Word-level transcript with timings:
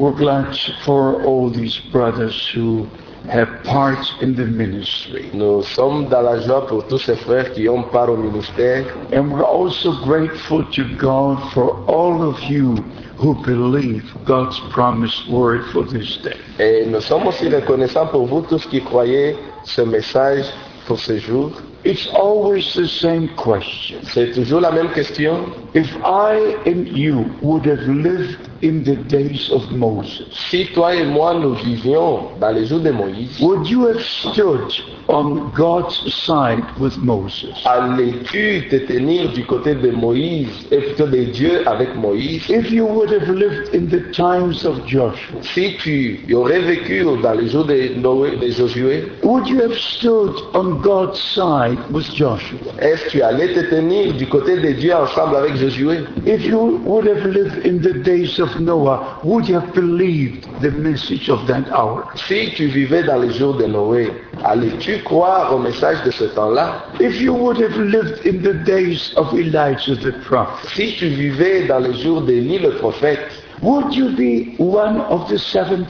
We're 0.00 0.16
glad 0.16 0.56
for 0.86 1.22
all 1.24 1.50
these 1.50 1.78
brothers 1.92 2.48
who 2.54 2.88
have 3.28 3.50
part 3.64 4.02
in 4.22 4.34
the 4.34 4.46
ministry. 4.46 5.28
Nous 5.34 5.62
sommes 5.62 6.08
dans 6.08 6.22
la 6.22 6.40
joie 6.40 6.66
pour 6.66 6.86
tous 6.86 7.00
ces 7.00 7.16
frères 7.16 7.52
qui 7.52 7.68
ont 7.68 7.82
part 7.82 8.08
au 8.08 8.16
ministère. 8.16 8.86
And 9.12 9.30
we're 9.30 9.44
also 9.44 9.92
grateful 10.02 10.64
to 10.72 10.84
God 10.96 11.36
for 11.52 11.84
all 11.86 12.22
of 12.22 12.42
you 12.44 12.76
who 13.18 13.34
believe 13.44 14.10
God's 14.24 14.58
promised 14.72 15.28
word 15.28 15.66
for 15.70 15.84
this 15.84 16.16
day. 16.22 16.38
Et 16.58 16.86
nous 16.86 17.02
sommes 17.02 17.26
aussi 17.26 17.50
reconnaissants 17.50 18.06
pour 18.06 18.24
vous 18.26 18.40
tous 18.40 18.64
qui 18.64 18.80
croyez 18.80 19.36
ce 19.64 19.82
message 19.82 20.46
pour 20.86 20.98
ce 20.98 21.18
jour. 21.18 21.52
It's 21.84 22.08
always 22.14 22.72
the 22.72 22.86
same 22.86 23.28
question. 23.36 23.98
C'est 24.04 24.32
toujours 24.32 24.62
la 24.62 24.70
même 24.70 24.92
question. 24.92 25.44
If 25.74 25.94
I 26.06 26.56
and 26.64 26.88
you 26.88 27.26
would 27.42 27.66
have 27.66 27.86
lived 27.86 28.49
in 28.62 28.82
the 28.84 28.96
days 29.08 29.50
of 29.52 29.70
Moses, 29.72 30.26
Si 30.50 30.66
toi 30.74 30.94
et 30.94 31.04
moi 31.04 31.34
nous 31.34 31.54
vivions 31.54 32.28
dans 32.40 32.50
les 32.52 32.66
jours 32.66 32.80
de 32.80 32.90
Moïse, 32.90 33.40
would 33.40 33.66
you 33.68 33.86
have 33.86 34.00
stood 34.00 34.70
on 35.08 35.50
God's 35.56 35.94
side 36.12 36.62
with 36.78 36.96
Moses? 36.98 37.48
allais-tu 37.64 38.68
te 38.68 38.76
tenir 38.86 39.30
du 39.32 39.44
côté 39.44 39.74
de 39.74 39.90
Moïse 39.90 40.48
et 40.70 40.76
plutôt 40.78 41.06
de 41.06 41.24
Dieu 41.32 41.66
avec 41.66 41.94
Moïse 41.96 42.48
If 42.50 42.70
you 42.70 42.84
would 42.86 43.10
have 43.12 43.28
lived 43.28 43.74
in 43.74 43.86
the 43.88 44.10
times 44.12 44.64
of 44.66 44.84
Joshua, 44.86 45.40
Si 45.42 45.76
tu 45.78 46.20
y 46.28 46.34
aurais 46.34 46.60
vécu 46.60 47.04
dans 47.22 47.32
les 47.32 47.48
jours 47.48 47.64
de 47.64 47.94
Noé, 47.98 48.36
de 48.36 48.50
Josué, 48.50 49.04
would 49.22 49.46
you 49.48 49.60
have 49.60 49.74
stood 49.76 50.34
on 50.54 50.80
God's 50.82 51.18
side 51.18 51.78
with 51.90 52.06
Joshua? 52.14 52.58
est-ce 52.80 53.04
que 53.06 53.10
tu 53.10 53.22
allais 53.22 53.52
te 53.54 53.70
tenir 53.70 54.12
du 54.14 54.26
côté 54.26 54.56
de 54.60 54.72
Dieu 54.72 54.94
ensemble 54.94 55.36
avec 55.36 55.56
Josué 55.56 56.00
If 56.26 56.44
you 56.44 56.80
would 56.84 57.06
have 57.08 57.24
lived 57.26 57.66
in 57.66 57.78
the 57.80 58.02
days 58.02 58.38
of 58.38 58.49
Noah, 58.58 59.20
would 59.22 59.48
you 59.48 59.60
have 59.60 59.72
believed 59.74 60.48
the 60.60 60.70
message 60.70 61.28
of 61.28 61.46
that 61.46 61.68
hour? 61.70 62.06
Si 62.16 62.52
tu 62.56 62.66
vivais 62.68 63.02
dans 63.04 63.20
les 63.20 63.32
jours 63.32 63.54
de 63.54 63.66
Noé, 63.66 64.10
allais-tu 64.44 65.02
croire 65.04 65.54
au 65.54 65.58
message 65.58 66.02
de 66.04 66.10
ce 66.10 66.24
temps-là? 66.24 66.84
If 67.00 67.20
you 67.20 67.34
would 67.34 67.58
have 67.60 67.76
lived 67.78 68.26
in 68.26 68.42
the 68.42 68.54
days 68.64 69.12
of 69.16 69.32
Elijah 69.34 69.94
the 69.96 70.12
prophet, 70.24 70.68
Si 70.74 70.96
tu 70.96 71.08
vivais 71.08 71.66
dans 71.66 71.80
les 71.80 71.94
jours 71.94 72.22
d'Élie 72.22 72.58
le 72.58 72.70
prophète, 72.76 73.20
would 73.62 73.94
you 73.94 74.10
be 74.16 74.54
one 74.58 75.00
of 75.10 75.28
the 75.28 75.38
7,000 75.38 75.86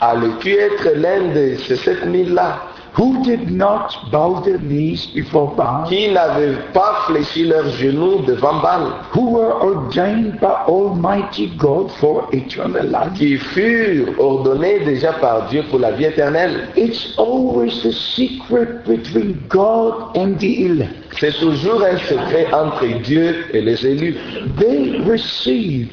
allais-tu 0.00 0.52
être 0.52 0.96
l'un 0.96 1.32
de 1.32 1.56
ces 1.56 1.76
7000-là 1.76 2.60
who 2.94 3.22
did 3.24 3.50
not 3.50 3.94
bow 4.10 4.40
their 4.40 4.58
knees 4.58 5.06
before 5.14 5.54
Baal, 5.56 5.86
qui 5.88 6.08
n'avaient 6.08 6.56
pas 6.72 7.04
fléchi 7.06 7.44
leurs 7.44 7.68
genoux 7.70 8.22
devant 8.26 8.60
Baal, 8.60 8.92
who 9.12 9.30
were 9.30 9.52
ordained 9.62 10.38
by 10.40 10.64
Almighty 10.66 11.52
God 11.56 11.90
for 12.00 12.28
eternal 12.32 12.86
life? 12.86 13.12
qui 13.16 13.36
furent 13.36 14.18
ordonnés 14.18 14.80
déjà 14.84 15.12
par 15.14 15.48
Dieu 15.48 15.62
pour 15.70 15.78
la 15.78 15.92
vie 15.92 16.04
éternelle 16.04 16.68
It's 16.76 17.14
always 17.18 17.84
a 17.84 17.92
secret 17.92 18.84
between 18.84 19.38
God 19.48 20.16
and 20.16 20.38
the 20.38 20.66
elect. 20.66 20.94
C'est 21.18 21.38
toujours 21.38 21.82
un 21.82 21.98
secret 21.98 22.46
entre 22.52 22.86
Dieu 23.02 23.44
et 23.52 23.60
les 23.60 23.86
élus. 23.86 24.16
They 24.58 25.00
receive 25.04 25.88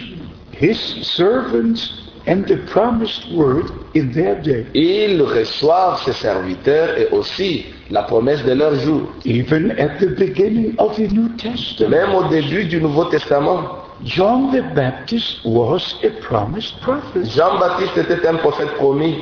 His 0.51 0.77
servants 1.03 2.04
and 2.27 2.45
the 2.47 2.57
promised 2.71 3.31
word 3.33 3.65
in 3.93 4.11
their 4.11 4.35
day. 4.41 4.65
Ils 4.73 5.21
reçoivent 5.21 6.01
ses 6.03 6.13
serviteurs 6.13 6.97
et 6.97 7.07
aussi 7.11 7.65
la 7.89 8.03
promesse 8.03 8.43
de 8.43 8.53
leur 8.53 8.75
jour. 8.75 9.01
Even 9.25 9.71
at 9.71 9.99
the 9.99 10.07
beginning 10.17 10.75
of 10.77 10.95
the 10.95 11.11
New 11.11 11.29
Testament, 11.37 11.89
Même 11.89 12.15
au 12.15 12.27
début 12.29 12.65
du 12.65 12.81
Nouveau 12.81 13.05
Testament, 13.05 13.85
John 14.03 14.51
the 14.51 14.61
Baptist 14.75 15.39
was 15.45 15.95
a 16.03 16.09
promised 16.21 16.79
prophet. 16.81 17.23
Jean-Baptiste 17.25 17.97
était 17.97 18.27
un 18.27 18.35
prophète 18.35 18.73
promis. 18.75 19.15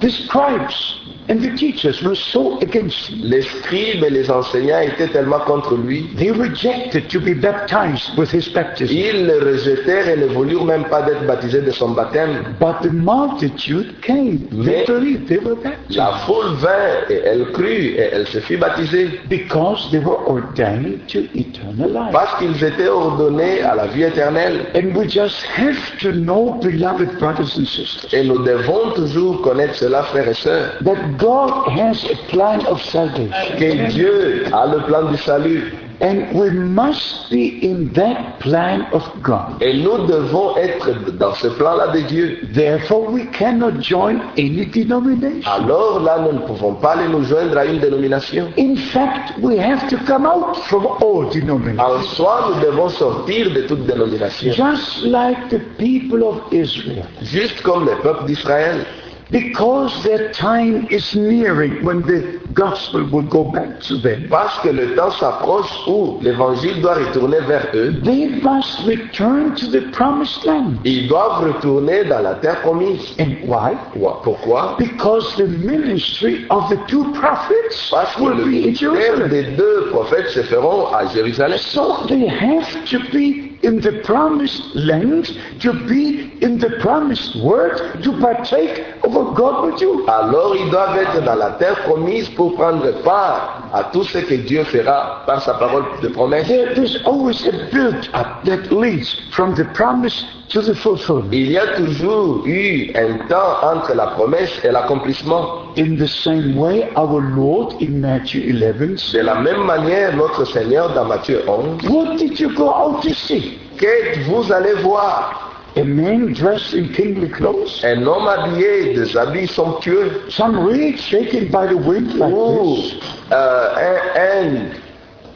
The 0.00 0.10
scribes 0.10 0.96
and 1.28 1.40
the 1.42 1.54
teachers 1.56 2.02
were 2.02 2.14
so 2.16 2.58
against 2.60 3.08
him. 3.08 3.20
Les 3.22 3.42
scribes 3.42 4.02
et 4.02 4.10
les 4.10 4.30
enseignants 4.30 4.80
étaient 4.80 5.08
tellement 5.08 5.38
contre 5.40 5.76
lui. 5.76 6.08
They 6.16 6.30
rejected 6.30 7.08
to 7.10 7.20
be 7.20 7.34
baptized 7.34 8.16
with 8.18 8.32
his 8.32 8.48
baptism. 8.52 8.92
Ils 8.92 9.26
le 9.26 9.38
rejetèrent 9.38 10.08
et 10.08 10.16
ne 10.16 10.26
voulurent 10.26 10.64
même 10.64 10.84
pas 10.86 11.02
d'être 11.02 11.26
baptisés 11.26 11.60
de 11.60 11.70
son 11.70 11.90
baptême. 11.90 12.56
But 12.58 12.80
the 12.82 12.90
multitude 12.92 14.00
came. 14.00 14.48
They 14.64 14.84
believed 14.86 15.28
they 15.28 15.38
were 15.38 15.54
baptized. 15.56 15.96
La 15.96 16.12
foule 16.26 16.54
vint 16.56 17.04
et 17.10 17.20
elle 17.24 17.52
crut 17.52 17.94
et 17.96 18.08
elle 18.12 18.26
se 18.26 18.38
fit 18.40 18.56
baptiser 18.56 19.20
Because 19.28 19.90
they 19.90 20.00
were 20.00 20.18
ordained 20.26 21.06
to 21.08 21.20
eternal 21.34 21.90
life. 21.92 22.12
parce 22.12 22.38
qu'ils 22.38 22.64
étaient 22.64 22.88
ordonnés 22.88 23.60
à 23.62 23.74
la 23.76 23.86
vie 23.88 24.02
éternelle. 24.04 24.66
And 24.74 24.96
we 24.96 25.06
just 25.08 25.44
have 25.56 25.76
to 26.00 26.10
know, 26.12 26.58
beloved 26.62 27.18
brothers 27.18 27.56
and 27.58 27.66
sisters, 27.66 28.08
Et 28.12 28.24
nous 28.24 28.42
devons 28.42 28.90
toujours 28.94 29.42
connaître 29.42 29.74
cela, 29.74 29.89
frères 30.04 30.28
et 30.28 30.34
sœurs, 30.34 30.72
that 30.84 31.16
God 31.18 31.50
has 31.68 32.04
a 32.10 32.16
plan 32.30 32.60
of 32.66 32.80
salvation. 32.82 33.30
que 33.58 33.90
Dieu 33.90 34.44
a 34.52 34.66
le 34.66 34.80
plan 34.86 35.10
du 35.10 35.16
salut. 35.18 35.72
And 36.02 36.32
we 36.32 36.48
must 36.48 37.28
be 37.30 37.60
in 37.62 37.92
that 37.92 38.40
plan 38.40 38.86
of 38.94 39.02
God. 39.22 39.60
Et 39.60 39.82
nous 39.82 40.06
devons 40.06 40.56
être 40.56 41.12
dans 41.18 41.34
ce 41.34 41.48
plan-là 41.48 41.88
de 41.88 42.00
Dieu. 42.00 42.38
Therefore, 42.54 43.12
we 43.12 43.26
cannot 43.32 43.82
join 43.82 44.18
any 44.38 44.64
denomination. 44.64 45.42
Alors 45.44 46.00
là, 46.00 46.20
nous 46.20 46.38
ne 46.40 46.46
pouvons 46.46 46.72
pas 46.72 46.92
aller 46.92 47.06
nous 47.08 47.24
joindre 47.24 47.58
à 47.58 47.66
une 47.66 47.80
dénomination. 47.80 48.48
In 48.56 48.76
fact, 48.76 49.34
we 49.42 49.58
have 49.58 49.86
to 49.90 49.98
come 50.06 50.24
out 50.24 50.56
from 50.68 50.86
all 51.02 51.28
denominations. 51.30 51.82
En 51.82 52.02
soi, 52.14 52.48
nous 52.48 52.62
devons 52.64 52.88
sortir 52.88 53.50
de 53.52 53.60
toute 53.62 53.84
dénomination. 53.84 54.52
Just 54.52 55.04
like 55.04 55.50
the 55.50 55.60
people 55.76 56.22
of 56.24 56.40
Israel. 56.50 57.04
Juste 57.20 57.60
comme 57.60 57.84
le 57.84 57.96
peuple 58.02 58.24
d'Israël. 58.24 58.86
Because 59.30 60.02
their 60.02 60.32
time 60.32 60.86
is 60.90 61.14
nearing 61.14 61.84
when 61.84 62.02
the 62.02 62.40
gospel 62.52 63.04
will 63.10 63.22
go 63.22 63.44
back 63.44 63.80
to 63.82 63.96
them. 63.98 64.26
Parce 64.28 64.58
que 64.60 64.70
le 64.70 64.94
temps 64.96 65.12
s'approche 65.12 65.70
où 65.86 66.18
l'évangile 66.20 66.80
doit 66.80 66.94
retourner 66.94 67.38
vers 67.46 67.66
eux. 67.74 67.94
They 68.02 68.26
must 68.42 68.80
return 68.86 69.54
to 69.54 69.66
the 69.68 69.90
promised 69.92 70.44
land. 70.44 70.78
Ils 70.84 71.06
doivent 71.08 71.44
retourner 71.44 72.04
dans 72.04 72.22
la 72.22 72.34
terre 72.34 72.60
promise. 72.62 73.14
And 73.20 73.36
why? 73.46 73.76
Pourquoi 74.24 74.76
Because 74.78 75.36
the 75.36 75.46
ministry 75.46 76.46
of 76.50 76.68
the 76.68 76.78
two 76.88 77.12
prophets 77.12 77.88
Parce 77.90 78.14
que 78.16 78.22
will 78.22 78.34
le 78.34 78.44
be 78.44 78.48
in 78.48 78.50
ministère 78.72 78.94
Jerusalem. 78.94 79.28
des 79.28 79.42
deux 79.56 79.86
prophètes 79.92 80.28
se 80.30 80.42
feront 80.42 80.92
à 80.92 81.06
Jérusalem. 81.06 81.58
So 81.58 82.04
they 82.08 82.26
have 82.26 82.66
to 82.90 82.98
be 83.12 83.49
in 83.62 83.80
the 83.80 84.00
promised 84.04 84.74
land, 84.74 85.38
to 85.60 85.72
be 85.86 86.32
in 86.42 86.58
the 86.58 86.78
promised 86.80 87.36
word, 87.42 88.02
to 88.02 88.18
partake 88.20 88.84
of 89.04 89.12
what 89.12 89.34
God 89.34 89.64
will 89.64 89.76
do. 89.76 90.06
Alors 90.08 90.56
ils 90.56 90.70
doivent 90.70 90.96
être 90.96 91.24
dans 91.24 91.34
la 91.34 91.52
terre 91.52 91.76
promise 91.84 92.28
pour 92.30 92.54
prendre 92.54 93.02
part 93.02 93.59
à 93.72 93.84
tout 93.92 94.04
ce 94.04 94.18
que 94.18 94.34
Dieu 94.34 94.64
fera 94.64 95.22
par 95.26 95.40
sa 95.42 95.54
parole 95.54 95.84
de 96.02 96.08
promesse. 96.08 96.46
There, 96.48 96.74
there's 96.74 96.98
always 97.04 97.46
a 97.46 97.52
build-up 97.72 98.44
that 98.44 98.70
leads 98.72 99.16
from 99.32 99.54
the 99.54 99.64
promise 99.74 100.24
to 100.50 100.60
the 100.62 100.74
fulfillment. 100.74 101.32
Il 101.32 101.50
y 101.52 101.58
a 101.58 101.66
toujours 101.76 102.42
eu 102.46 102.90
un 102.96 103.26
temps 103.28 103.56
entre 103.62 103.94
la 103.94 104.08
promesse 104.08 104.50
et 104.64 104.70
l'accomplissement. 104.72 105.72
In 105.76 105.96
the 105.96 106.08
same 106.08 106.56
way, 106.58 106.88
our 106.96 107.20
Lord 107.20 107.74
in 107.80 108.00
Matthew 108.00 108.42
11 108.52 109.12
De 109.12 109.20
la 109.20 109.36
même 109.36 109.64
manière, 109.64 110.16
notre 110.16 110.44
Seigneur 110.44 110.92
dans 110.94 111.04
Matthieu 111.04 111.42
11, 111.48 111.88
What 111.88 112.16
did 112.16 112.38
you 112.40 112.50
go 112.54 112.68
out 112.70 113.02
to 113.02 113.10
see? 113.14 113.58
qu'êtes-vous 113.78 114.52
allez 114.52 114.74
voir? 114.82 115.59
A 115.76 115.84
man 115.84 116.32
dressed 116.32 116.74
in 116.74 116.88
kingly 116.92 117.28
clothes? 117.28 117.82
un 117.84 118.04
homme 118.04 118.26
habillé 118.26 118.92
des 118.94 119.16
habits 119.16 119.46
somptueux 119.46 120.28
Some 120.28 120.58
reed 120.66 120.98
shaken 120.98 121.48
by 121.48 121.66
the 121.68 121.76
wind 121.76 122.14
like 122.14 122.32
ou 122.32 122.74
this? 122.76 122.94
euh, 123.30 123.74
un, 124.16 124.48
un- 124.48 124.72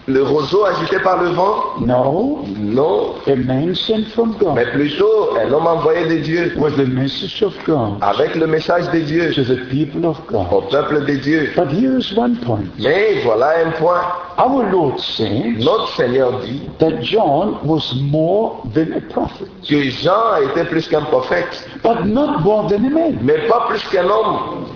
le 0.07 0.23
roseau 0.23 0.65
agité 0.67 0.99
par 0.99 1.23
le 1.23 1.31
vent? 1.31 1.57
No, 1.81 2.45
Non, 2.59 3.15
a 3.27 3.35
man 3.37 3.75
sent 3.75 4.05
from 4.15 4.35
mais 4.55 4.65
God 4.65 4.73
plutôt 4.73 5.31
un 5.43 5.51
homme 5.53 5.67
envoyé 5.67 6.07
de 6.07 6.17
Dieu 6.23 6.53
with 6.57 6.77
the 6.77 6.87
message 6.87 7.43
of 7.43 7.55
God 7.67 7.95
avec 8.03 8.35
le 8.35 8.47
message 8.47 8.91
de 8.91 8.99
Dieu 9.01 9.33
to 9.33 9.43
the 9.45 9.59
people 9.71 10.05
of 10.07 10.19
au 10.29 10.61
God. 10.61 10.71
peuple 10.71 11.07
de 11.07 11.15
Dieu. 11.17 11.53
But 11.57 11.69
here's 11.73 12.13
one 12.17 12.37
point. 12.37 12.65
Mais 12.79 13.23
voilà 13.25 13.55
un 13.67 13.71
point. 13.73 14.03
Our 14.37 14.65
Lord 14.71 14.99
said 14.99 15.59
Notre 15.61 15.89
Seigneur 15.97 16.41
dit 16.41 16.63
that 16.81 17.01
John 17.01 17.59
was 17.65 17.95
more 18.11 18.63
than 18.75 18.93
a 18.97 19.01
prophet, 19.13 19.47
que 19.67 19.83
Jean 19.91 20.43
était 20.51 20.65
plus 20.65 20.87
qu'un 20.89 21.03
prophète, 21.03 21.67
but 21.83 22.05
not 22.05 22.41
more 22.41 22.69
than 22.69 22.85
a 22.85 22.91
man. 22.91 23.19
mais 23.23 23.39
pas 23.49 23.67
plus 23.69 23.83
qu'un 23.91 24.05
homme. 24.05 24.67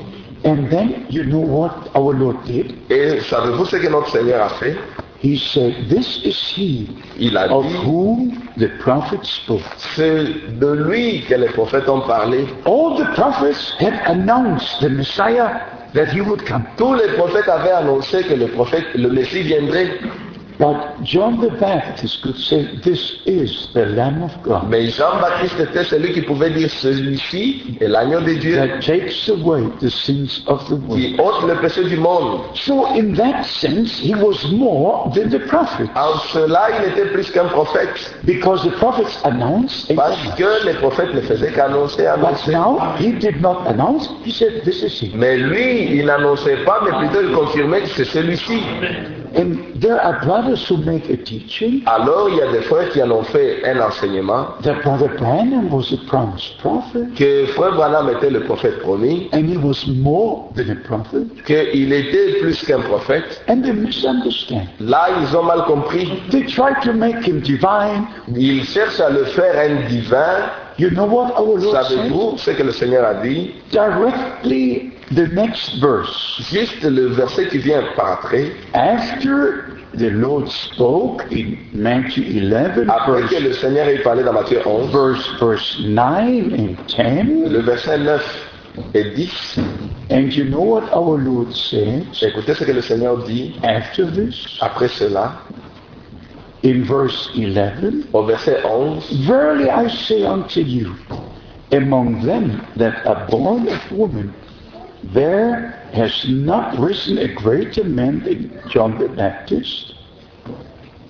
And 0.44 0.70
then 0.70 1.04
you 1.10 1.24
know 1.24 1.40
what 1.40 1.72
our 1.96 2.14
Lord 2.14 2.36
did? 2.46 2.72
Et 2.88 3.18
savez-vous 3.20 3.64
ce 3.66 3.76
que 3.76 3.88
notre 3.88 4.08
Seigneur 4.08 4.42
a 4.44 4.48
fait? 4.50 4.76
He 5.20 5.36
said, 5.36 5.88
This 5.88 6.22
is 6.24 6.38
he 6.54 6.88
Il 7.18 7.36
a 7.36 7.46
of 7.48 7.64
dit, 7.64 7.76
whom 7.84 8.48
the 8.56 8.68
prophets 8.78 9.28
spoke. 9.42 9.62
c'est 9.96 10.24
de 10.60 10.66
lui 10.72 11.22
que 11.28 11.34
les 11.34 11.48
prophètes 11.48 11.88
ont 11.88 12.02
parlé. 12.06 12.46
All 12.66 12.96
the 12.96 13.06
prophets 13.14 13.74
had 13.80 13.94
announced 14.06 14.80
the 14.80 14.88
Messiah 14.88 15.60
that 15.94 16.08
he 16.12 16.20
would 16.20 16.44
come. 16.46 16.64
Tous 16.76 16.94
les 16.94 17.08
prophètes 17.16 17.48
avaient 17.48 17.72
annoncé 17.72 18.22
que 18.22 18.34
le 18.34 18.46
prophète, 18.48 18.84
le 18.94 19.08
Messie 19.10 19.42
viendrait. 19.42 19.98
But 20.58 21.04
John 21.04 21.40
the 21.40 21.50
Baptist 21.50 22.20
could 22.22 22.36
say, 22.36 22.66
This 22.82 23.22
is 23.26 23.68
the 23.74 23.86
Lamb 23.86 24.22
of 24.22 24.32
God 24.42 24.68
Mais 24.68 24.88
Jean-Baptiste 24.90 25.60
était 25.60 25.84
celui 25.84 26.12
qui 26.12 26.22
pouvait 26.22 26.50
dire 26.50 26.68
celui-ci 26.68 27.78
est 27.80 27.86
l'agneau 27.86 28.20
de 28.20 28.34
Dieu 28.34 28.56
that 28.56 28.80
takes 28.80 29.28
away 29.28 29.62
the 29.80 29.88
sins 29.88 30.42
of 30.48 30.66
the 30.68 30.72
world. 30.72 30.98
qui 30.98 31.16
ôte 31.16 31.46
le 31.46 31.54
péché 31.60 31.84
du 31.84 31.96
monde. 31.96 32.40
So, 32.54 32.86
in 32.86 33.14
that 33.14 33.44
sense, 33.44 34.00
he 34.00 34.14
was 34.16 34.50
more 34.50 35.12
than 35.14 35.28
the 35.28 35.46
prophet. 35.46 35.88
En 35.94 36.18
cela, 36.32 36.68
il 36.80 36.92
était 36.92 37.08
plus 37.12 37.30
qu'un 37.30 37.46
prophète. 37.46 38.12
Because 38.24 38.64
the 38.64 38.72
prophets 38.78 39.20
announced 39.24 39.90
a 39.92 39.94
Parce 39.94 40.18
que 40.36 40.66
les 40.66 40.74
prophètes 40.74 41.14
ne 41.14 41.20
faisaient 41.20 41.52
qu'annoncer, 41.52 42.06
annoncer. 42.06 42.50
But 42.50 42.52
now, 42.52 42.96
he 42.98 43.12
did 43.12 43.40
not 43.40 43.62
announce, 43.68 44.08
he 44.24 44.32
said, 44.32 44.64
This 44.64 44.82
is 44.82 45.00
he. 45.00 45.12
Mais 45.14 45.36
lui, 45.36 45.98
il 45.98 46.06
n'annonçait 46.06 46.64
pas, 46.64 46.80
mais 46.84 47.06
plutôt 47.06 47.22
il 47.22 47.32
confirmait 47.32 47.82
que 47.82 47.88
c'est 47.90 48.04
celui-ci. 48.04 48.60
And 49.34 49.80
there 49.80 50.00
are 50.00 50.20
brothers 50.24 50.66
who 50.68 50.78
make 50.78 51.08
a 51.10 51.16
teaching 51.16 51.82
Alors, 51.86 52.28
il 52.30 52.36
y 52.36 52.42
a 52.42 52.50
des 52.52 52.62
frères 52.62 52.88
qui 52.90 53.02
en 53.02 53.10
ont 53.10 53.22
fait 53.22 53.62
un 53.64 53.80
enseignement 53.80 54.46
that 54.62 54.82
Brother 54.82 55.08
Branham 55.18 55.70
was 55.70 55.92
a 55.92 55.98
promised 56.08 56.58
prophet, 56.58 57.06
que 57.16 57.46
frère 57.54 57.74
Branham 57.74 58.08
était 58.10 58.30
le 58.30 58.40
prophète 58.40 58.78
promis, 58.80 59.28
and 59.32 59.48
he 59.48 59.56
was 59.56 59.86
more 59.88 60.50
than 60.54 60.70
a 60.70 60.76
prophet, 60.76 61.26
qu'il 61.46 61.92
était 61.92 62.38
plus 62.40 62.64
qu'un 62.64 62.80
prophète. 62.80 63.42
and 63.48 63.62
they 63.62 63.72
misunderstand. 63.72 64.66
Là, 64.80 65.08
ils 65.20 65.36
ont 65.36 65.42
mal 65.44 65.64
compris. 65.64 66.08
They 66.30 66.44
try 66.46 66.72
to 66.84 66.92
make 66.92 67.26
him 67.26 67.40
divine. 67.40 68.06
Ils 68.34 68.64
cherchent 68.64 69.00
à 69.00 69.10
le 69.10 69.24
faire 69.24 69.54
un 69.58 69.88
divin. 69.88 70.50
You 70.78 70.90
know 70.90 71.06
what 71.06 71.32
our 71.36 71.58
Lord? 71.58 71.72
Savez-vous 71.86 72.38
ce 72.38 72.52
que 72.52 72.62
le 72.62 72.70
Seigneur 72.72 73.04
a 73.04 73.14
dit? 73.14 73.52
Directly 73.72 74.92
the 75.12 75.26
next 75.28 75.80
verse. 75.80 76.40
Juste 76.50 76.82
le 76.82 77.08
verset 77.08 77.48
qui 77.48 77.58
vient 77.58 77.82
par 77.96 78.12
après, 78.12 78.52
After 78.74 79.78
the 79.94 80.10
Lord 80.10 80.48
spoke 80.48 81.24
in 81.32 81.56
Matthew 81.72 82.24
11, 82.24 82.88
après 82.88 83.22
que 83.22 83.28
verse, 83.28 83.42
le 83.42 83.52
Seigneur 83.54 83.88
ait 83.88 84.02
parlé 84.02 84.22
dans 84.22 84.32
Matthieu 84.32 84.60
11, 84.66 84.90
verse, 84.92 85.40
verse 85.40 85.80
9 85.86 86.52
and 86.52 86.76
10, 86.86 87.50
le 87.50 87.60
verset 87.60 87.98
9 87.98 88.48
et 88.94 89.04
10, 89.14 89.58
and 90.10 90.32
you 90.32 90.44
know 90.44 90.60
what 90.60 90.84
our 90.92 91.18
Lord 91.18 91.52
said? 91.54 92.06
Écoutez 92.22 92.54
ce 92.54 92.64
que 92.64 92.72
le 92.72 92.82
Seigneur 92.82 93.18
dit. 93.24 93.54
After 93.62 94.10
this? 94.10 94.58
après 94.60 94.88
cela, 94.88 95.42
In 96.64 96.82
verse 96.82 97.30
11, 97.36 98.08
au 98.12 98.24
verset 98.24 98.64
11, 98.64 99.26
Verily 99.26 99.70
I 99.70 99.88
say 99.88 100.24
unto 100.24 100.60
you, 100.60 100.92
among 101.70 102.22
them 102.26 102.60
that 102.76 103.06
are 103.06 103.26
born 103.28 103.68
of 103.68 103.92
woman, 103.92 104.34
there 105.04 105.70
has 105.92 106.28
not 106.28 106.78
risen 106.78 107.18
a 107.18 107.34
greater 107.34 107.84
man 107.84 108.20
than 108.24 108.60
John 108.68 108.98
the 108.98 109.08
Baptist. 109.08 109.94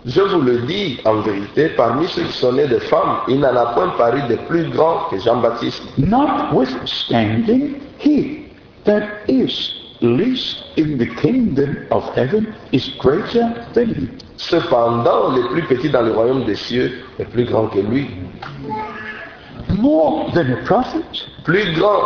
Je 0.07 0.23
vous 0.23 0.41
le 0.41 0.61
dis 0.67 1.01
en 1.05 1.21
vérité, 1.21 1.69
parmi 1.77 2.07
ceux 2.09 2.23
qui 2.23 2.33
sont 2.33 2.53
nés 2.53 2.67
de 2.67 2.79
femmes, 2.79 3.19
il 3.29 3.41
n'en 3.41 3.55
a 3.55 3.75
point 3.75 3.89
paru 3.99 4.23
de 4.29 4.37
plus 4.49 4.71
grand 4.71 5.09
que 5.11 5.19
Jean-Baptiste. 5.19 5.83
Notwithstanding, 5.99 7.75
he 7.99 8.47
that 8.85 9.03
is 9.29 9.75
least 10.01 10.65
in 10.77 10.97
the 10.97 11.07
kingdom 11.21 11.77
of 11.91 12.05
heaven 12.15 12.55
is 12.73 12.89
greater 12.99 13.53
than 13.75 13.95
he. 13.95 14.09
Cependant, 14.39 15.35
le 15.35 15.49
plus 15.49 15.63
petit 15.65 15.91
dans 15.91 16.03
le 16.03 16.13
royaume 16.13 16.45
des 16.45 16.55
cieux 16.55 17.05
est 17.19 17.25
plus 17.25 17.45
grand 17.45 17.67
que 17.67 17.81
lui. 17.81 18.09
More 19.77 20.31
than 20.33 20.53
a 20.53 20.65
prophet, 20.65 21.03
Plus 21.45 21.75
grand, 21.75 22.01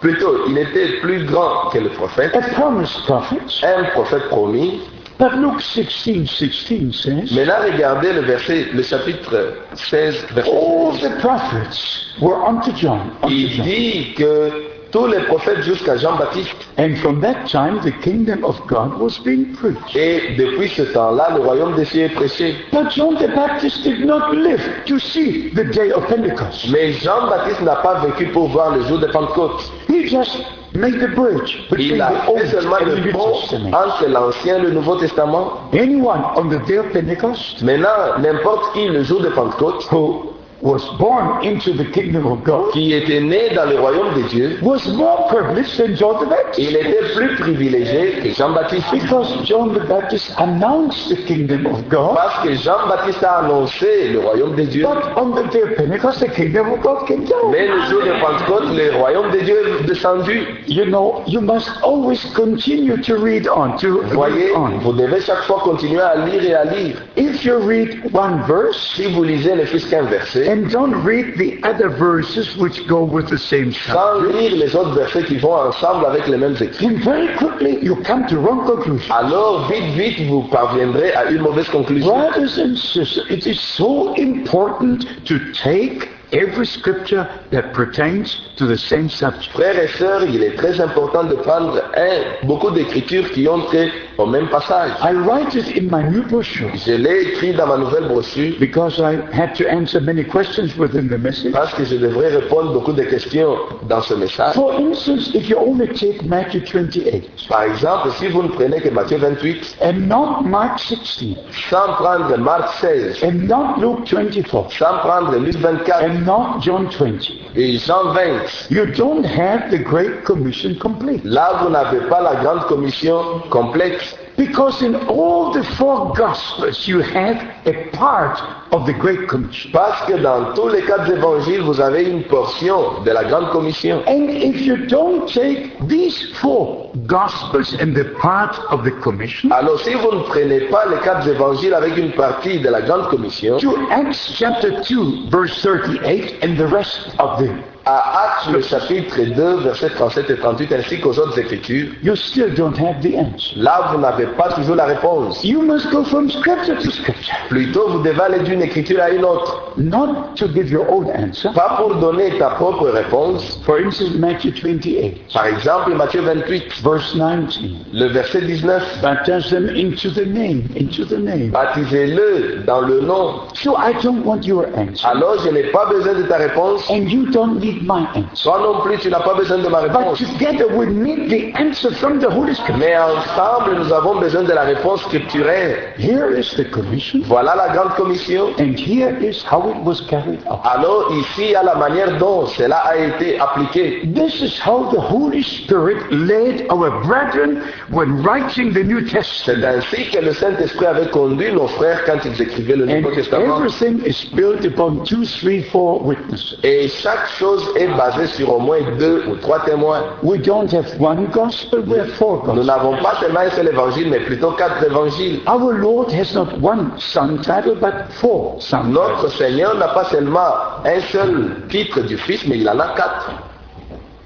plutôt, 0.00 0.46
il 0.48 0.58
était 0.58 1.00
plus 1.00 1.24
grand 1.26 1.70
que 1.70 1.78
le 1.78 1.90
prophète, 1.90 2.34
a 2.36 2.40
promised 2.54 3.02
prophet. 3.06 3.38
un 3.62 3.84
prophète 3.92 4.28
promis. 4.28 4.80
But 5.18 5.32
Luke 5.36 5.62
16, 5.62 6.28
16 6.30 6.92
says, 6.94 7.32
Maintenant, 7.34 7.62
regardez 7.64 8.12
le 8.12 8.20
verset, 8.20 8.66
le 8.74 8.82
chapitre 8.82 9.54
16, 9.74 10.26
verset 10.34 10.50
All 10.50 10.92
16. 10.92 11.00
the 11.08 11.20
prophets 11.22 12.14
were 12.20 12.36
unto 12.46 12.70
John. 12.72 13.12
Unto 13.22 13.32
Il 13.34 13.48
John. 13.56 13.64
dit 13.64 14.14
que 14.14 14.65
tous 14.96 15.06
les 15.08 15.20
prophètes 15.24 15.60
jusqu'à 15.60 15.98
Jean-Baptiste, 15.98 16.54
And 16.78 16.96
from 17.02 17.20
that 17.20 17.46
time, 17.46 17.80
the 17.84 17.92
kingdom 18.00 18.42
of 18.44 18.58
God 18.66 18.98
was 18.98 19.18
being 19.22 19.52
preached. 19.52 19.94
et 19.94 20.36
depuis 20.38 20.70
ce 20.70 20.82
temps-là, 20.82 21.34
le 21.34 21.42
royaume 21.42 21.74
des 21.74 21.84
cieux 21.84 22.04
est 22.04 22.14
prêché. 22.14 22.56
But 22.72 22.90
John 22.92 23.16
the 23.16 23.28
Baptist 23.34 23.82
did 23.82 24.06
not 24.06 24.32
live 24.32 24.62
to 24.86 24.98
see 24.98 25.50
the 25.54 25.64
day 25.64 25.92
of 25.92 26.06
Pentecost. 26.06 26.70
Mais 26.70 26.92
Jean-Baptiste 26.94 27.60
n'a 27.60 27.76
pas 27.76 28.06
vécu 28.06 28.26
pour 28.32 28.48
voir 28.48 28.74
le 28.74 28.84
jour 28.84 28.98
de 28.98 29.06
Pentecôte. 29.08 29.70
He 29.90 30.08
just 30.08 30.38
made 30.74 30.98
the 30.98 31.14
bridge 31.14 31.58
Il 31.78 32.00
a 32.00 32.12
fait 32.34 32.46
seulement 32.46 32.76
le 32.80 33.12
pont 33.12 33.34
entre 33.74 34.06
l'Ancien 34.08 34.56
et 34.56 34.62
le 34.62 34.70
Nouveau 34.70 34.96
Testament. 34.96 35.60
Anyone 35.74 36.22
on 36.36 36.48
the 36.48 36.64
day 36.66 36.78
of 36.78 36.86
Pentecost 36.92 37.62
Maintenant, 37.62 38.18
n'importe 38.18 38.72
qui, 38.72 38.88
le 38.88 39.02
jour 39.02 39.20
de 39.20 39.28
Pentecôte, 39.28 39.86
who 39.92 40.35
was 40.66 40.82
born 40.98 41.44
into 41.46 41.72
the 41.72 41.84
kingdom 41.92 42.26
of 42.26 42.42
God 42.42 42.72
qui 42.72 42.92
était 42.92 43.20
né 43.20 43.50
dans 43.54 43.70
le 43.70 43.78
royaume 43.78 44.14
de 44.14 44.28
Dieu, 44.28 44.58
was 44.62 44.86
more 44.88 45.28
privileged 45.28 45.76
than 45.78 45.94
John 45.94 46.18
the 46.24 46.28
Baptist. 46.28 46.58
il 46.58 46.76
était 46.76 47.04
plus 47.14 47.36
privilégié 47.36 48.20
que 48.22 48.30
Jean-Baptiste. 48.30 48.86
Because 48.92 49.28
John 49.44 49.72
the 49.72 49.86
Baptist 49.86 50.32
announced 50.38 51.08
the 51.08 51.16
kingdom 51.26 51.66
of 51.66 51.88
God. 51.88 52.16
Parce 52.16 52.42
que 52.42 52.54
Jean-Baptiste 52.54 53.22
a 53.22 53.44
annoncé 53.44 54.08
le 54.12 54.18
royaume 54.20 54.56
de 54.56 54.64
Dieu. 54.64 54.86
But 54.86 55.16
on 55.16 55.30
the 55.30 55.48
day 55.52 55.62
of 55.62 55.76
Pentecost, 55.76 56.20
the 56.20 56.28
kingdom 56.28 56.72
of 56.72 56.80
God 56.82 57.06
came 57.06 57.24
down. 57.24 57.52
Mais 57.52 57.68
le 57.68 57.80
jour 57.86 58.02
de 58.02 58.20
Pentecôte, 58.20 58.76
le 58.76 58.96
royaume 58.96 59.30
de 59.30 59.38
Dieu 59.38 59.56
est 59.80 59.86
descendu. 59.86 60.46
You 60.66 60.84
know, 60.86 61.22
you 61.26 61.40
must 61.40 61.70
always 61.84 62.24
continue 62.34 63.00
to 63.02 63.16
read 63.16 63.46
on, 63.48 63.76
to 63.78 64.02
Vous 64.02 64.14
voyez, 64.14 64.46
read 64.46 64.56
on. 64.56 64.78
vous 64.80 64.92
devez 64.92 65.20
chaque 65.20 65.44
fois 65.44 65.60
continuer 65.62 66.00
à 66.00 66.16
lire 66.26 66.42
et 66.42 66.54
à 66.54 66.64
lire. 66.64 66.96
If 67.16 67.44
you 67.44 67.56
read 67.58 68.00
one 68.12 68.42
verse 68.48 68.94
Si 68.96 69.04
vous 69.12 69.22
lisez 69.24 69.54
ne 69.54 69.64
qu'un 69.90 70.02
verset, 70.02 70.55
and 70.56 70.70
don't 70.70 71.04
read 71.04 71.36
the 71.36 71.62
other 71.62 71.88
verses 71.88 72.56
which 72.56 72.86
go 72.86 73.04
with 73.04 73.28
the 73.28 73.38
same 73.38 73.72
sans 73.72 74.22
subject, 74.22 74.34
lire 74.34 74.56
les 74.56 74.74
autres 74.74 74.94
versets 74.94 75.24
qui 75.24 75.36
vont 75.36 75.52
ensemble 75.52 76.06
avec 76.06 76.26
les 76.26 76.38
mêmes 76.38 76.56
écrits, 76.60 76.86
then 76.86 76.98
very 77.02 77.28
quickly 77.36 77.78
you 77.82 77.96
come 78.02 78.26
to 78.26 78.38
wrong 78.38 78.64
conclusion. 78.64 79.14
alors 79.14 79.68
vite, 79.68 79.94
vite, 79.94 80.28
vous 80.28 80.42
parviendrez 80.44 81.12
à 81.12 81.30
une 81.30 81.42
mauvaise 81.42 81.68
conclusion. 81.68 82.08
Brothers 82.08 82.58
and 82.58 82.76
sisters, 82.76 83.26
it 83.28 83.46
is 83.46 83.60
so 83.60 84.14
important 84.14 85.06
to 85.26 85.38
take 85.52 86.08
every 86.36 86.66
scripture 86.66 87.28
that 87.50 87.72
pertains 87.72 88.40
to 88.56 88.66
the 88.66 88.76
same 88.76 89.08
subject. 89.08 89.52
Frères 89.52 89.78
et 89.78 89.88
sœurs, 89.88 90.24
il 90.24 90.42
est 90.42 90.56
très 90.56 90.80
important 90.80 91.24
de 91.24 91.34
prendre 91.34 91.82
un, 91.96 92.46
beaucoup 92.46 92.70
d'écritures 92.70 93.30
qui 93.32 93.48
ont 93.48 93.60
trait 93.66 93.90
au 94.18 94.26
même 94.26 94.48
passage. 94.48 94.90
I 95.02 95.12
write 95.12 95.54
it 95.54 95.76
in 95.76 95.88
my 95.90 96.02
new 96.10 96.22
brochure 96.22 96.70
Je 96.74 96.92
l'ai 96.92 97.22
écrit 97.22 97.52
dans 97.54 97.66
ma 97.66 97.76
nouvelle 97.78 98.08
brochure 98.08 98.54
because 98.58 98.98
I 98.98 99.18
had 99.32 99.54
to 99.56 99.64
answer 99.68 100.00
many 100.00 100.24
questions 100.24 100.76
within 100.78 101.08
the 101.08 101.18
message. 101.18 101.52
parce 101.52 101.74
que 101.74 101.84
je 101.84 101.96
devrais 101.96 102.28
répondre 102.28 102.72
beaucoup 102.72 102.92
de 102.92 103.02
questions 103.02 103.56
dans 103.88 104.02
ce 104.02 104.14
message. 104.14 104.54
For 104.54 104.72
instance, 104.78 105.30
if 105.34 105.48
you 105.48 105.56
only 105.58 105.88
take 105.88 106.22
Matthew 106.24 106.60
28 106.64 107.48
Par 107.48 107.62
exemple, 107.64 108.10
si 108.18 108.28
vous 108.28 108.42
ne 108.42 108.48
prenez 108.48 108.80
que 108.80 108.88
Matthieu 108.90 109.18
28, 109.18 109.76
and 109.82 110.08
not 110.08 110.42
Mark 110.44 110.78
16 110.78 111.36
sans 111.70 111.92
prendre 111.94 112.36
Marc 112.38 112.68
16, 112.80 113.22
and 113.22 113.46
not 113.48 113.78
Luke 113.80 114.06
24 114.10 114.72
sans 114.72 114.98
prendre 114.98 115.36
Luc 115.36 115.56
24 115.56 116.02
and 116.02 116.25
not 116.26 116.60
John 116.60 116.90
20, 116.90 117.30
et 117.54 117.78
Jean 117.78 118.12
20, 118.12 118.68
you 118.70 118.86
don't 118.86 119.24
have 119.24 119.70
the 119.70 119.78
Great 119.78 120.24
Commission 120.24 120.74
complete. 120.74 121.24
là 121.24 121.60
vous 121.62 121.70
n'avez 121.70 122.00
pas 122.08 122.20
la 122.20 122.34
grande 122.42 122.66
commission 122.66 123.40
complète. 123.50 124.18
Because 124.36 124.82
in 124.82 124.94
all 125.08 125.52
the 125.52 125.64
four 125.78 126.12
Gospels 126.14 126.86
you 126.86 127.00
have 127.00 127.36
a 127.66 127.88
part 127.90 128.38
of 128.72 128.86
the 128.86 128.92
Great 128.92 129.28
Commission. 129.28 129.70
Parce 129.72 130.06
que 130.06 130.16
dans 130.20 130.52
tous 130.54 130.68
les 130.68 130.82
quatre 130.82 131.10
évangiles, 131.10 131.62
vous 131.62 131.80
avez 131.80 132.04
une 132.04 132.22
portion 132.24 133.02
de 133.04 133.10
la 133.10 133.24
grande 133.24 133.50
commission. 133.50 134.02
And 134.06 134.28
if 134.30 134.60
you 134.60 134.86
don't 134.86 135.26
take 135.26 135.72
these 135.88 136.32
four 136.40 136.90
Gospels 137.06 137.74
and 137.80 137.94
the 137.94 138.04
part 138.20 138.58
of 138.70 138.84
the 138.84 138.90
Commission 139.00 139.50
Alors 139.50 139.80
si 139.80 139.94
vous 139.94 140.12
ne 140.12 140.22
prenez 140.22 140.60
pas 140.68 140.86
les 140.90 140.98
quatre 140.98 141.26
évangiles 141.28 141.74
avec 141.74 141.96
une 141.96 142.12
partie 142.12 142.60
de 142.60 142.68
la 142.68 142.82
grande 142.82 143.08
commission, 143.08 143.58
to 143.58 143.74
Acts 143.90 144.32
chapter 144.34 144.70
2, 144.88 145.30
verse 145.30 145.62
38, 145.62 146.36
and 146.42 146.56
the 146.56 146.66
rest 146.66 147.14
of 147.18 147.38
them, 147.38 147.62
à 147.88 148.24
Actes 148.24 148.52
le 148.52 148.60
chapitre 148.62 149.16
2, 149.22 149.60
versets 149.60 149.90
37 149.90 150.30
et 150.30 150.36
38, 150.36 150.72
ainsi 150.72 151.00
qu'aux 151.00 151.16
autres 151.18 151.38
écritures, 151.38 151.92
you 152.02 152.16
still 152.16 152.52
don't 152.54 152.76
have 152.76 153.00
the 153.00 153.14
answer. 153.16 153.54
là 153.56 153.90
vous 153.92 154.00
n'avez 154.00 154.26
pas 154.26 154.48
toujours 154.54 154.74
la 154.74 154.86
réponse. 154.86 155.44
You 155.44 155.62
must 155.62 155.88
go 155.92 156.02
from 156.04 156.28
scripture 156.28 156.76
to 156.78 156.90
scripture. 156.90 157.34
Plutôt 157.48 157.88
vous 157.90 158.00
devez 158.00 158.20
aller 158.20 158.40
d'une 158.40 158.62
écriture 158.62 159.00
à 159.00 159.10
une 159.10 159.24
autre. 159.24 159.72
Not 159.76 160.34
to 160.36 160.48
give 160.52 160.68
your 160.70 160.84
own 160.90 161.06
answer. 161.14 161.50
Pas 161.54 161.76
pour 161.78 161.94
donner 161.96 162.36
ta 162.38 162.50
propre 162.50 162.88
réponse. 162.88 163.60
For 163.64 163.76
instance, 163.78 164.14
Matthew 164.18 164.50
28, 164.64 165.32
Par 165.32 165.46
exemple, 165.46 165.94
Matthieu 165.94 166.22
28, 166.22 166.82
verse 166.82 167.12
19. 167.14 167.54
le 167.92 168.06
verset 168.08 168.40
19, 168.42 169.00
Baptize 169.00 169.48
them 169.50 169.68
into 169.68 170.10
the 170.10 170.26
name, 170.26 170.64
into 170.76 171.04
the 171.04 171.18
name. 171.18 171.50
baptisez-le 171.52 172.64
dans 172.66 172.80
le 172.80 173.00
nom. 173.02 173.42
So 173.54 173.76
I 173.76 173.92
don't 174.02 174.24
want 174.24 174.40
your 174.44 174.66
answer. 174.76 175.06
Alors 175.06 175.38
je 175.44 175.50
n'ai 175.50 175.70
pas 175.70 175.86
besoin 175.86 176.14
de 176.14 176.22
ta 176.24 176.38
réponse 176.38 176.84
And 176.90 177.08
you 177.08 177.26
don't 177.30 177.60
need 177.60 177.75
need 177.76 177.86
my 177.86 178.06
answer. 178.14 178.42
Toi 178.42 178.58
non 178.60 178.80
plus, 178.82 178.98
tu 178.98 179.08
n'as 179.10 179.20
pas 179.20 179.34
besoin 179.34 179.58
de 179.58 179.68
ma 179.68 179.82
But 179.82 179.96
réponse. 179.96 180.18
together 180.18 180.68
we 180.76 180.86
need 180.86 181.28
the 181.30 181.52
answer 181.58 181.90
from 181.92 182.18
the 182.18 182.28
Holy 182.30 182.54
Spirit. 182.54 182.78
Mais 182.78 182.96
ensemble, 182.96 183.76
nous 183.78 183.92
avons 183.92 184.16
besoin 184.20 184.42
de 184.44 184.52
la 184.52 184.62
réponse 184.62 185.02
scripturaire. 185.02 185.94
Here 185.98 186.30
is 186.38 186.54
the 186.56 186.64
commission, 186.70 187.20
Voilà 187.26 187.54
la 187.54 187.68
grande 187.74 187.94
commission. 187.96 188.54
and 188.58 188.74
here 188.78 189.16
is 189.20 189.42
how 189.44 189.68
it 189.70 189.76
was 189.84 190.00
carried 190.08 190.40
out. 190.48 190.60
Alors 190.64 191.12
ici, 191.12 191.54
a 191.54 191.62
la 191.62 191.74
manière 191.74 192.18
dont 192.18 192.46
cela 192.46 192.76
a 192.78 192.96
été 192.96 193.38
appliqué. 193.40 194.02
This 194.14 194.40
is 194.40 194.58
how 194.64 194.88
the 194.90 194.98
Holy 195.00 195.42
Spirit 195.42 195.98
led 196.10 196.66
our 196.70 196.90
brethren 197.04 197.62
when 197.90 198.22
writing 198.22 198.72
the 198.72 198.82
New 198.84 199.00
C'est 199.06 199.16
Testament. 199.18 199.64
ainsi 199.78 200.10
que 200.10 200.18
le 200.20 200.32
Saint-Esprit 200.32 200.86
avait 200.86 201.10
conduit 201.10 201.52
nos 201.52 201.66
frères 201.68 202.04
quand 202.04 202.18
ils 202.24 202.40
écrivaient 202.42 202.76
le 202.76 202.86
Nouveau 202.86 203.10
Testament. 203.14 203.56
everything 203.58 204.00
is 204.06 204.24
built 204.34 204.64
upon 204.64 205.04
two, 205.04 205.24
three, 205.24 205.62
four 205.70 206.02
witnesses. 206.04 206.56
Et 206.62 206.88
chaque 206.88 207.26
chose 207.38 207.65
est 207.76 207.88
basée 207.96 208.26
sur 208.26 208.54
au 208.54 208.58
moins 208.58 208.78
deux 208.98 209.24
ou 209.28 209.36
trois 209.36 209.60
témoins. 209.64 210.02
We 210.22 210.40
don't 210.40 210.68
have 210.72 210.86
one 211.00 211.26
gospel, 211.32 211.80
we 211.86 211.98
have 211.98 212.10
four 212.12 212.42
Nous 212.54 212.64
n'avons 212.64 212.96
pas 213.02 213.14
seulement 213.20 213.40
un 213.40 213.50
seul 213.50 213.68
évangile, 213.68 214.08
mais 214.10 214.20
plutôt 214.20 214.52
quatre 214.52 214.82
évangiles. 214.84 215.40
Our 215.48 215.72
Lord 215.72 216.12
has 216.12 216.34
not 216.34 216.48
one 216.62 216.90
son 216.98 217.38
title, 217.38 217.76
but 217.80 218.10
four 218.20 218.56
son 218.60 218.78
titles. 218.78 218.92
Notre 218.92 219.28
Seigneur 219.30 219.74
n'a 219.76 219.88
pas 219.88 220.04
seulement 220.04 220.48
un 220.84 221.00
seul 221.12 221.56
titre 221.68 222.00
du 222.00 222.16
Fils, 222.16 222.46
mais 222.46 222.58
il 222.58 222.68
en 222.68 222.78
a 222.78 222.88
quatre. 222.94 223.30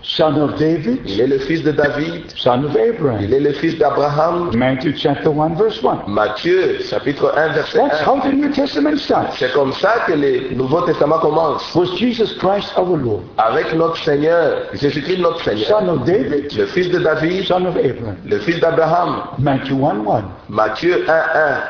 Son 0.03 0.35
of 0.41 0.55
David, 0.59 1.01
Il 1.07 1.21
est 1.21 1.27
le 1.27 1.39
fils 1.39 1.63
de 1.63 1.73
David, 1.73 2.25
son 2.35 2.65
of 2.65 2.73
il 2.75 2.95
Abraham. 2.95 3.33
est 3.33 3.41
le 3.41 3.53
fils 3.53 3.77
d'Abraham. 3.79 4.51
Matthew 4.55 4.95
chapter 4.97 5.29
1, 5.29 5.55
verse 5.57 5.83
1. 5.85 6.05
Matthieu, 6.09 6.79
chapitre 6.89 7.33
1, 7.37 7.49
verset 7.53 7.79
That's 7.79 8.01
1. 8.01 8.07
how 8.07 8.21
the 8.21 8.33
New 8.33 8.49
Testament 8.51 8.99
starts. 8.99 9.37
C'est 9.39 9.53
comme 9.53 9.73
ça 9.75 9.95
que 10.07 10.13
le 10.13 10.55
Nouveau 10.57 10.81
Testament 10.83 11.19
commence. 11.21 11.75
Was 11.75 11.97
Jesus 11.99 12.35
Christ 12.39 12.73
our 12.79 12.97
Lord? 12.97 13.23
Avec 13.37 13.75
notre 13.75 13.97
Seigneur, 13.99 14.63
Jésus-Christ 14.73 15.19
notre 15.19 15.43
Seigneur, 15.45 15.67
Son 15.69 15.89
of 15.89 16.05
David, 16.05 16.51
le 16.57 16.67
fils 16.67 16.91
de 16.91 16.99
David, 16.99 17.45
son 17.45 17.67
of 17.67 17.77
Abraham. 17.77 18.17
le 18.25 18.39
fils 18.39 18.59
d'Abraham. 18.61 19.23
Matthew 19.39 19.85
1, 19.85 20.07
1. 20.07 20.25
Matthieu 20.49 21.05
1, 21.09 21.13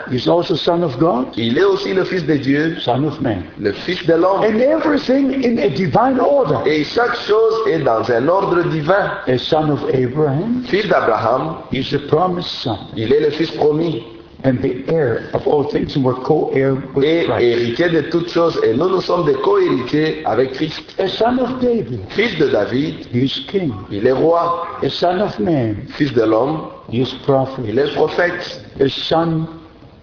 1. 0.09 0.13
He's 0.13 0.29
also 0.29 0.55
son 0.55 0.83
of 0.83 0.97
God, 0.99 1.27
Il 1.37 1.59
est 1.59 1.65
aussi 1.65 1.93
le 1.95 2.05
fils 2.05 2.25
de 2.25 2.35
Dieu, 2.37 2.77
son 2.81 3.05
of 3.05 3.21
man. 3.21 3.43
le 3.59 3.73
fils 3.73 4.07
de 4.07 4.15
l'homme. 4.15 4.43
And 4.45 4.61
everything 4.61 5.45
in 5.45 5.59
a 5.59 5.69
divine 5.69 6.19
order. 6.21 6.59
Et 6.65 6.85
chaque 6.85 7.17
chose 7.17 7.55
est 7.69 7.81
dans 7.81 8.09
un 8.11 8.20
ordre 8.29 8.63
divin. 8.71 9.11
A 9.27 9.39
son 9.39 9.71
of 9.71 9.85
Abraham 9.93 10.65
Fils 10.65 10.89
d'Abraham, 10.89 11.63
is 11.73 11.93
a 11.95 11.99
promised 12.09 12.49
son 12.49 12.79
il 12.97 13.13
est 13.13 13.21
le 13.21 13.31
fils 13.31 13.51
promis 13.53 14.03
and 14.45 14.63
the 14.63 14.85
heir 14.89 15.29
of 15.35 15.47
all 15.47 15.65
things, 15.65 15.97
and 15.97 16.05
we're 16.05 16.15
co-heir 16.15 16.75
with 16.95 17.05
et 17.05 17.27
Christ. 17.27 17.43
héritier 17.43 17.89
de 17.91 18.01
toutes 18.11 18.31
choses. 18.31 18.59
Et 18.65 18.75
nous, 18.75 18.89
nous 18.89 19.01
sommes 19.03 19.27
des 19.27 19.35
co-héritiers 19.35 20.23
avec 20.25 20.53
Christ. 20.53 20.83
A 20.99 21.09
son 21.09 21.39
of 21.39 21.61
David, 21.61 22.01
Fils 22.11 22.39
de 22.39 22.49
David, 22.49 23.07
he 23.13 23.25
is 23.25 23.45
king. 23.49 23.73
il 23.91 24.07
est 24.07 24.13
roi. 24.13 24.67
A 24.83 24.89
son 24.89 25.21
of 25.21 25.39
man, 25.39 25.77
Fils 25.91 26.13
de 26.15 26.23
l'homme, 26.23 26.69
he 26.91 27.03
is 27.03 27.15
prophet. 27.27 27.63
il 27.69 27.79
est 27.79 27.93
prophète. 27.95 28.63
A 28.81 28.89
son 28.89 29.47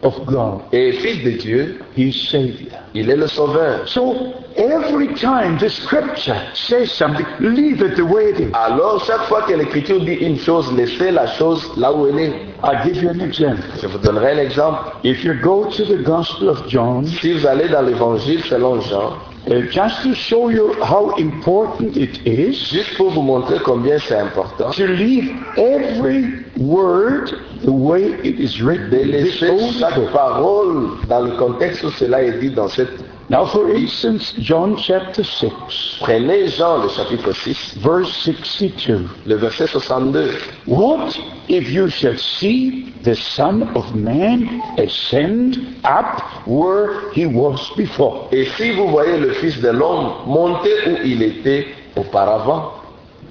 of 0.03 0.13
God, 0.25 0.61
Et 0.73 0.91
fils 0.93 1.23
de 1.23 1.31
Dieu, 1.31 1.79
he 1.95 2.09
is 2.09 2.27
savior. 2.29 2.71
il 2.93 3.09
est 3.09 3.15
le 3.15 3.27
sauveur. 3.27 3.87
So 3.87 4.33
every 4.55 5.07
time 5.15 5.57
the 5.57 5.69
scripture 5.69 6.37
says 6.53 6.91
something, 6.91 7.25
leave 7.39 7.81
it 7.81 7.95
the 7.95 8.03
way 8.05 8.29
it 8.29 8.39
is. 8.39 8.51
Alors, 8.53 9.03
chaque 9.05 9.23
fois 9.23 9.41
que 9.43 9.53
l'Écriture 9.53 9.99
dit 9.99 10.13
une 10.13 10.37
chose, 10.37 10.71
laissez 10.73 11.11
la 11.11 11.25
chose 11.27 11.67
là 11.77 11.91
où 11.91 12.07
elle 12.07 12.19
est. 12.19 12.33
I'll 12.63 12.83
give 12.83 13.01
you 13.03 13.09
an 13.09 13.19
example. 13.19 13.63
Je 13.81 13.87
vous 13.87 13.97
donnerai 13.97 14.33
un 14.33 14.37
exemple. 14.39 14.79
If 15.03 15.23
you 15.23 15.33
go 15.41 15.65
to 15.65 15.83
the 15.85 16.03
Gospel 16.03 16.49
of 16.49 16.67
John, 16.67 17.05
Si 17.05 17.33
vous 17.33 17.47
allez 17.47 17.67
dans 17.67 17.81
l'Évangile 17.81 18.43
selon 18.43 18.79
Jean, 18.81 19.13
uh, 19.49 19.61
just 19.71 20.03
to 20.03 20.13
show 20.13 20.49
you 20.49 20.73
how 20.83 21.15
important 21.17 21.95
it 21.97 22.25
is, 22.25 22.69
juste 22.69 22.95
pour 22.97 23.11
vous 23.11 23.21
montrer 23.21 23.59
combien 23.59 23.97
c'est 23.99 24.19
important, 24.19 24.71
to 24.71 24.87
leave 24.87 25.31
every 25.57 26.43
word 26.57 27.31
the 27.63 27.71
way 27.71 28.13
it 28.23 28.39
is 28.39 28.61
written. 28.61 28.89
de 28.89 29.03
laisser 29.03 29.71
chaque 29.79 30.11
parole 30.11 30.97
dans 31.07 31.21
le 31.21 31.31
contexte 31.37 31.83
où 31.83 31.91
cela 31.91 32.23
est 32.23 32.39
dit 32.39 32.51
dans 32.51 32.67
cette... 32.67 33.03
Now, 33.29 33.45
for 33.45 33.69
instance, 33.75 34.31
John 34.39 34.77
chapter 34.77 35.21
6, 35.21 35.99
Prenez 36.01 36.55
Jean, 36.57 36.81
le 36.83 36.87
chapitre 36.89 37.33
6, 37.33 37.77
verse 37.79 38.09
62. 38.23 39.09
le 39.25 39.35
verset 39.35 39.67
62. 39.67 40.31
What 40.65 41.13
if 41.49 41.69
you 41.69 41.89
shall 41.89 42.17
see 42.17 42.93
the 43.03 43.15
Son 43.15 43.63
of 43.75 43.93
Man 43.93 44.61
ascend 44.77 45.57
up 45.83 46.47
where 46.47 47.11
he 47.11 47.25
was 47.25 47.59
before? 47.75 48.29
Et 48.31 48.45
si 48.55 48.71
vous 48.71 48.87
voyez 48.87 49.17
le 49.19 49.33
Fils 49.33 49.59
de 49.59 49.71
l'homme 49.71 50.25
monter 50.25 50.71
où 50.87 50.97
il 51.03 51.21
était 51.21 51.67
auparavant, 51.97 52.75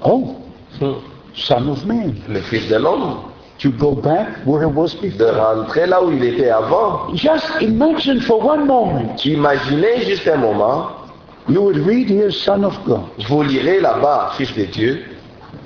Oh, 0.05 0.37
hmm, 0.79 0.93
Son 1.35 1.69
of 1.69 1.87
Man. 1.87 2.17
le 2.29 2.43
Fils 2.43 2.69
de 2.69 2.77
l'homme, 2.77 3.17
To 3.61 3.71
go 3.71 3.93
back 3.95 4.45
where 4.45 4.61
he 4.61 4.67
was 4.67 4.95
de 5.01 5.09
before. 5.09 5.33
rentrer 5.33 5.87
là 5.87 6.03
où 6.05 6.13
il 6.13 6.23
était 6.25 6.51
avant, 6.51 7.15
Just 7.15 7.47
imagine 7.63 8.21
for 8.21 8.39
one 8.45 8.67
moment, 8.67 9.17
imaginez 9.25 10.05
juste 10.05 10.29
un 10.29 10.37
moment, 10.37 10.89
you 11.49 11.63
would 11.63 11.79
read 11.87 12.11
here 12.11 12.31
Son 12.31 12.65
of 12.65 12.79
God. 12.87 13.01
vous 13.29 13.43
lirez 13.43 13.81
là-bas 13.81 14.33
Fils 14.37 14.55
de 14.55 14.65
Dieu, 14.65 15.05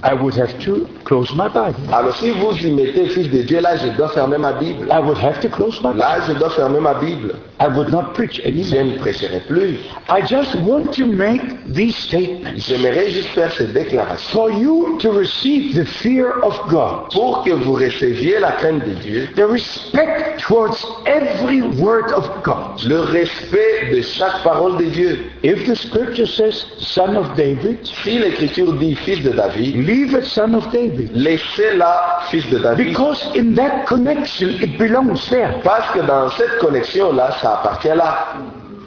I 0.02 0.14
would 0.14 0.34
have 0.34 0.58
to 0.64 0.86
close 1.04 1.30
my 1.34 1.48
Bible. 1.48 1.76
alors 1.92 2.16
si 2.16 2.30
vous 2.30 2.52
y 2.56 2.70
mettez 2.72 3.06
Fils 3.08 3.28
de 3.30 3.42
Dieu, 3.42 3.60
là 3.60 3.76
je 3.76 3.88
dois 3.96 4.08
fermer 4.10 4.38
ma 4.38 4.52
Bible. 4.52 4.88
I 4.90 4.98
would 5.00 5.18
have 5.18 5.40
to 5.40 5.48
close 5.48 5.78
my 5.82 5.88
Bible. 5.92 5.98
Là 5.98 6.18
je 6.26 6.32
dois 6.34 6.50
fermer 6.50 6.80
ma 6.80 6.94
Bible. 6.94 7.34
I 7.60 7.66
would 7.68 7.90
not 7.90 8.14
preach 8.14 8.40
Je 8.42 8.48
anymore. 8.48 8.94
ne 8.94 8.98
prêcherai 8.98 9.40
plus. 9.46 9.76
I 10.08 10.22
just 10.22 10.54
want 10.62 10.92
to 10.94 11.04
make 11.04 11.42
these 11.74 11.94
statements 11.96 12.56
J'aimerais 12.66 13.10
juste 13.10 13.28
faire 13.34 13.52
cette 13.52 13.74
déclaration. 13.74 14.30
for 14.32 14.50
you 14.50 14.96
to 15.00 15.10
receive 15.12 15.74
the 15.74 15.84
fear 15.84 16.32
of 16.42 16.58
God, 16.70 17.10
Pour 17.12 17.44
que 17.44 17.50
vous 17.50 17.74
receviez 17.74 18.38
la 18.40 18.52
crainte 18.52 18.84
de 18.86 18.94
Dieu, 18.94 19.28
the 19.36 19.44
respect 19.46 20.38
towards 20.40 20.82
every 21.04 21.60
word 21.78 22.10
of 22.12 22.26
God. 22.42 22.80
le 22.86 23.00
respect 23.00 23.90
de 23.94 24.00
chaque 24.00 24.42
parole 24.42 24.78
de 24.78 24.84
Dieu. 24.86 25.18
If 25.42 25.66
the 25.66 25.74
scripture 25.76 26.26
says 26.26 26.64
son 26.78 27.14
of 27.16 27.36
David, 27.36 27.78
Si 28.02 28.18
l'Écriture 28.18 28.72
dit 28.74 28.94
Fils 28.94 29.22
de 29.22 29.30
David, 29.32 29.76
leave 29.90 30.14
it 30.14 30.24
son 30.24 30.54
of 30.54 30.70
David. 30.70 31.10
laissez-la 31.12 32.20
Fils 32.30 32.48
de 32.50 32.58
David. 32.58 32.86
Because 32.86 33.20
in 33.34 33.54
that 33.54 33.86
connection 33.86 34.50
it 34.62 34.78
belongs 34.78 35.28
there. 35.28 35.60
Parce 35.64 35.90
que 35.92 36.00
dans 36.00 36.30
cette 36.30 36.58
connexion-là, 36.58 37.30
ça 37.40 37.54
appartient 37.54 37.96
là. 37.96 38.34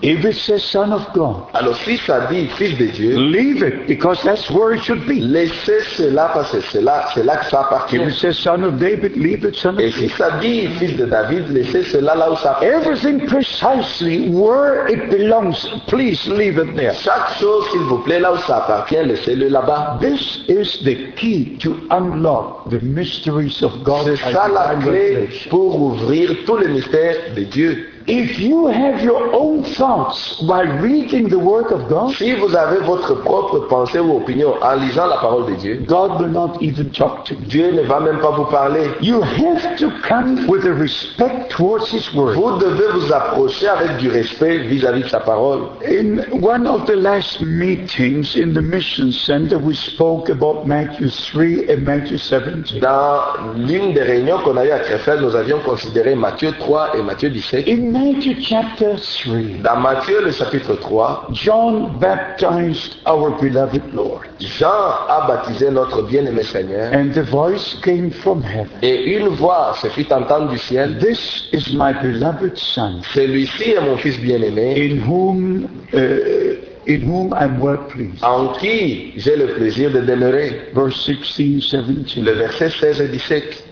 If 0.03 0.25
it 0.25 0.35
says 0.35 0.61
son 0.65 0.91
of 0.91 1.07
God, 1.13 1.43
Alors 1.53 1.77
si 1.77 1.97
ça 1.97 2.27
dit 2.29 2.47
Fils 2.57 2.77
de 2.77 2.87
Dieu, 2.87 3.15
leave 3.17 3.63
it 3.63 3.87
because 3.87 4.21
that's 4.21 4.49
where 4.51 4.73
it 4.73 4.83
should 4.83 5.05
be. 5.07 5.21
laissez 5.21 5.79
cela 5.95 6.29
parce 6.33 6.51
que 6.51 6.59
c'est 6.59 6.81
là, 6.81 7.05
c'est 7.13 7.23
là 7.23 7.37
que 7.37 7.45
ça 7.45 7.61
appartient. 7.61 7.95
If 8.01 8.09
it 8.09 8.15
says 8.19 8.33
son 8.33 8.63
of 8.63 8.79
David, 8.79 9.15
leave 9.15 9.45
it 9.45 9.55
son 9.55 9.75
of 9.75 9.79
Et 9.79 9.91
si 9.91 10.09
ça 10.09 10.31
dit 10.41 10.67
Fils 10.77 10.97
de 10.97 11.05
David, 11.05 11.47
laissez 11.47 11.83
cela 11.83 12.15
là 12.15 12.31
où 12.31 12.35
ça 12.35 12.51
appartient. 12.51 12.67
Everything 12.67 13.25
precisely 13.27 14.29
where 14.29 14.85
it 14.89 15.09
belongs, 15.09 15.65
please 15.87 16.27
leave 16.27 16.57
it 16.57 16.75
there. 16.75 16.93
Chaque 16.93 17.37
chose, 17.39 17.63
s'il 17.71 17.81
vous 17.83 17.99
plaît, 17.99 18.19
là 18.19 18.33
où 18.33 18.37
ça 18.39 18.57
appartient, 18.57 19.01
laissez-le 19.05 19.47
là-bas. 19.47 19.99
This 20.01 20.41
is 20.49 20.83
the 20.83 21.15
key 21.15 21.57
to 21.61 21.77
unlock 21.91 22.69
the 22.69 22.81
mysteries 22.83 23.63
of 23.63 23.81
God. 23.83 24.03
C'est 24.05 24.33
ça 24.33 24.49
la 24.53 24.75
clé 24.83 25.29
pour 25.49 25.81
ouvrir 25.81 26.29
tous 26.45 26.57
les 26.57 26.67
mystères 26.67 27.15
de 27.37 27.43
Dieu. 27.43 27.89
If 28.07 28.37
you 28.37 28.67
have 28.67 29.01
your 29.01 29.33
own 29.33 29.63
thoughts 29.63 30.41
while 30.45 30.67
reading 30.81 31.29
the 31.29 31.39
Word 31.39 31.71
of 31.71 31.87
God, 31.89 32.13
Si 32.15 32.33
vous 32.33 32.53
avez 32.55 32.79
votre 32.79 33.15
propre 33.21 33.59
pensée 33.69 33.99
ou 33.99 34.17
opinion 34.17 34.55
en 34.61 34.75
lisant 34.75 35.07
la 35.07 35.17
parole 35.17 35.45
de 35.51 35.55
Dieu, 35.55 35.83
God 35.87 36.19
will 36.19 36.29
not 36.31 36.57
even 36.61 36.89
talk 36.91 37.23
to 37.25 37.33
you. 37.35 37.39
Dieu 37.47 37.71
ne 37.71 37.81
va 37.83 38.01
même 38.01 38.19
pas 38.19 38.31
vous 38.31 38.45
parler. 38.45 38.89
You 39.01 39.21
have 39.21 39.77
to 39.77 39.89
come 40.07 40.47
with 40.47 40.65
a 40.65 40.73
respect 40.73 41.49
towards 41.49 41.89
His 41.93 42.13
Word. 42.13 42.35
Vous 42.35 42.57
devez 42.59 42.87
vous 42.93 43.13
approcher 43.13 43.67
avec 43.67 43.97
du 43.97 44.09
respect 44.09 44.57
vis-à-vis 44.67 45.03
de 45.03 45.07
sa 45.09 45.21
parole. 45.21 45.61
In 45.87 46.19
one 46.41 46.67
of 46.67 46.85
the 46.85 46.95
last 46.95 47.41
meetings 47.41 48.35
in 48.35 48.53
the 48.53 48.61
Mission 48.61 49.11
Center, 49.11 49.57
we 49.57 49.75
spoke 49.75 50.29
about 50.29 50.65
Matthew 50.65 51.09
3 51.09 51.69
and 51.69 51.83
Matthew 51.85 52.17
17. 52.17 52.79
Dans 52.81 53.21
l'une 53.55 53.93
des 53.93 54.01
réunions 54.01 54.39
qu'on 54.43 54.57
a 54.57 54.65
eues 54.65 54.71
à 54.71 54.79
Krefeld, 54.79 55.21
nous 55.21 55.35
avions 55.35 55.59
considéré 55.59 56.15
Matthieu 56.15 56.51
3 56.59 56.97
et 56.97 57.01
Matthieu 57.01 57.29
17. 57.29 57.67
In 57.67 57.92
Matthew 57.93 58.41
chapter 58.41 58.95
3, 58.97 59.61
Dans 59.63 59.79
Matthieu, 59.79 60.19
le 60.25 60.31
chapitre 60.31 60.73
3, 60.73 61.27
John 61.31 61.99
baptized 61.99 62.95
our 63.05 63.39
beloved 63.39 63.93
Lord. 63.93 64.21
Jean 64.39 65.05
a 65.07 65.25
baptisé 65.27 65.69
notre 65.69 66.01
bien-aimé 66.01 66.41
Seigneur 66.41 66.91
And 66.91 67.11
the 67.13 67.21
voice 67.21 67.75
came 67.83 68.09
from 68.09 68.41
heaven. 68.41 68.71
et 68.81 69.15
une 69.15 69.27
voix 69.27 69.75
se 69.79 69.87
fit 69.89 70.07
entendre 70.11 70.49
du 70.49 70.57
ciel. 70.57 70.97
This 70.97 71.43
is 71.53 71.71
my 71.75 71.93
beloved 72.01 72.57
Son, 72.57 73.01
Celui-ci 73.13 73.73
est 73.73 73.81
mon 73.81 73.97
fils 73.97 74.19
bien-aimé 74.19 74.73
in 74.89 75.07
whom, 75.07 75.67
uh, 75.93 76.55
in 76.87 77.01
whom 77.07 77.31
I'm 77.39 77.59
well 77.61 77.77
pleased. 77.89 78.23
en 78.23 78.53
qui 78.59 79.13
j'ai 79.17 79.35
le 79.35 79.53
plaisir 79.53 79.91
de 79.91 79.99
demeurer. 80.01 80.71
Verse 80.73 81.05
16, 81.05 81.75
17. 81.75 82.23
Le 82.25 82.31
verset 82.31 82.71
16 82.71 83.01
et 83.01 83.07
17. 83.09 83.63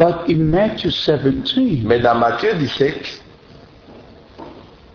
But 0.00 0.30
in 0.30 0.50
Matthew 0.50 0.90
17, 0.90 1.82
Mais 1.84 2.00
dans 2.00 2.14
Matthieu 2.14 2.54
17, 2.58 3.20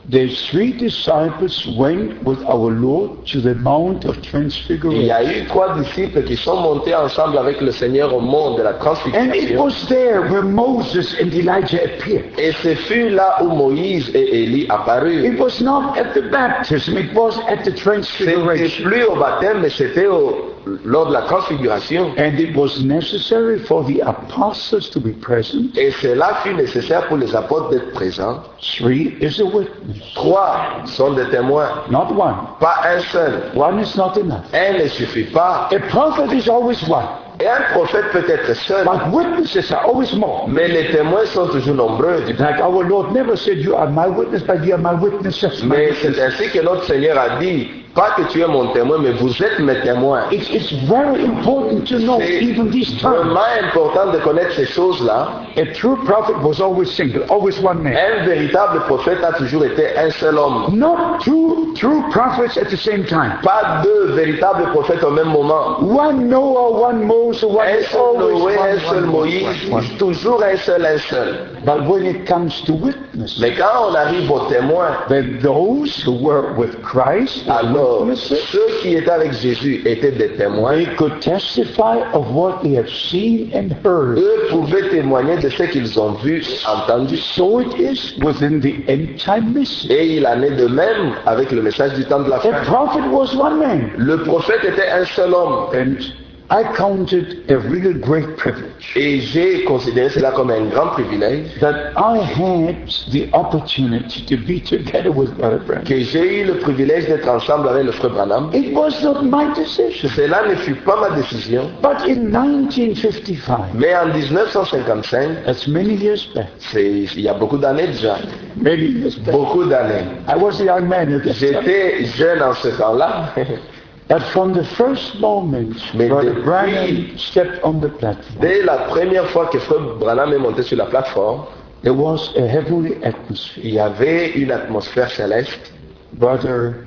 the 0.09 0.27
three 0.49 0.71
disciples 0.73 1.67
went 1.77 2.23
with 2.23 2.39
our 2.45 2.71
Lord 2.71 3.25
to 3.27 3.39
the 3.39 3.53
Mount 3.55 4.03
of 4.05 4.17
Il 4.17 4.23
y 4.23 4.29
Transfiguration. 4.31 5.11
a 5.13 5.23
eu 5.23 5.45
trois 5.45 5.75
disciples 5.77 6.23
qui 6.23 6.35
sont 6.35 6.57
montés 6.59 6.95
ensemble 6.95 7.37
avec 7.37 7.61
le 7.61 7.71
Seigneur 7.71 8.15
au 8.15 8.19
mont 8.19 8.55
de 8.55 8.63
la 8.63 8.71
And 8.71 8.75
it 8.75 8.79
transfiguration. 8.81 9.57
was 9.63 9.85
there 9.87 10.21
where 10.23 10.41
Moses 10.43 11.13
and 11.21 11.31
Elijah 11.33 11.83
appeared. 11.85 12.25
Et 12.39 12.51
ce 12.63 12.73
fut 12.73 13.09
là 13.11 13.37
où 13.43 13.49
Moïse 13.49 14.09
et 14.15 14.43
Élie 14.43 14.65
apparurent. 14.69 15.23
It 15.23 15.39
was 15.39 15.61
not 15.61 15.95
at 15.99 16.13
the 16.15 16.31
baptism, 16.31 16.97
it 16.97 17.13
was 17.13 17.37
at 17.47 17.57
the 17.63 17.71
C'était 17.75 17.81
transfiguration. 17.83 18.83
plus 18.89 19.03
au 19.03 19.15
baptême, 19.15 19.59
mais 19.61 19.69
c'était 19.69 20.07
au- 20.07 20.51
lors 20.83 21.07
de 21.07 21.13
la 21.13 21.21
transfiguration. 21.23 22.13
And 22.17 22.39
it 22.39 22.55
was 22.55 22.83
necessary 22.83 23.59
for 23.59 23.83
the 23.85 24.01
apostles 24.01 24.89
to 24.91 24.99
be 24.99 25.11
present. 25.11 25.75
Et 25.77 25.91
cela 25.91 26.35
fut 26.43 26.53
nécessaire 26.53 27.07
pour 27.07 27.17
les 27.17 27.35
apôtres 27.35 27.69
d'être 27.69 27.91
présents. 27.93 28.41
Three 28.77 29.15
is 29.21 29.39
a 29.41 29.45
witness, 29.45 30.13
Trois 30.15 30.83
sont 30.85 31.13
des 31.13 31.25
témoins, 31.29 31.83
not 31.89 32.11
one. 32.15 32.35
pas 32.59 32.75
un 32.85 32.99
seul. 33.11 33.51
One 33.55 33.79
is 33.79 33.95
not 33.95 34.17
enough. 34.17 34.43
Un 34.53 34.73
ne 34.79 34.87
suffit 34.87 35.25
pas. 35.31 35.69
A 35.71 35.79
prophet 35.89 36.33
is 36.35 36.49
always 36.49 36.81
one, 36.89 37.05
Et 37.39 37.47
un 37.47 37.61
prophète 37.73 38.05
peut 38.11 38.23
être 38.29 38.53
seul, 38.55 38.85
but 38.85 39.11
witnesses 39.13 39.71
are 39.71 39.85
always 39.85 40.13
more. 40.15 40.47
mais 40.47 40.67
les 40.67 40.89
témoins 40.91 41.25
sont 41.25 41.47
toujours 41.47 41.75
nombreux. 41.75 42.21
Like 42.39 42.59
our 42.61 42.83
Lord 42.83 43.11
never 43.13 43.35
said, 43.35 43.57
You 43.59 43.75
are 43.75 43.89
my 43.89 44.07
witness, 44.07 44.41
but 44.43 44.63
you 44.65 44.73
are 44.73 44.79
my 44.81 44.93
witnesses. 44.99 45.61
my 45.63 45.69
Mais 45.77 45.89
witnesses." 45.91 46.15
c'est 46.15 46.21
ainsi 46.23 46.49
que 46.51 46.63
notre 46.63 46.85
Seigneur 46.85 47.17
a 47.19 47.37
dit, 47.39 47.67
pas 47.95 48.11
que 48.17 48.23
tu 48.23 48.41
es 48.41 48.47
mon 48.47 48.67
témoin, 48.73 48.97
mais 48.99 49.11
vous 49.13 49.41
êtes 49.41 49.57
mes 49.59 49.79
témoins. 49.79 50.23
It's, 50.29 50.49
it's 50.49 50.71
very 50.85 51.23
important 51.23 51.87
to 51.87 51.99
know 51.99 52.19
even 52.21 52.69
these 52.69 52.91
terms. 52.99 53.15
vraiment 53.15 53.39
important 53.63 54.11
de 54.11 54.17
connaître 54.19 54.53
ces 54.53 54.65
choses-là. 54.65 55.43
A 55.55 55.65
true 55.73 55.95
prophet 56.03 56.33
was 56.43 56.59
always 56.59 56.91
single, 56.91 57.23
always 57.29 57.57
one 57.63 57.81
man. 57.81 57.95
Un 57.95 58.25
véritable 58.25 58.81
prophète 58.81 59.19
a 59.23 59.31
toujours 59.33 59.63
été 59.63 59.97
un 59.97 60.09
seul 60.11 60.37
homme. 60.37 60.77
Not 60.77 61.21
two 61.23 61.73
true 61.75 62.03
prophets 62.11 62.57
at 62.57 62.65
the 62.69 62.75
same 62.77 63.05
time. 63.05 63.39
Pas 63.41 63.81
deux 63.83 64.11
véritables 64.13 64.69
prophètes 64.73 65.03
au 65.03 65.11
même 65.11 65.29
moment. 65.29 65.79
One 65.79 66.27
Noah, 66.27 66.89
one 66.89 67.05
Moses, 67.05 67.43
one 67.43 67.65
Un 67.65 67.81
seul 67.83 67.99
always 68.01 68.39
Noé, 68.43 68.57
un 68.59 68.79
seul 68.89 69.05
Moïse, 69.05 69.97
toujours 69.97 70.43
un 70.43 70.57
seul, 70.57 70.85
un 70.85 70.97
seul. 70.97 71.47
But 71.65 71.87
when 71.87 72.05
it 72.05 72.27
comes 72.27 72.61
to 72.65 72.73
witness, 72.73 73.39
Mais 73.39 73.53
quand 73.55 73.89
on 73.89 73.95
arrive 73.95 74.29
aux 74.29 74.47
témoins, 74.49 74.97
then 75.07 75.39
those 75.41 76.03
who 76.05 76.11
were 76.11 76.53
with 76.57 76.81
Christ, 76.83 77.45
were 77.47 77.84
alors 77.85 78.01
witnesses, 78.01 78.33
ceux 78.51 78.67
qui 78.81 78.95
étaient 78.95 79.09
avec 79.09 79.33
Jésus 79.33 79.81
étaient 79.85 80.11
des 80.11 80.29
témoins. 80.29 80.73
they 80.75 80.95
could 80.95 81.19
testify 81.21 82.01
of 82.13 82.31
what 82.31 82.61
they 82.63 82.75
have 82.75 82.89
seen 82.89 83.51
and 83.53 83.73
heard. 83.83 84.17
Eux 84.17 84.47
pouvaient 84.49 84.89
témoigner 84.89 85.37
de 85.37 85.49
ce 85.49 85.63
qu'ils 85.63 85.99
ont 85.99 86.13
vu, 86.13 86.43
entendu. 86.67 87.17
So 87.17 87.61
it 87.61 87.73
is 87.79 88.15
within 88.21 88.59
the 88.59 88.75
end 88.89 89.17
time 89.17 89.53
message. 89.53 89.91
Et 89.91 90.17
il 90.17 90.27
en 90.27 90.41
est 90.41 90.55
de 90.55 90.67
même 90.67 91.13
avec 91.25 91.51
le 91.51 91.61
message 91.61 91.93
du 91.93 92.05
temps 92.05 92.21
de 92.21 92.29
la 92.29 92.39
fin. 92.39 92.51
prophet 92.63 93.07
was 93.11 93.35
one 93.35 93.59
man. 93.59 93.91
Le 93.97 94.17
prophète 94.23 94.63
était 94.63 94.89
un 94.89 95.05
seul 95.05 95.33
homme. 95.33 95.67
And 95.73 96.24
I 96.51 96.63
counted 96.75 97.49
a 97.49 97.57
real 97.57 97.93
great 97.93 98.35
privilege 98.37 98.93
Et 98.95 99.19
j'ai 99.19 99.63
considéré 99.63 100.09
cela 100.09 100.31
comme 100.31 100.51
un 100.51 100.65
grand 100.65 100.89
privilège 100.89 101.47
that 101.59 101.93
I 101.97 102.19
had 102.19 102.75
the 103.11 103.27
opportunity 103.33 104.23
to 104.27 104.37
be 104.37 104.61
together 104.61 105.11
with 105.11 105.33
Brother 105.37 105.59
Branham. 105.65 105.83
que 105.85 105.99
j'ai 106.01 106.41
eu 106.41 106.45
le 106.45 106.59
privilège 106.59 107.07
d'être 107.07 107.27
ensemble 107.27 107.67
avec 107.69 107.85
le 107.85 107.91
frère 107.91 108.11
Branham. 108.11 108.51
It 108.53 108.75
was 108.75 108.91
not 109.03 109.23
my 109.23 109.47
decision. 109.55 110.07
Cela 110.15 110.47
ne 110.47 110.55
fut 110.55 110.75
pas 110.75 111.09
ma 111.09 111.15
décision. 111.15 111.71
But 111.81 112.07
in 112.07 112.29
1955, 112.29 113.73
Mais 113.73 113.95
en 113.95 114.07
1955, 114.13 115.45
that's 115.45 115.67
many 115.67 115.95
years 115.95 116.29
back, 116.35 116.47
c'est 116.59 116.85
il 117.15 117.21
y 117.21 117.27
a 117.27 117.33
beaucoup 117.33 117.57
d'années 117.57 117.87
déjà, 117.87 118.17
many 118.55 118.85
years 118.99 119.17
back, 119.19 119.33
beaucoup 119.33 119.63
d'années. 119.65 120.05
I 120.27 120.35
was 120.37 120.61
a 120.61 120.65
young 120.65 120.87
man 120.87 121.11
at 121.11 121.19
that 121.23 121.33
time. 121.33 121.33
J'étais 121.39 122.05
jeune 122.05 122.41
en 122.43 122.53
ce 122.53 122.67
temps-là. 122.69 123.33
That 124.07 124.21
from 124.33 124.53
the 124.53 124.63
first 124.63 125.19
moment 125.19 125.75
Mais 125.95 126.09
Brother 126.09 126.29
depuis- 126.33 126.43
Branham 126.43 127.17
stepped 127.17 127.59
on 127.63 127.79
the 127.81 127.89
platform, 127.89 128.39
Dès 128.39 128.61
la 128.63 128.77
première 128.89 129.25
fois 129.29 129.47
que 129.47 129.57
frère 129.59 129.79
Branham 129.99 130.31
est 130.33 130.37
monté 130.37 130.61
sur 130.63 130.77
la 130.77 130.85
plateforme, 130.85 131.45
there 131.83 131.93
was 131.95 132.31
a 132.37 132.41
heavenly 132.45 132.93
atmosphere. 133.03 133.63
il 133.63 133.73
y 133.73 133.79
avait 133.79 134.31
une 134.35 134.51
atmosphère 134.51 135.09
céleste. 135.09 135.73
Brother 136.13 136.85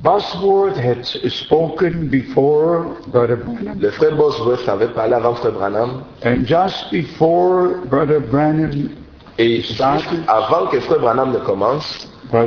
Bosworth 0.00 0.76
had 0.76 1.04
spoken 1.04 2.08
before 2.08 2.86
Brother 3.08 3.36
Branham, 3.36 3.78
Le 3.80 3.90
frère 3.90 4.14
Bosworth 4.16 4.68
avait 4.68 4.88
parlé 4.88 5.14
avant 5.14 5.34
frère 5.34 5.52
Branham. 5.52 6.04
and 6.24 6.44
just 6.46 6.90
before 6.90 7.84
Brother 7.90 8.20
Branham, 8.20 8.88
Et 9.38 9.60
juste 9.60 9.80
avant 10.28 10.66
que 10.68 10.80
frère 10.80 11.00
Branham 11.00 11.32
ne 11.32 11.38
commence, 11.38 12.08
Le 12.32 12.46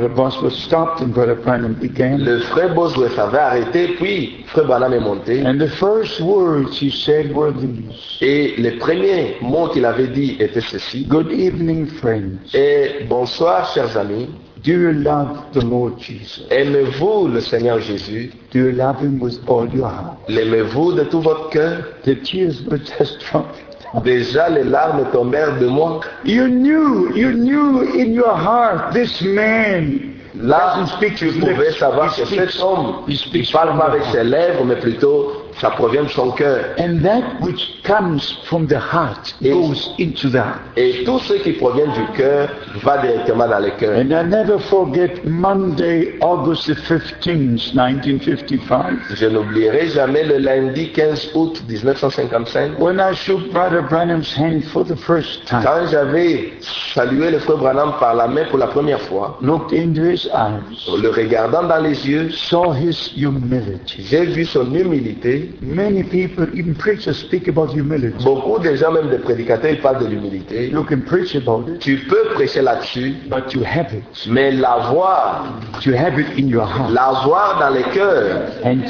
frère 2.40 2.74
Bosworth 2.74 3.18
avait 3.18 3.38
arrêté, 3.38 3.88
puis 3.98 4.44
frère 4.46 4.66
Branham 4.66 4.92
est 4.92 5.00
monté. 5.00 5.42
And 5.46 5.58
the 5.58 5.68
first 5.68 6.20
words 6.20 6.78
he 6.80 6.90
said 6.90 7.34
were 7.34 7.52
these 7.52 8.18
Et 8.20 8.54
les 8.58 8.72
premiers 8.72 9.36
mots 9.40 9.68
qu'il 9.68 9.84
avait 9.84 10.08
dit 10.08 10.36
étaient 10.38 10.60
ceci. 10.60 11.06
Good 11.06 11.32
evening, 11.32 11.86
friends. 11.86 12.52
Et 12.52 13.06
bonsoir, 13.08 13.72
chers 13.72 13.96
amis. 13.96 14.28
Do 14.62 14.72
you 14.72 14.92
love 14.92 15.52
the 15.54 15.64
Lord 15.64 15.98
Jesus? 15.98 16.46
Aimez-vous 16.50 17.28
le 17.28 17.40
Seigneur 17.40 17.80
Jésus? 17.80 18.30
Do 18.52 18.58
you 18.58 18.72
love 18.72 19.00
him 19.00 19.18
with 19.18 19.40
all 19.48 19.66
your 19.74 19.88
heart? 19.88 20.18
L'aimez-vous 20.28 20.92
de 20.92 21.04
tout 21.04 21.22
votre 21.22 21.48
cœur? 21.48 21.82
The 22.04 22.16
tears 22.22 22.62
were 22.68 22.78
just 22.78 23.20
dropping. 23.20 23.69
Déjà, 24.04 24.48
les 24.48 24.64
larmes 24.64 25.04
tombèrent 25.12 25.58
de 25.58 25.66
moi. 25.66 26.00
You 26.24 26.46
knew, 26.46 27.12
you 27.14 27.32
knew 27.32 27.82
in 27.98 28.12
your 28.12 28.36
heart 28.36 28.92
this 28.92 29.20
man 29.22 30.10
Là, 30.42 30.76
tu 31.16 31.26
pouvais 31.32 31.72
savoir 31.72 32.14
que 32.14 32.24
cet 32.24 32.60
homme 32.62 33.02
speaks 33.12 33.52
parle 33.52 33.76
pas 33.76 33.86
avec 33.86 34.02
ses 34.12 34.22
lèvres, 34.24 34.64
mais 34.64 34.76
plutôt 34.76 35.39
ça 35.60 35.70
provient 35.70 36.04
de 36.04 36.08
son 36.08 36.30
cœur. 36.30 36.64
And 36.78 37.00
that 37.02 37.22
which 37.42 37.82
comes 37.84 38.38
from 38.44 38.66
the 38.66 38.78
heart 38.78 39.34
Yes. 39.40 39.54
goes 39.54 39.90
into 39.98 40.28
the 40.30 40.36
heart. 40.38 40.60
Et 40.76 41.04
tout 41.04 41.18
ce 41.18 41.34
qui 41.34 41.52
provient 41.52 41.86
du 41.92 42.04
cœur 42.16 42.48
va 42.82 42.98
directement 42.98 43.46
dans 43.48 43.58
le 43.58 43.70
cœur. 43.78 43.98
And 43.98 44.10
I 44.12 44.24
never 44.24 44.58
forget 44.58 45.24
Monday, 45.24 46.14
August 46.20 46.66
the 46.66 46.74
15th, 46.74 47.74
1955, 47.74 48.98
Je 49.14 49.26
n'oublierai 49.26 49.88
jamais 49.88 50.24
le 50.24 50.38
lundi 50.38 50.90
15 50.92 51.30
août 51.34 51.62
1955, 51.68 52.78
when 52.78 52.98
I 53.00 53.14
shook 53.14 53.50
Brother 53.52 53.82
Branham's 53.82 54.32
hand 54.36 54.64
for 54.64 54.84
the 54.84 54.96
first 54.96 55.46
time, 55.46 55.62
quand 55.62 55.86
j'avais 55.90 56.52
salué 56.94 57.30
le 57.30 57.38
frère 57.38 57.58
Branham 57.58 57.92
par 57.98 58.14
la 58.14 58.26
main 58.28 58.44
pour 58.48 58.58
la 58.58 58.66
première 58.68 59.00
fois, 59.02 59.38
looked 59.42 59.72
into 59.72 60.02
his 60.04 60.26
eyes, 60.34 60.60
le 61.02 61.10
regardant 61.10 61.62
dans 61.64 61.80
les 61.82 62.08
yeux, 62.08 62.30
saw 62.30 62.72
his 62.72 63.12
humility. 63.16 64.02
j'ai 64.04 64.24
vu 64.26 64.44
son 64.44 64.72
humilité. 64.74 65.49
Many 65.60 66.02
people, 66.02 66.46
even 66.54 66.74
preachers, 66.74 67.18
speak 67.18 67.48
about 67.48 67.72
humility. 67.74 68.24
Beaucoup 68.24 68.58
de 68.58 68.74
gens, 68.74 68.92
même 68.92 69.10
des 69.10 69.18
prédicateurs, 69.18 69.72
ils 69.72 69.80
parlent 69.80 70.02
de 70.04 70.06
l'humilité. 70.06 70.68
You 70.70 70.84
can 70.84 71.00
preach 71.00 71.34
about 71.34 71.68
it, 71.68 71.80
Tu 71.80 71.98
peux 72.08 72.24
prêcher 72.34 72.62
là-dessus, 72.62 73.14
but 73.28 73.48
to 73.50 73.60
have 73.64 73.92
it, 73.94 74.04
mais 74.28 74.50
l'avoir, 74.52 75.60
to 75.82 75.90
have 75.92 76.18
it 76.18 76.26
in 76.38 76.48
your 76.48 76.64
heart, 76.66 76.92
l'avoir 76.92 77.58
dans 77.60 77.74
les 77.74 77.84
cœurs. 77.94 78.50
And 78.64 78.86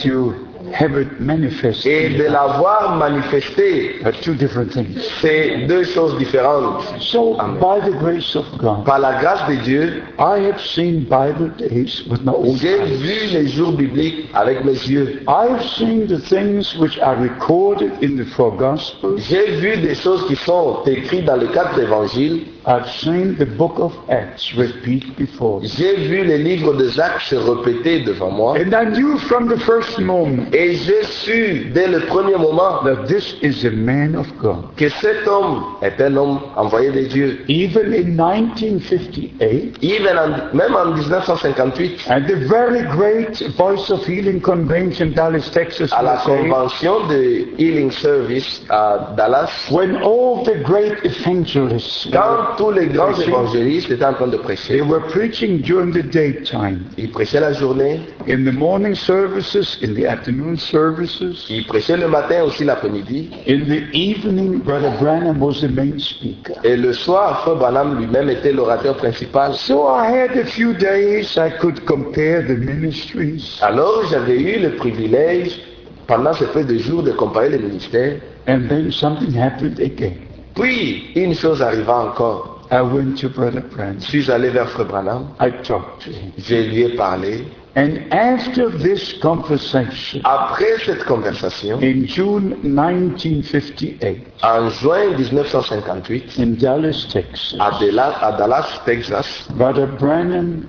have 0.72 0.96
it 0.98 1.20
manifest, 1.20 1.86
et 1.86 2.10
de 2.10 2.24
l'avoir 2.24 2.96
manifesté, 2.96 4.00
are 4.04 4.12
two 4.20 4.34
different 4.34 4.70
things. 4.72 4.98
c'est 5.20 5.66
deux 5.66 5.84
choses 5.84 6.16
différentes. 6.18 6.82
So, 7.00 7.34
by 7.60 7.80
the 7.80 7.96
grace 7.98 8.36
of 8.36 8.46
God, 8.58 8.84
Par 8.84 8.98
la 8.98 9.20
grâce 9.20 9.48
de 9.48 9.56
Dieu, 9.62 10.02
I 10.18 10.46
have 10.46 10.60
seen 10.60 11.04
Bible 11.04 11.50
days 11.58 12.04
with 12.08 12.22
my 12.22 12.32
own 12.32 12.56
j'ai 12.56 12.78
vu 12.78 13.26
les 13.32 13.48
jours 13.48 13.72
bibliques 13.72 14.28
avec 14.34 14.64
mes 14.64 14.72
yeux. 14.72 15.22
I 15.28 15.48
have 15.50 15.62
seen 15.62 16.06
the 16.06 16.18
things 16.18 16.76
which 16.78 16.98
are 16.98 17.16
recorded 17.16 17.92
in 18.02 18.16
the 18.16 18.24
four 18.36 18.56
Gospels. 18.56 19.18
J'ai 19.28 19.52
vu 19.56 19.76
des 19.78 19.94
choses 19.94 20.26
qui 20.26 20.36
sont 20.36 20.82
écrites 20.86 21.24
dans 21.24 21.36
les 21.36 21.48
quatre 21.48 21.78
évangiles. 21.78 22.42
I've 22.66 22.88
seen 22.90 23.36
the 23.36 23.46
book 23.46 23.78
of 23.78 23.92
Acts 24.10 24.52
repeat 24.54 25.16
before. 25.16 25.60
J'ai 25.64 25.96
vu 26.08 26.24
les 26.24 26.38
livres 26.38 26.74
de 26.74 26.88
Jacques 26.88 27.22
se 27.22 27.36
répéter 27.36 28.00
devant 28.04 28.30
moi. 28.30 28.54
And 28.58 28.72
I 28.74 28.84
knew 28.84 29.16
from 29.18 29.48
the 29.48 29.58
first 29.60 29.98
moment 29.98 30.46
Et 30.52 30.74
j'ai 30.74 31.02
su 31.04 31.70
dès 31.74 31.86
le 31.88 32.00
premier 32.06 32.36
moment 32.36 32.82
that 32.84 33.06
this 33.06 33.34
is 33.42 33.64
a 33.64 33.70
man 33.70 34.14
of 34.14 34.26
God. 34.38 34.64
que 34.76 34.88
cet 34.88 35.26
homme 35.26 35.64
est 35.82 36.00
un 36.00 36.16
homme 36.16 36.40
envoyé 36.56 36.90
de 36.90 37.06
Dieu. 37.08 37.40
Even 37.48 37.94
in 37.94 38.14
1958, 38.14 39.78
Even 39.82 40.18
en- 40.18 40.54
même 40.54 40.74
en 40.74 40.92
1958, 40.94 42.06
at 42.08 42.26
the 42.26 42.36
very 42.48 42.82
great 42.82 43.40
Voice 43.56 43.90
of 43.90 44.04
Healing 44.06 44.40
Convention, 44.40 45.12
Dallas, 45.14 45.50
Texas, 45.52 45.90
à 45.92 46.02
la 46.02 46.14
USA, 46.16 46.36
convention 46.36 47.06
de 47.08 47.46
Healing 47.58 47.90
Service 47.90 48.62
à 48.68 49.14
Dallas, 49.16 49.50
when 49.70 49.96
all 50.02 50.42
the 50.44 50.62
great 50.62 50.98
evangelists 51.04 52.08
quand 52.12 52.49
tous 52.56 52.70
les 52.70 52.86
grands 52.86 53.12
évangélistes 53.18 53.90
étaient 53.90 54.04
en 54.04 54.14
train 54.14 54.26
de 54.26 54.36
They 54.36 54.42
prêcher. 54.42 54.80
were 54.82 55.00
preaching 55.08 55.60
during 55.62 55.92
the 55.92 56.02
daytime, 56.02 56.80
Ils 56.96 57.10
prêchaient 57.10 57.40
la 57.40 57.52
journée, 57.52 58.00
in 58.28 58.44
the 58.44 58.52
morning 58.52 58.94
services, 58.94 59.78
in 59.82 59.94
the 59.94 60.06
afternoon 60.06 60.56
services. 60.56 61.46
ils 61.48 61.66
prêchaient 61.66 61.96
le 61.96 62.08
matin 62.08 62.44
aussi 62.44 62.64
l'après-midi. 62.64 63.30
In 63.48 63.60
the 63.66 63.82
evening, 63.94 64.58
Brother 64.60 64.92
Branham 65.00 65.40
was 65.40 65.60
the 65.60 65.70
main 65.70 65.98
speaker. 65.98 66.54
Et 66.64 66.76
le 66.76 66.92
soir, 66.92 67.42
Frère 67.42 67.56
Branham 67.56 67.98
lui-même 67.98 68.30
était 68.30 68.52
l'orateur 68.52 68.96
principal. 68.96 69.54
So 69.54 69.86
I 69.88 70.06
had 70.10 70.36
a 70.38 70.44
few 70.44 70.72
days 70.74 71.36
I 71.36 71.50
could 71.60 71.84
compare 71.84 72.42
the 72.46 72.56
ministries. 72.58 73.58
Alors 73.62 74.04
j'avais 74.10 74.40
eu 74.40 74.60
le 74.60 74.70
privilège, 74.76 75.60
pendant 76.06 76.32
ces 76.32 76.46
peu 76.46 76.64
de 76.64 76.76
jours, 76.78 77.02
de 77.02 77.12
comparer 77.12 77.50
les 77.50 77.58
ministères. 77.58 78.16
And 78.48 78.68
then 78.68 78.90
something 78.90 79.32
happened 79.36 79.78
again. 79.80 80.14
Puis, 80.60 81.10
une 81.16 81.34
chose 81.34 81.62
arriva 81.62 81.94
encore. 81.94 82.60
I 82.72 82.82
went 82.82 83.16
to 83.20 83.28
Brother 83.28 83.62
Branham. 83.62 83.96
Je 84.00 84.06
suis 84.06 84.30
allé 84.30 84.50
vers 84.50 84.68
Frère 84.68 84.86
Branham, 84.86 85.26
I 85.40 85.50
talked 85.64 86.04
to 86.04 86.10
him. 86.10 86.32
je 86.38 86.54
lui 86.54 86.82
ai 86.82 86.96
parlé. 86.96 87.44
And 87.76 87.98
after 88.12 88.68
this 88.78 89.14
conversation, 89.20 90.20
Après 90.24 90.78
cette 90.84 91.04
conversation, 91.04 91.78
in 91.80 92.04
June 92.06 92.56
1958, 92.62 94.26
en 94.42 94.68
juin 94.70 95.16
1958, 95.16 96.38
in 96.38 96.46
Dallas, 96.60 97.06
Texas, 97.12 97.56
à 97.60 97.70
Dallas, 97.80 98.14
à 98.20 98.32
Dallas, 98.32 98.80
Texas, 98.84 99.48
Brother 99.54 99.86
Branham 99.98 100.62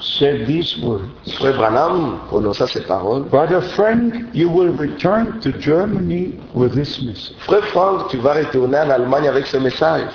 said 0.00 0.46
these 0.46 0.76
words. 0.82 1.04
Frère 1.38 1.56
Branham 1.56 2.18
prononça 2.28 2.66
ces 2.66 2.82
paroles. 2.82 3.24
Brother 3.30 3.60
Frank, 3.74 4.14
you 4.32 4.48
will 4.48 4.72
return 4.76 5.40
to 5.40 5.50
Germany 5.58 6.38
with 6.54 6.74
this 6.74 7.00
message. 7.02 7.34
Frère 7.46 7.64
Franck, 7.72 8.10
tu 8.10 8.18
vas 8.18 8.34
retourner 8.34 8.78
en 8.78 8.90
Allemagne 8.90 9.28
avec 9.28 9.46
ce 9.46 9.56
message. 9.56 10.10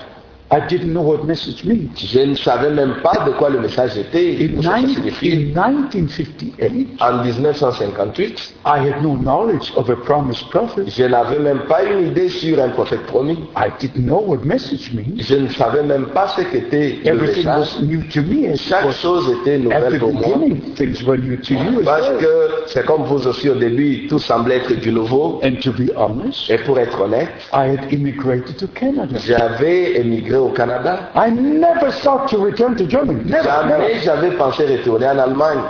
I 0.54 0.60
didn't 0.68 0.92
know 0.92 1.02
what 1.02 1.24
message 1.26 1.64
means. 1.64 1.92
Je 1.96 2.20
ne 2.20 2.36
savais 2.36 2.72
même 2.72 2.96
pas 3.02 3.24
de 3.26 3.32
quoi 3.32 3.50
le 3.50 3.62
message 3.62 3.98
était, 3.98 4.38
In, 4.42 4.58
que 4.58 4.62
ça 4.64 4.78
signifiait. 4.80 5.34
in 5.34 5.38
1958, 5.70 6.98
En 7.00 7.24
1958, 7.24 8.54
I 8.66 8.80
had 8.80 9.02
no 9.02 9.16
knowledge 9.16 9.72
of 9.78 9.90
a 9.90 9.96
promised 9.96 10.50
prophet. 10.50 10.84
je 10.90 11.04
n'avais 11.06 11.40
même 11.40 11.62
pas 11.70 11.84
une 11.84 12.08
idée 12.08 12.28
sur 12.30 12.60
un 12.62 12.70
prophète 12.70 13.04
promis. 13.04 13.40
I 13.56 13.70
didn't 13.80 14.04
know 14.06 14.22
what 14.28 14.40
message 14.44 14.92
means. 14.94 15.20
Je 15.24 15.36
ne 15.36 15.48
savais 15.48 15.84
même 15.84 16.08
pas 16.08 16.28
ce 16.36 16.42
qu'était 16.42 16.98
le 17.04 17.08
Everything 17.10 17.46
message. 17.46 17.80
was 17.80 17.82
new 17.86 18.02
to 18.14 18.22
me. 18.22 18.56
Chaque 18.58 18.92
chose 18.92 19.34
était 19.42 19.58
nouvelle 19.58 20.00
pour 20.00 20.14
moi. 20.14 20.38
things 20.76 21.02
were 21.04 21.18
new 21.18 21.38
to 21.38 21.54
you 21.54 21.82
Parce 21.86 22.10
well. 22.10 22.18
que 22.20 22.50
c'est 22.68 22.86
comme 22.86 23.04
vous 23.04 23.26
aussi 23.28 23.50
au 23.50 23.56
début, 23.56 24.08
tout 24.08 24.20
semblait 24.20 24.58
être 24.58 24.74
du 24.80 24.92
nouveau. 24.92 25.40
And 25.44 25.56
to 25.62 25.72
be 25.72 25.90
honest, 25.96 26.50
Et 26.50 26.58
pour 26.58 26.78
être 26.78 27.00
honnête, 27.02 27.30
I 27.54 27.70
had 27.72 27.92
immigrated 27.94 28.58
to 28.58 28.68
Canada. 28.68 29.18
j'avais 29.18 29.98
émigré 30.00 30.41
au 30.46 30.50
Canada. 30.50 31.10
I 31.16 31.30
never 31.30 31.92
thought 31.92 32.30
to 32.30 32.38
return 32.38 32.76
to 32.76 32.86
Germany. 32.86 33.24
Never, 33.26 33.44
Jamais 33.44 34.00
j'avais 34.04 34.32
pensé 34.38 34.66
retourner 34.66 35.08
en 35.08 35.20
Allemagne. 35.20 35.62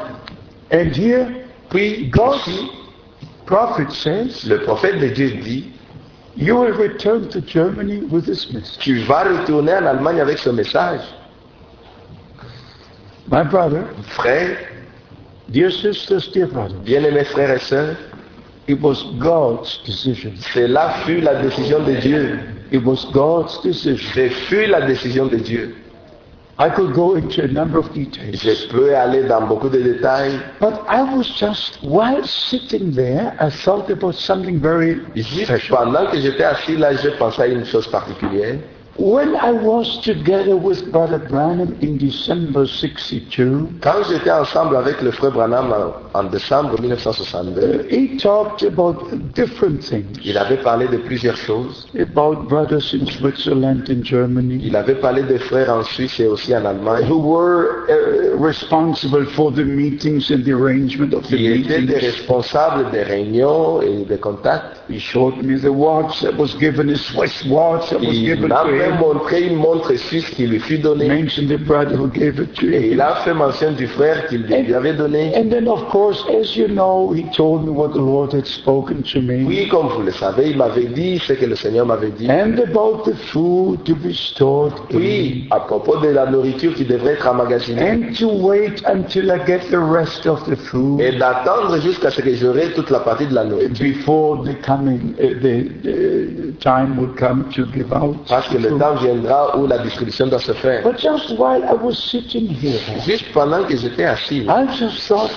And 0.72 0.96
here, 0.96 1.28
Puis, 1.72 2.10
God, 2.10 2.36
ici, 2.48 2.70
prophet 3.46 3.90
says, 3.92 4.46
le 4.46 4.62
prophète 4.64 5.00
de 5.00 5.08
Dieu 5.08 5.32
dit, 5.42 5.72
you 6.36 6.58
will 6.58 6.74
return 6.74 7.30
to 7.30 7.40
Germany 7.40 8.02
with 8.12 8.26
this 8.26 8.52
message. 8.52 8.78
tu 8.80 9.00
vas 9.06 9.24
retourner 9.24 9.74
en 9.76 9.86
Allemagne 9.86 10.20
avec 10.20 10.38
ce 10.38 10.50
message. 10.50 11.00
My 13.30 13.44
brother, 13.44 13.86
Frère, 14.08 14.58
dear 15.48 15.72
sisters, 15.72 16.30
dear 16.34 16.48
brothers, 16.48 16.80
bien-aimés 16.84 17.24
frères 17.24 17.52
et 17.52 17.60
sœurs, 17.60 17.96
it 18.68 18.82
was 18.82 19.02
God's 19.18 19.82
decision. 19.86 20.34
cela 20.54 20.90
fut 21.06 21.22
la 21.22 21.36
décision 21.36 21.80
de 21.84 21.94
Dieu. 21.94 22.40
It 22.72 22.84
was 22.86 23.06
God's 23.12 23.60
decision. 23.62 23.98
Ce 24.14 24.30
fut 24.48 24.68
la 24.68 24.82
décision 24.82 25.28
de 25.28 25.38
Dieu. 25.38 25.76
I 26.58 26.70
could 26.70 26.94
go 26.94 27.16
into 27.16 27.44
a 27.44 27.48
number 27.48 27.80
of 27.80 27.92
details. 27.94 28.36
Je 28.36 28.68
peux 28.70 28.96
aller 28.96 29.24
dans 29.24 29.48
beaucoup 29.48 29.68
de 29.68 29.82
détails. 29.82 30.40
But 30.60 30.80
I 30.88 31.02
was 31.02 31.26
just, 31.38 31.80
while 31.82 32.24
sitting 32.24 32.94
there, 32.94 33.36
I 33.40 33.50
thought 33.50 33.90
about 33.90 34.14
something 34.14 34.60
very 34.60 35.02
pendant 35.70 36.12
que 36.12 36.20
j'étais 36.20 36.44
assis 36.44 36.78
là, 36.78 36.96
je 36.96 37.10
pensais 37.18 37.42
à 37.42 37.48
une 37.48 37.66
chose 37.66 37.88
particulière. 37.88 38.58
When 39.02 39.36
I 39.36 39.52
was 39.52 39.98
together 40.04 40.56
with 40.56 40.92
Brother 40.92 41.18
Branham 41.18 41.76
in 41.82 41.98
December 41.98 42.68
62, 42.68 43.80
Quand 43.82 44.04
j'étais 44.08 44.30
ensemble 44.30 44.76
avec 44.76 45.02
le 45.02 45.10
frère 45.10 45.32
Branham 45.32 45.74
en, 46.14 46.20
en 46.20 46.24
décembre 46.26 46.80
1962, 46.80 47.88
he 47.90 48.16
talked 48.20 48.62
about 48.62 48.98
different 49.34 49.80
things. 49.82 50.06
il 50.24 50.38
avait 50.38 50.58
parlé 50.62 50.88
de 50.88 50.98
plusieurs 50.98 51.36
choses. 51.36 51.88
About 52.00 52.48
brothers 52.48 52.94
in 52.94 53.08
Switzerland 53.08 53.90
and 53.90 54.04
Germany 54.04 54.62
Il 54.64 54.76
avait 54.76 54.94
parlé 54.94 55.24
des 55.24 55.40
frères 55.40 55.72
en 55.74 55.82
Suisse 55.84 56.20
et 56.20 56.28
aussi 56.28 56.56
en 56.56 56.64
Allemagne 56.64 57.04
who 57.10 57.18
were 57.18 57.88
uh, 57.90 58.38
responsible 58.38 59.26
for 59.36 59.52
the 59.52 59.64
meetings 59.66 60.30
and 60.30 60.44
the 60.46 60.52
arrangement 60.54 61.12
of 61.16 61.24
the 61.24 61.36
qui 61.38 61.48
étaient 61.48 61.82
des 61.82 61.88
meetings. 61.96 62.02
responsables 62.06 62.92
des 62.92 63.02
réunions 63.02 63.82
et 63.82 64.06
des 64.08 64.20
contacts. 64.20 64.78
He 64.88 65.00
showed 65.00 65.42
me 65.44 65.58
the 65.60 65.72
watch 65.74 66.22
that 66.22 66.38
was 66.38 66.54
given, 66.60 66.90
a 66.92 66.96
Swiss 66.98 67.44
watch 67.50 67.90
that 67.90 68.00
was 68.00 68.14
Il 68.16 68.26
given 68.26 68.50
to 68.50 68.56
fait 68.66 68.91
him. 68.92 69.00
montrer 69.00 69.42
une 69.44 69.56
montre 69.56 69.94
suisse 69.96 70.30
qui 70.30 70.48
lui 70.48 70.60
fut 70.60 70.78
donnée. 70.78 71.26
Et 72.64 72.92
il 72.92 73.02
a 73.02 73.16
fait 73.24 73.34
mention 73.34 73.72
du 73.72 73.88
frère 73.88 74.28
qu'il 74.28 74.44
lui 74.44 74.74
avait 74.74 74.94
donné. 74.94 75.32
And 75.36 75.50
then, 75.50 75.68
of 75.68 75.88
course, 75.90 76.24
as 76.30 76.56
you 76.56 76.68
know, 76.68 77.14
he 77.14 77.24
told 77.36 77.66
me 77.66 77.72
what 77.72 77.90
the 77.90 78.02
Lord 78.02 78.34
had 78.34 78.46
spoken 78.46 79.04
to 79.14 79.22
me. 79.22 79.44
Oui, 79.46 79.68
comme 79.70 79.88
vous 79.88 80.02
le 80.02 80.12
savez, 80.12 80.52
il 80.52 80.58
m'avait 80.58 80.86
dit 80.86 81.20
ce 81.20 81.34
que 81.34 81.46
le 81.46 81.56
Seigneur 81.56 81.86
m'avait 81.86 82.12
dit. 82.12 82.30
And 82.30 82.58
about 82.60 83.04
the 83.06 83.16
food 83.32 83.84
to 83.86 83.96
be 83.96 84.14
stored. 84.14 84.74
Oui, 84.94 85.48
à 85.52 85.60
propos 85.60 85.98
de 85.98 86.10
la 86.10 86.26
nourriture 86.26 86.74
qui 86.74 86.86
devrait 86.86 87.14
être 87.14 87.28
emmagasinée. 87.28 87.92
And 87.92 88.14
to 88.18 88.30
wait 88.30 88.84
until 88.86 89.32
I 89.32 89.40
get 89.46 89.70
the 89.72 89.80
rest 89.80 90.26
of 90.26 90.44
the 90.46 90.56
food 90.56 91.02
Et 91.02 91.18
d'attendre 91.18 91.80
jusqu'à 91.82 92.10
ce 92.10 92.22
que 92.22 92.34
j'aurai 92.34 92.72
toute 92.74 92.90
la 92.90 93.00
partie 93.00 93.28
de 93.28 93.34
la 93.34 93.44
nourriture. 93.46 93.86
before 93.86 94.44
the 94.44 94.56
coming, 94.66 95.16
uh, 95.20 95.34
the, 95.42 95.70
the 95.84 96.54
time 96.60 96.98
would 96.98 97.16
come 97.18 97.46
to 97.56 97.66
give 97.74 97.92
out. 97.94 98.18
Parce 98.28 98.48
que 98.50 98.58
the 98.58 98.62
le 98.62 98.70
food. 98.70 98.80
Temps 98.82 98.96
viendra 98.96 99.58
où 99.58 99.68
la 99.68 99.78
distribution 99.80 100.28
doit 100.28 100.40
se 100.40 100.54
faire. 100.54 100.84
But 100.84 100.98
just 101.00 101.38
while 101.38 101.64
I 101.64 101.74
was 101.82 101.96
sitting 102.12 102.48
here, 102.50 102.80
Juste 103.06 103.26
pendant 103.34 103.64
que 103.66 103.76
j'étais 103.78 104.06
assis, 104.06 104.46
I 104.48 104.66
just 104.78 105.08
thought 105.08 105.32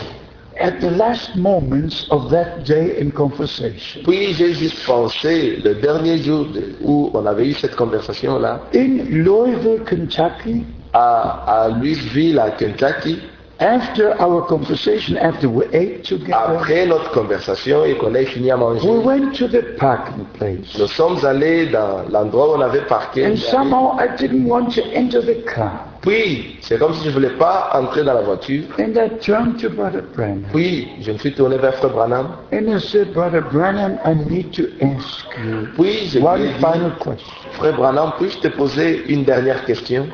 at 0.61 0.79
the 0.81 0.91
last 0.97 1.35
moments 1.37 2.07
of 2.11 2.31
that 2.31 2.65
day 2.65 2.97
in 3.01 3.11
conversation. 3.11 4.03
puis 4.05 4.33
j'ai 4.35 4.55
juste 4.55 4.85
pensé, 4.87 5.61
le 5.65 5.75
dernier 5.75 6.19
jour 6.19 6.47
de- 6.47 6.77
où 6.83 7.11
on 7.13 7.27
avait 7.27 7.49
eu 7.49 7.55
cette 7.55 7.75
conversation-là, 7.77 8.61
In 8.75 8.99
Louisville, 9.11 9.83
Kentucky, 9.85 10.65
à, 10.93 11.65
à 11.65 11.69
Louisville, 11.71 12.39
à 12.39 12.51
Kentucky, 12.51 13.19
after 13.61 14.15
our 14.21 14.47
conversation, 14.47 15.17
after 15.17 15.49
we 15.49 15.67
ate 15.73 16.05
together, 16.05 16.35
après 16.35 16.87
notre 16.87 17.11
conversation 17.13 17.85
et 17.85 17.97
qu'on 17.97 18.15
ait 18.15 18.27
fini 18.27 18.51
à 18.51 18.57
we 18.57 18.63
manger, 18.63 18.89
went 19.05 19.33
to 19.33 19.49
the 19.49 19.77
parking 19.79 20.25
place. 20.35 20.79
nous 20.79 20.87
sommes 20.87 21.25
allés 21.25 21.67
dans 21.67 22.03
l'endroit 22.11 22.51
où 22.51 22.59
on 22.59 22.61
avait 22.61 22.87
parqué. 22.87 23.27
And 23.27 23.37
somehow 23.37 23.97
I 23.99 24.09
didn't 24.17 24.47
want 24.47 24.71
to 24.75 24.83
enter 24.95 25.21
the 25.21 25.45
car. 25.45 25.95
Puis, 26.05 26.59
c'est 26.61 26.79
comme 26.79 26.93
si 26.93 27.05
je 27.05 27.09
ne 27.09 27.15
voulais 27.15 27.37
pas 27.39 27.71
entrer 27.73 28.05
dans 28.05 28.13
la 28.13 28.21
voiture. 28.21 28.65
And 28.79 28.93
I 28.95 29.09
turned 29.21 29.59
to 29.63 29.71
Brother 29.71 30.03
Branham. 30.15 30.43
Puis, 30.53 30.87
je 31.01 31.13
me 31.13 31.17
suis 31.17 31.33
tourné 31.33 31.57
vers 31.57 31.75
Frère 31.77 31.93
Branham. 31.93 32.29
And 32.53 32.69
I 32.69 32.79
said, 32.79 33.15
Brother 33.15 33.41
Branham, 33.41 33.99
I 34.05 34.15
need 34.29 34.53
to 34.53 34.65
ask 34.85 35.25
you 35.43 35.69
Puis, 35.79 36.09
je 36.09 36.19
one 36.19 36.43
dit, 36.43 36.53
final 36.59 36.93
question. 36.99 37.33
Frère 37.53 37.77
Branham, 37.77 38.13
puis-je 38.19 38.39
te 38.39 38.49
poser 38.49 39.05
une 39.09 39.25
dernière 39.25 39.65
question? 39.65 40.07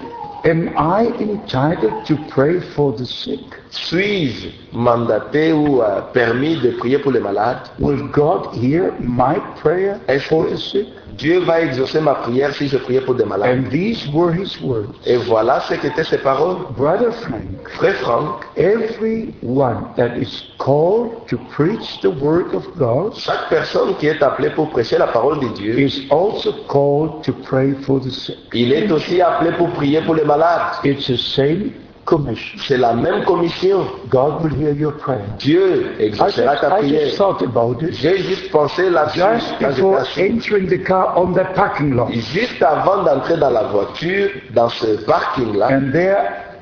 Am 0.45 0.71
I 0.75 1.07
entitled 1.21 2.07
to 2.07 2.17
pray 2.17 2.61
for 2.75 2.93
the 2.97 3.05
sick? 3.05 3.41
Suis-je 3.71 4.49
mandaté 4.73 5.53
ou 5.53 5.83
euh, 5.83 6.01
permis 6.15 6.57
de 6.63 6.71
prier 6.71 6.99
pour 6.99 7.13
les 7.13 7.21
malades 7.21 7.69
Will 7.79 8.09
God 8.11 8.47
hear 8.55 8.91
my 9.01 9.37
prayer 9.61 9.97
Est-ce 10.09 10.29
for 10.29 10.47
the 10.49 10.57
sick? 10.57 10.89
Dieu 11.21 11.41
va 11.41 11.61
exaucer 11.61 12.01
ma 12.01 12.15
prière 12.15 12.55
si 12.55 12.67
je 12.67 12.79
priais 12.79 13.03
pour 13.03 13.15
des 13.15 13.25
malades 13.25 13.59
And 13.59 13.71
these 13.71 14.09
were 14.13 14.33
his 14.33 14.59
words. 14.63 14.89
Et 15.05 15.17
voilà 15.17 15.61
ce 15.61 15.75
qu'étaient 15.75 16.05
ces 16.05 16.19
paroles. 16.19 16.57
Brother 16.77 17.13
Frank, 17.13 17.69
Frère 17.77 17.95
Franck, 17.97 18.47
everyone 18.57 19.85
that 19.97 20.17
is 20.17 20.45
called 20.59 21.27
to 21.29 21.37
preach 21.55 22.01
the 22.01 22.09
word 22.11 22.55
of 22.55 22.65
God 22.79 23.15
chaque 23.15 23.49
personne 23.51 23.95
qui 23.99 24.07
est 24.07 24.23
appelée 24.23 24.51
pour 24.51 24.71
prêcher 24.71 24.97
la 24.97 25.09
parole 25.09 25.41
de 25.41 25.49
Dieu, 25.49 25.79
is 25.79 26.07
also 26.11 26.53
called 26.69 27.23
to 27.23 27.33
pray 27.45 27.75
for 27.83 28.01
the 28.01 28.11
sick. 28.11 28.39
il 28.55 28.73
est 28.73 28.91
aussi 28.91 29.21
appelé 29.21 29.53
pour 29.53 29.69
prier 29.71 30.01
pour 30.01 30.15
les 30.15 30.25
malades. 30.25 30.73
It's 30.85 31.07
the 31.07 31.17
same 31.17 31.73
commission. 32.11 32.59
C'est 32.67 32.77
la 32.77 32.93
même 32.93 33.25
commission. 33.25 33.87
God 34.11 34.43
will 34.43 34.55
hear 34.61 34.73
your 34.73 34.93
prayer. 34.99 35.25
Dieu 35.39 35.93
exaucera 35.99 36.55
just, 36.57 36.61
ta 36.61 36.79
I 36.79 36.83
just 36.83 36.93
prière. 36.93 37.17
thought 37.17 37.43
about 37.43 37.83
it 37.83 37.95
J'ai 37.95 38.19
juste 38.19 38.51
pensé 38.51 38.91
là-dessus 38.91 39.21
just 39.21 39.59
before 39.61 40.03
entering 40.19 40.67
the 40.69 40.83
car 40.85 41.17
on 41.17 41.33
the 41.33 41.45
parking 41.55 41.95
lot. 41.95 42.11
Juste 42.13 42.63
avant 42.63 43.05
d'entrer 43.05 43.37
dans 43.39 43.51
la 43.51 43.63
voiture, 43.69 44.29
dans 44.55 44.69
ce 44.69 45.05
parking-là, 45.07 45.69
And 45.71 45.93
there, 45.93 46.59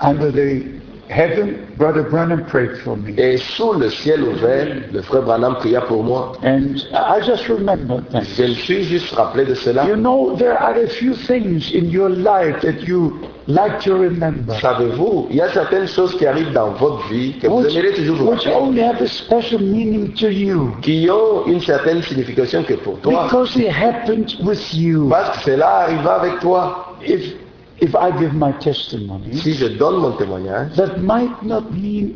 under 0.00 0.32
the 0.32 0.62
heaven, 1.08 1.66
Brother 1.76 2.02
Branham 2.04 2.44
prayed 2.46 2.78
for 2.82 2.96
me. 2.96 3.14
Et 3.18 3.36
sous 3.36 3.74
le 3.74 3.90
ciel 3.90 4.22
ouvert, 4.24 4.66
le 4.92 5.02
frère 5.02 5.22
Branham 5.22 5.54
pria 5.56 5.80
pour 5.82 6.02
moi. 6.02 6.32
And 6.42 6.76
I 6.92 7.20
just 7.24 7.46
remember 7.48 8.00
that. 8.10 8.22
Je 8.36 8.42
me 8.44 8.54
suis 8.54 8.82
juste 8.84 9.14
rappelé 9.14 9.44
de 9.44 9.54
cela. 9.54 9.86
You 9.86 9.96
know, 9.96 10.34
there 10.36 10.56
are 10.60 10.74
a 10.74 10.88
few 10.88 11.14
things 11.14 11.70
in 11.72 11.90
your 11.90 12.08
life 12.08 12.60
that 12.62 12.82
you 12.88 13.12
like 13.48 13.80
to 13.84 13.94
remember. 13.94 14.54
Savez-vous, 14.60 15.28
il 15.30 15.36
y 15.36 15.40
a 15.40 15.48
certaines 15.52 15.86
choses 15.86 16.16
qui 16.16 16.26
arrivent 16.26 16.52
dans 16.52 16.70
votre 16.72 17.06
vie 17.08 17.38
que 17.38 17.46
vous 17.46 17.62
Which, 17.62 17.74
aimeriez 17.76 17.94
toujours 17.94 18.16
vous 18.16 18.30
which 18.30 18.44
rappeler, 18.46 18.56
only 18.60 18.80
have 18.82 19.00
a 19.00 19.06
special 19.06 19.60
meaning 19.60 20.12
to 20.14 20.28
you. 20.28 20.72
qui 20.82 21.08
ont 21.10 21.46
une 21.46 21.60
certaine 21.60 22.02
signification 22.02 22.62
que 22.64 22.74
pour 22.74 22.98
toi. 23.00 23.24
Because 23.26 23.56
it 23.56 23.68
happened 23.70 24.34
with 24.42 24.74
you. 24.74 25.08
Parce 25.08 25.38
que 25.38 25.50
cela 25.52 25.68
arriva 25.84 26.14
avec 26.20 26.40
toi. 26.40 26.94
If, 27.06 27.34
if 27.80 27.94
I 27.94 28.10
give 28.18 28.32
my 28.34 28.52
testimony, 28.58 29.34
Si 29.34 29.54
je 29.54 29.66
donne 29.66 29.96
mon 30.00 30.12
témoignage, 30.12 30.72
that 30.76 30.96
might 31.00 31.42
not 31.42 31.62
mean 31.72 32.14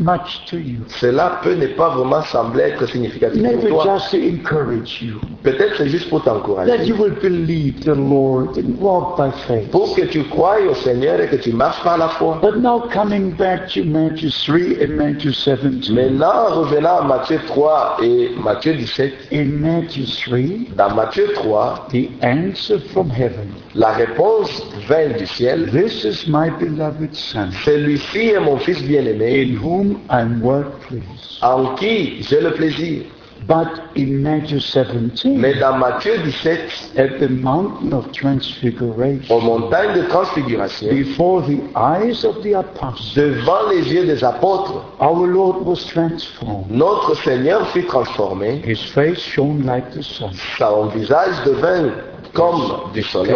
much 0.00 0.44
to 0.46 0.56
you. 0.56 0.78
cela 0.88 1.38
peut 1.42 1.54
ne 1.54 1.66
pas 1.68 1.90
vraiment 1.90 2.22
sembler 2.22 2.64
être 2.64 2.86
significatif 2.88 3.40
Maybe 3.40 3.68
pour 3.68 3.82
toi. 3.84 3.98
just 3.98 4.10
to 4.10 4.16
encourage 4.16 5.02
you. 5.02 5.14
Peut-être 5.42 5.76
c'est 5.76 5.88
juste 5.88 6.08
pour 6.08 6.22
That 6.24 6.30
t'encourager. 6.32 6.84
you 6.84 6.96
will 6.96 7.14
believe 7.22 7.80
the 7.84 7.94
Lord 7.94 8.58
and 8.58 8.76
walk 8.80 9.16
by 9.16 9.30
faith. 9.46 9.70
Pour 9.70 9.94
que 9.94 10.02
tu 10.02 10.24
croies 10.24 10.58
au 10.70 10.74
Seigneur 10.74 11.20
et 11.20 11.28
que 11.28 11.36
tu 11.36 11.52
marches 11.52 11.82
par 11.82 11.98
la 11.98 12.08
foi. 12.08 12.38
But 12.42 12.56
now 12.56 12.80
coming 12.92 13.30
back 13.36 13.68
to 13.74 13.84
Matthew 13.84 14.30
3 14.30 14.82
and 14.82 14.96
Matthew 14.96 15.32
17. 15.32 15.90
Maintenant, 15.90 16.46
revenant 16.60 17.00
à 17.00 17.04
Matthieu 17.04 17.38
3 17.46 17.98
et 18.02 18.30
Matthieu 18.42 18.74
17. 18.74 19.12
In 19.32 19.44
Matthew 19.60 20.04
3, 20.06 20.74
Dans 20.76 20.94
Matthieu 20.94 21.28
3, 21.34 21.88
the 21.92 22.08
answer 22.22 22.78
from 22.92 23.10
heaven. 23.10 23.48
la 23.74 23.92
réponse 23.92 24.62
vint 24.88 25.16
du 25.16 25.26
ciel. 25.26 25.70
This 25.70 26.04
is 26.04 26.26
my 26.28 26.50
beloved 26.58 27.14
Son, 27.14 27.48
Celui-ci 27.64 28.30
est 28.30 28.40
mon 28.40 28.56
fils 28.58 28.82
bien-aimé, 28.82 29.42
in 29.42 29.56
whom 29.62 29.89
I 30.08 30.20
am 30.20 30.40
well 30.42 30.64
pleased. 30.86 31.38
en 31.42 31.74
qui 31.76 32.22
j'ai 32.22 32.40
le 32.40 32.52
plaisir? 32.52 33.04
But 33.46 33.96
in 33.96 34.22
Matthew 34.22 34.60
17, 34.60 35.24
Mais 35.38 35.54
dans 35.54 35.78
Matthieu 35.78 36.18
17, 36.24 36.92
at 36.98 37.18
the 37.18 37.28
mountain 37.28 37.92
of 37.92 38.12
transfiguration, 38.12 39.34
aux 39.34 39.40
montagnes 39.40 39.94
de 39.94 40.02
transfiguration, 40.08 40.88
before 40.90 41.42
the 41.42 41.58
eyes 41.74 42.22
of 42.24 42.42
the 42.42 42.52
apostles, 42.54 43.14
devant 43.14 43.68
les 43.70 43.92
yeux 43.92 44.04
des 44.04 44.22
apôtres, 44.22 44.84
our 45.00 45.26
Lord 45.26 45.64
was 45.66 45.84
transformed. 45.86 46.70
notre 46.70 47.16
Seigneur 47.24 47.66
fut 47.70 47.84
transformé. 47.86 48.62
His 48.64 48.82
face 48.92 49.18
shone 49.18 49.64
like 49.64 49.90
the 49.92 50.02
sun. 50.02 50.32
Son 50.58 50.88
visage 50.88 51.42
devint 51.44 51.92
comme 52.34 52.92
du 52.94 53.02
soleil 53.02 53.34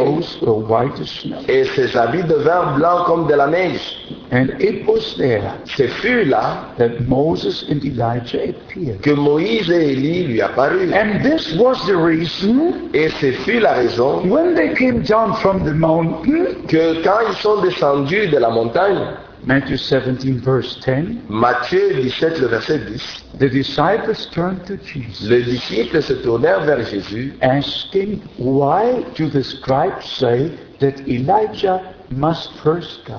et 1.49 1.65
ses 1.65 1.97
habits 1.97 2.23
devinrent 2.25 2.75
blancs 2.77 3.07
comme 3.07 3.27
de 3.27 3.35
la 3.35 3.47
neige. 3.47 3.99
And 4.33 4.49
it 4.61 4.87
was 4.87 5.15
there 5.17 5.53
Ce 5.65 5.87
fut 5.87 6.25
là 6.25 6.69
that 6.79 7.01
Moses 7.09 7.65
and 7.71 7.81
Elijah 7.85 8.39
appeared. 8.51 9.01
que 9.03 9.11
Moïse 9.11 9.71
et 9.71 9.93
Élie 9.93 10.25
lui 10.27 10.41
apparurent. 10.41 10.93
And 10.93 11.23
this 11.23 11.55
was 11.57 11.77
the 11.87 11.97
reason 11.97 12.91
Et 12.95 13.09
ce 13.09 13.33
fut 13.33 13.61
la 13.61 13.75
raison 13.75 14.23
when 14.29 14.55
they 14.55 14.73
came 14.75 15.03
down 15.03 15.35
from 15.35 15.65
the 15.65 15.75
mountain, 15.75 16.47
que 16.69 17.03
quand 17.03 17.21
ils 17.29 17.37
sont 17.37 17.61
descendus 17.63 18.29
de 18.29 18.39
la 18.39 18.51
montagne, 18.51 18.99
Matthew 19.47 19.77
17 19.77 20.41
verse 20.41 20.77
10, 20.81 21.27
Matthieu 21.29 21.93
17, 21.93 22.41
le 22.41 22.49
verset 22.49 22.79
10, 22.87 23.39
the 23.39 23.51
disciples 23.51 24.27
turned 24.33 24.65
to 24.65 24.79
Jesus, 24.79 25.29
les 25.29 25.43
disciples 25.43 26.01
se 26.01 26.15
tournèrent 26.15 26.65
vers 26.65 26.89
Jésus 26.89 27.35
asking, 27.43 28.23
why 28.39 29.03
do 29.15 29.29
the 29.29 29.45
scribes 29.45 30.07
say 30.07 30.51
that 30.81 31.07
Elijah 31.07 31.79
must 31.79 31.83
first 31.83 32.04
come? 32.04 32.04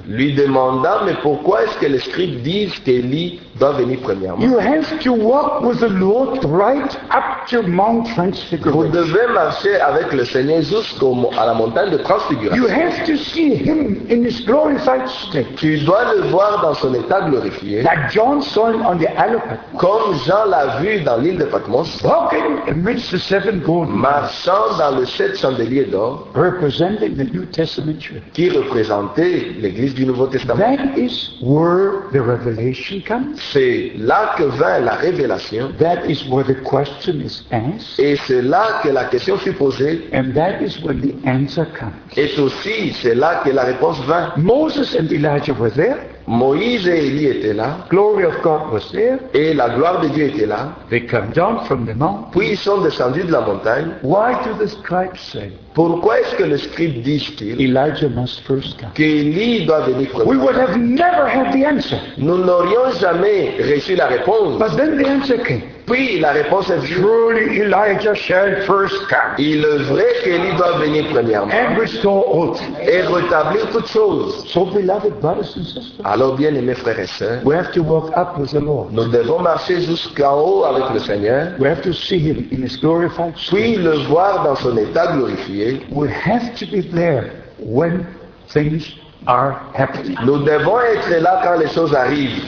Lui 0.07 0.33
demandant, 0.35 1.03
mais 1.05 1.13
pourquoi 1.21 1.63
est-ce 1.63 1.77
que 1.79 1.85
les 1.87 1.99
scribes 1.99 2.41
disent 2.41 2.77
qu'Élie 2.79 3.39
doit 3.59 3.71
venir 3.73 3.99
premièrement? 4.01 4.41
You 4.43 4.57
have 4.59 4.99
to 5.03 5.13
walk 5.13 5.61
with 5.63 5.79
the 5.79 5.89
Lord 5.89 6.43
right 6.45 6.95
up 7.11 7.47
to 7.49 7.61
Mount 7.63 8.03
Vous 8.07 8.13
Transfiguration. 8.15 8.89
devez 8.91 9.27
marcher 9.33 9.75
avec 9.79 10.11
le 10.13 10.25
Seigneur 10.25 10.61
jusqu'à 10.61 11.45
la 11.45 11.53
montagne 11.53 11.89
de 11.91 11.97
You 11.97 12.03
transfiguration. 12.03 12.67
have 12.69 13.05
to 13.05 13.15
see 13.17 13.55
him 13.55 14.05
in 14.09 14.23
his 14.25 14.41
glorified 14.45 15.07
state. 15.07 15.55
Tu 15.57 15.77
dois 15.79 16.13
le 16.15 16.21
voir 16.29 16.61
dans 16.61 16.73
son 16.73 16.93
état 16.93 17.21
glorifié, 17.29 17.81
Like 17.83 18.11
John 18.11 18.41
saw 18.41 18.67
him 18.71 18.81
on 18.85 18.97
the 18.97 19.07
Isle 19.17 19.35
of 19.35 19.41
Patmos, 19.43 19.79
comme 19.79 20.15
Jean 20.25 20.45
l'a 20.49 20.79
vu 20.81 21.01
dans 21.01 21.17
l'île 21.17 21.37
de 21.37 21.45
Patmos, 21.45 22.01
walking 22.03 22.59
amidst 22.69 23.11
the 23.11 23.17
seven 23.17 23.59
golden 23.61 23.95
marchant 23.95 24.77
dans 24.77 24.97
le 24.97 25.05
sept 25.05 25.37
chandeliers 25.37 25.85
d'or 25.85 26.27
representing 26.35 27.15
the 27.15 27.31
New 27.33 27.45
Testament 27.45 27.99
church. 27.99 28.21
qui 28.33 28.49
représentait 28.79 29.47
l'Église 29.59 29.93
du 29.93 30.05
Nouveau 30.05 30.27
Testament. 30.27 30.59
That 30.59 30.97
is 30.97 31.31
where 31.41 32.03
the 32.11 32.19
revelation 32.19 33.01
comes. 33.07 33.35
C'est 33.53 33.93
là 33.97 34.35
que 34.37 34.43
vint 34.43 34.79
la 34.79 34.95
révélation 34.95 35.71
That 35.79 36.05
is 36.09 36.25
where 36.29 36.43
the 36.45 36.61
question 36.63 37.21
is 37.21 37.43
asked. 37.51 37.99
et 37.99 38.15
c'est 38.27 38.41
là 38.41 38.81
que 38.83 38.89
la 38.89 39.05
question 39.05 39.37
fut 39.37 39.53
posée 39.53 40.07
And 40.13 40.33
that 40.35 40.61
is 40.61 40.79
when 40.83 40.99
the 41.01 41.13
answer 41.27 41.65
comes. 41.79 41.93
et 42.17 42.29
aussi 42.39 42.93
c'est 43.01 43.15
là 43.15 43.41
que 43.45 43.49
la 43.49 43.63
réponse 43.63 43.99
vint. 44.05 44.33
Moses 44.37 44.95
and 44.99 45.07
Elijah 45.11 45.53
were 45.53 45.71
there. 45.71 45.97
Moïse 46.27 46.87
et 46.87 47.05
Élie 47.07 47.27
étaient 47.27 47.53
là 47.53 47.77
Glory 47.89 48.25
of 48.25 48.41
God 48.41 48.71
was 48.73 48.91
there. 48.91 49.17
et 49.33 49.53
la 49.53 49.69
gloire 49.69 50.01
de 50.01 50.07
Dieu 50.07 50.25
était 50.25 50.45
là. 50.47 50.73
They 50.89 51.05
come 51.05 51.29
down 51.35 51.59
from 51.65 51.85
the 51.85 51.95
mountain. 51.95 52.29
Puis 52.31 52.49
ils 52.51 52.57
sont 52.57 52.81
descendus 52.81 53.23
de 53.23 53.31
la 53.31 53.41
montagne. 53.41 53.91
Why 54.03 54.33
do 54.43 54.53
the 54.63 54.67
scribes 54.67 55.17
say? 55.19 55.51
Pourquoi 55.73 56.21
est-ce 56.21 56.35
que 56.35 56.43
les 56.43 56.57
scribes 56.57 57.01
disent-ils 57.03 57.61
Elijah 57.61 58.09
must 58.09 58.39
first 58.47 58.79
come? 58.79 58.89
qu'Élie 58.95 59.65
doit 59.65 59.81
venir 59.81 60.09
We 60.25 60.37
would 60.37 60.55
have 60.55 60.77
never 60.77 61.27
had 61.27 61.51
the 61.53 61.65
answer. 61.65 61.97
Nous 62.17 62.37
n'aurions 62.37 62.91
jamais 62.99 63.51
reçu 63.59 63.95
la 63.95 64.07
réponse. 64.07 64.57
But 64.57 64.77
then 64.77 64.97
the 64.97 65.07
answer 65.07 65.37
came. 65.43 65.61
Puis 65.85 66.19
la 66.19 66.31
réponse 66.31 66.69
est. 66.69 66.79
Truly 66.99 67.59
Elijah 67.61 68.15
shall 68.15 68.61
first 68.65 68.95
come 69.07 69.35
Il 69.37 69.63
est 69.63 69.83
vrai 69.83 70.05
qu'Élie 70.23 70.55
doit 70.57 70.77
venir 70.79 71.05
premièrement 71.11 71.51
and 71.53 71.77
restore 71.79 72.25
all 72.33 72.55
things. 72.55 72.75
et 72.81 73.01
rétablir 73.01 73.69
toutes 73.71 73.87
choses. 73.87 74.45
So 74.47 74.65
beloved 74.65 75.19
brothers 75.21 75.53
and 75.55 75.63
sisters, 75.63 75.93
Alors 76.03 76.35
bien 76.35 76.55
aimés 76.55 76.73
frères 76.75 76.99
et 76.99 77.05
sœurs, 77.07 77.41
we 77.45 77.55
have 77.55 77.71
to 77.73 77.83
walk 77.83 78.11
up 78.17 78.37
with 78.39 78.51
the 78.51 78.59
Lord. 78.61 78.87
nous 78.91 79.05
devons 79.09 79.39
marcher 79.39 79.81
jusqu'en 79.81 80.39
haut 80.41 80.65
avec 80.65 80.89
le 80.93 80.99
Seigneur, 80.99 81.49
We 81.59 81.69
have 81.69 81.81
to 81.83 81.93
see 81.93 82.17
him 82.19 82.47
in 82.51 82.63
his 82.63 82.77
glorified 82.79 83.33
puis 83.49 83.75
le 83.75 83.93
voir 84.07 84.43
dans 84.43 84.55
son 84.55 84.75
état 84.77 85.13
glorifié. 85.15 85.81
We 85.91 86.09
have 86.09 86.55
to 86.59 86.65
be 86.65 86.81
there 86.81 87.31
when 87.59 88.05
things 88.51 88.95
are 89.27 89.55
happening. 89.75 90.15
Nous 90.25 90.39
devons 90.43 90.79
être 90.81 91.09
là 91.21 91.41
quand 91.43 91.59
les 91.59 91.67
choses 91.67 91.93
arrivent. 91.93 92.43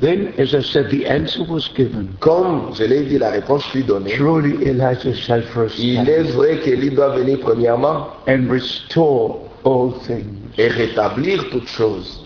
Then, 0.00 0.32
as 0.38 0.54
I 0.54 0.62
said, 0.62 0.90
the 0.90 1.06
answer 1.06 1.44
was 1.44 1.68
given. 1.76 2.16
Comme 2.20 2.72
je 2.74 2.84
l'ai 2.84 3.04
dit, 3.04 3.18
la 3.18 3.30
réponse 3.30 3.64
fut 3.66 3.82
donnée. 3.82 4.12
Truly 4.16 4.54
Elijah 4.66 5.12
shall 5.14 5.42
first 5.42 5.78
Il 5.78 6.08
est 6.08 6.22
vrai 6.32 6.58
qu'Élie 6.64 6.90
doit 6.90 7.10
venir 7.16 7.38
premièrement 7.40 8.08
and 8.26 8.48
restore 8.50 9.40
all 9.64 9.92
things. 10.06 10.24
et 10.56 10.68
rétablir 10.68 11.44
toutes 11.50 11.68
choses. 11.68 12.24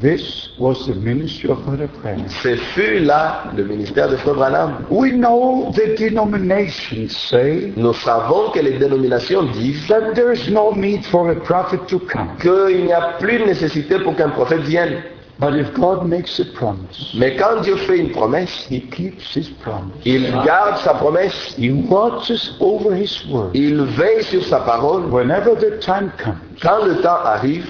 This 0.00 0.50
was 0.58 0.86
the 0.86 0.94
ministry 0.96 1.48
of 1.50 1.64
Brother 1.64 1.88
Branham. 2.02 2.26
Ce 2.42 2.56
fut 2.74 2.98
là 3.00 3.44
le 3.56 3.64
ministère 3.64 4.08
de 4.10 4.16
Frère 4.16 4.34
Branham. 4.34 4.84
We 4.90 5.12
know 5.12 5.72
the 5.72 5.96
denominations 5.96 7.10
say 7.30 7.72
Nous 7.76 7.92
savons 7.94 8.50
que 8.52 8.60
les 8.60 8.78
dénominations 8.78 9.44
disent 9.52 9.86
that 9.88 10.14
there 10.14 10.32
is 10.32 10.50
no 10.50 10.74
need 10.74 11.04
for 11.06 11.30
a 11.30 11.34
prophet 11.36 11.78
to 11.88 11.98
come. 12.00 12.28
qu'il 12.40 12.84
n'y 12.86 12.92
a 12.92 13.14
plus 13.20 13.38
de 13.38 13.44
nécessité 13.44 13.98
pour 14.00 14.16
qu'un 14.16 14.30
prophète 14.30 14.62
vienne. 14.62 15.02
But 15.40 15.54
if 15.56 15.72
God 15.74 16.06
makes 16.06 16.38
a 16.38 16.44
promise, 16.54 17.12
Mais 17.14 17.34
quand 17.36 17.60
Dieu 17.62 17.76
fait 17.76 17.98
une 17.98 18.10
promesse, 18.12 18.66
He 18.70 18.80
keeps 18.88 19.34
His 19.34 19.48
promise. 19.62 19.92
il 20.04 20.30
garde 20.44 20.78
sa 20.78 20.94
promesse. 20.94 21.56
He 21.58 21.70
watches 21.72 22.52
over 22.60 22.94
His 22.94 23.24
word. 23.28 23.50
Il 23.54 23.82
veille 23.82 24.22
sur 24.22 24.44
sa 24.44 24.60
parole. 24.60 25.06
Whenever 25.10 25.56
the 25.56 25.80
time 25.80 26.12
comes, 26.22 26.36
Quand 26.62 26.84
le 26.86 27.00
temps 27.02 27.18
arrive, 27.24 27.66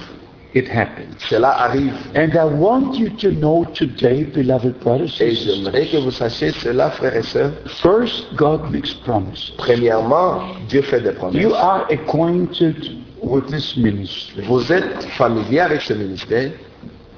it 0.53 0.69
happens. 0.69 1.15
cela 1.27 1.49
arrive. 1.59 1.93
And 2.15 2.35
I 2.37 2.45
want 2.45 2.93
you 2.99 3.09
to 3.17 3.31
know 3.31 3.65
today, 3.73 4.25
beloved 4.25 4.79
brothers 4.81 5.19
and 5.19 5.25
Et 5.27 5.35
sisters, 5.35 5.55
j'aimerais 5.55 5.85
que 5.87 5.97
vous 5.97 6.11
sachiez 6.11 6.51
cela, 6.51 6.91
frères 6.91 7.15
et 7.15 7.23
sœurs. 7.23 7.51
first 7.81 8.25
God 8.35 8.71
makes 8.71 8.93
promises. 8.93 9.51
Premièrement, 9.57 10.41
Dieu 10.69 10.83
fait 10.83 11.01
des 11.01 11.13
promesses. 11.13 11.41
You 11.41 11.55
are 11.55 11.87
acquainted 11.89 12.75
with 13.23 13.47
this 13.47 13.75
ministry. 13.75 14.43
Vous 14.45 14.71
êtes 14.71 15.03
familier 15.17 15.61
avec 15.61 15.81
ce 15.81 15.93
ministère. 15.93 16.51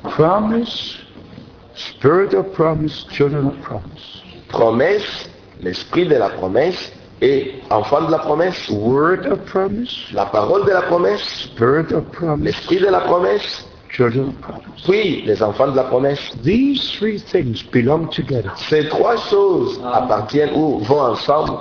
Promise, 0.03 0.97
spirit 1.75 2.33
of 2.33 2.53
promise, 2.53 3.05
children 3.11 3.47
of 3.47 3.61
promise. 3.61 4.21
Promesse, 4.49 5.29
l'esprit 5.61 6.07
de 6.07 6.15
la 6.15 6.29
promesse 6.29 6.91
et 7.21 7.55
enfant 7.69 8.01
de 8.05 8.11
la 8.11 8.19
promesse. 8.19 8.69
Word 8.69 9.25
of 9.25 9.39
promise, 9.45 9.89
La 10.13 10.25
parole 10.25 10.65
de 10.65 10.71
la 10.71 10.83
promesse, 10.83 11.21
spirit 11.51 11.91
of 11.91 12.05
promise, 12.11 12.45
l'esprit 12.45 12.79
de 12.79 12.89
la 12.89 13.01
promesse, 13.01 13.65
children 13.89 14.29
of 14.29 14.35
promise. 14.41 14.83
puis 14.85 15.21
les 15.25 15.41
enfants 15.43 15.67
de 15.71 15.75
la 15.75 15.83
promesse. 15.85 16.19
These 16.43 16.97
three 16.97 17.19
things 17.19 17.63
belong 17.71 18.09
together. 18.09 18.51
Ces 18.69 18.87
trois 18.89 19.17
choses 19.29 19.81
appartiennent 19.93 20.53
ou 20.55 20.79
vont 20.79 21.01
ensemble. 21.01 21.59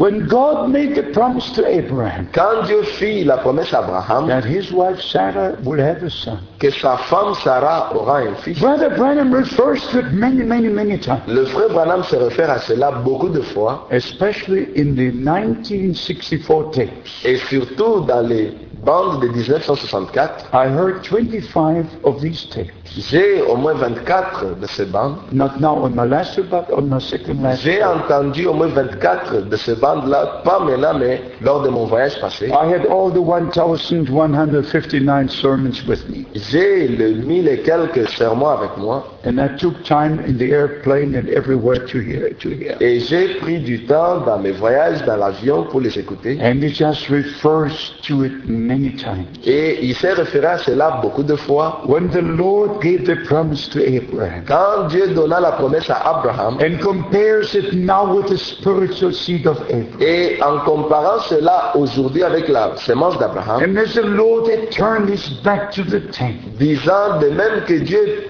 When 0.00 0.26
God 0.28 0.70
made 0.70 0.94
the 0.94 1.12
promise 1.12 1.50
to 1.56 1.66
Abraham 1.66 2.26
Quand 2.32 2.64
Dieu 2.66 2.82
fit 2.84 3.22
la 3.22 3.36
promesse 3.36 3.74
à 3.74 3.80
Abraham 3.80 4.28
that 4.28 4.46
his 4.46 4.72
wife 4.72 4.98
Sarah 4.98 5.58
would 5.62 5.78
have 5.78 6.02
a 6.02 6.08
son, 6.08 6.38
que 6.58 6.70
sa 6.70 6.96
femme 6.96 7.34
Sarah 7.34 7.94
aura 7.94 8.22
un 8.22 8.34
fils, 8.36 8.58
Brother 8.58 8.96
Branham 8.96 9.30
refers 9.30 9.86
to 9.88 9.98
it 9.98 10.10
many, 10.10 10.42
many, 10.42 10.68
many 10.68 10.98
times, 10.98 11.20
le 11.26 11.44
frère 11.44 11.68
Branham 11.68 12.02
se 12.02 12.16
réfère 12.16 12.48
à 12.48 12.60
cela 12.60 12.92
beaucoup 12.92 13.28
de 13.28 13.42
fois. 13.42 13.86
Especially 13.90 14.68
in 14.74 14.94
the 14.94 15.12
1964 15.12 16.70
tapes. 16.70 16.88
et 17.26 17.36
surtout 17.36 18.00
dans 18.00 18.26
les 18.26 18.54
bandes 18.84 19.20
de 19.20 19.28
1964. 19.28 20.46
I 20.52 20.66
heard 20.68 21.02
25 21.04 21.86
of 22.04 22.20
these 22.20 22.46
tapes. 22.50 22.72
J'ai 23.10 23.40
au 23.42 23.56
moins 23.56 23.74
24 23.74 24.56
de 24.60 24.66
ces 24.66 24.86
bandes. 24.86 25.16
Not 25.32 25.60
now 25.60 25.76
on 25.84 25.90
my 25.90 26.04
last 26.04 26.40
but 26.50 26.64
on 26.72 26.82
my 26.88 26.98
second 27.00 27.40
last. 27.42 27.62
J'ai 27.62 27.82
entendu 27.84 28.46
au 28.46 28.54
moins 28.54 28.66
24 28.68 29.48
de 29.48 29.56
ces 29.56 29.74
bandes-là, 29.76 30.40
pas 30.44 30.58
maintenant, 30.60 30.94
mais 30.98 31.20
lors 31.40 31.62
de 31.62 31.68
mon 31.68 31.84
voyage 31.86 32.20
passé. 32.20 32.48
I 32.48 32.72
had 32.72 32.86
all 32.86 33.10
the 33.12 33.20
1,159 33.20 35.30
sermons 35.30 35.84
with 35.86 36.08
me. 36.08 36.24
J'ai 36.34 36.88
le 36.88 37.12
mille 37.24 37.46
et 37.48 37.60
quelques 37.62 38.08
sermons 38.10 38.48
avec 38.48 38.76
moi 38.76 39.06
And 39.24 39.38
I 39.38 39.48
took 39.58 39.82
time 39.84 40.18
in 40.26 40.38
the 40.38 40.50
airplane 40.50 41.14
and 41.14 41.28
everywhere 41.28 41.84
to 41.86 41.98
hear 41.98 42.30
to 42.40 42.48
hear. 42.48 42.76
et 42.80 43.00
j'ai 43.00 43.34
pris 43.34 43.58
du 43.60 43.84
temps 43.84 44.20
dans 44.24 44.38
mes 44.38 44.52
voyages 44.52 45.04
dans 45.04 45.16
l'avion 45.16 45.64
pour 45.64 45.80
les 45.80 45.98
écouter. 45.98 46.38
And 46.42 46.62
it 46.62 46.74
just 46.74 47.08
refers 47.08 47.92
to 48.08 48.24
it 48.24 48.48
many 48.70 48.90
times. 48.96 49.26
Et 49.44 49.78
il 49.84 49.94
s'est 49.94 50.12
référé 50.12 50.46
à 50.46 50.58
cela 50.58 51.00
beaucoup 51.02 51.22
de 51.22 51.36
fois. 51.36 51.82
When 51.86 52.08
the 52.10 52.22
Lord 52.22 52.80
gave 52.82 53.04
the 53.04 53.16
promise 53.26 53.68
to 53.70 53.80
Abraham 53.80 54.44
Quand 54.46 54.88
Dieu 54.88 55.08
donna 55.14 55.40
la 55.40 55.52
promesse 55.52 55.90
à 55.90 55.96
Abraham 56.16 56.58
and 56.60 56.80
compares 56.80 57.54
it 57.54 57.72
now 57.72 58.14
with 58.14 58.26
the 58.28 58.38
spiritual 58.38 59.12
seed 59.12 59.46
of 59.46 59.58
Abraham. 59.68 60.00
et 60.00 60.38
en 60.42 60.58
comparant 60.64 61.20
cela 61.28 61.72
aujourd'hui 61.76 62.22
avec 62.22 62.48
la 62.48 62.76
sémence 62.76 63.18
d'Abraham, 63.18 63.62
And 63.62 63.76
as 63.78 63.94
the 63.94 64.04
Lord 64.04 64.48
had 64.48 64.70
turned 64.70 65.08
his 65.08 65.28
back 65.44 65.70
to 65.72 65.82
the 65.82 66.00
tent, 66.12 66.36
disant 66.58 67.18
de 67.20 67.28
même 67.30 67.64
que 67.66 67.74
Dieu 67.74 68.26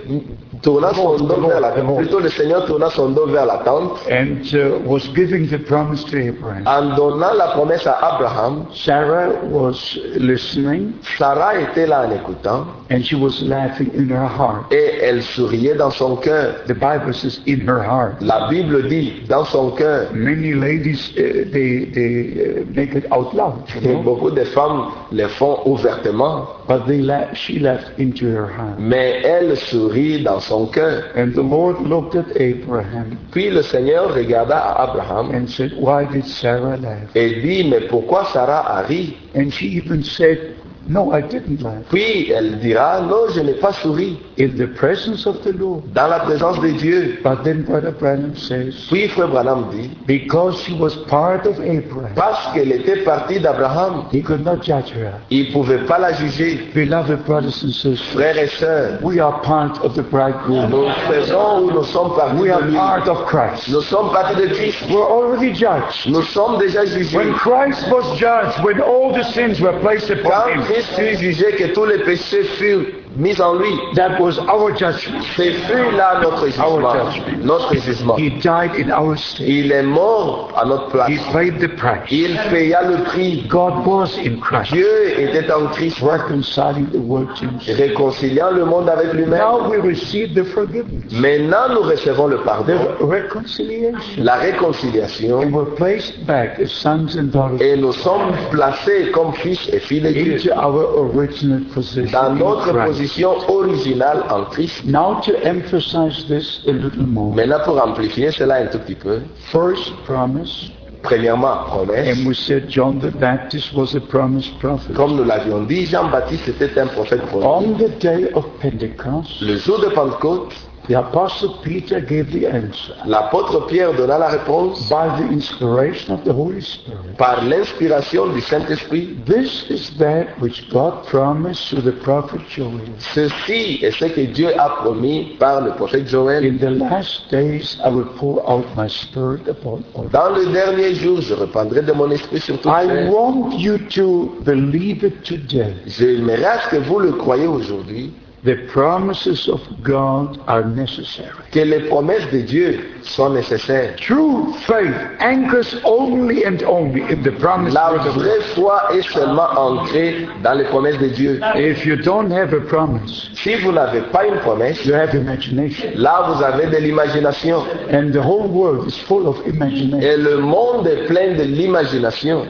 tourna 0.62 0.92
son 0.94 1.16
dos 1.16 1.40
vers 1.48 1.60
la 1.60 1.70
plutôt 1.70 2.20
le 2.20 2.28
Seigneur 2.28 2.64
tourna 2.66 2.90
son 2.90 3.10
dos 3.10 3.26
vers 3.26 3.46
la 3.46 3.58
tente 3.58 3.98
and 4.10 4.44
uh, 4.54 4.78
was 4.86 5.08
giving 5.14 5.46
the 5.48 5.58
promise 5.58 6.04
to 6.04 6.16
Abraham. 6.18 6.66
en 6.66 6.96
donnant 6.96 7.34
la 7.34 7.48
promesse 7.48 7.86
à 7.86 7.98
Abraham, 8.14 8.66
Sarah 8.74 9.28
was 9.50 9.98
listening 10.16 10.92
Sarah 11.18 11.58
était 11.60 11.86
là 11.86 12.06
en 12.06 12.10
écoutant 12.12 12.66
and 12.90 13.02
she 13.02 13.14
was 13.14 13.40
laughing 13.42 13.90
in 13.94 14.08
her 14.10 14.26
heart. 14.26 14.70
et 14.72 14.98
elle 15.02 15.22
souriait 15.22 15.74
dans 15.74 15.90
son 15.90 16.16
cœur. 16.16 16.54
The 16.66 16.74
Bible 16.74 17.14
says 17.14 17.40
in 17.46 17.60
her 17.66 17.82
heart. 17.82 18.20
La 18.20 18.48
Bible 18.48 18.88
dit 18.88 19.22
dans 19.28 19.44
son 19.44 19.70
cœur. 19.70 20.08
Many 20.12 20.52
ladies, 20.54 21.12
uh, 21.16 21.44
they, 21.52 21.86
they 21.92 22.60
uh, 22.60 22.64
make 22.74 22.94
it 22.94 23.06
out 23.12 23.32
loud, 23.34 23.62
you 23.74 23.80
know? 23.80 24.02
beaucoup 24.02 24.30
de 24.30 24.44
femmes 24.44 24.88
le 25.12 25.26
font 25.28 25.60
ouvertement, 25.66 26.46
but 26.68 26.86
they 26.86 26.98
la- 27.00 27.32
she 27.34 27.58
laughed 27.58 27.92
into 27.98 28.26
her 28.26 28.46
heart. 28.46 28.78
mais 28.78 29.22
elle 29.24 29.56
sourit 29.56 30.22
dans 30.22 30.40
son 30.50 30.66
cœur. 30.66 31.04
And 31.14 31.32
the 31.32 31.42
Lord 31.42 31.80
looked 31.80 32.16
at 32.16 32.26
Abraham 32.36 33.16
Puis 33.30 33.50
le 33.50 33.62
Seigneur 33.62 34.12
regarda 34.12 34.74
Abraham 34.78 35.30
and 35.30 35.46
said, 35.48 35.72
why 35.78 36.04
did 36.04 36.26
Sarah 36.26 36.76
laugh? 36.76 37.08
et 37.14 37.40
dit, 37.40 37.64
mais 37.70 37.86
pourquoi 37.88 38.24
Sarah 38.32 38.64
a 38.66 38.82
ri? 38.86 39.16
And 39.34 39.50
she 39.50 39.66
even 39.76 40.02
said, 40.02 40.56
no, 40.88 41.12
I 41.12 41.20
didn't 41.20 41.60
laugh. 41.62 41.84
Puis 41.90 42.30
elle 42.30 42.58
dira, 42.58 43.00
non, 43.02 43.28
je 43.34 43.40
n'ai 43.40 43.54
pas 43.54 43.72
souri 43.72 44.18
In 44.38 44.56
the 44.56 44.66
presence 44.74 45.26
of 45.26 45.42
the 45.42 45.52
Lord. 45.52 45.82
dans 45.94 46.08
la 46.08 46.20
présence 46.20 46.58
de 46.60 46.70
Dieu. 46.70 47.18
But 47.22 47.44
then 47.44 47.62
Brother 47.64 47.92
Branham 47.92 48.34
says, 48.34 48.74
Puis 48.88 49.08
Frère 49.08 49.28
Branham 49.28 49.68
dit, 49.70 49.90
because 50.06 50.58
she 50.62 50.72
was 50.72 50.96
part 51.08 51.46
of 51.46 51.60
Abraham, 51.60 52.14
parce 52.16 52.52
qu'elle 52.54 52.72
était 52.72 53.02
partie 53.04 53.38
d'Abraham, 53.38 54.04
he 54.12 54.22
could 54.22 54.42
not 54.44 54.62
judge 54.62 54.90
her. 54.92 55.12
il 55.30 55.52
pouvait 55.52 55.84
pas 55.84 55.98
la 55.98 56.12
juger. 56.14 56.70
Beloved 56.74 57.24
brothers 57.26 57.62
and 57.62 57.70
sisters, 57.72 58.00
Frères 58.14 58.38
et 58.38 58.46
sœurs, 58.48 58.98
we 59.02 59.20
are 59.20 59.40
part 59.42 59.78
of 59.84 59.94
the 59.94 60.02
bridegroom. 60.02 60.70
nous 60.70 60.88
faisons 61.08 61.64
ou 61.64 61.70
nous 61.72 61.84
sommes 61.84 62.14
partis 62.16 62.40
We 62.40 62.50
are 62.50 62.62
part 62.72 63.06
of 63.08 63.26
Christ. 63.26 63.68
Nous 63.68 63.82
sommes 63.82 64.10
partis 64.12 64.40
de 64.40 64.46
Christ. 64.54 64.78
We're 64.90 65.04
already 65.06 65.52
judged. 65.52 66.06
Nous 66.08 66.22
sommes 66.22 66.58
déjà 66.58 66.86
jugés. 66.86 67.14
When 67.16 67.34
Christ 67.34 67.86
was 67.90 68.18
judged, 68.18 68.64
when 68.64 68.80
all 68.80 69.12
the 69.12 69.24
sins 69.32 69.60
were 69.60 69.78
placed 69.80 70.08
upon 70.10 70.30
Quand 70.30 70.50
him, 70.54 70.62
Christ 70.70 70.94
fut 70.94 71.18
jugé, 71.18 71.50
que 71.56 71.72
tous 71.72 71.84
les 71.84 71.98
péchés 71.98 72.44
furent 72.44 72.86
mis 73.16 73.40
en 73.40 73.54
lui, 73.54 73.72
that 73.94 74.20
was 74.20 74.38
our 74.38 74.70
judgment. 74.76 75.22
c'est 75.36 75.52
fut 75.52 75.96
là 75.96 76.20
notre 76.22 76.46
jugement. 76.46 76.92
judgment. 77.12 77.44
Notre 77.44 77.74
jugement. 77.76 78.16
He 78.16 78.30
died 78.40 78.72
in 78.78 78.90
our. 78.90 79.16
Il 79.40 79.72
est 79.72 79.82
mort 79.82 80.52
à 80.56 80.64
notre 80.64 80.88
place. 80.90 81.08
He 81.10 81.18
paid 81.32 81.58
the 81.58 81.68
price. 81.76 82.10
Il 82.10 82.36
paya 82.50 82.82
le 82.82 83.02
prix. 83.04 83.44
God 83.48 83.84
was 83.86 84.16
in 84.18 84.38
Christ, 84.40 84.72
Dieu 84.72 85.18
était 85.18 85.50
en 85.52 85.66
Christ, 85.68 85.98
reconciling 86.00 86.86
the 86.92 86.98
world 86.98 87.28
to 87.36 87.46
himself. 87.46 87.78
réconciliant 87.78 88.50
le 88.52 88.64
monde 88.64 88.88
avec 88.88 89.12
lui-même. 89.12 89.38
Now 89.40 89.68
we 89.68 89.78
receive 89.78 90.34
the 90.34 90.44
forgiveness, 90.44 91.12
Maintenant, 91.12 91.68
nous 91.74 91.82
recevons 91.82 92.28
le 92.28 92.38
pardon, 92.38 92.72
the 92.98 93.02
reconciliation. 93.02 94.22
la 94.22 94.34
réconciliation, 94.36 95.40
And 95.42 95.52
we're 95.52 95.74
placed 95.76 96.24
back 96.26 96.58
as 96.60 96.68
sons 96.70 97.16
and 97.18 97.30
daughters 97.32 97.60
et 97.60 97.76
nous 97.76 97.92
sommes 97.92 98.32
placés 98.50 99.10
comme 99.12 99.32
fils 99.34 99.68
et 99.72 99.80
filles 99.80 100.00
de 100.02 100.10
Dieu 100.12 100.34
into 100.34 100.52
our 100.52 100.76
original 100.98 101.60
position 101.74 102.10
dans 102.12 102.34
notre 102.34 102.72
Christ. 102.72 102.99
Position 103.00 103.36
originale 103.48 104.24
en 104.30 104.44
Christ. 104.50 104.84
Now 104.84 105.20
to 105.22 105.32
emphasize 105.42 106.24
this 106.28 106.60
a 106.66 106.72
little 106.72 107.06
more. 107.06 107.34
Maintenant, 107.34 107.60
pour 107.64 107.80
amplifier 107.82 108.30
cela 108.30 108.56
un 108.56 108.66
tout 108.66 108.78
petit 108.78 108.94
peu, 108.94 109.20
First 109.52 109.92
promise, 110.04 110.70
premièrement, 111.02 111.64
promesse. 111.66 112.18
and 112.18 112.26
we 112.26 112.34
said 112.34 112.68
John 112.68 112.98
the 113.00 113.10
Baptist 113.10 113.72
was 113.74 113.94
a 113.94 114.00
promised 114.00 114.58
prophet. 114.60 114.94
Comme 114.94 115.16
nous 115.16 115.24
l'avions 115.24 115.62
dit, 115.66 115.86
Jean-Baptiste 115.86 116.48
était 116.48 116.78
un 116.78 116.86
prophète 116.88 117.22
promis. 117.26 117.44
On 117.46 117.78
the 117.78 117.88
day 118.00 118.30
of 118.34 118.44
Pentecost, 118.60 119.40
Le 119.40 119.56
jour 119.56 119.80
de 119.80 119.88
Pentecôte, 119.88 120.52
the 120.88 120.94
apostle 120.98 121.58
Peter 121.62 122.00
gave 122.00 122.30
the 122.32 122.46
answer 122.46 122.94
l'apôtre 123.06 123.66
Pierre 123.68 123.92
donna 123.94 124.18
la 124.18 124.28
réponse 124.28 124.88
by 124.88 125.08
the 125.18 125.30
inspiration 125.32 126.14
of 126.14 126.24
the 126.24 126.32
Holy 126.32 126.60
Spirit. 126.62 127.16
par 127.18 127.44
l'inspiration 127.44 128.26
du 128.32 128.40
Saint-Esprit. 128.40 129.16
This 129.26 129.66
is 129.70 129.90
that 129.98 130.26
which 130.40 130.68
God 130.70 131.04
promised 131.06 131.68
to 131.70 131.80
the 131.82 131.92
prophet 132.02 132.40
Joel. 132.48 132.80
Ceci 132.98 133.78
est 133.82 133.90
ce 133.92 134.06
que 134.06 134.22
Dieu 134.32 134.48
a 134.58 134.68
promis 134.82 135.36
par 135.38 135.60
le 135.60 135.72
prophète 135.72 136.08
Joël. 136.08 136.44
In 136.44 136.56
the 136.58 136.70
last 136.70 137.30
days 137.30 137.78
I 137.84 137.90
will 137.90 138.06
pour 138.18 138.42
out 138.50 138.64
my 138.76 138.88
spirit 138.88 139.46
upon 139.48 139.84
all. 139.94 140.08
Dans 140.10 140.30
le 140.30 140.46
dernier 140.46 140.94
jour, 140.94 141.20
je 141.20 141.34
répandrai 141.34 141.82
de 141.82 141.92
mon 141.92 142.10
esprit 142.10 142.40
sur 142.40 142.58
toute 142.60 142.72
I 142.72 142.86
chair. 142.86 143.12
want 143.12 143.50
you 143.58 143.78
to 143.94 144.34
believe 144.44 145.04
it 145.04 145.22
today. 145.22 145.74
J'aimerais 145.86 146.44
à 146.44 146.60
ce 146.62 146.70
que 146.70 146.76
vous 146.82 146.98
le 146.98 147.12
croyez 147.12 147.46
aujourd'hui, 147.46 148.12
The 148.42 148.56
promises 148.72 149.48
of 149.50 149.60
God 149.82 150.40
are 150.46 150.64
necessary. 150.64 151.28
que 151.52 151.60
les 151.60 151.80
promesses 151.88 152.24
de 152.32 152.40
Dieu 152.40 152.80
sont 153.02 153.28
nécessaires. 153.34 153.96
True 153.96 154.54
faith 154.66 154.94
anchors 155.20 155.76
only 155.84 156.44
and 156.46 156.62
only 156.66 157.02
in 157.02 157.22
the 157.22 157.32
promise 157.38 157.74
La 157.74 157.90
vraie 157.98 158.40
foi 158.54 158.80
est 158.94 159.02
seulement 159.12 159.50
ancrée 159.58 160.26
dans 160.42 160.54
les 160.54 160.64
promesses 160.64 160.96
de 160.98 161.08
Dieu. 161.08 161.38
If 161.54 161.84
you 161.84 161.96
don't 161.96 162.30
have 162.32 162.54
a 162.54 162.60
promise, 162.60 163.28
Si 163.34 163.56
vous 163.56 163.72
n'avez 163.72 164.00
pas 164.10 164.26
une 164.26 164.38
promesse, 164.40 164.86
you 164.86 164.94
have 164.94 165.14
imagination. 165.14 165.90
là 165.96 166.22
vous 166.32 166.42
avez 166.42 166.66
de 166.68 166.78
l'imagination. 166.78 167.62
And 167.92 168.10
the 168.12 168.22
whole 168.22 168.48
world 168.48 168.88
is 168.88 168.96
full 169.06 169.26
of 169.26 169.36
imagination. 169.46 170.00
Et 170.00 170.16
le 170.16 170.38
monde 170.38 170.86
est 170.86 171.06
plein 171.06 171.34
de 171.36 171.42
l'imagination. 171.42 172.46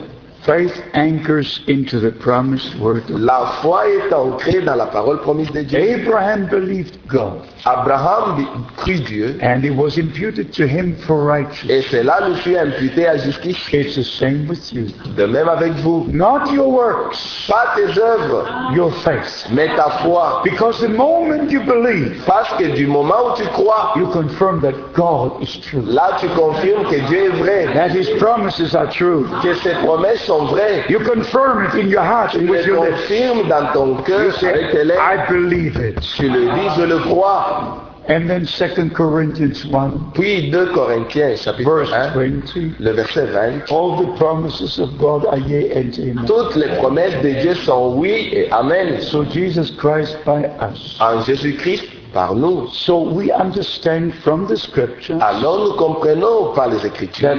Faith 0.47 0.73
anchors 0.95 1.61
into 1.69 2.01
the 2.01 2.11
promised 2.13 2.75
word. 2.81 3.03
La 3.11 3.59
foi 3.61 3.85
est 3.91 4.11
ancrée 4.13 4.63
dans 4.63 4.75
la 4.77 4.87
parole 4.87 5.21
promise 5.21 5.51
de 5.53 5.61
Dieu. 5.63 5.79
Abraham 5.79 6.47
believed 6.47 6.97
God, 7.09 7.43
Abraham 7.67 8.65
crut 8.79 9.05
Dieu 9.07 9.39
and 9.43 9.63
it 9.67 9.71
was 9.77 9.99
imputed 9.99 10.51
to 10.55 10.67
him 10.67 10.97
for 11.07 11.25
righteousness. 11.25 11.71
et 11.71 11.83
cela 11.91 12.27
lui 12.27 12.37
fut 12.37 12.57
imputé 12.57 13.07
à 13.07 13.19
justice. 13.19 13.59
It's 13.71 13.97
the 13.97 14.03
same 14.03 14.47
with 14.49 14.73
you. 14.73 14.87
De 15.15 15.27
même 15.27 15.47
avec 15.49 15.73
vous. 15.83 16.07
Not 16.11 16.51
your 16.55 16.71
works, 16.71 17.47
Pas 17.47 17.75
tes 17.77 18.01
œuvres, 18.01 18.73
your 18.75 18.91
faith. 19.05 19.47
mais 19.53 19.69
ta 19.77 19.91
foi. 20.03 20.41
Because 20.43 20.81
the 20.81 20.89
moment 20.89 21.51
you 21.51 21.61
believe, 21.61 22.25
Parce 22.27 22.49
que 22.57 22.65
du 22.75 22.87
moment 22.87 23.33
où 23.33 23.37
tu 23.37 23.45
crois, 23.49 23.93
you 23.97 24.07
confirm 24.07 24.63
that 24.63 24.73
God 24.95 25.33
is 25.43 25.61
true. 25.61 25.83
là 25.85 26.17
tu 26.19 26.29
confirmes 26.29 26.85
que 26.89 27.07
Dieu 27.09 27.25
est 27.27 27.37
vrai, 27.43 27.67
That 27.75 27.91
his 27.91 28.09
promises 28.19 28.75
are 28.75 28.89
true. 28.89 29.27
que 29.43 29.53
ses 29.57 29.75
promesses 29.85 30.30
sont 30.31 30.47
vraies. 30.47 30.85
You 30.89 31.01
confirm 31.01 31.65
it 31.67 31.75
in 31.75 31.89
your 31.89 32.03
heart 32.05 32.35
and 32.35 32.47
Tu 32.47 32.51
with 32.53 32.67
le 32.67 32.73
your 32.75 32.85
lips. 32.87 33.01
confirmes 33.09 33.49
dans 33.49 33.73
ton 33.73 33.95
cœur 34.05 34.33
say, 34.39 34.49
avec 34.49 34.71
tes 34.71 34.85
lèvres. 34.85 35.01
I 35.03 35.17
believe 35.29 35.77
it. 35.77 36.01
Tu 36.17 36.29
le 36.29 36.43
dis, 36.55 36.69
je 36.77 36.83
le 36.85 36.99
crois. 36.99 37.87
And 38.09 38.29
then 38.29 38.45
2 38.45 38.91
Corinthians 38.91 39.65
1, 39.73 40.13
Puis 40.15 40.51
2 40.51 40.73
Corinthiens 40.73 41.37
chapitre 41.37 41.71
verse 41.71 41.93
1, 41.93 42.09
20. 42.15 42.81
le 42.81 42.91
verset 42.93 43.27
20. 43.27 43.71
All 43.71 43.97
the 44.05 44.17
promises 44.19 44.79
of 44.81 44.97
God 44.99 45.27
are 45.27 45.39
yea 45.39 45.71
and 45.77 45.93
amen. 45.99 46.25
Toutes 46.27 46.57
les 46.57 46.69
promesses 46.79 47.15
de 47.23 47.31
Dieu 47.41 47.55
sont 47.55 47.95
oui 47.97 48.31
et 48.33 48.49
amen. 48.53 49.01
So 49.01 49.25
Jesus 49.25 49.71
Christ 49.79 50.17
by 50.25 50.45
us. 50.61 50.97
En 51.01 51.21
Jésus-Christ, 51.23 51.85
par 52.13 52.35
nous. 52.35 52.67
So 52.73 52.99
we 53.01 53.31
understand 53.31 54.13
from 54.25 54.47
the 54.49 54.57
scripture 54.57 55.19
Alors 55.23 55.59
nous 55.69 55.75
comprenons 55.75 56.53
par 56.55 56.69
les 56.69 56.85
Écritures 56.85 57.37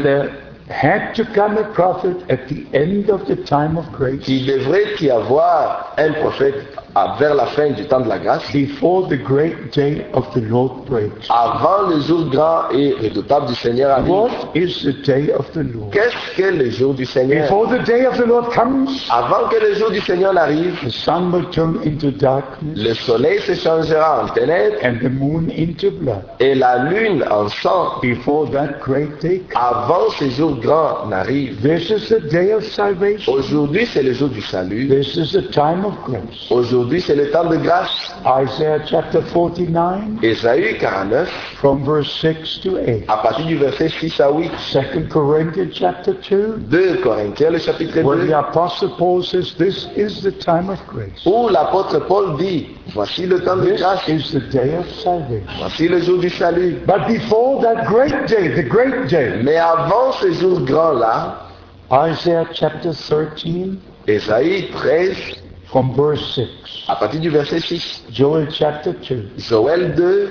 had 0.71 1.13
to 1.15 1.25
come 1.25 1.57
a 1.57 1.63
prophet 1.73 2.17
at 2.29 2.47
the 2.47 2.65
end 2.73 3.09
of 3.09 3.27
the 3.27 3.35
time 3.35 3.77
of 3.77 3.91
grace. 3.91 4.23
Qu'il 4.23 4.45
devrait 4.45 4.99
y 5.01 5.09
avoir 5.09 5.93
un 5.97 6.13
prophète 6.13 6.80
à- 6.95 7.15
vers 7.19 7.35
la 7.35 7.45
fin 7.47 7.69
du 7.71 7.85
temps 7.85 7.99
de 8.01 8.09
la 8.09 8.19
grâce, 8.19 8.51
before 8.53 9.07
the 9.07 9.17
great 9.17 9.73
day 9.75 10.05
of 10.13 10.29
the 10.33 10.41
Lord 10.41 10.85
breaks. 10.87 11.27
avant 11.29 11.87
le 11.89 11.99
jour 12.01 12.25
grand 12.29 12.69
et 12.71 12.93
redoutable 13.01 13.47
du 13.47 13.55
Seigneur 13.55 13.91
arrive. 13.91 14.09
What 14.09 14.29
is 14.55 14.83
the 14.83 15.01
day 15.05 15.31
of 15.37 15.49
the 15.53 15.63
Lord? 15.63 15.91
Qu'est-ce 15.91 16.35
que 16.35 16.49
le 16.55 16.69
jour 16.69 16.93
du 16.93 17.05
Seigneur? 17.05 17.43
Before 17.43 17.67
the 17.69 17.83
day 17.85 18.05
of 18.05 18.17
the 18.17 18.25
Lord 18.25 18.49
comes, 18.53 18.89
Avant 19.09 19.47
que 19.49 19.57
le 19.59 19.73
jour 19.75 19.91
du 19.91 19.99
Seigneur 20.01 20.33
n'arrive, 20.33 20.77
the 20.83 20.89
sun 20.91 21.31
will 21.31 21.45
turn 21.51 21.79
into 21.85 22.11
darkness 22.11 22.75
le 22.75 22.93
soleil 22.93 23.39
se 23.41 23.53
changera 23.55 24.23
en 24.23 24.27
ténèbres 24.33 24.77
and 24.83 24.99
the 25.01 25.09
moon 25.09 25.49
into 25.57 25.91
blood. 25.91 26.23
et 26.39 26.55
la 26.55 26.77
lune 26.89 27.23
en 27.31 27.47
sang. 27.49 27.99
Before 28.01 28.49
that 28.51 28.79
great 28.81 29.19
day 29.21 29.39
comes. 29.49 29.61
Avant 29.61 30.09
ce 30.17 30.29
jour 30.29 30.55
grand 30.61 31.07
n'arrive. 31.07 31.61
This 31.61 31.89
is 31.89 32.09
the 32.09 32.19
day 32.29 32.51
of 32.53 32.63
salvation. 32.65 33.31
Aujourd'hui, 33.33 33.85
c'est 33.85 34.03
le 34.03 34.13
jour 34.13 34.29
du 34.29 34.41
salut. 34.41 34.87
This 34.87 35.15
is 35.15 35.31
the 35.33 35.49
time 35.51 35.85
of 35.85 35.93
grace. 36.05 36.49
Aujourd'hui, 36.49 36.80
c'est 36.99 37.15
le 37.15 37.29
temps 37.31 37.45
de 37.49 37.57
grâce. 37.57 38.13
Isaiah 38.23 38.79
chapter 38.85 39.19
49 39.33 40.23
Ésaïe 40.23 40.77
49, 40.77 41.27
from 41.57 41.83
verse 41.83 42.11
6 42.21 42.61
to 42.63 42.77
8. 42.77 43.05
à 43.07 43.17
partir 43.17 43.45
du 43.45 43.55
verset 43.57 43.89
6 43.89 44.19
à 44.19 44.29
8. 44.31 44.51
2 44.93 45.01
Corinthians 45.09 45.69
chapter 45.73 46.13
2 46.29 46.57
2 46.69 46.95
Corinthiens, 47.01 47.49
le 47.51 47.57
chapitre 47.59 48.01
where 48.03 48.17
2, 48.19 48.27
the 48.27 48.33
apostle 48.37 48.89
Paul 48.97 49.23
says 49.23 49.53
this 49.57 49.87
is 49.95 50.21
the 50.21 50.31
time 50.31 50.69
of 50.69 50.79
grace. 50.87 51.25
où 51.25 51.49
l'apôtre 51.49 51.99
Paul 52.07 52.37
dit, 52.37 52.67
voici 52.93 53.25
le 53.25 53.39
temps 53.41 53.55
de 53.57 53.71
This 53.71 53.81
grâce, 53.81 54.07
is 54.07 54.31
the 54.31 54.49
day 54.51 54.77
of 54.77 54.87
salvation. 55.03 55.45
voici 55.59 55.87
le 55.87 55.99
jour 56.01 56.19
du 56.19 56.29
salut. 56.29 56.77
But 56.85 57.07
before 57.07 57.61
that 57.61 57.85
great 57.85 58.27
day, 58.27 58.49
the 58.55 58.67
great 58.67 59.07
day, 59.09 59.41
Mais 59.43 59.57
avant 59.57 60.11
ce 60.13 60.31
jour 60.33 60.59
grand-là, 60.61 61.47
Isaiah 61.91 62.45
chapter 62.53 62.91
13 62.93 63.77
Ésaïe 64.07 64.69
13, 64.71 65.40
from 65.71 65.93
verse 65.95 66.35
6. 66.35 66.47
à 66.87 66.95
partir 66.95 67.19
du 67.21 67.29
verset 67.29 67.59
6, 67.59 68.03
Joel 68.11 68.47
chapter 68.51 68.91
2. 69.07 69.29
Joël 69.37 69.95
2, 69.95 70.29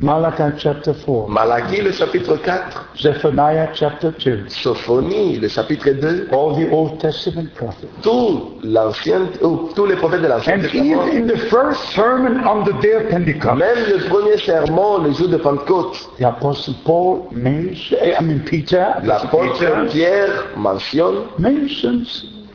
Malachi 0.00 0.42
chapter 0.58 0.92
4. 0.92 1.28
Malachie 1.28 1.80
le 1.80 1.90
chapitre 1.90 2.36
4, 2.36 2.90
Zephaniah 2.98 3.70
chapter 3.74 4.10
2. 4.22 4.44
Sophonie 4.48 5.38
le 5.38 5.48
chapitre 5.48 5.90
2, 5.90 6.28
All 6.32 6.54
the 6.54 6.70
Old 6.70 6.98
Testament 6.98 7.48
prophets. 7.54 7.88
tout 8.02 8.58
l'ancien, 8.62 9.22
ou 9.42 9.70
tous 9.74 9.86
les 9.86 9.96
prophètes 9.96 10.20
de 10.22 10.28
l'Ancien 10.28 10.54
And 10.58 10.62
Testament, 10.62 10.84
even 10.84 11.22
in 11.22 11.26
the 11.26 11.38
first 11.48 11.80
sermon 11.94 12.46
on 12.46 12.64
the 12.64 12.74
day 12.82 12.92
of 12.94 13.08
Pentecost, 13.10 13.56
même 13.56 13.84
le 13.90 14.08
premier 14.08 14.36
sermon, 14.38 14.98
le 14.98 15.12
jour 15.12 15.28
de 15.28 15.38
Pentecôte, 15.38 15.96
the 16.18 16.24
Apostle 16.24 16.74
Paul 16.84 17.28
mentions, 17.32 17.96
I 18.02 18.22
mean 18.22 18.40
Peter, 18.40 18.84
l'apôtre 19.02 19.88
Pierre 19.90 20.44
mentionne, 20.56 21.24
mentions 21.38 22.04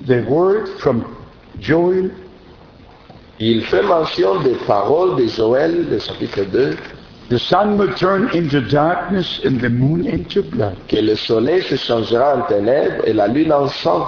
the 0.08 0.24
word 0.30 0.68
from 0.80 1.06
Joel 1.60 2.12
il 3.44 3.64
fait 3.66 3.82
mention 3.82 4.40
des 4.42 4.54
paroles 4.68 5.16
de 5.16 5.26
Joël, 5.26 5.90
le 5.90 5.98
chapitre 5.98 6.44
2, 6.44 6.78
The 7.30 7.40
sun 7.40 7.76
will 7.80 7.92
turn 7.96 8.30
into 8.36 8.62
darkness 8.62 9.40
and 9.44 9.60
the 9.60 9.70
moon 9.70 10.06
into 10.06 10.44
blood. 10.44 10.76
que 10.88 10.98
le 10.98 11.16
soleil 11.16 11.64
se 11.64 11.76
changera 11.76 12.36
en 12.36 12.42
ténèbres 12.42 13.04
et 13.08 13.14
la 13.14 13.28
lune 13.28 13.52
en 13.52 13.68
sang. 13.68 14.06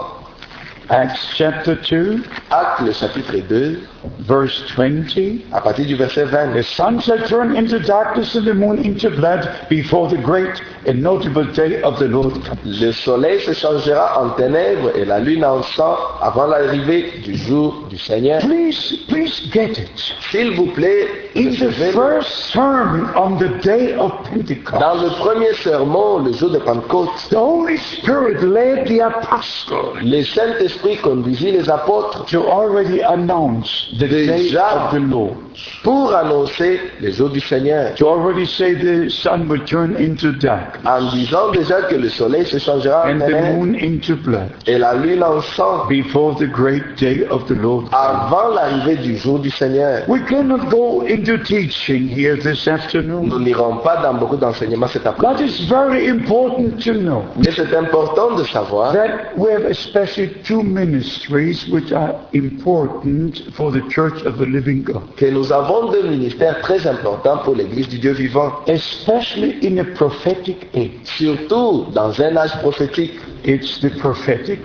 Acts 0.89 1.33
chapter 1.35 1.75
2, 1.89 2.21
Acte 2.51 2.81
le 2.81 2.91
chapitre 2.91 3.37
2, 3.49 3.79
verse 4.19 4.63
20. 4.75 5.43
à 5.51 5.61
partir 5.61 5.85
du 5.85 5.95
verset 5.95 6.25
20. 6.25 6.53
The 6.53 6.63
sun 6.63 6.99
shall 7.01 7.21
turn 7.27 7.55
into 7.55 7.79
darkness 7.79 8.35
and 8.35 8.45
the 8.45 8.53
moon 8.53 8.83
into 8.83 9.09
blood 9.09 9.47
before 9.69 10.09
the 10.09 10.17
great 10.17 10.61
and 10.87 11.01
notable 11.01 11.45
day 11.53 11.81
of 11.81 11.99
the 11.99 12.07
Lord. 12.07 12.33
Le 12.65 12.91
soleil 12.91 13.39
se 13.41 13.53
changera 13.53 14.21
en 14.21 14.29
ténèbres 14.31 14.91
et 14.95 15.05
la 15.05 15.19
lune 15.19 15.45
en 15.45 15.61
sang 15.63 15.97
avant 16.21 16.47
l'arrivée 16.47 17.11
du 17.23 17.35
jour 17.35 17.87
du 17.89 17.97
Seigneur. 17.97 18.41
Please, 18.41 19.05
please 19.07 19.49
get 19.51 19.77
it. 19.77 20.15
S'il 20.31 20.51
vous 20.55 20.67
plaît, 20.67 21.07
In 21.35 21.49
the 21.49 21.71
first 21.93 22.51
sermon 22.51 23.09
on 23.15 23.39
the 23.39 23.49
day 23.63 23.95
of 23.95 24.11
Pentecost, 24.29 24.79
dans 24.79 25.01
le 25.01 25.09
premier 25.19 25.51
sermon, 25.55 26.19
le 26.19 26.31
jour 26.31 26.51
de 26.51 26.59
Pentecôte, 26.59 27.09
the 27.31 27.35
Holy 27.35 27.77
Spirit 27.77 28.43
led 28.43 28.85
the 28.85 28.99
apostles 29.01 29.73
le 30.03 30.23
Saint-Esprit 30.23 30.97
conduisit 30.97 31.51
les 31.51 31.69
apôtres 31.69 32.25
to 32.25 32.43
already 32.47 33.01
announce 33.01 33.92
Déjà. 33.97 34.87
of 34.87 34.91
the 34.93 34.99
Lord. 34.99 35.35
pour 35.83 36.15
annoncer 36.15 36.79
le 36.99 37.11
jour 37.11 37.29
du 37.29 37.39
Seigneur, 37.39 37.93
To 37.95 38.07
already 38.09 38.45
say 38.45 38.73
the 38.73 39.07
sun 39.09 39.47
will 39.47 39.63
turn 39.65 39.95
into 39.97 40.31
darkness 40.31 40.83
en 40.85 41.11
disant 41.11 41.51
déjà 41.51 41.83
que 41.83 41.95
le 41.95 42.09
soleil 42.09 42.45
se 42.45 42.57
changera 42.57 43.05
en 43.05 43.09
and 43.11 43.19
the 43.19 43.25
ténèbres 43.27 43.55
moon 43.57 43.75
into 43.75 44.15
blood 44.15 44.49
et 44.65 44.77
la 44.79 44.95
lune 44.95 45.23
en 45.23 45.41
sang 45.41 45.85
before 45.87 46.35
the 46.39 46.47
great 46.47 46.83
day 46.99 47.25
of 47.29 47.45
the 47.47 47.55
Lord. 47.55 47.85
avant 47.91 48.49
l'arrivée 48.55 48.95
du 48.95 49.15
jour 49.17 49.37
du 49.39 49.51
Seigneur. 49.51 50.03
We 50.07 50.21
cannot 50.27 50.69
go 50.71 51.01
into 51.07 51.37
teaching 51.37 52.07
here 52.09 52.35
this 52.35 52.65
Nous 52.65 52.73
afternoon. 52.73 53.39
n'irons 53.39 53.77
pas 53.83 53.97
dans 53.97 54.15
beaucoup 54.15 54.37
d'enseignements 54.37 54.87
cet 54.87 55.05
après-midi. 55.05 55.43
But 55.43 55.47
it's 55.47 55.69
very 55.69 56.07
important 56.09 56.79
to 56.83 56.93
know 56.93 57.23
Mais 57.37 57.51
c'est 57.55 57.75
important 57.75 58.35
de 58.37 58.43
savoir 58.45 58.93
that 58.93 59.37
we 59.37 59.51
have 59.51 59.65
especially 59.65 60.29
two 60.43 60.63
ministries 60.63 61.67
which 61.69 61.91
are 61.91 62.15
important 62.33 63.33
for 63.53 63.71
the 63.71 63.82
church 63.89 64.23
of 64.25 64.37
the 64.37 64.45
living 64.45 64.83
God. 64.83 65.01
que 65.17 65.25
nous 65.25 65.51
avons 65.51 65.91
deux 65.91 66.03
ministères 66.07 66.59
très 66.61 66.85
importants 66.87 67.37
pour 67.43 67.55
l'Église 67.55 67.87
du 67.89 67.99
Dieu 67.99 68.11
vivant, 68.13 68.51
Especially 68.67 69.55
in 69.63 69.77
a 69.77 69.83
prophetic 69.95 70.67
age. 70.75 70.91
surtout 71.03 71.85
dans 71.93 72.21
un 72.21 72.35
âge 72.37 72.57
prophétique. 72.59 73.13
It's 73.45 73.79
the 73.81 73.89
prophetic 73.99 74.61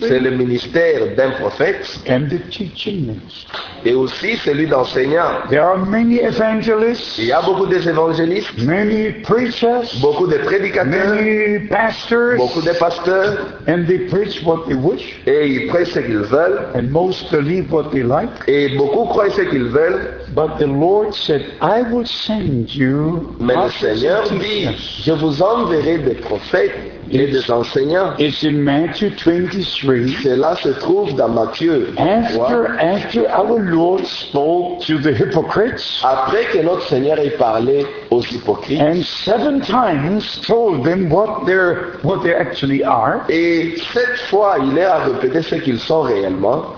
C'est 0.00 0.18
le 0.18 0.30
ministère 0.32 1.14
d'un 1.16 1.30
prophète 1.32 2.00
and 2.08 2.28
the 2.28 2.40
teaching 2.50 3.06
ministry. 3.06 3.46
et 3.84 3.94
aussi 3.94 4.36
celui 4.38 4.66
d'enseignant. 4.66 5.46
There 5.50 5.62
are 5.62 5.78
many 5.78 6.18
evangelists, 6.18 7.16
Il 7.18 7.26
y 7.26 7.32
a 7.32 7.40
beaucoup 7.42 7.66
d'évangélistes, 7.66 8.58
many 8.58 9.12
preachers, 9.22 10.00
beaucoup 10.00 10.26
de 10.26 10.36
prédicateurs, 10.38 11.14
many 11.14 11.68
pastors, 11.68 12.36
beaucoup 12.36 12.60
de 12.62 12.72
pasteurs, 12.78 13.38
and 13.68 13.86
they 13.86 13.98
preach 14.08 14.42
what 14.44 14.64
they 14.66 14.74
wish, 14.74 15.20
et 15.26 15.46
ils 15.46 15.66
prêchent 15.68 15.92
ce 15.92 16.00
qu'ils 16.00 16.18
veulent, 16.18 16.66
and 16.74 16.90
most 16.90 17.30
believe 17.30 17.72
what 17.72 17.90
they 17.92 18.02
like. 18.02 18.30
et 18.48 18.76
beaucoup 18.76 19.04
croient 19.06 19.30
ce 19.30 19.42
qu'ils 19.42 19.68
veulent, 19.68 20.14
But 20.34 20.58
the 20.58 20.66
Lord 20.66 21.14
said, 21.14 21.42
I 21.62 21.82
will 21.82 22.06
send 22.06 22.74
you 22.74 23.34
mais 23.40 23.54
le 23.54 23.70
Seigneur 23.70 24.28
dit, 24.30 24.68
je 25.04 25.12
vous 25.12 25.40
enverrai 25.42 25.98
des 25.98 26.14
prophètes 26.16 26.72
et 27.10 27.26
des 27.26 27.50
enseignants. 27.50 28.07
It's 28.18 28.44
in 28.44 28.64
Matthew 28.64 29.10
23. 29.16 30.14
Cela 30.22 30.56
se 30.56 30.72
trouve 30.80 31.16
dans 31.16 31.28
Matthieu. 31.28 31.94
After, 31.98 32.78
after 32.78 33.28
our 33.28 33.58
Lord 33.60 34.06
spoke 34.06 34.82
to 34.82 34.98
the 34.98 35.12
hypocrites 35.12 36.00
Après 36.02 36.44
que 36.52 36.62
notre 36.62 36.88
Seigneur 36.88 37.18
ait 37.18 37.36
parlé 37.36 37.86
aux 38.10 38.22
hypocrites, 38.22 38.80
and 38.80 39.02
seven 39.04 39.60
times 39.60 40.40
told 40.46 40.84
them 40.84 41.10
what 41.10 41.44
they're, 41.46 41.98
what 42.02 42.22
they 42.22 42.34
actually 42.34 42.82
are, 42.84 43.24
et 43.28 43.76
cette 43.92 44.18
fois 44.30 44.58
il 44.60 44.78
est 44.78 44.84
à 44.84 44.98
répéter 45.04 45.42
ce 45.42 45.56
qu'ils 45.56 45.80
sont 45.80 46.02
réellement, 46.02 46.74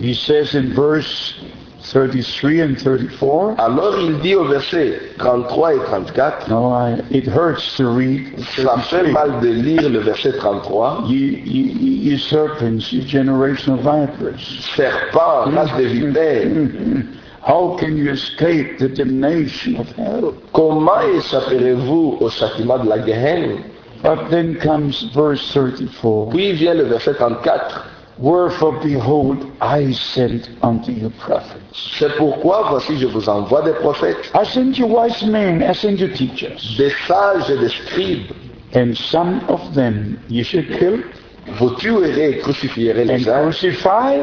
he 0.00 0.14
says 0.14 0.54
in 0.54 0.72
verse 0.74 1.34
33 1.92 2.60
and 2.60 2.74
34, 2.76 3.54
alors 3.58 3.98
il 3.98 4.18
dit 4.20 4.34
au 4.34 4.44
verset 4.44 5.00
33 5.18 5.74
et 5.74 5.78
34, 5.78 6.48
no, 6.50 6.70
I, 6.70 7.00
it 7.10 7.26
hurts 7.26 7.76
to 7.76 7.84
read 7.88 8.38
ça 8.56 8.76
fait 8.78 9.10
mal 9.10 9.40
de 9.40 9.48
lire 9.48 9.88
le 9.88 10.00
verset 10.00 10.32
33, 10.32 11.04
Ye, 11.08 11.42
ye, 11.46 12.10
ye 12.10 12.18
serpents, 12.18 12.92
ye 12.92 13.00
generational 13.06 13.78
vipers. 13.78 14.40
serpent, 14.76 15.46
mm. 15.50 15.56
race 15.56 15.76
de 15.78 15.84
vipères, 15.84 16.46
How 17.40 17.76
can 17.78 17.96
you 17.96 18.10
escape 18.10 18.78
the 18.78 18.88
damnation 18.88 19.76
of 19.76 19.86
hell? 19.96 20.34
comment 20.52 21.00
échapperez-vous 21.16 22.18
au 22.20 22.28
châtiment 22.28 22.78
de 22.78 22.88
la 22.88 22.98
Gehenna 23.06 23.62
But 24.02 24.30
then 24.30 24.56
comes 24.60 25.10
verse 25.14 25.40
34. 25.54 26.30
Puis 26.30 26.52
vient 26.52 26.74
le 26.74 26.84
verset 26.84 27.14
34, 27.14 27.87
Wherefore, 28.20 28.72
behold, 28.82 29.46
I 29.60 29.92
sent 29.92 30.50
unto 30.62 30.90
you 30.90 31.10
prophets. 31.10 31.94
c'est 31.98 32.16
pourquoi 32.16 32.66
voici 32.68 32.98
je 32.98 33.06
vous 33.06 33.28
envoie 33.28 33.62
des 33.62 33.74
prophètes, 33.74 34.30
I 34.34 34.44
sent 34.44 34.76
you 34.78 34.86
wise 34.86 35.22
men, 35.24 35.62
I 35.62 35.72
sent 35.72 36.00
you 36.00 36.08
teachers. 36.08 36.76
des 36.76 36.90
sages 37.06 37.48
et 37.50 37.58
des 37.58 37.68
scribes, 37.68 38.32
And 38.74 38.94
some 38.94 39.40
of 39.48 39.74
them 39.74 40.18
you 40.28 40.42
shall 40.44 40.64
kill 40.64 41.02
vous 41.58 41.70
tuerez 41.76 42.30
et 42.30 42.38
crucifierez 42.38 43.02
and 43.02 43.06
les 43.06 43.28
uns, 43.28 43.42
crucify, 43.50 44.22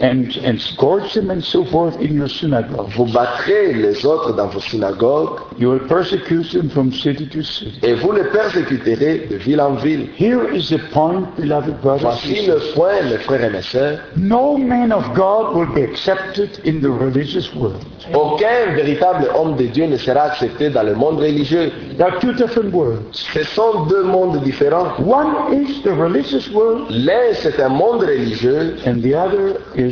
and, 0.00 0.36
and 0.44 0.60
scourge 0.60 1.12
them 1.14 1.30
and 1.30 1.42
so 1.44 1.64
forth 1.66 1.96
in 2.00 2.14
your 2.14 2.28
synagogue. 2.28 2.88
Vous 2.96 3.06
battrez 3.06 3.72
les 3.74 4.04
autres 4.06 4.34
dans 4.34 4.48
vos 4.48 4.60
synagogues 4.60 5.40
You 5.58 5.70
will 5.70 5.86
persecute 5.88 6.50
them 6.52 6.70
from 6.70 6.92
city 6.92 7.26
to 7.28 7.42
city. 7.42 7.78
et 7.82 7.94
vous 7.94 8.12
les 8.12 8.24
persécuterez 8.24 9.26
de 9.30 9.36
ville 9.36 9.60
en 9.60 9.74
ville. 9.74 10.08
Here 10.16 10.48
is 10.54 10.68
the 10.70 10.78
point, 10.92 11.26
beloved 11.36 11.80
brothers 11.82 12.02
Voici 12.02 12.46
le 12.46 12.58
point, 12.74 13.02
mes 13.10 13.18
frères 13.18 13.44
et 13.44 13.50
mes 13.50 13.62
sœurs. 13.62 13.98
No 14.16 14.56
man 14.56 14.92
of 14.92 15.04
God 15.14 15.54
will 15.54 15.72
be 15.74 15.82
accepted 15.82 16.60
in 16.64 16.80
the 16.80 16.90
religious 16.90 17.52
world. 17.54 17.84
Aucun 18.14 18.74
véritable 18.74 19.28
homme 19.34 19.56
de 19.56 19.66
Dieu 19.66 19.86
ne 19.86 19.96
sera 19.96 20.22
accepté 20.22 20.70
dans 20.70 20.82
le 20.82 20.94
monde 20.94 21.18
religieux. 21.20 21.70
There 21.98 22.06
are 22.10 22.18
two 22.20 22.32
different 22.32 22.72
worlds. 22.72 23.26
Ce 23.34 23.42
sont 23.44 23.86
deux 23.88 24.04
mondes 24.04 24.42
différents. 24.42 24.88
One 25.04 25.52
is 25.52 25.82
the 25.82 25.92
religious 25.92 26.48
world, 26.52 26.86
L'un, 26.90 27.34
c'est 27.34 27.60
un 27.60 27.68
monde 27.68 28.02
religieux 28.02 28.76
and 28.86 29.02
the 29.02 29.14
other 29.14 29.60
is 29.76 29.89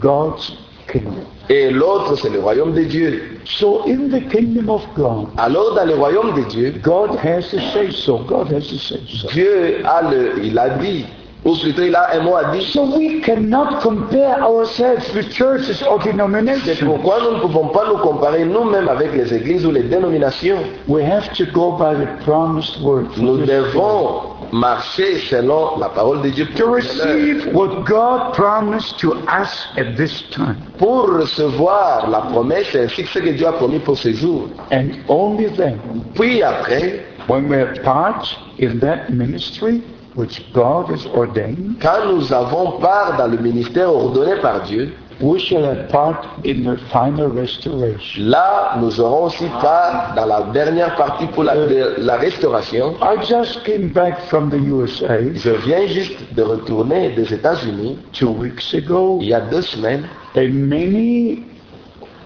God's 0.00 0.52
kingdom. 0.90 1.24
et 1.48 1.70
l'autre, 1.70 2.16
c'est 2.16 2.30
le 2.30 2.40
royaume 2.40 2.72
de 2.72 2.84
Dieu. 2.84 3.38
So 3.44 3.82
in 3.86 4.08
the 4.08 4.20
kingdom 4.30 4.68
of 4.70 4.82
God, 4.96 5.28
Alors, 5.36 5.74
dans 5.74 5.84
le 5.84 5.94
royaume 5.94 6.34
de 6.34 6.48
Dieu, 6.48 6.74
God 6.82 7.16
has 7.22 7.50
to 7.50 7.58
say 7.72 7.90
so. 7.90 8.18
God 8.18 8.52
has 8.52 8.66
to 8.68 8.78
say 8.78 9.00
so. 9.06 9.28
Dieu 9.28 9.84
a 9.84 10.02
le, 10.10 10.44
il 10.44 10.58
a 10.58 10.70
dit, 10.70 11.04
ou 11.44 11.54
a 11.54 12.16
un 12.16 12.20
mot 12.20 12.36
à 12.36 12.52
dire. 12.52 12.62
So 12.62 12.84
we 12.96 13.20
cannot 13.20 13.80
compare 13.82 14.40
ourselves 14.42 15.12
with 15.14 15.28
churches 15.32 15.82
or 15.82 16.00
C'est 16.02 16.12
denominations. 16.12 16.86
pourquoi 16.86 17.18
nous 17.20 17.36
ne 17.36 17.40
pouvons 17.40 17.68
pas 17.68 17.84
nous 17.88 17.98
comparer 17.98 18.44
nous-mêmes 18.44 18.88
avec 18.88 19.12
les 19.12 19.34
églises 19.34 19.66
ou 19.66 19.72
les 19.72 19.82
dénominations. 19.82 20.58
We 20.86 21.04
have 21.04 21.32
to 21.34 21.44
go 21.52 21.72
by 21.72 21.94
the 21.96 22.06
promised 22.24 22.80
word. 22.82 23.06
Nous 23.16 23.38
devons 23.38 24.22
marcher 24.52 25.18
selon 25.30 25.78
la 25.78 25.88
parole 25.88 26.22
de 26.22 26.28
Dieu 26.30 26.46
To 26.56 26.66
receive 26.66 27.48
what 27.52 27.84
God 27.86 28.34
promised 28.34 28.98
to 29.00 29.14
us 29.26 29.66
at 29.76 29.96
this 29.96 30.22
time. 30.30 30.56
pour 30.78 31.08
recevoir 31.08 32.08
la 32.08 32.20
promesse 32.20 32.74
ainsi 32.76 33.02
que 33.02 33.08
ce 33.08 33.18
que 33.18 33.30
Dieu 33.30 33.46
a 33.48 33.52
promis 33.52 33.80
pour 33.80 33.98
ce 33.98 34.12
jour. 34.12 34.48
And 34.70 34.90
only 35.08 35.46
then, 35.56 35.78
Puis 36.14 36.42
après, 36.42 37.04
when 37.28 37.48
we 37.48 37.56
have 37.58 37.82
part 37.82 38.26
in 38.60 38.78
that 38.80 39.10
ministry 39.10 39.82
which 40.14 40.42
God 40.52 40.90
has 40.90 41.06
ordained, 41.14 41.76
quand 41.80 42.06
nous 42.12 42.32
avons 42.32 42.78
part 42.80 43.16
dans 43.16 43.28
le 43.28 43.38
ministère 43.38 43.92
ordonné 43.92 44.36
par 44.40 44.62
Dieu, 44.62 44.92
we 45.20 45.38
shall 45.38 45.64
have 45.64 45.88
part 45.88 46.40
in 46.44 46.64
the 46.64 46.76
final 46.90 47.28
restoration. 47.28 48.24
là, 48.28 48.76
nous 48.80 49.00
aurons 49.00 49.26
aussi 49.26 49.46
part 49.60 50.14
dans 50.16 50.26
la 50.26 50.42
dernière 50.52 50.94
partie 50.96 51.26
pour 51.28 51.44
la, 51.44 51.54
de 51.54 51.94
la 51.98 52.16
restauration. 52.16 52.94
I 53.00 53.16
just 53.24 53.62
came 53.64 53.88
back 53.92 54.18
from 54.28 54.50
the 54.50 54.56
USA 54.58 55.18
Je 55.34 55.50
viens 55.64 55.86
juste 55.86 56.34
de 56.34 56.42
retourner 56.42 57.10
des 57.10 57.32
États-Unis. 57.32 57.98
two 58.12 58.30
weeks 58.30 58.74
ago, 58.74 59.18
il 59.20 59.28
y 59.28 59.34
a 59.34 59.40
deux 59.40 59.62
semaines. 59.62 60.04
And 60.34 60.68
many 60.68 61.44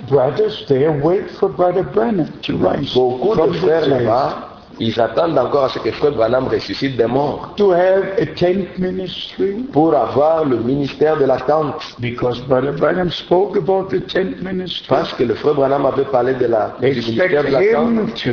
brothers 0.08 0.64
there 0.68 0.92
wait 1.02 1.30
for 1.32 1.48
Brother 1.48 1.82
Brennan 1.82 2.28
to 2.42 2.56
rise 2.56 2.94
Beaucoup 2.94 3.34
de 3.34 3.52
frères 3.54 3.88
là-bas, 3.88 4.55
ils 4.78 5.00
attendent 5.00 5.38
encore 5.38 5.64
à 5.64 5.68
ce 5.68 5.78
que 5.78 5.90
Frère 5.92 6.12
Branham 6.12 6.48
ressuscite 6.48 6.96
des 6.96 7.06
morts 7.06 7.54
to 7.56 7.72
have 7.72 8.04
a 8.18 8.26
tent 8.26 8.78
ministry 8.78 9.66
pour 9.72 9.94
avoir 9.94 10.44
le 10.44 10.58
ministère 10.58 11.16
de 11.18 11.24
la 11.24 11.38
tente. 11.38 11.82
because 12.00 12.40
Brother 12.46 12.72
Branham 12.72 13.10
spoke 13.10 13.56
about 13.56 13.88
the 13.90 14.00
tent 14.06 14.42
ministry. 14.42 14.86
Parce 14.88 15.12
que 15.14 15.24
le 15.24 15.34
Frère 15.34 15.54
Branham 15.54 15.86
avait 15.86 16.04
parlé 16.04 16.34
de 16.34 16.46
la, 16.46 16.76
du 16.80 16.86
ministère 16.88 17.44
de 17.44 17.48
la 17.50 17.60
tente. 17.72 18.26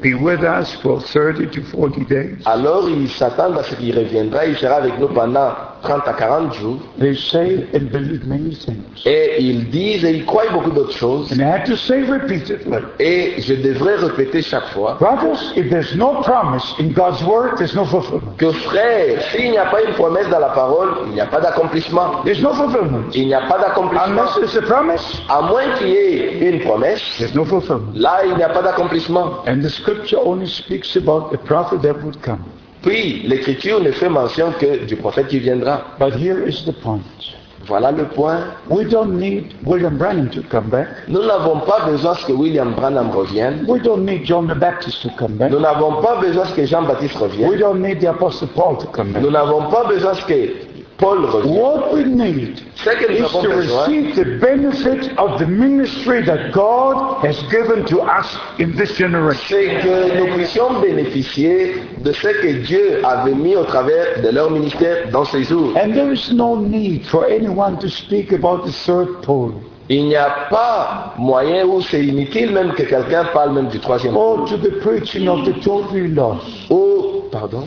Be 0.00 0.14
with 0.14 0.40
us 0.42 0.74
for 0.82 1.00
30 1.00 1.46
to 1.50 1.62
40 1.62 2.04
days. 2.08 2.36
Alors 2.46 2.88
ils 2.88 3.08
s'attendent 3.10 3.58
à 3.58 3.62
ce 3.62 3.74
qu'il 3.74 3.96
reviendra, 3.96 4.46
il 4.46 4.56
sera 4.56 4.76
avec 4.76 4.98
nous 4.98 5.08
pendant 5.08 5.50
30 5.82 6.06
à 6.08 6.12
40 6.12 6.54
jours. 6.54 6.76
They 6.98 7.14
say 7.16 7.66
and 7.74 7.90
believe 7.90 8.26
many 8.26 8.54
things. 8.54 8.82
Et 9.06 9.36
ils 9.42 9.68
disent 9.70 10.04
et 10.04 10.10
ils 10.12 10.24
croient 10.26 10.50
beaucoup 10.52 10.70
d'autres 10.70 10.96
choses. 10.96 11.32
And 11.32 11.40
I 11.40 11.44
have 11.44 11.64
to 11.64 11.76
say 11.76 12.02
repeatedly, 12.02 12.76
Et 12.98 13.34
je 13.40 13.54
devrais 13.54 13.96
répéter 13.96 14.42
chaque 14.42 14.68
fois 14.74 14.96
brothers, 15.00 15.52
if 15.56 15.70
there's 15.70 15.94
no 15.96 16.20
promise 16.22 16.62
in 16.78 16.88
God's 16.92 17.22
word, 17.24 17.56
there's 17.56 17.74
no 17.74 17.84
fulfillment. 17.84 18.36
que 18.36 18.50
frère, 18.52 19.22
s'il 19.32 19.50
n'y 19.52 19.58
a 19.58 19.66
pas 19.66 19.82
une 19.82 19.94
promesse 19.94 20.28
dans 20.28 20.40
la 20.40 20.50
parole, 20.50 20.90
il 21.06 21.12
n'y 21.14 21.20
a 21.20 21.26
pas 21.26 21.40
d'accomplissement. 21.40 22.22
There's 22.24 22.42
no 22.42 22.52
fulfillment. 22.52 23.04
Il 23.14 23.26
n'y 23.28 23.34
a 23.34 23.42
pas 23.48 23.58
d'accomplissement. 23.58 24.06
Unless 24.08 24.34
there's 24.36 24.56
a 24.56 24.62
promise, 24.62 25.22
À 25.28 25.42
moins 25.42 25.64
qu'il 25.78 25.88
y 25.88 25.96
ait 25.96 26.50
une 26.50 26.60
promesse, 26.60 27.00
there's 27.18 27.34
no 27.34 27.44
fulfillment. 27.44 27.92
là 27.94 28.20
il 28.26 28.34
n'y 28.36 28.42
a 28.42 28.48
pas 28.50 28.62
d'accomplissement. 28.62 29.42
And 29.46 29.62
the 29.62 29.70
scripture 29.90 30.18
only 30.18 30.46
speaks 30.46 30.96
about 30.96 31.34
a 31.34 31.38
prophet 31.38 31.82
that 31.82 32.02
would 32.04 32.20
come. 32.22 32.44
Puis 32.82 33.22
l'écriture 33.26 33.80
ne 33.80 33.90
fait 33.90 34.08
mention 34.08 34.52
que 34.58 34.84
du 34.86 34.96
prophète 34.96 35.28
qui 35.28 35.38
viendra. 35.38 35.82
But 35.98 36.14
here 36.14 36.46
is 36.48 36.64
the 36.64 36.72
point. 36.72 37.02
Voilà 37.66 37.92
le 37.92 38.04
point. 38.08 38.40
We 38.70 38.84
don't 38.88 39.18
need 39.18 39.52
William 39.64 39.98
Branham 39.98 40.30
to 40.30 40.42
come 40.50 40.70
back. 40.70 40.88
Nous 41.08 41.22
n'avons 41.22 41.60
pas 41.60 41.84
besoin 41.86 42.14
que 42.14 42.32
William 42.32 42.72
Branham 42.74 43.10
revienne. 43.10 43.64
We 43.68 43.80
don't 43.82 44.04
need 44.06 44.24
John 44.24 44.46
the 44.48 44.54
Baptist 44.54 45.02
to 45.02 45.10
come 45.18 45.36
back. 45.36 45.50
Nous 45.50 45.60
n'avons 45.60 46.00
pas 46.00 46.20
besoin 46.20 46.46
que 46.56 46.64
Jean-Baptiste 46.64 47.16
We 47.20 47.28
revienne. 47.28 47.58
don't 47.58 47.82
need 47.82 48.00
the 48.00 48.06
Apostle 48.08 48.48
Paul 48.54 48.78
to 48.78 48.86
come 48.86 49.12
back. 49.12 49.22
Nous 49.22 49.30
n'avons 49.30 49.70
pas 49.70 49.84
besoin 49.86 50.14
que 50.14 50.69
Paul 51.00 51.20
nous 51.20 51.28
is 51.28 51.32
to 53.32 53.48
besoin, 53.48 53.88
receive 53.88 54.14
the 54.16 54.24
benefit 54.38 55.16
of 55.16 55.38
the 55.38 55.46
ministry 55.46 56.20
that 56.22 56.52
God 56.52 57.24
has 57.24 57.42
given 57.50 57.86
to 57.86 58.02
us 58.02 58.36
in 58.58 58.76
this 58.76 58.98
generation. 58.98 59.40
c'est 59.48 59.80
que 59.82 60.18
nous 60.18 60.26
puissions 60.36 60.78
bénéficier 60.80 61.76
de 62.04 62.12
ce 62.12 62.28
que 62.28 62.52
Dieu 62.66 63.00
avait 63.04 63.34
mis 63.34 63.56
au 63.56 63.64
travers 63.64 64.20
de 64.22 64.28
leur 64.28 64.50
ministère 64.50 65.08
dans 65.10 65.24
ces 65.24 65.44
jours. 65.44 65.72
And 65.76 65.94
there 65.94 66.12
is 66.12 66.30
no 66.32 66.56
need 66.56 67.06
for 67.06 67.24
anyone 67.26 67.78
to 67.78 67.88
speak 67.88 68.32
about 68.32 68.66
the 68.66 68.72
third 68.72 69.22
pole. 69.22 69.54
Il 69.88 70.04
n'y 70.06 70.16
a 70.16 70.30
pas 70.50 71.14
moyen 71.18 71.64
ou 71.64 71.80
c'est 71.80 72.04
inutile 72.04 72.52
même 72.52 72.74
que 72.74 72.82
quelqu'un 72.82 73.24
parle 73.32 73.54
même 73.54 73.68
du 73.68 73.80
troisième 73.80 74.16
or 74.16 74.44
to 74.44 74.56
the 74.56 74.70
preaching 74.82 75.28
of 75.28 75.44
the 75.44 75.52
totally 75.64 76.08
lost. 76.08 76.46
Ou, 76.70 77.24
pardon, 77.32 77.64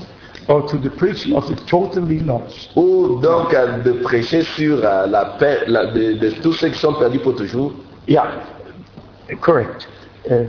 or 0.48 0.66
to 0.68 0.78
the 0.78 0.90
preaching 0.90 1.34
of 1.36 1.48
the 1.48 1.56
totally 1.66 2.20
lost. 2.20 2.72
ou 2.76 3.20
donc 3.22 3.56
de 3.86 3.92
prêcher 4.04 4.42
sur 4.44 4.80
euh, 4.84 5.08
la 5.08 5.26
paix 5.40 5.60
la- 5.68 5.88
de, 5.88 6.14
de 6.14 6.30
tous 6.42 6.54
ceux 6.54 6.70
qui 6.70 6.80
sont 6.80 6.94
perdus 6.94 7.20
pour 7.20 7.36
toujours. 7.36 7.72
Yeah, 8.08 8.44
correct. 9.42 9.88
Uh, 10.30 10.46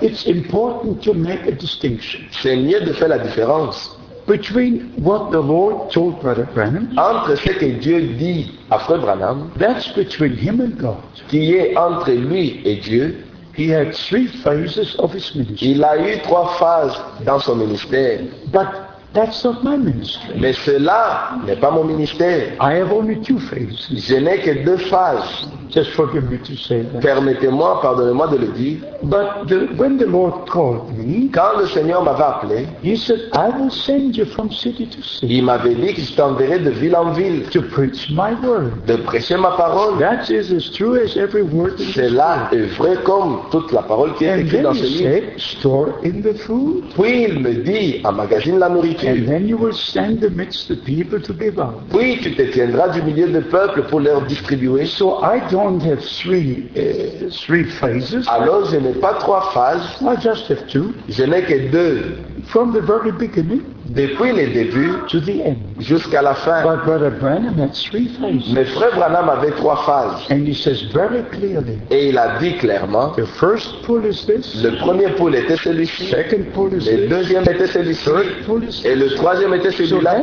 it's 0.00 0.26
important 0.26 1.02
to 1.02 1.14
make 1.14 1.46
a 1.46 1.52
distinction 1.52 2.20
C'est 2.42 2.56
mieux 2.56 2.80
de 2.80 2.92
faire 2.92 3.08
la 3.08 3.18
différence 3.18 3.96
between 4.26 4.90
what 5.02 5.30
the 5.32 5.40
Lord 5.40 5.90
told 5.90 6.18
Brother 6.20 6.46
Branham, 6.54 6.88
entre 6.96 7.34
ce 7.36 7.50
que 7.50 7.66
Dieu 7.78 8.00
dit 8.16 8.52
à 8.70 8.78
Frère 8.78 9.00
Branham, 9.00 9.50
that's 9.58 9.92
between 9.94 10.32
him 10.34 10.60
and 10.60 10.78
God. 10.80 10.96
qui 11.28 11.52
est 11.54 11.76
entre 11.76 12.10
lui 12.10 12.60
et 12.64 12.76
Dieu. 12.76 13.16
He 13.56 13.70
had 13.70 13.92
three 13.94 14.26
phases 14.26 14.96
of 14.98 15.14
his 15.14 15.32
ministry. 15.36 15.72
Il 15.72 15.84
a 15.84 15.96
eu 15.98 16.18
trois 16.22 16.48
phases 16.58 16.96
dans 17.24 17.38
son 17.38 17.54
ministère. 17.56 18.20
But 18.46 18.66
that's 19.14 19.44
not 19.44 19.62
my 19.62 19.76
ministry. 19.76 20.34
Mais 20.38 20.52
cela 20.52 21.30
n'est 21.46 21.56
pas 21.56 21.70
mon 21.70 21.84
ministère. 21.84 22.52
I 22.60 22.74
have 22.80 22.92
only 22.92 23.20
two 23.20 23.38
phases. 23.38 23.88
Je 23.90 24.16
n'ai 24.16 24.38
que 24.38 24.64
deux 24.64 24.76
phases. 24.76 25.48
Just 25.74 25.90
forgive 25.96 26.30
me 26.30 26.38
to 26.38 26.54
say 26.56 26.82
that. 26.82 27.00
Permettez-moi, 27.00 27.80
pardonnez-moi 27.82 28.28
de 28.28 28.36
le 28.36 28.46
dire. 28.52 28.78
But 29.02 29.48
the, 29.48 29.74
when 29.76 29.98
the 29.98 30.06
Lord 30.06 30.48
called 30.48 30.96
me, 30.96 31.28
Quand 31.32 31.58
le 31.58 31.66
Seigneur 31.66 32.04
m'avait 32.04 32.22
appelé, 32.22 32.66
He 32.82 32.96
said, 32.96 33.18
I 33.32 33.48
will 33.50 33.70
send 33.70 34.16
you 34.16 34.24
from 34.24 34.50
city 34.52 34.86
to 34.86 35.02
city 35.02 35.38
il 35.38 35.44
m'avait 35.44 35.74
dit 35.74 35.94
que 35.94 36.00
je 36.00 36.58
de 36.64 36.70
ville 36.70 36.94
en 36.94 37.10
ville, 37.12 37.42
to 37.50 37.62
preach 37.62 38.08
my 38.10 38.34
word. 38.46 38.84
de 38.86 38.94
prêcher 38.96 39.36
ma 39.36 39.50
parole. 39.56 39.98
That 39.98 40.30
is 40.30 40.52
as 40.52 40.70
true 40.70 40.96
as 40.96 41.16
every 41.16 41.42
word 41.42 41.78
Cela 41.78 42.48
est 42.52 42.66
vrai 42.78 42.96
comme 43.02 43.40
toute 43.50 43.72
la 43.72 43.82
parole 43.82 44.14
qui 44.14 44.26
est 44.26 44.42
écrite 44.42 44.62
dans 44.62 44.74
ce 44.74 44.84
livre. 44.84 45.10
said, 45.10 45.32
store 45.38 45.88
in 46.04 46.20
the 46.22 46.34
food. 46.38 46.84
Puis 46.94 47.24
il 47.24 47.40
me 47.40 47.52
dit, 47.64 48.00
emmagasine 48.04 48.58
la 48.60 48.68
And 49.06 49.26
then 49.26 49.46
you 49.46 49.56
will 49.56 49.72
stand 49.72 50.22
amidst 50.24 50.68
the 50.68 50.76
people 50.76 51.20
to 51.20 51.32
give 51.32 51.58
out. 51.58 51.82
Puis 51.90 52.18
tu 52.22 52.34
te 52.34 52.42
tiendras 52.42 52.88
du 52.88 53.02
milieu 53.02 53.28
du 53.28 53.40
peuple 53.42 53.82
pour 53.88 54.00
leur 54.00 54.22
distribuer. 54.26 54.86
So 54.86 55.20
I 55.22 55.40
don't 55.50 55.80
have 55.82 56.00
three, 56.00 56.68
uh, 56.76 57.30
three 57.30 57.64
phases. 57.64 58.26
Alors 58.28 58.66
je 58.66 58.76
n'ai 58.76 58.94
pas 58.94 59.14
trois 59.14 59.50
phases, 59.52 59.82
I 60.00 60.16
just 60.20 60.50
have 60.50 60.66
two. 60.68 60.94
je 61.08 61.24
n'ai 61.24 61.42
que 61.42 61.70
deux. 61.70 62.16
From 62.48 62.72
the 62.72 62.80
very 62.80 63.10
beginning 63.12 63.62
Depuis 63.88 64.32
le 64.32 64.46
début 64.52 64.92
to 65.08 65.20
the 65.20 65.40
end. 65.44 65.56
jusqu'à 65.78 66.22
la 66.22 66.34
fin. 66.34 66.62
But 66.62 66.84
Brother 66.84 67.10
Branham 67.10 67.58
had 67.58 67.72
three 67.74 68.08
phases. 68.08 68.52
Mais 68.54 68.64
frère 68.64 68.94
Branham 68.94 69.28
avait 69.28 69.50
trois 69.52 69.76
phases. 69.84 70.26
And 70.30 70.46
he 70.46 70.54
says 70.54 70.82
very 70.92 71.22
clearly, 71.30 71.78
Et 71.90 72.08
il 72.08 72.18
a 72.18 72.38
dit 72.38 72.56
clairement, 72.58 73.10
the 73.16 73.26
first 73.38 73.82
pull 73.84 74.04
is 74.06 74.24
this, 74.26 74.62
le 74.62 74.76
premier 74.78 75.08
pôle 75.16 75.34
était 75.34 75.56
celui-ci, 75.56 76.06
second 76.06 76.44
pull 76.54 76.72
is 76.74 76.86
le 76.90 76.96
this, 77.02 77.08
deuxième 77.10 77.42
était 77.44 77.66
celui-ci, 77.66 78.10
pull 78.46 78.64
et 78.84 78.94
le 78.94 79.08
troisième 79.16 79.52
était 79.54 79.70
celui-là. 79.72 80.22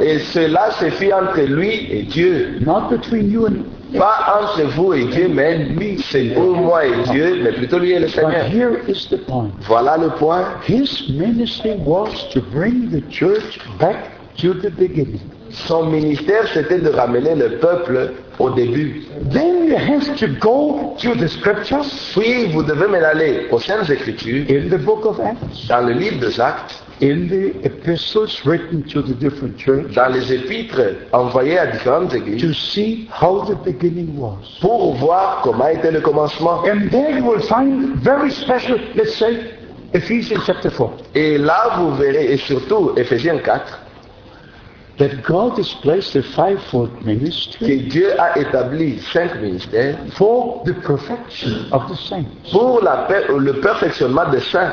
Et 0.00 0.18
cela 0.18 0.70
se 0.72 0.90
fit 0.90 1.12
entre 1.12 1.40
lui 1.42 1.86
et 1.90 2.02
Dieu. 2.02 2.58
not 2.64 2.88
between 2.90 3.30
you 3.30 3.46
and 3.46 3.64
Pas 3.98 4.40
entre 4.42 4.62
vous 4.74 4.94
et 4.94 5.04
Dieu, 5.06 5.28
mais 5.28 5.66
c'est 5.98 6.30
pour 6.34 6.54
moi 6.56 6.84
et 6.86 7.02
Dieu, 7.10 7.40
mais 7.42 7.52
plutôt 7.52 7.78
lui 7.78 7.92
et 7.92 7.98
le 7.98 8.06
But 8.06 8.14
Seigneur. 8.14 8.46
here 8.46 8.78
is 8.88 9.06
the 9.10 9.18
point. 9.26 9.50
Voilà 9.66 9.96
le 9.96 10.10
point. 10.10 10.44
His 10.66 11.08
ministry 11.10 11.74
was 11.84 12.28
to 12.32 12.40
bring 12.40 12.90
the 12.90 13.02
church 13.10 13.58
back 13.78 14.10
to 14.38 14.54
the 14.54 14.70
beginning. 14.70 15.20
Son 15.52 15.84
ministère, 15.84 16.48
c'était 16.52 16.78
de 16.78 16.88
ramener 16.88 17.34
le 17.34 17.58
peuple 17.58 18.12
au 18.38 18.50
début. 18.50 19.02
Then 19.30 19.68
you 19.68 19.76
have 19.76 20.16
to 20.16 20.26
go 20.40 20.94
to 21.02 21.14
the 21.14 21.28
scriptures 21.28 21.84
Puis, 22.16 22.46
vous 22.52 22.62
devez 22.62 22.88
même 22.88 23.04
aller 23.04 23.46
aux 23.50 23.58
Saintes 23.58 23.90
Écritures, 23.90 24.46
in 24.48 24.68
the 24.68 24.80
book 24.80 25.04
of 25.04 25.20
Acts, 25.20 25.66
dans 25.68 25.86
le 25.86 25.92
livre 25.92 26.20
de 26.20 26.40
Actes, 26.40 26.82
in 27.02 27.28
the 27.28 27.54
epistles 27.64 28.40
written 28.46 28.82
to 28.84 29.02
the 29.02 29.14
different 29.18 29.58
churches, 29.58 29.94
dans 29.94 30.08
les 30.08 30.32
épîtres 30.32 30.80
envoyés 31.12 31.58
à 31.58 31.66
différentes 31.66 32.10
to 32.10 32.16
églises, 32.16 32.56
see 32.56 33.08
how 33.10 33.44
the 33.44 33.56
beginning 33.64 34.16
was. 34.18 34.58
pour 34.60 34.94
voir 34.94 35.40
comment 35.42 35.68
était 35.68 35.90
le 35.92 36.00
commencement. 36.00 36.62
And 36.64 36.88
there 36.90 37.10
you 37.10 37.24
will 37.24 37.42
find 37.42 37.96
very 37.96 38.30
special, 38.30 38.78
let's 38.94 39.16
say, 39.16 39.38
Ephesians 39.94 40.40
chapter 40.46 40.70
4, 40.70 40.90
Et 41.14 41.36
là, 41.36 41.74
vous 41.76 41.94
verrez, 41.94 42.32
et 42.32 42.36
surtout 42.38 42.92
Éphésiens 42.96 43.36
4, 43.38 43.80
that 44.98 45.22
God 45.24 45.56
has 45.58 45.72
placed 45.82 46.14
a 46.16 46.22
fivefold 46.22 46.90
que 46.98 47.04
ministry 47.06 47.88
Dieu 47.88 48.10
a 48.18 48.38
établi 48.38 48.98
cinq 49.12 49.34
ministères 49.40 49.98
for 50.16 50.62
the 50.64 50.74
perfection 50.74 51.66
of 51.72 51.88
the 51.88 51.96
saints. 51.96 52.28
pour 52.50 52.80
la 52.82 53.08
le 53.28 53.60
perfectionnement 53.60 54.30
des 54.30 54.40
saints. 54.40 54.72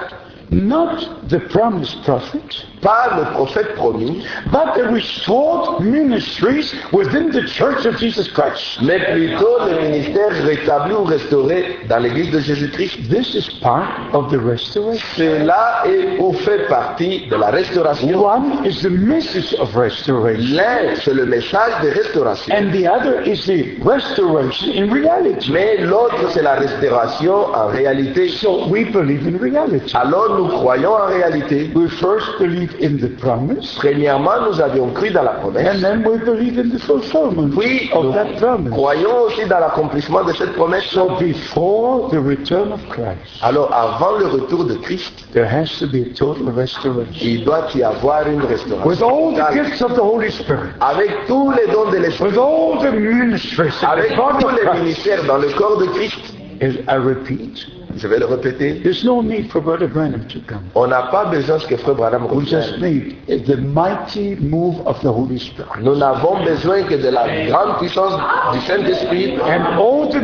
Not 0.51 1.29
the 1.29 1.39
promised 1.49 2.03
prophets, 2.03 2.65
Pas 2.81 3.17
le 3.17 3.25
prophète 3.35 3.75
promis, 3.75 4.23
but 4.51 4.73
the 4.75 4.85
restored 4.89 5.81
ministries 5.83 6.73
within 6.93 7.29
the 7.29 7.45
church 7.45 7.85
of 7.85 7.97
Jesus 7.97 8.29
Christ. 8.31 8.79
mais 8.81 8.99
plutôt 9.13 9.57
le 9.67 9.81
ministère 9.89 10.31
rétabli 10.45 10.93
ou 10.93 11.03
restauré 11.03 11.77
dans 11.89 11.97
l'église 11.99 12.31
de 12.31 12.39
Jésus-Christ. 12.39 13.09
This 13.09 13.35
is 13.35 13.49
part 13.61 13.85
of 14.13 14.31
the 14.31 14.37
restoration. 14.39 14.97
Cela 15.17 15.83
est 15.85 16.19
ou 16.19 16.31
fait 16.33 16.67
partie 16.69 17.27
de 17.27 17.35
la 17.35 17.51
restauration. 17.51 18.17
One 18.17 18.65
is 18.65 18.81
the 18.81 18.89
message 18.89 19.53
of 19.59 19.75
restoration, 19.75 20.55
L'un, 20.55 20.95
c'est 21.03 21.13
le 21.13 21.25
message 21.25 21.73
de 21.83 21.89
restauration. 21.89 22.55
and 22.55 22.71
the 22.71 22.87
other 22.87 23.21
is 23.23 23.45
the 23.45 23.77
restoration 23.83 24.71
in 24.73 24.89
reality. 24.89 25.51
Mais 25.51 25.77
l'autre, 25.77 26.29
c'est 26.31 26.41
la 26.43 26.55
restauration 26.55 27.53
en 27.53 27.67
réalité. 27.67 28.29
So 28.29 28.67
we 28.69 28.85
believe 28.85 29.27
in 29.27 29.37
reality. 29.37 29.93
Alors 29.95 30.38
nous 30.39 30.47
croyons 30.47 30.93
en 30.93 31.07
réalité. 31.07 31.69
We 31.75 31.89
first 31.89 32.27
believe 32.39 32.73
in 32.81 32.97
the 32.97 33.09
promise, 33.19 33.75
Premièrement, 33.77 34.41
nous 34.47 34.61
avions 34.61 34.87
cru 34.93 35.09
dans 35.09 35.23
la 35.23 35.31
promesse. 35.33 35.67
and 35.75 35.81
then 35.81 36.03
we 36.07 36.17
believe 36.19 36.57
in 36.57 36.69
the 36.69 36.79
fulfillment 36.79 37.49
Puis, 37.57 37.89
of 37.93 38.05
nous 38.05 38.11
that 38.13 38.37
promise. 38.39 38.71
croyons 38.71 39.21
aussi 39.27 39.45
dans 39.47 39.59
l'accomplissement 39.59 40.23
de 40.23 40.33
cette 40.33 40.53
promesse. 40.53 40.85
So 40.91 41.09
before 41.19 42.09
the 42.09 42.19
return 42.19 42.71
of 42.71 42.79
Christ, 42.89 43.41
Alors, 43.41 43.71
avant 43.73 44.17
le 44.17 44.27
retour 44.27 44.65
de 44.65 44.75
Christ, 44.75 45.27
there 45.33 45.45
has 45.45 45.77
to 45.79 45.87
be 45.87 46.01
a 46.09 46.13
total 46.15 46.49
restoration. 46.55 47.13
il 47.21 47.43
doit 47.43 47.67
y 47.75 47.83
avoir 47.83 48.27
une 48.27 48.39
With 48.41 48.49
restauration. 48.49 49.07
all 49.09 49.33
the 49.33 49.53
gifts 49.53 49.81
of 49.81 49.93
the 49.95 50.01
Holy 50.01 50.31
Spirit, 50.31 50.69
Avec 50.79 51.11
tous 51.27 51.51
les 51.51 51.67
dons 51.73 51.89
de 51.91 51.97
l'Esprit, 51.97 52.27
with 52.29 52.37
all 52.37 52.77
the 52.79 52.91
ministries 52.93 53.73
avec 53.83 54.15
tous 54.15 54.47
les 54.49 54.79
ministères 54.79 55.23
dans 55.25 55.37
le 55.37 55.49
corps 55.49 55.77
de 55.77 55.85
Christ, 55.87 56.33
As 56.61 56.73
I 56.93 56.97
repeat, 56.97 57.65
je 57.97 58.07
vais 58.07 58.19
le 58.19 58.25
répéter, 58.25 58.81
there's 58.83 59.03
no 59.03 59.21
need 59.21 59.49
for 59.51 59.61
Brother 59.61 59.87
Branham 59.87 60.25
to 60.29 60.39
come. 60.47 60.61
on 60.75 60.87
n'a 60.87 61.03
pas 61.11 61.25
besoin 61.25 61.57
que 61.59 61.75
Frère 61.77 61.95
Branham 61.95 62.27
We 62.31 62.45
just 62.47 62.73
revienne. 62.73 63.15
need 63.27 63.45
the 63.45 63.57
mighty 63.57 64.35
move 64.39 64.75
of 64.85 64.99
the 65.01 65.07
Holy 65.11 65.39
Spirit. 65.39 65.69
Nous 65.81 65.95
n'avons 65.95 66.43
besoin 66.43 66.83
que 66.83 66.95
de 66.95 67.09
la 67.09 67.25
grande 67.47 67.77
puissance 67.79 68.13
du 68.53 68.59
Saint-Esprit 68.61 69.35
And 69.41 69.77
all 69.79 70.07
the 70.09 70.19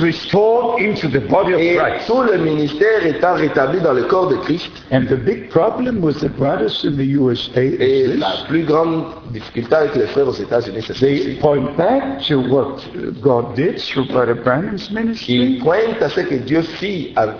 restored 0.00 0.80
into 0.80 1.08
the 1.08 1.20
body 1.28 1.52
of 1.54 1.60
et 1.60 1.76
Christ. 1.76 2.06
tout 2.06 2.22
le 2.22 2.38
ministère 2.38 3.04
étant 3.06 3.34
rétabli 3.34 3.80
dans 3.80 3.92
le 3.92 4.02
corps 4.04 4.28
de 4.28 4.36
Christ. 4.36 4.70
And 4.90 5.06
the 5.08 5.16
big 5.16 5.48
problem 5.50 6.02
with 6.02 6.20
the 6.20 6.28
brothers 6.28 6.84
in 6.84 6.96
the 6.96 7.04
USA 7.06 7.60
Et 7.62 8.04
is 8.04 8.16
la 8.18 8.44
plus 8.48 8.64
grande 8.64 9.04
difficulté 9.30 9.74
avec 9.74 9.94
les 9.96 10.06
frères 10.06 10.28
aux 10.28 10.32
États-Unis, 10.32 10.82
c'est 10.86 10.94
They 10.98 11.38
point 11.40 11.76
back 11.76 12.20
to 12.28 12.40
what 12.40 12.76
God 13.20 13.54
did 13.54 13.78
through 13.78 14.06
Brother 14.08 14.34
Branham's 14.34 14.88
Ils 14.90 14.94
ministry, 14.94 15.58
pointent 15.62 16.02
à 16.02 16.08
ce 16.08 16.20
que 16.20 16.34
Dieu 16.36 16.62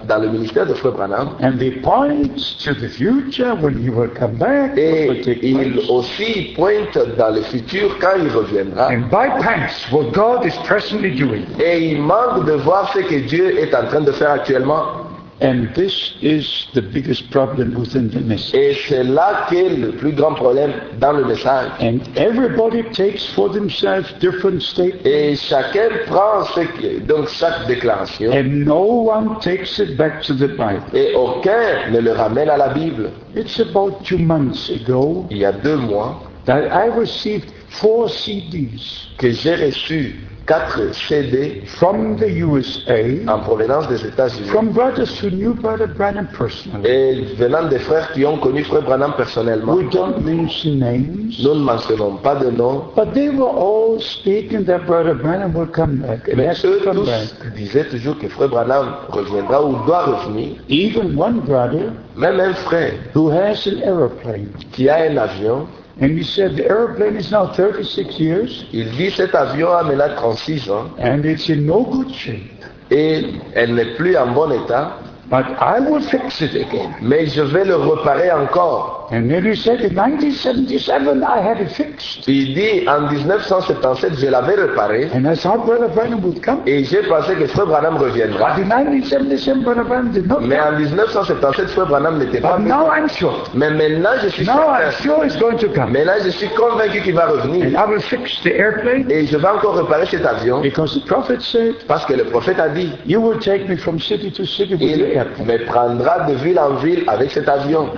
dans 0.09 0.19
le 0.19 0.29
ministère 0.29 0.67
de 0.67 0.75
Frère 0.75 0.93
Branham 0.93 1.31
and 1.41 1.59
they 1.59 1.71
point 1.71 2.37
to 2.65 2.75
the 2.75 2.89
future 2.89 3.55
when 3.61 3.75
he 3.83 3.91
will 3.91 4.09
come 4.09 4.37
back. 4.37 4.73
et 4.77 5.07
place. 5.07 5.89
aussi 5.89 6.53
pointent 6.55 6.99
dans 7.19 7.35
le 7.35 7.43
futur 7.43 7.97
quand 8.01 8.17
il 8.19 8.29
reviendra. 8.29 8.89
And 8.89 9.09
bypass 9.11 9.91
what 9.91 10.13
God 10.13 10.45
is 10.47 10.57
presently 10.65 11.11
doing. 11.11 11.45
Et 11.61 11.93
ils 11.93 12.01
manquent 12.01 12.47
de 12.47 12.53
voir 12.53 12.93
ce 12.93 13.01
que 13.01 13.27
Dieu 13.27 13.59
est 13.59 13.75
en 13.75 13.87
train 13.87 14.01
de 14.01 14.13
faire 14.13 14.33
actuellement. 14.33 15.02
And 15.43 15.75
this 15.75 16.15
is 16.23 16.69
the 16.73 16.83
biggest 16.83 17.29
problem 17.31 17.75
within 17.75 18.09
the 18.11 18.21
message. 18.21 18.55
Et 18.55 18.75
c'est 18.89 19.03
là 19.03 19.47
qu'est 19.51 19.71
le 19.71 19.91
plus 19.91 20.13
grand 20.13 20.35
problème 20.35 20.73
dans 21.01 21.13
le 21.13 21.25
message. 21.25 21.69
And 21.81 21.99
everybody 22.17 22.85
takes 22.93 23.27
for 23.35 23.49
themselves 23.51 24.13
different 24.21 24.63
statements. 24.63 25.03
Et 25.05 25.35
chacun 25.35 25.89
prend 26.07 26.45
ce 26.55 26.61
que, 26.61 27.01
donc 27.01 27.29
chaque 27.29 27.67
déclaration 27.67 28.31
And 28.33 28.65
no 28.65 29.09
one 29.11 29.41
takes 29.41 29.81
it 29.81 29.97
back 29.97 30.23
to 30.23 30.35
the 30.35 30.47
Bible. 30.57 30.85
et 30.95 31.13
aucun 31.15 31.91
ne 31.91 31.99
le 31.99 32.13
ramène 32.13 32.49
à 32.49 32.57
la 32.57 32.69
Bible. 32.69 33.11
It's 33.35 33.59
about 33.59 34.05
two 34.05 34.19
months 34.19 34.71
ago 34.71 35.27
Il 35.31 35.39
y 35.39 35.45
a 35.45 35.53
deux 35.53 35.77
mois 35.77 36.23
that 36.47 36.69
I 36.73 36.89
received 36.89 37.51
four 37.69 38.09
CDs 38.09 39.09
que 39.19 39.31
j'ai 39.31 39.57
reçu 39.57 40.21
quatre 40.47 40.93
CD 40.93 41.63
from 41.67 42.17
the 42.17 42.29
USA 42.29 43.21
en 43.29 43.39
provenance 43.41 43.89
des 43.89 44.05
États-Unis 44.07 44.49
from 44.49 44.71
brothers 44.73 45.19
who 45.23 45.31
knew 45.31 45.55
Brother 45.55 45.87
Branham 45.87 46.27
personally. 46.37 46.87
et 46.89 47.25
venant 47.37 47.69
des 47.69 47.79
frères 47.79 48.11
qui 48.13 48.25
ont 48.27 48.37
connu 48.39 48.65
Frère 48.65 48.83
Branham 48.83 49.13
personnellement. 49.17 49.75
We 49.75 49.89
don't 49.91 50.21
mention 50.25 50.75
names, 50.79 51.33
Nous 51.43 51.55
ne 51.55 51.61
mentionnons 51.65 52.17
pas 52.23 52.35
de 52.37 52.51
nom, 52.51 52.85
but 52.97 53.13
they 53.15 53.29
were 53.31 53.49
all 53.49 54.01
speaking 54.01 54.65
that 54.65 54.81
Brother 54.87 55.15
Branham 55.15 55.55
will 55.55 55.67
come 55.71 55.97
back 55.97 56.29
and 56.29 56.37
mais 56.37 56.53
eux 56.65 56.81
come 56.85 56.97
tous 56.97 57.07
back. 57.07 57.55
disaient 57.55 57.89
toujours 57.89 58.19
que 58.19 58.29
Frère 58.29 58.49
Branham 58.49 58.95
reviendra 59.11 59.65
ou 59.65 59.77
doit 59.87 60.05
revenir. 60.07 60.57
Even 60.69 61.17
one 61.17 61.41
brother 61.41 61.93
Même 62.17 62.41
un 62.41 62.53
frère 62.55 62.93
who 63.15 63.31
has 63.31 63.67
an 63.67 63.79
aeroplane, 63.83 64.49
qui 64.73 64.89
a 64.89 64.97
un 65.11 65.17
avion, 65.17 65.67
and 66.01 66.17
he 66.17 66.25
said 66.25 66.57
the 66.57 66.65
aeroplane 66.67 67.17
is 67.17 67.31
now 67.31 67.47
36 67.53 68.19
years 68.19 68.65
il 68.73 68.91
dit 68.97 69.11
cet 69.11 69.35
avion 69.35 69.73
a 69.73 69.83
maintenant 69.83 70.15
36 70.17 70.71
ans 70.71 70.91
and 70.99 71.25
it's 71.25 71.49
in 71.49 71.67
no 71.67 71.85
good 71.85 72.11
shape, 72.15 72.51
et 72.91 73.25
elle 73.55 73.75
n'est 73.75 73.95
plus 73.97 74.17
en 74.17 74.33
bon 74.33 74.51
état, 74.51 74.99
but 75.31 75.45
I 75.61 75.81
will 75.81 76.03
fix 76.03 76.41
it 76.41 76.55
again. 76.55 76.95
mais 77.03 77.27
je 77.27 77.43
vais 77.43 77.65
le 77.65 77.77
réparer 77.77 78.31
encore. 78.31 79.02
And 79.13 79.29
then 79.31 79.45
he 79.45 79.55
said, 79.55 79.81
in 79.83 79.95
1977, 79.95 81.23
I 81.23 81.41
had 81.43 81.61
it 81.61 81.71
fixed. 81.73 82.27
Il 82.27 82.55
dit 82.55 82.89
en 82.89 83.11
1977, 83.11 84.19
je 84.19 84.27
l'avais 84.27 84.55
réparé 84.55 85.11
And 85.15 85.27
I 85.27 85.37
thought 85.37 85.67
Brother 85.67 85.89
Branham 85.89 86.23
would 86.25 86.41
come. 86.43 86.61
et 86.67 86.83
j'ai 86.85 87.03
pensé 87.03 87.35
que 87.35 87.47
Frère 87.47 87.67
Branham 87.67 87.97
reviendra. 87.99 88.55
But 88.57 88.65
in 88.65 88.69
1977, 88.69 89.63
Brother 89.65 89.85
Branham 89.85 90.13
did 90.13 90.27
not 90.27 90.41
Mais 90.41 90.59
en 90.59 90.73
1977, 90.79 91.69
Frère 91.69 91.87
Branham 91.89 92.19
n'était 92.19 92.41
pas 92.41 92.57
venu. 92.57 92.69
now 92.71 92.87
I'm 92.91 93.09
sure. 93.09 93.45
Mais 93.55 93.71
maintenant, 93.71 94.17
je 94.23 94.29
suis 94.29 94.47
Now 94.47 94.71
I'm 94.73 94.91
sure 95.03 95.25
he's 95.25 95.37
going 95.37 95.59
to 95.59 95.69
come. 95.69 95.93
Maintenant, 95.93 96.15
je 96.25 96.31
suis 96.31 96.49
convaincu 96.49 97.01
qu'il 97.03 97.15
va 97.15 97.27
revenir. 97.27 97.67
And 97.67 97.77
I 97.77 97.85
will 97.91 98.01
fix 98.01 98.41
the 98.43 98.53
airplane 98.57 99.11
Et 99.11 99.27
je 99.27 99.37
vais 99.37 99.49
encore 99.49 99.77
réparer 99.77 100.07
cet 100.07 100.25
avion 100.25 100.61
because 100.63 100.95
the 100.99 101.05
prophet 101.07 101.41
said, 101.43 101.75
parce 101.87 102.07
que 102.07 102.15
le 102.15 102.25
prophète 102.25 102.59
a 102.59 102.71
dit, 102.71 102.91
You 103.05 103.21
will 103.21 103.39
take 103.41 103.69
me 103.69 103.77
from 103.77 103.99
city 104.01 104.31
to 104.33 104.45
city 104.47 104.73
with 104.75 104.83
il 104.83 104.99
the 105.05 105.17
airplane. 105.17 105.47
me 105.47 105.67
prendra 105.67 106.21
de 106.27 106.35
ville 106.35 106.59
en 106.59 106.77
ville 106.77 107.05
avec 107.09 107.31
cet 107.31 107.49
avion. 107.49 107.91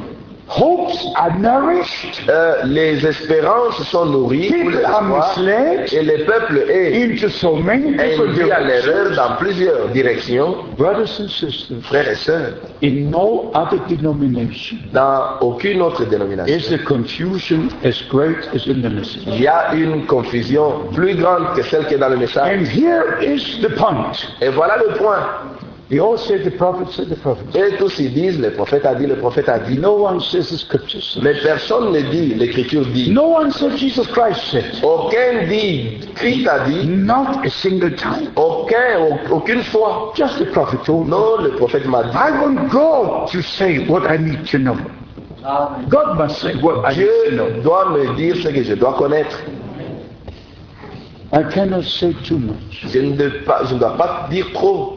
Hopes 0.47 1.07
are 1.17 1.39
nourished, 1.39 2.23
Euh, 2.29 2.65
les 2.65 3.05
espérances 3.07 3.83
sont 3.85 4.05
nourries 4.07 4.51
people 4.51 4.85
are 4.85 5.03
misled 5.03 5.91
et 5.93 6.03
le 6.03 6.25
peuple 6.27 6.59
est 6.71 7.03
into 7.03 7.29
so 7.31 7.57
many 7.57 7.93
different 7.93 8.29
induit 8.29 8.51
à 8.53 8.61
l'erreur 8.61 9.05
directions. 9.11 9.17
dans 9.17 9.37
plusieurs 9.37 9.89
directions, 9.89 10.55
Brothers 10.77 11.19
and 11.21 11.29
sisters, 11.29 11.79
frères 11.83 12.09
et 12.11 12.15
sœurs. 12.15 12.55
in 12.83 13.11
no 13.11 13.51
other 13.55 13.79
denomination 13.89 14.77
Dans 14.93 15.39
aucune 15.41 15.81
autre 15.81 16.05
dénomination, 16.05 16.55
is 16.55 16.69
the 16.69 16.85
confusion 16.85 17.69
as 17.83 18.03
great 18.11 18.37
as 18.55 18.67
in 18.69 18.83
the 18.83 18.91
message. 18.93 19.23
il 19.27 19.41
y 19.41 19.49
a 19.49 19.73
une 19.75 20.05
confusion 20.07 20.83
plus 20.93 21.15
grande 21.17 21.55
que 21.57 21.63
celle 21.63 21.87
qui 21.87 21.95
est 21.95 21.99
dans 21.99 22.11
le 22.11 22.19
message. 22.19 22.43
And 22.59 22.65
here 22.67 23.17
is 23.23 23.61
the 23.63 23.75
point. 23.77 24.13
Et 24.43 24.51
voilà 24.51 24.77
le 24.77 24.93
point. 24.99 25.21
They 25.91 25.99
all 26.01 26.17
say 26.17 26.39
the 26.43 26.51
prophet 26.53 26.89
said 26.95 27.11
the 27.11 27.17
prophet. 27.17 27.45
Et 27.55 27.77
tous 27.77 27.99
ils 27.99 28.13
disent, 28.15 28.41
le 28.41 28.51
prophète 28.53 28.87
a 28.87 28.95
dit, 28.95 29.07
le 29.07 29.17
prophète 29.17 29.51
a 29.51 29.59
dit. 29.59 29.79
No 29.79 29.97
one 30.03 30.19
says 30.19 30.49
the 30.49 30.57
scripture 30.57 31.03
said. 31.03 31.23
Mais 31.23 31.35
personne 31.43 31.93
ne 31.93 32.01
dit, 32.01 32.35
l'écriture 32.35 32.87
dit. 32.87 33.11
No 33.13 33.29
one 33.37 33.51
said 33.53 33.77
Jesus 33.77 34.07
Christ 34.07 34.41
said. 34.51 34.65
Aucun 34.83 35.47
dit, 35.47 35.99
Christ 36.15 36.49
a 36.49 36.61
dit, 36.67 36.87
Not 36.87 37.45
a 37.45 37.51
single 37.51 37.95
time. 37.97 38.31
aucun, 38.37 38.99
au- 38.99 39.35
aucune 39.37 39.63
fois. 39.63 40.13
Just 40.17 40.39
the 40.39 40.47
prophet 40.53 40.79
told. 40.87 41.07
Non, 41.07 41.37
le 41.43 41.51
prophèt 41.51 41.85
m'a 41.87 42.03
dit. 42.05 42.17
I 42.17 42.31
want 42.41 42.71
God 42.71 43.29
to 43.31 43.43
say 43.43 43.87
what 43.87 44.07
I 44.11 44.17
need 44.17 44.47
to 44.47 44.59
know. 44.59 44.77
God 45.91 46.17
must 46.17 46.41
say 46.41 46.55
what 46.63 46.83
I 46.87 46.97
need 46.97 47.09
to 47.27 47.37
know. 47.37 47.51
Dieu 47.51 47.63
doit 47.63 47.91
me 47.91 48.17
dire 48.17 48.37
ce 48.37 48.49
que 48.49 48.63
je 48.63 48.73
dois 48.73 48.95
connaître. 48.95 49.39
I 51.33 51.43
cannot 51.53 51.83
say 51.85 52.15
too 52.27 52.39
much. 52.39 52.87
Je 52.89 53.01
ne, 53.01 53.29
pas- 53.45 53.65
je 53.69 53.75
ne 53.75 53.81
dois 53.81 53.97
pas 53.99 54.29
dire 54.31 54.47
trop. 54.55 54.94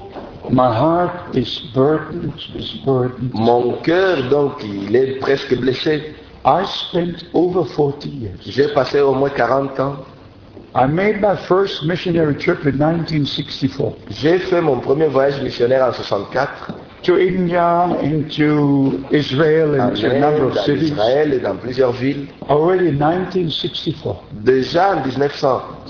My 0.50 0.74
heart 0.74 1.36
is 1.36 1.60
burdened, 1.74 2.34
is 2.56 2.74
burdened. 2.86 3.34
Mon 3.34 3.82
cœur, 3.84 4.30
donc, 4.30 4.64
il 4.64 4.96
est 4.96 5.20
presque 5.20 5.56
blessé. 5.60 6.16
I 6.46 6.64
spent 6.66 7.26
over 7.34 7.66
40 7.66 8.06
years. 8.06 8.40
J'ai 8.46 8.70
passé 8.74 9.02
au 9.02 9.14
moins 9.14 9.30
40 9.30 9.80
ans. 9.80 9.96
I 10.76 10.86
made 10.86 11.22
my 11.22 11.36
first 11.48 11.84
missionary 11.84 12.36
trip 12.36 12.66
in 12.66 12.78
1964 12.78 13.96
J'ai 14.12 14.38
fait 14.38 14.62
mon 14.62 14.80
premier 14.80 15.08
voyage 15.08 15.42
missionnaire 15.42 15.84
en 15.84 15.94
64 15.94 16.72
to 17.04 17.18
India 17.18 17.88
and 18.02 18.30
to 18.32 19.04
Israel 19.12 19.76
en 19.76 19.90
and 19.90 19.96
to 19.96 20.08
a 20.10 20.20
number 20.20 20.44
Inde, 20.44 20.52
of 20.52 20.58
en 20.58 20.64
cities. 20.64 20.92
Israël 20.92 21.34
et 21.34 21.40
dans 21.40 21.56
plusieurs 21.56 21.94
villes. 21.94 22.28
Already 22.50 22.90
in 22.90 22.98
1964. 23.00 24.24
Déjà 24.44 24.96
en 24.96 25.02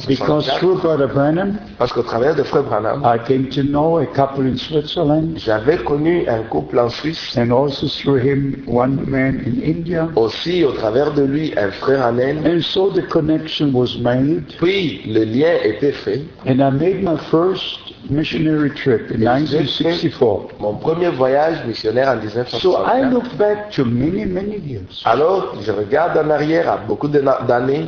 Because 0.06 0.48
1964, 0.48 0.60
through 0.60 0.82
Brother 0.82 1.08
Branham, 1.08 1.58
parce 1.80 1.92
qu'au 1.92 2.04
travers 2.04 2.36
de 2.36 2.44
Frère 2.44 2.64
Branham, 2.64 3.02
I 3.04 3.18
came 3.28 3.48
to 3.50 3.64
know 3.64 3.98
a 3.98 4.06
couple 4.06 4.46
in 4.46 4.56
Switzerland 4.58 5.38
j'avais 5.38 5.78
connu 5.78 6.28
un 6.28 6.44
couple 6.44 6.78
en 6.80 6.90
Suisse. 6.90 7.36
and 7.38 7.52
also 7.52 7.88
through 7.88 8.18
him 8.20 8.64
one 8.68 9.04
man 9.10 9.42
in 9.46 9.62
India. 9.64 10.08
Aussi, 10.16 10.64
au 10.64 10.72
travers 10.74 11.14
de 11.14 11.24
lui, 11.24 11.54
un 11.58 11.72
frère 11.72 12.06
en 12.06 12.18
Inde. 12.20 12.46
And 12.46 12.62
so 12.62 12.92
the 12.92 13.08
connection 13.08 13.72
was 13.74 13.98
made 14.00 14.44
Puis, 14.60 15.02
le 15.08 15.24
lien 15.24 15.56
était 15.64 15.92
fait. 15.94 16.22
and 16.46 16.60
I 16.62 16.70
made 16.70 17.02
my 17.04 17.18
first 17.32 17.80
missionary 18.10 18.70
trip 18.70 19.12
in 19.12 19.18
1964. 19.20 20.60
Mon 20.60 20.76
premier 20.76 21.10
voyage 21.10 21.66
missionnaire 21.66 22.08
en 22.10 22.22
So 22.60 22.78
I 22.78 23.02
1964. 23.02 23.12
look 23.12 23.38
back 23.38 23.72
to 23.72 23.84
many, 23.84 24.26
many 24.26 24.58
years 24.66 25.02
Alors, 25.06 25.56
je 25.62 25.72
regarde 25.72 26.18
en 26.18 26.30
arrière 26.30 26.70
à 26.72 26.78
beaucoup 26.78 27.08
d'années 27.10 27.88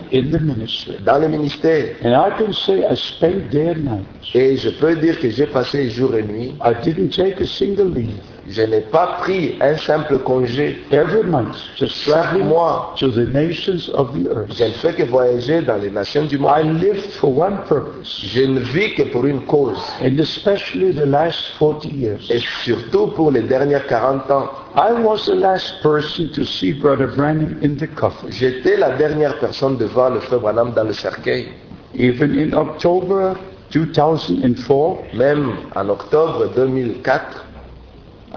dans 1.06 1.22
le 1.22 1.28
ministère. 1.28 1.86
And 2.02 2.16
I 2.16 2.30
can 2.38 2.54
say 2.54 2.86
I 2.86 2.96
spent 2.96 3.50
day 3.52 3.70
and 3.70 3.84
night. 3.84 4.06
Et 4.34 4.56
je 4.58 4.70
peux 4.70 4.96
dire 4.96 5.20
que 5.20 5.30
j'ai 5.30 5.48
passé 5.48 5.90
jour 5.90 6.16
et 6.16 6.24
nuit. 6.24 6.54
I 6.64 6.74
didn't 6.84 7.10
take 7.10 7.42
a 7.42 7.46
single 7.46 7.90
leave. 7.94 8.22
Je 8.48 8.62
n'ai 8.64 8.82
pas 8.82 9.18
pris 9.22 9.58
un 9.62 9.76
simple 9.78 10.18
congé. 10.20 10.80
Every 10.92 11.24
month, 11.24 11.56
just 11.78 11.96
Chaque 12.06 12.38
mois, 12.40 12.94
to 13.00 13.10
the 13.12 13.28
nations 13.34 13.90
of 13.94 14.14
the 14.14 14.28
earth. 14.30 14.56
je 14.58 14.64
ne 14.64 14.72
fais 14.72 14.94
que 14.94 15.04
voyager 15.04 15.62
dans 15.62 15.76
les 15.78 15.92
nations 15.92 16.26
du 16.26 16.38
I 16.38 16.40
monde. 16.64 16.80
lived 16.82 17.12
for 17.20 17.36
one 17.38 17.58
purpose, 17.68 18.22
Je 18.34 18.42
ne 18.44 18.60
vis 18.60 18.94
que 18.96 19.04
pour 19.04 19.26
une 19.26 19.42
cause. 19.46 19.78
and 20.02 20.18
especially 20.20 20.94
the 20.94 21.06
last 21.06 21.52
40 21.60 21.90
years. 21.92 22.30
Et 22.32 22.40
surtout 22.64 23.08
pour 23.08 23.32
les 23.32 23.42
dernières 23.42 23.86
40 23.88 24.32
ans. 24.32 24.50
I 24.76 24.94
was 25.04 25.26
the 25.26 25.36
last 25.36 25.82
person 25.84 26.30
to 26.34 26.44
see 26.46 26.72
Brother 26.74 27.08
Branham 27.08 27.58
in 27.62 27.76
the 27.76 27.88
coffin. 27.96 28.28
J'étais 28.32 28.78
la 28.78 28.92
dernière 28.92 29.38
personne 29.40 29.78
de 29.78 29.86
voir 29.86 30.12
le 30.12 30.22
frère 30.22 30.40
Branham 30.40 30.72
dans 30.76 30.86
le 30.86 30.94
cercueil. 30.94 31.50
Even 31.96 32.38
in 32.38 32.54
October 32.54 33.34
2004, 33.72 34.98
Même 35.14 35.52
en 35.76 35.90
octobre 35.90 36.48
2004, 36.56 37.46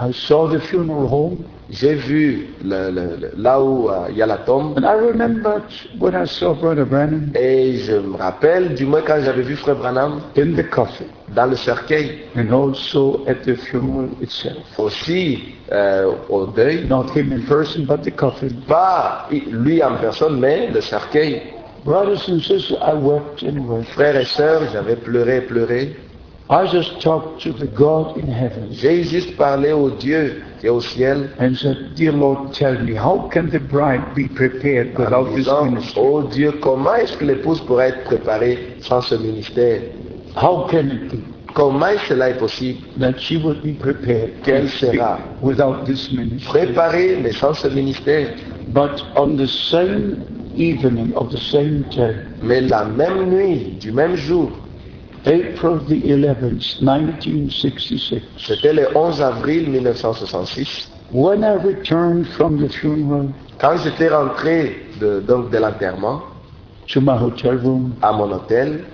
I 0.01 0.11
saw 0.13 0.49
the 0.49 0.59
funeral 0.59 1.07
home, 1.07 1.37
j'ai 1.71 1.95
vu 1.95 2.49
le- 2.65 2.91
le- 2.91 3.17
le- 3.21 3.33
là 3.37 3.61
où 3.63 3.89
euh, 3.91 4.07
il 4.11 4.17
y 4.17 4.23
a 4.23 4.27
la 4.27 4.39
tombe. 4.39 4.79
and 4.79 4.85
I 4.85 4.95
remembered 4.95 5.63
when 6.01 6.15
I 6.15 6.27
saw 6.27 6.55
Brother 6.55 6.87
Branham 6.87 7.31
Et 7.35 7.77
je 7.77 7.93
me 7.97 8.17
rappelle, 8.17 8.75
du 8.75 8.87
moins 8.87 9.03
quand 9.03 9.21
j'avais 9.23 9.43
vu 9.43 9.55
frère 9.57 9.77
Branham 9.77 10.21
in 10.37 10.55
the 10.55 10.69
coffin, 10.71 11.05
dans 11.35 11.47
le 11.47 11.57
cercueil, 11.57 12.23
and 12.37 12.51
also 12.53 13.23
at 13.27 13.43
the 13.45 13.55
funeral 13.55 14.09
itself. 14.23 14.57
aussi 14.79 15.55
euh, 15.73 16.11
au 16.31 16.47
deuil, 16.47 16.87
Not 16.89 17.07
him 17.15 17.33
in 17.33 17.41
person, 17.47 17.85
but 17.87 18.03
the 18.03 18.15
coffin. 18.15 18.49
pas 18.67 19.29
lui 19.31 19.83
en 19.83 19.97
personne, 19.97 20.39
mais 20.41 20.69
le 20.73 20.81
cercueil. 20.81 21.43
Brothers 21.85 22.29
and 22.29 22.41
sisters, 22.41 22.79
I 22.81 22.95
wept 22.95 23.43
and 23.43 23.69
wept. 23.69 23.89
Frères 23.91 24.17
et 24.17 24.25
sœurs, 24.25 24.71
j'avais 24.73 24.95
pleuré, 24.97 25.41
pleuré. 25.41 25.97
I 26.49 26.67
just 26.67 27.01
talked 27.01 27.41
to 27.43 27.53
the 27.53 27.67
God 27.67 28.19
in 28.19 28.27
heaven 28.27 28.69
J'ai 28.73 29.05
juste 29.05 29.37
parlé 29.37 29.73
au 29.73 29.91
Dieu 29.91 30.43
qui 30.61 30.67
est 30.67 30.71
au 30.71 30.81
ciel 30.81 31.31
and 31.41 31.57
said, 31.57 31.95
Dear 31.97 32.13
Lord, 32.13 32.53
tell 32.53 32.79
me, 32.83 32.95
how 32.95 33.29
can 33.33 33.49
the 33.51 33.59
bride 33.59 34.15
be 34.15 34.29
prepared 34.29 34.97
without 34.99 35.35
this 35.35 35.47
ministry? 35.47 36.03
oh 36.03 36.23
Dieu, 36.23 36.53
comment 36.61 36.95
est-ce 36.97 37.17
que 37.17 37.25
l'épouse 37.25 37.61
pourrait 37.63 37.89
être 37.91 38.05
préparée 38.05 38.77
sans 38.81 39.01
ce 39.01 39.15
ministère 39.15 39.81
How 40.37 40.67
can 40.69 40.89
it 40.91 41.11
be 41.11 41.33
Comment 41.55 41.99
cela 42.09 42.31
est 42.31 42.39
possible 42.39 42.81
that 42.99 43.19
she 43.19 43.37
will 43.37 43.61
be 43.63 43.75
prepared 43.79 44.33
Quelle 44.43 44.69
sera 44.69 45.19
without 45.43 45.85
this 45.85 46.11
ministry? 46.13 46.49
Préparée, 46.49 47.19
mais 47.23 47.33
sans 47.33 47.55
ce 47.55 47.69
ministère. 47.69 48.29
But 48.69 49.03
on 49.17 49.37
the 49.37 49.47
same 49.47 50.17
evening 50.57 51.13
of 51.15 51.31
the 51.31 51.39
same 51.39 51.85
day, 51.95 52.15
Mais 52.43 52.61
la 52.61 52.85
même 52.85 53.31
nuit, 53.31 53.77
du 53.81 53.93
même 53.93 54.17
jour, 54.17 54.51
April 55.25 55.79
the 55.89 56.05
11th, 56.05 56.81
1966, 56.81 58.15
c'était 58.39 58.73
le 58.73 58.89
11 58.97 59.23
avril 59.23 59.71
1966, 59.71 60.91
when 61.13 61.43
I 61.43 61.57
returned 61.57 62.27
from 62.27 62.59
the 62.59 62.71
funeral 62.73 63.29
quand 63.63 63.77
j'étais 63.77 64.09
rentré 64.09 64.77
de, 65.01 65.21
donc 65.21 65.51
de 65.51 65.59
l'enterrement 65.59 66.23
to 66.89 67.01
my 67.01 67.13
hotel 67.13 67.61
room, 67.63 67.95
à 68.03 68.13
mon 68.13 68.33
hôtel, 68.33 68.85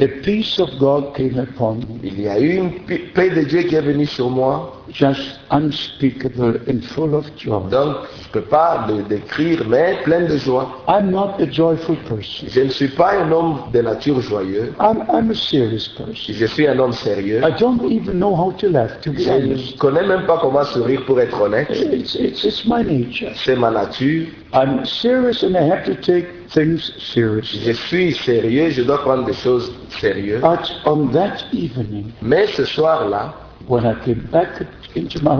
a 0.00 0.06
peace 0.22 0.58
of 0.58 0.70
God 0.78 1.14
came 1.14 1.38
upon 1.38 1.76
me, 1.80 2.00
il 2.02 2.20
y 2.20 2.28
a 2.28 2.38
eu 2.38 2.56
une 2.56 2.72
paix 3.14 3.30
de 3.30 3.42
Dieu 3.42 3.62
qui 3.62 3.74
est 3.74 3.80
venue 3.80 4.06
sur 4.06 4.30
moi. 4.30 4.70
just 4.92 5.38
unspeakable 5.50 6.60
and 6.68 6.84
full 6.84 7.14
of 7.14 7.24
joy. 7.36 7.68
Donc, 7.70 7.96
je 8.16 8.28
ne 8.28 8.32
peux 8.32 8.48
pas 8.48 8.86
le 8.88 9.02
décrire, 9.04 9.62
mais 9.66 9.96
plein 10.04 10.22
de 10.26 10.36
joie. 10.36 10.68
I'm 10.88 11.10
not 11.10 11.40
a 11.40 11.46
joyful 11.50 11.96
person. 12.08 12.48
Je 12.48 12.60
ne 12.60 12.68
suis 12.68 12.88
pas 12.88 13.12
un 13.22 13.32
homme 13.32 13.60
de 13.72 13.80
nature 13.80 14.20
joyeux. 14.20 14.72
I'm, 14.80 15.04
I'm 15.12 15.30
a 15.30 15.34
serious 15.34 15.88
person. 15.96 16.34
Je 16.34 16.46
suis 16.46 16.66
un 16.68 16.78
homme 16.78 16.92
sérieux. 16.92 17.40
I 17.42 17.52
don't 17.58 17.80
even 17.90 18.18
know 18.18 18.34
how 18.34 18.52
to 18.58 18.68
laugh, 18.68 19.00
to 19.02 19.10
be 19.10 19.20
Je 19.20 19.30
honest. 19.30 19.74
ne 19.74 19.78
connais 19.78 20.06
même 20.06 20.26
pas 20.26 20.38
comment 20.40 20.64
sourire 20.64 21.02
pour 21.06 21.20
être 21.20 21.40
honnête. 21.40 21.68
It's, 21.70 22.14
it's, 22.14 22.44
it's 22.44 22.64
my 22.66 22.84
nature. 22.84 23.32
C'est 23.34 23.56
ma 23.56 23.70
nature. 23.70 24.26
I'm 24.52 24.84
serious 24.84 25.42
and 25.42 25.56
I 25.56 25.62
have 25.62 25.84
to 25.84 25.94
take 25.94 26.26
things 26.54 26.92
seriously. 26.98 27.60
Je 27.66 27.72
suis 27.72 28.14
sérieux, 28.14 28.70
je 28.70 28.82
dois 28.82 28.98
prendre 29.02 29.24
des 29.24 29.34
choses 29.34 29.72
sérieuses. 30.00 30.40
But 30.40 30.70
on 30.86 31.08
that 31.12 31.44
evening, 31.52 32.12
Mais 32.22 32.46
ce 32.46 32.64
soir-là, 32.64 33.34
when 33.68 33.86
I 33.86 33.94
came 34.04 34.28
back 34.30 34.48
into 34.96 35.20
my 35.22 35.34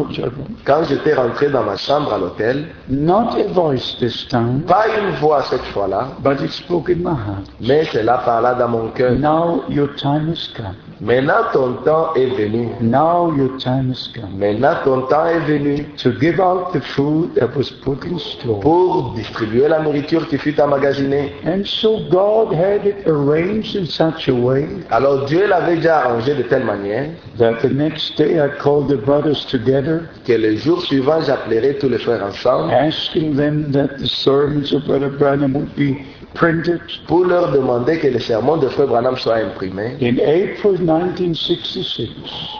quand 0.64 0.82
j'étais 0.84 1.14
rentré 1.14 1.48
dans 1.48 1.62
ma 1.62 1.76
chambre 1.76 2.12
à 2.12 2.18
l'hôtel, 2.18 2.66
not 2.88 3.36
a 3.36 3.46
voice 3.52 3.96
this 4.00 4.26
time, 4.28 4.62
pas 4.66 4.86
une 4.98 5.14
voix 5.16 5.42
cette 5.42 5.64
fois-là, 5.66 6.08
but 6.22 6.40
it 6.40 6.50
spoke 6.50 6.90
in 6.90 6.96
my 6.96 7.10
heart. 7.10 7.46
mais 7.60 7.84
cela 7.84 8.18
parla 8.18 8.54
dans 8.54 8.68
mon 8.68 8.88
cœur. 8.88 9.12
Now 9.12 9.62
your 9.68 9.94
time 9.96 10.30
has 10.30 10.48
come. 10.56 10.74
Maintenant 11.00 11.44
ton 11.52 11.72
temps 11.84 12.14
est 12.14 12.34
venu. 12.36 12.68
Now 12.80 13.34
your 13.36 13.58
time 13.58 13.90
has 13.90 14.08
come 14.14 14.38
Maintenant 14.38 14.74
ton 14.84 15.02
temps 15.02 15.26
est 15.26 15.40
venu 15.40 15.84
to 16.02 16.12
give 16.20 16.40
out 16.40 16.72
the 16.72 16.80
food 16.80 17.34
that 17.34 17.54
was 17.56 17.70
put 17.84 18.04
in 18.04 18.18
store. 18.18 18.60
pour 18.60 19.12
distribuer 19.14 19.68
la 19.68 19.80
nourriture 19.80 20.26
qui 20.28 20.38
fut 20.38 20.58
emmagasinée. 20.60 21.32
And 21.44 21.64
so 21.64 22.00
God 22.10 22.54
had 22.54 22.86
it 22.86 23.06
arranged 23.06 23.76
in 23.76 23.86
such 23.86 24.28
a 24.28 24.32
way 24.32 24.66
Alors 24.90 25.26
Dieu 25.26 25.46
l'avait 25.46 25.76
déjà 25.76 25.98
arrangé 25.98 26.34
de 26.34 26.42
telle 26.42 26.64
manière 26.64 27.10
that 27.38 27.60
the 27.60 27.70
next 27.72 28.13
day 28.16 28.40
I 28.40 28.48
called 28.58 28.88
the 28.88 28.96
brothers 28.96 29.44
together, 29.46 30.08
que 30.24 30.36
le 30.36 30.56
jour 30.56 30.80
suivant, 30.82 31.20
j'appellerai 31.22 31.78
tous 31.78 31.88
les 31.88 31.98
frères 31.98 32.22
ensemble 32.22 32.72
asking 32.72 33.36
them 33.36 33.72
that 33.72 33.98
the 33.98 34.06
sermons 34.06 34.72
of 34.72 34.84
Brother 34.86 35.10
Branham 35.10 35.54
would 35.54 35.74
be 35.76 36.04
printed. 36.34 36.80
pour 37.06 37.24
leur 37.24 37.52
demander 37.52 37.98
que 37.98 38.08
le 38.08 38.18
sermon 38.18 38.56
de 38.56 38.68
frère 38.68 38.88
Branham 38.88 39.16
soit 39.16 39.38
imprimé. 39.38 39.96
In 40.00 40.18
April 40.18 40.80
1966, 40.80 42.10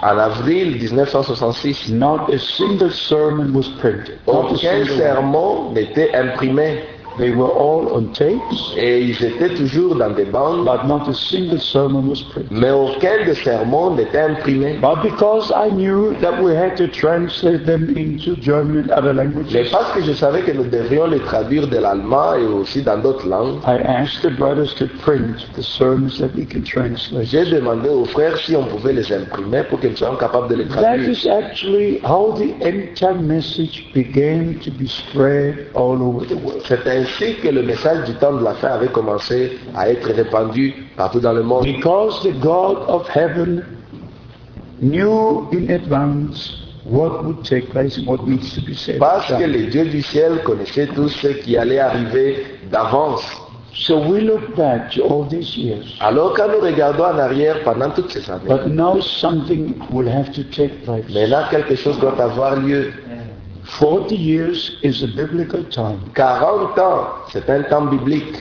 En 0.03 0.19
avril 0.19 0.77
1966, 0.79 1.91
not 1.91 2.33
a 2.33 2.39
single 2.39 2.91
sermon 2.91 3.53
was 3.53 3.69
printed. 3.81 4.19
Aucun 4.27 4.87
sermon 4.87 5.73
n'était 5.73 6.15
imprimé 6.15 6.83
They 7.17 7.31
were 7.31 7.49
all 7.49 7.95
on 7.95 8.13
tapes, 8.13 8.41
et 8.77 9.01
ils 9.03 9.25
étaient 9.25 9.55
toujours 9.55 9.95
dans 9.95 10.11
des 10.11 10.25
bandes, 10.25 10.65
but 10.65 10.85
not 10.89 11.09
a 11.09 11.15
single 11.15 11.61
sermon 11.61 12.09
was 12.09 12.23
printed. 12.33 12.51
mais 12.51 12.73
aucun 12.73 13.25
de 13.25 13.35
sermons 13.35 13.95
n'était 13.95 14.19
imprimé. 14.19 14.79
But 14.81 15.03
because 15.03 15.53
I 15.55 15.71
knew 15.71 16.15
that 16.21 16.43
we 16.43 16.57
had 16.57 16.77
to 16.77 16.89
translate 16.89 17.67
them 17.67 17.95
into 17.97 18.35
German 18.41 18.79
and 18.79 18.91
other 18.91 19.13
languages. 19.15 19.53
Mais 19.53 19.71
parce 19.71 19.93
que 19.93 20.03
je 20.03 20.13
savais 20.13 20.43
que 20.43 20.51
nous 20.51 20.65
devrions 20.65 21.07
les 21.07 21.21
traduire 21.21 21.69
de 21.69 21.79
l'allemand 21.79 22.35
et 22.35 22.47
aussi 22.47 22.83
dans 22.83 22.99
d'autres 22.99 23.29
langues, 23.29 23.61
I 23.65 23.79
asked 23.85 24.23
the 24.23 24.37
brothers 24.37 24.75
to 24.79 24.87
print 25.05 25.37
the 25.55 25.63
sermons 25.63 26.19
that 26.19 26.35
we 26.35 26.45
could 26.45 26.65
translate. 26.67 27.27
j'ai 27.29 27.45
demandé 27.45 27.91
aux 27.91 28.07
frères 28.07 28.37
si 28.39 28.57
on 28.57 28.65
pouvait 28.65 28.93
les 28.93 29.13
imprimer 29.13 29.63
pour 29.71 29.79
qu'ils 29.79 29.97
soient 29.97 30.17
capables 30.19 30.49
de 30.49 30.57
les 30.57 30.67
traduire. 30.67 31.09
is 31.11 31.29
actually 31.29 32.01
how 32.03 32.33
the 32.37 32.55
entire 32.67 33.15
message 33.15 33.87
began 33.95 34.59
to 34.65 34.73
be 34.73 34.89
spread 34.89 35.69
all 35.75 36.03
over 36.03 36.27
the 36.27 36.35
world. 36.35 36.61
Ainsi 37.05 37.35
que 37.37 37.49
le 37.49 37.63
message 37.63 38.05
du 38.07 38.15
temps 38.15 38.33
de 38.33 38.43
la 38.43 38.55
fin 38.55 38.69
avait 38.69 38.89
commencé 38.89 39.59
à 39.77 39.91
être 39.91 40.09
répandu 40.11 40.73
partout 40.97 41.21
dans 41.21 41.33
le 41.35 41.43
monde? 41.43 41.65
Because 41.65 42.23
the 42.23 42.33
God 42.41 42.79
of 42.89 43.07
heaven 43.15 43.63
knew 44.81 45.47
in 45.53 45.69
advance 45.71 46.63
what 46.87 47.23
would 47.25 47.45
take 47.45 47.71
place 47.71 47.99
and 47.99 48.07
what 48.07 48.27
needs 48.27 48.55
to 48.55 48.61
be 48.63 48.75
said. 48.75 48.99
Parce 48.99 49.27
que 49.33 49.45
les 49.45 49.67
dieux 49.67 49.85
du 49.85 50.01
ciel 50.03 50.41
connaissaient 50.45 50.87
tout 50.87 51.09
ce 51.09 51.29
qui 51.29 51.57
allait 51.59 51.79
arriver 51.79 52.47
d'avance. 52.71 53.23
So 53.77 53.99
we 53.99 54.21
look 54.23 54.55
back 54.57 54.93
to 54.93 55.03
all 55.03 55.27
these 55.29 55.57
years. 55.57 55.85
Alors 56.01 56.33
quand 56.35 56.47
nous 56.49 56.61
regardons 56.65 57.05
en 57.05 57.19
arrière 57.19 57.61
pendant 57.65 57.91
toutes 57.91 58.13
ces 58.13 58.31
années, 58.31 58.45
But 58.49 58.67
now 58.69 59.01
something 59.01 59.75
will 59.91 60.09
have 60.09 60.31
to 60.33 60.43
take 60.45 60.85
place. 60.85 61.05
maintenant 61.13 61.43
quelque 61.51 61.75
chose 61.75 61.99
doit 61.99 62.19
avoir 62.23 62.57
lieu. 62.57 62.93
40 63.65 64.15
years 64.15 64.77
is 64.83 65.03
a 65.03 65.07
biblical 65.07 65.65
time. 65.65 66.01
40 66.15 66.79
ans, 66.79 67.07
c'est 67.33 67.49
un 67.49 67.63
temps 67.63 67.87
biblique. 67.87 68.37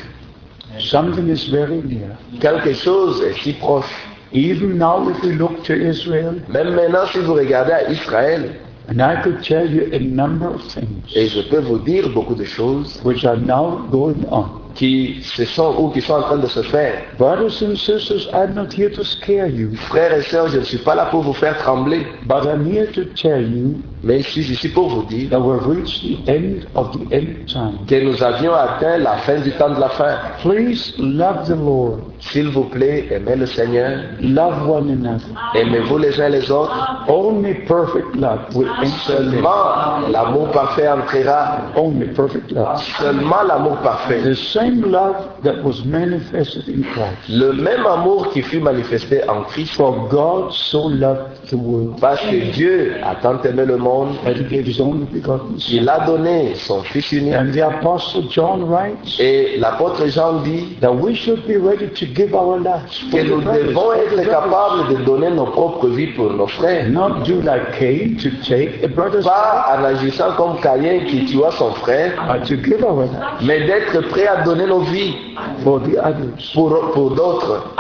Something 0.80 1.30
is 1.30 1.48
very 1.50 1.82
near. 1.84 2.18
Quelque 2.40 2.74
chose 2.74 3.22
est 3.22 3.42
si 3.42 3.54
proche. 3.54 3.86
Even 4.34 4.78
now, 4.80 5.08
if 5.10 5.22
we 5.22 5.34
look 5.34 5.64
to 5.64 5.74
Israel, 5.74 6.42
Même 6.50 6.74
maintenant, 6.74 7.06
si 7.12 7.20
vous 7.20 7.36
regardez 7.36 7.72
à 7.72 7.92
Israël, 7.92 8.60
and 8.90 9.02
I 9.02 9.22
could 9.22 9.44
tell 9.44 9.70
you 9.70 9.90
a 9.94 10.00
number 10.00 10.48
of 10.48 10.62
things 10.68 11.04
et 11.16 11.28
je 11.28 11.42
peux 11.42 11.60
vous 11.60 11.78
dire 11.80 12.10
beaucoup 12.10 12.36
de 12.36 12.44
choses 12.44 13.00
which 13.06 13.24
are 13.24 13.38
now 13.38 13.88
going 13.92 14.26
on. 14.30 14.46
qui 14.76 15.22
se 15.24 15.46
sont 15.46 15.76
ou 15.80 15.90
qui 15.90 16.02
sont 16.02 16.14
en 16.14 16.22
train 16.24 16.38
de 16.38 16.48
se 16.48 16.64
faire. 16.64 17.04
Brothers 17.20 17.62
and 17.62 17.76
sisters, 17.78 18.28
I'm 18.34 18.56
not 18.56 18.74
here 18.74 18.90
to 18.90 19.04
scare 19.04 19.48
you, 19.48 19.76
Frères 19.76 20.14
et 20.14 20.24
sœurs, 20.24 20.50
je 20.50 20.58
ne 20.60 20.64
suis 20.64 20.80
pas 20.80 20.96
là 20.96 21.06
pour 21.06 21.22
vous 21.22 21.34
faire 21.34 21.58
trembler, 21.60 22.08
but 22.26 22.44
I'm 22.46 22.66
here 22.66 22.88
to 22.94 23.06
tell 23.16 23.42
you 23.42 23.76
mais 24.04 24.20
je 24.22 24.30
suis 24.30 24.52
ici 24.52 24.70
pour 24.70 24.90
vous 24.90 25.04
dire 25.04 25.30
that 25.30 25.40
we've 25.40 25.66
reached 25.66 26.02
the 26.04 26.30
end 26.30 26.66
of 26.76 26.92
the 26.92 27.14
end 27.14 27.46
time. 27.48 27.78
que 27.88 27.96
nous 28.04 28.22
avions 28.22 28.54
atteint 28.54 28.98
la 28.98 29.18
fin 29.18 29.40
du 29.40 29.52
temps 29.54 29.70
de 29.70 29.80
la 29.80 29.90
fin. 29.90 30.18
Please 30.42 30.94
love 31.00 31.48
the 31.48 31.56
Lord, 31.56 32.00
S'il 32.20 32.50
vous 32.50 32.66
plaît, 32.66 33.08
aimez 33.12 33.36
le 33.36 33.46
Seigneur, 33.46 34.00
love 34.22 34.70
one 34.70 34.90
another. 34.90 35.26
aimez-vous 35.56 35.98
les 35.98 36.20
uns 36.20 36.30
les 36.30 36.52
autres. 36.52 37.06
Only 37.08 37.54
perfect 37.66 38.16
love 38.16 38.40
will. 38.56 38.68
Seulement 39.06 40.08
l'amour 40.10 40.52
parfait 40.52 40.88
entrera. 40.88 41.62
Only 41.76 42.08
perfect 42.08 42.52
love. 42.52 42.82
Seulement 43.00 43.44
l'amour 43.48 43.78
parfait. 43.78 44.22
The 44.22 44.36
same 44.36 44.82
love 44.90 45.16
that 45.44 45.64
was 45.64 45.84
manifested 45.86 46.68
in 46.68 46.84
Christ. 46.84 47.30
Le 47.30 47.54
même 47.54 47.86
amour 47.86 48.30
qui 48.32 48.42
fut 48.42 48.60
manifesté 48.60 49.22
en 49.30 49.44
Christ. 49.44 49.74
For 49.76 50.08
God 50.10 50.52
so 50.52 50.90
loved 50.90 51.48
the 51.50 51.56
world 51.56 52.00
Parce 52.00 52.22
que 52.22 52.52
Dieu 52.52 52.94
a 53.04 53.16
tant 53.16 53.42
aimé 53.44 53.66
le 53.66 53.78
monde, 53.78 53.93
that 54.24 54.36
he 54.36 54.44
gave 54.44 54.66
his 54.66 54.80
only 54.80 55.06
begotten 55.06 55.60
Son. 55.60 55.76
il 55.76 55.90
a 55.90 56.00
donné 56.06 56.56
son 56.56 56.82
Fils 56.84 57.12
unique. 57.12 57.34
And 57.34 57.52
the 57.54 57.62
Apostle 57.62 58.24
John 58.30 58.64
writes 58.70 59.20
Et 59.20 59.58
l'apôtre 59.58 60.06
Jean 60.08 60.42
dit 60.44 60.78
that 60.82 60.92
we 60.94 61.16
should 61.16 61.46
be 61.48 61.58
ready 61.58 61.88
to 61.90 62.06
give 62.06 62.34
our 62.34 62.60
lives 62.60 62.98
for 63.12 63.20
que 63.20 63.24
the 63.24 63.30
nous 63.30 63.42
devons 63.42 63.94
être 63.94 64.24
capables 64.30 64.90
de 64.98 65.04
donner 65.04 65.30
nos 65.32 65.46
propres 65.48 65.88
vies 65.90 66.08
pour 66.16 66.32
nos 66.32 66.48
frères. 66.48 66.90
Not 66.90 67.24
do 67.26 67.42
like 67.42 67.78
Cain 67.80 68.18
to 68.22 68.30
take 68.48 68.84
a 68.84 68.88
brother's 68.88 69.26
life, 69.26 69.34
Pas 69.34 69.78
en 69.80 69.84
agissant 69.84 70.32
comme 70.38 70.60
Caïn 70.62 71.06
qui 71.06 71.26
tua 71.26 71.52
son 71.52 71.72
frère, 71.76 72.12
but 72.28 72.46
to 72.48 72.56
give 72.64 72.84
our 72.84 73.04
lives 73.04 73.20
mais 73.42 73.66
d'être 73.66 74.02
prêt 74.10 74.28
à 74.28 74.44
donner 74.44 74.66
nos 74.68 74.82
vies 74.82 75.16
for 75.64 75.80
the 75.82 75.98
others. 75.98 76.52
pour, 76.54 76.92
pour 76.94 77.12
d'autres. 77.12 77.74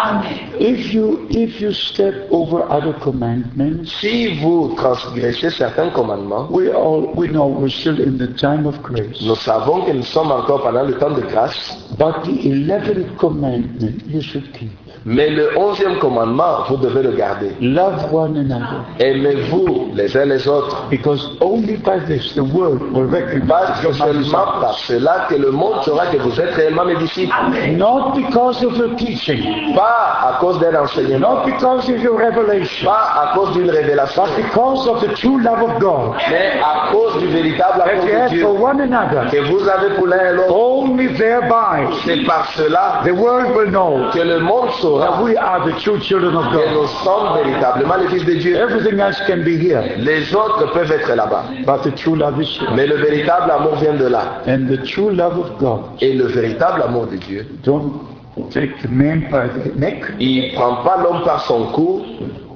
If 0.59 0.93
you 0.93 1.27
if 1.29 1.59
you 1.61 1.71
step 1.71 2.27
over 2.31 2.63
other 2.69 2.93
commandments, 3.01 3.85
Si 4.01 4.39
vous 4.41 4.73
transgressez 4.75 5.49
certains 5.49 5.89
commandements, 5.89 6.02
we 6.49 6.69
all 6.71 7.13
we 7.15 7.27
know 7.27 7.47
we're 7.47 7.69
still 7.69 7.99
in 8.01 8.17
the 8.17 8.27
time 8.33 8.65
of 8.65 8.81
grace. 8.81 9.21
nous 9.21 9.35
savons 9.35 9.85
que 9.85 9.91
nous 9.91 10.03
sommes 10.03 10.31
encore 10.31 10.63
pendant 10.63 10.83
le 10.83 10.97
temps 10.97 11.11
de 11.11 11.21
grâce, 11.21 11.77
But 11.97 12.23
the 12.23 12.47
eleventh 12.47 13.17
commandment 13.17 14.01
you 14.07 14.21
should 14.21 14.51
keep. 14.53 14.71
Mais 15.05 15.29
le 15.29 15.57
onzième 15.57 15.97
commandement, 15.99 16.63
vous 16.69 16.77
devez 16.77 17.03
le 17.03 17.11
garder. 17.11 17.51
Love 17.61 18.13
one 18.13 18.37
another. 18.37 18.83
Aimez-vous 18.99 19.91
les 19.95 20.15
uns 20.15 20.25
les 20.25 20.47
autres. 20.47 20.85
Because 20.89 21.37
only 21.41 21.75
by 21.77 21.99
this 22.07 22.33
the 22.35 22.43
world 22.43 22.81
will 22.93 23.07
recognize 23.07 23.47
Parce 23.47 23.81
que 23.81 23.93
seulement 23.93 24.45
par 24.61 24.73
cela 24.79 25.25
que 25.29 25.35
le 25.35 25.51
monde 25.51 25.83
saura 25.83 26.07
que 26.07 26.17
vous 26.17 26.39
êtes 26.39 26.53
réellement 26.55 26.85
mes 26.85 26.95
disciples. 26.95 27.33
Not 27.75 28.13
because 28.15 28.63
of 28.63 28.77
your 28.77 28.95
teaching, 28.95 29.75
Pas 29.75 30.19
à 30.29 30.37
cause 30.39 30.59
d'un 30.59 30.81
enseignement, 30.81 31.19
not 31.19 31.45
because 31.45 31.89
of 31.89 32.01
your 32.01 32.17
revelation, 32.17 32.89
pas 32.89 33.31
à 33.31 33.33
cause 33.35 33.51
d'une 33.53 33.69
révélation, 33.69 34.23
but 34.23 34.43
because 34.43 34.87
of 34.87 35.01
the 35.01 35.13
true 35.15 35.39
love 35.41 35.61
of 35.63 35.79
God 35.79 36.13
mais 36.29 36.53
à 36.61 36.91
cause 36.91 37.17
du 37.19 37.27
véritable 37.27 37.81
amour 37.81 38.05
de 38.05 38.29
Dieu 38.29 38.41
for 38.43 38.61
one 38.61 38.79
another. 38.81 39.29
que 39.31 39.39
vous 39.51 39.67
avez 39.67 39.95
pour 39.95 40.07
l'un 40.07 40.31
et 40.31 40.33
l'autre. 40.33 40.55
Only 40.55 41.13
thereby 41.15 41.93
C'est 42.05 42.23
par 42.25 42.45
cela 42.55 43.01
the 43.05 43.11
world 43.11 43.55
will 43.55 43.69
know 43.71 44.09
que 44.13 44.19
le 44.19 44.39
monde 44.39 44.69
that 44.99 45.09
saura 45.11 45.23
we 45.23 45.37
are 45.37 45.65
the 45.71 45.79
true 45.79 45.99
children 45.99 46.35
of 46.35 46.45
que 46.51 46.57
God. 46.57 46.73
nous 46.73 46.87
sommes 47.03 47.37
véritablement 47.43 47.95
les 47.97 48.07
fils 48.09 48.25
de 48.25 48.33
Dieu. 48.35 48.55
Everything 48.55 48.99
else 48.99 49.19
can 49.27 49.43
be 49.43 49.57
here, 49.57 49.81
Les 49.97 50.33
autres 50.35 50.71
peuvent 50.73 50.91
être 50.91 51.13
là-bas. 51.15 51.43
but 51.65 51.83
the 51.83 51.91
true 51.95 52.15
love 52.15 52.41
is 52.41 52.57
here. 52.59 52.69
Mais 52.75 52.87
le 52.87 52.95
véritable 52.97 53.51
amour 53.51 53.75
vient 53.75 53.93
de 53.95 54.07
là. 54.07 54.41
And 54.47 54.67
the 54.67 54.83
true 54.83 55.09
love 55.11 55.37
of 55.37 55.57
God, 55.59 55.81
Et 56.01 56.13
le 56.13 56.25
véritable 56.25 56.81
amour 56.81 57.07
de 57.07 57.17
Dieu, 57.17 57.45
don't 57.63 57.91
take 58.51 58.71
the 58.81 58.89
man 58.89 59.21
by 59.31 59.47
the 59.47 59.75
neck. 59.77 60.03
il 60.19 60.51
ne 60.51 60.55
prend 60.55 60.75
pas 60.83 60.97
l'homme 61.03 61.23
par 61.23 61.41
son 61.41 61.65
cou, 61.67 62.01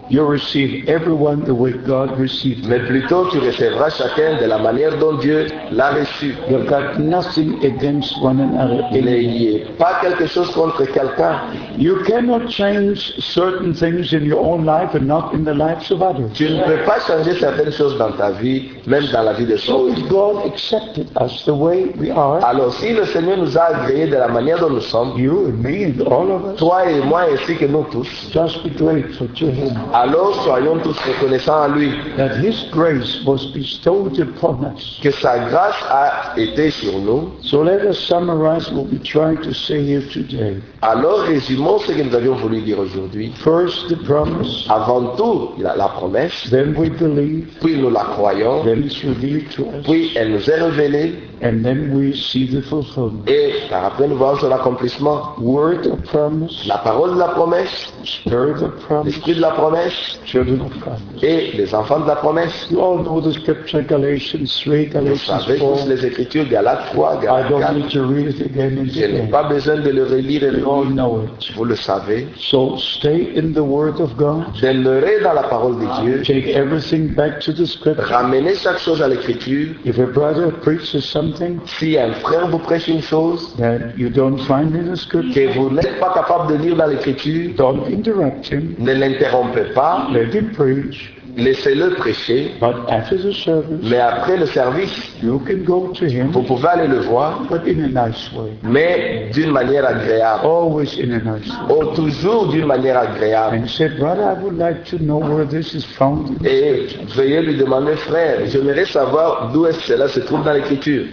You 0.10 0.24
receive 0.24 0.88
everyone 0.88 1.44
the 1.44 1.54
way 1.54 1.74
God 1.74 2.18
received 2.18 2.66
mais 2.66 2.80
plutôt 2.80 3.26
tu 3.30 3.40
recevras 3.40 3.90
chacun 3.90 4.38
de 4.40 4.46
la 4.46 4.58
manière 4.58 4.98
dont 5.00 5.18
Dieu 5.18 5.48
l'a 5.70 5.92
reçu. 5.92 6.34
You've 6.50 6.66
got 6.66 6.98
nothing 6.98 7.56
against 7.66 8.14
one 8.22 8.40
another. 8.40 8.86
Il 8.94 9.04
n'y 9.04 9.56
ait 9.56 9.66
pas 9.78 10.00
quelque 10.02 10.26
chose 10.28 10.50
contre 10.52 10.86
quelqu'un. 10.86 11.42
You 11.78 11.98
cannot 12.06 12.48
change 12.50 13.14
certain 13.20 13.74
things 13.74 14.14
in 14.14 14.24
your 14.24 14.40
own 14.40 14.66
life 14.66 14.96
and 14.96 15.08
not 15.08 15.34
in 15.34 15.44
the 15.44 15.54
lives 15.54 15.92
of 15.92 16.02
others. 16.02 16.32
Tu 16.34 16.50
ne 16.52 16.64
peux 16.64 16.86
pas 16.86 17.00
changer 17.06 17.34
certaines 17.38 17.74
choses 17.74 17.98
dans 17.98 18.14
ta 18.14 18.32
vie, 18.32 18.70
même 18.88 19.04
dans 19.12 19.24
la 19.24 19.34
vie 19.34 19.46
des 19.46 19.70
autres. 19.70 19.98
if 19.98 20.08
God 20.08 20.46
accepted 20.46 21.10
us 21.20 21.44
the 21.46 21.54
way 21.54 21.92
we 22.00 22.12
are, 22.12 22.40
Alors 22.46 22.74
si 22.76 22.94
le 22.94 23.06
Seigneur 23.06 23.38
nous 23.38 23.58
a 23.58 23.76
agréés 23.76 24.08
de 24.08 24.16
la 24.16 24.30
manière 24.30 24.60
dont 24.60 24.70
nous 24.70 24.80
sommes, 24.80 25.18
you 25.18 25.48
and 25.48 25.62
me 25.62 25.86
and 25.86 26.02
all 26.08 26.32
of 26.32 26.54
us, 26.54 26.60
toi 26.60 26.90
et 26.90 27.02
moi 27.02 27.24
ainsi 27.34 27.58
que 27.58 27.66
nous 27.66 27.86
tous, 27.92 28.08
just 28.32 28.64
be 28.64 28.70
grateful 28.70 29.28
to 29.36 29.48
Him 29.48 29.76
alors 29.98 30.44
soyons 30.44 30.78
tous 30.84 30.98
reconnaissants 31.00 31.62
à 31.64 31.68
lui 31.70 31.90
that 32.18 32.38
His 32.40 32.70
grace 32.72 33.24
was 33.26 33.52
bestowed 33.54 34.20
upon 34.20 34.64
us. 34.76 35.00
que 35.02 35.10
sa 35.12 35.40
grâce 35.50 35.76
a 35.90 36.34
été 36.38 36.70
sur 36.70 37.00
nous. 37.00 37.32
So 37.42 37.64
let 37.64 37.84
us 37.84 37.98
summarize 37.98 38.72
what 38.72 38.86
we 38.92 39.00
try 39.00 39.36
to 39.36 39.54
say 39.54 39.82
here 39.82 40.04
today. 40.14 40.58
Alors 40.82 41.22
résumons 41.22 41.80
ce 41.80 41.92
que 41.92 42.02
nous 42.02 42.14
avions 42.16 42.36
voulu 42.36 42.62
dire 42.62 42.80
aujourd'hui. 42.80 43.32
First, 43.44 43.90
the 43.90 43.96
promise, 44.06 44.66
Avant 44.70 45.16
tout, 45.16 45.52
la, 45.60 45.76
la 45.76 45.88
promesse, 45.88 46.48
then 46.52 46.76
we 46.78 46.90
believe, 46.90 47.48
puis 47.62 47.78
nous 47.78 47.90
la 47.90 48.04
croyons, 48.04 48.64
then 48.64 48.84
it's 48.84 49.04
revealed 49.04 49.50
to 49.56 49.64
us, 49.64 49.84
puis 49.84 50.12
elle 50.16 50.32
nous 50.34 50.50
est 50.50 50.62
révélée, 50.62 51.16
and 51.42 51.64
then 51.64 51.94
we 51.96 52.14
see 52.16 52.48
the 52.48 52.62
fulfillment. 52.62 53.24
et 53.28 53.54
par 53.70 53.86
après 53.86 54.08
nous 54.08 54.18
voyons 54.18 54.38
son 54.38 54.52
accomplissement. 54.52 55.36
Word 55.40 55.86
of 55.88 56.02
promise, 56.04 56.66
La 56.68 56.78
parole 56.80 57.14
de 57.14 57.20
la 57.20 57.28
promesse, 57.30 57.94
spirit 58.04 58.62
of 58.64 58.76
promise, 58.88 59.14
l'esprit 59.14 59.36
de 59.36 59.42
la 59.42 59.52
promesse, 59.52 60.20
children 60.26 60.62
of 60.62 60.72
promise. 60.80 61.24
et 61.24 61.52
les 61.56 61.74
enfants 61.76 62.00
de 62.00 62.08
la 62.08 62.16
promesse. 62.16 62.68
You 62.72 62.82
all 62.82 63.04
know 63.04 63.22
the 63.22 63.34
scripture, 63.34 63.82
Galatians 63.84 64.48
3, 64.64 64.86
Vous 64.88 64.94
Galatians 64.94 65.40
savez 65.42 65.60
tous 65.60 65.76
4. 65.76 65.88
les 65.90 66.06
Écritures, 66.06 66.50
Galates 66.50 66.86
3, 66.94 67.16
I 67.22 67.26
Galates 67.26 67.50
don't 67.50 67.62
4. 67.62 67.74
need 67.76 67.90
to 67.92 68.04
read 68.08 68.28
it 68.30 68.42
again 68.42 68.78
and 68.80 68.88
Je 68.92 69.06
n'ai 69.06 69.28
pas 69.30 69.44
besoin 69.44 69.78
de 69.78 69.90
le 69.92 70.04
relire 70.06 70.44
et 70.44 70.52
le 70.52 70.60
it. 70.60 71.54
Vous 71.56 71.66
le 71.66 71.76
savez. 71.76 72.28
So 72.38 72.78
stay 72.78 73.34
in 73.38 73.54
the 73.54 73.60
Word 73.64 74.00
of 74.00 74.16
God. 74.18 74.46
Demeurez 74.62 75.22
dans 75.24 75.34
la 75.34 75.44
parole 75.44 75.76
de 75.80 75.86
Dieu. 76.02 76.24
Take 76.24 76.50
everything 76.56 77.14
back 77.14 77.40
to 77.42 77.52
the 77.54 77.66
Scripture. 77.66 78.04
Ramenez 78.08 78.56
chaque 78.56 78.80
chose 78.80 79.02
à 79.02 79.08
l'Écriture. 79.08 79.76
If 79.86 80.00
a 80.00 80.06
brother 80.08 80.52
preaches 80.62 81.04
something 81.06 81.27
Si 81.66 81.98
un 81.98 82.14
frère 82.14 82.48
vous 82.48 82.60
prêche 82.60 82.88
une 82.88 83.02
chose 83.02 83.56
that 83.58 83.98
you 83.98 84.10
don't 84.10 84.40
find 84.40 84.76
in 84.76 84.92
the 84.92 84.96
Scripture, 84.96 85.34
que 85.34 85.58
vous 85.58 85.70
n'êtes 85.70 86.00
pas 86.00 86.14
capable 86.14 86.58
de 86.58 86.64
lire 86.64 86.76
dans 86.76 86.88
l'Écriture, 86.88 87.52
don't 87.58 87.84
interrupt 87.92 88.52
him. 88.52 88.76
ne 88.80 88.94
l'interrompez 88.94 89.74
pas. 89.74 90.08
Let 90.12 90.34
him 90.34 90.52
preach. 90.52 91.17
Laissez-le 91.36 91.92
prêcher. 91.96 92.54
But 92.60 92.76
after 92.90 93.18
the 93.18 93.32
service, 93.34 93.80
Mais 93.84 94.00
après 94.00 94.38
le 94.38 94.46
service, 94.46 95.12
you 95.22 95.40
can 95.46 95.64
go 95.66 95.92
to 95.94 96.06
him, 96.06 96.30
vous 96.32 96.44
pouvez 96.44 96.68
aller 96.68 96.88
le 96.88 97.00
voir, 97.02 97.42
but 97.50 97.62
in 97.68 97.84
a 97.96 98.08
nice 98.08 98.32
way. 98.34 98.52
mais 98.64 99.30
d'une 99.34 99.52
manière 99.52 99.86
agréable. 99.86 100.46
Always 100.46 101.00
in 101.00 101.12
a 101.12 101.20
nice 101.20 101.48
way. 101.50 101.76
Oh, 101.76 101.86
toujours 101.96 102.48
d'une 102.48 102.66
manière 102.66 102.98
agréable. 102.98 103.58
And 103.58 103.68
say, 103.68 103.90
brother, 104.00 104.24
I 104.24 104.42
would 104.44 104.58
like 104.58 104.84
to 104.86 104.98
know 104.98 105.20
where 105.20 105.46
this 105.46 105.74
is 105.74 105.84
found. 105.98 106.30
in 106.30 106.34
the 106.44 106.48
Et 106.48 106.88
Scripture." 106.90 107.16
veuillez 107.16 107.42
lui 107.42 107.58
demander, 107.58 107.96
frère, 107.98 108.40
j'aimerais 108.48 108.86
savoir 108.86 109.52
d'où 109.52 109.66
est-ce 109.66 109.80
que 109.80 109.84
cela 109.86 110.08
se 110.08 110.20
trouve 110.22 110.44
dans 110.44 110.54
l'Écriture. 110.54 111.06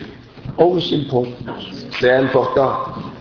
Always 0.58 0.94
important. 0.94 1.52
C'est 1.98 2.12
important. 2.12 2.70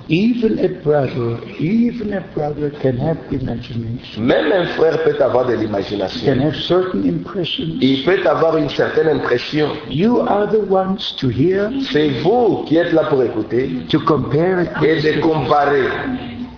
Even 0.10 0.60
a 0.60 0.68
brother, 0.84 1.40
even 1.60 2.12
a 2.14 2.22
brother 2.36 2.70
can 2.82 2.98
have 2.98 3.18
imagination, 3.32 4.22
Même 4.22 4.52
un 4.52 4.66
frère 4.76 5.02
peut 5.04 5.16
avoir 5.24 5.48
de 5.48 5.54
l'imagination. 5.56 6.26
can 6.26 6.40
have 6.42 6.56
certain 6.56 7.04
impressions. 7.08 7.78
Il 7.82 8.04
peut 8.04 8.20
avoir 8.28 8.58
une 8.58 8.70
certaine 8.70 9.08
impression. 9.08 9.70
You 9.90 10.20
are 10.28 10.48
the 10.52 10.60
ones 10.70 11.16
to 11.20 11.30
hear, 11.30 11.72
C'est 11.92 12.10
vous 12.22 12.64
qui 12.68 12.76
êtes 12.78 12.92
là 12.92 13.04
pour 13.06 13.24
écouter 13.24 13.70
to 13.90 14.00
compare 14.02 14.62
it. 14.64 14.70
et 14.84 15.02
de 15.14 15.22
comparer. 15.22 15.88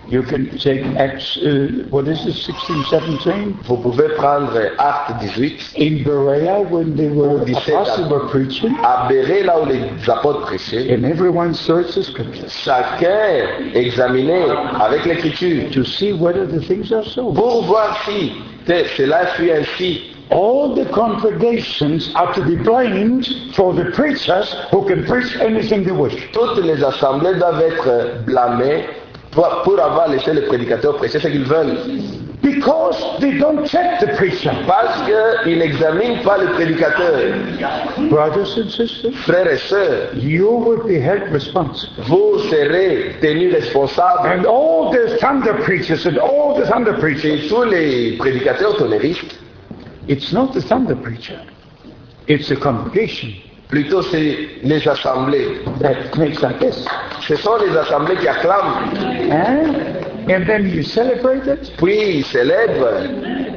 You 0.08 0.22
can 0.22 0.56
take 0.58 0.84
Acts, 0.96 1.36
uh, 1.38 1.84
what 1.90 2.06
is 2.06 2.24
it, 2.26 2.34
16, 2.34 2.84
17? 2.84 3.58
Vous 3.64 3.76
pouvez 3.78 4.08
prendre 4.16 4.56
Acte 4.78 5.20
18, 5.20 5.74
In 5.76 6.04
Berea, 6.04 6.60
when 6.70 6.94
they 6.96 7.08
were, 7.08 7.40
Oh, 7.40 7.42
apostles 7.42 8.08
were 8.08 8.28
preaching, 8.28 8.76
à 8.84 9.08
Béret, 9.08 9.42
là 9.42 9.60
où 9.60 9.66
les 9.66 9.90
apôtres 10.08 10.42
prêchaient. 10.46 10.92
and 10.94 11.04
everyone 11.04 11.54
searched 11.54 11.94
the 11.96 12.04
scriptures 12.04 12.52
Chacun 12.52 13.72
examinait 13.74 14.44
avec 14.80 15.04
l'Écriture 15.06 15.70
to 15.72 15.84
see 15.84 16.12
whether 16.12 16.46
the 16.46 16.60
things 16.66 16.92
are 16.92 17.04
so. 17.04 17.32
pour 17.32 17.64
voir 17.64 17.98
si 18.04 18.32
cela 18.96 19.26
fut 19.36 19.50
ainsi 19.50 20.12
all 20.30 20.74
the 20.74 20.84
congregations 20.90 22.10
are 22.16 22.32
to 22.34 22.42
be 22.44 22.56
blamed 22.56 23.26
for 23.54 23.72
the 23.74 23.84
preachers 23.92 24.54
who 24.70 24.84
can 24.86 25.04
preach 25.04 25.36
anything 25.40 25.84
they 25.84 25.92
wish. 25.92 26.14
Toutes 26.32 26.58
les 26.64 26.82
assemblées 26.82 27.34
doivent 27.38 27.60
être 27.62 28.24
blâmées 28.24 28.84
pour, 29.36 29.62
pour 29.62 29.78
avoir 29.78 30.08
laissé 30.08 30.32
les 30.32 30.42
prédicateurs 30.42 30.96
prêcher 30.96 31.20
ce 31.20 31.28
qu'ils 31.28 31.44
veulent. 31.44 31.76
Because 32.42 32.96
they 33.20 33.38
don't 33.38 33.66
check 33.66 34.00
the 34.00 34.08
preacher. 34.16 34.50
Parce 34.66 35.04
qu'ils 35.06 35.58
n'examinent 35.58 36.22
pas 36.22 36.38
le 36.38 36.52
prédicateur. 36.52 37.34
Brothers 38.10 38.56
and 38.58 38.70
sisters, 38.70 39.12
Frères 39.24 39.50
et 39.50 39.58
sœurs, 39.58 40.14
you 40.14 40.48
will 40.48 40.82
be 40.84 40.98
held 41.00 41.30
responsible. 41.32 41.92
vous 42.06 42.38
serez 42.50 43.16
tenus 43.20 43.52
responsables. 43.54 44.26
And 44.26 44.46
all 44.46 44.90
the 44.90 45.16
thunder 45.18 45.54
preachers 45.64 46.06
and 46.06 46.18
all 46.18 46.54
the 46.54 46.66
thunder 46.66 46.94
preachers, 46.94 47.44
Et 47.44 47.48
tous 47.48 47.64
les 47.64 48.16
prédicateurs 48.16 48.76
tonnéristes, 48.76 49.38
it's 50.08 50.32
not 50.32 50.52
the 50.52 50.60
thunder 50.60 50.94
preacher, 50.96 51.40
it's 52.28 52.48
the 52.48 52.56
congregation 52.56 53.32
plutôt 53.68 54.02
c'est 54.02 54.48
les 54.62 54.88
assemblées. 54.88 55.60
Ce 57.20 57.36
sont 57.36 57.56
les 57.56 57.76
assemblées 57.76 58.16
qui 58.16 58.28
acclament, 58.28 58.92
Eh? 59.30 59.96
And 60.28 60.44
then 60.44 60.68
you 60.68 60.82
celebrate 60.82 61.46
it, 61.46 61.72
puis 61.76 62.18
ils 62.18 62.24
célèbrent. 62.24 63.55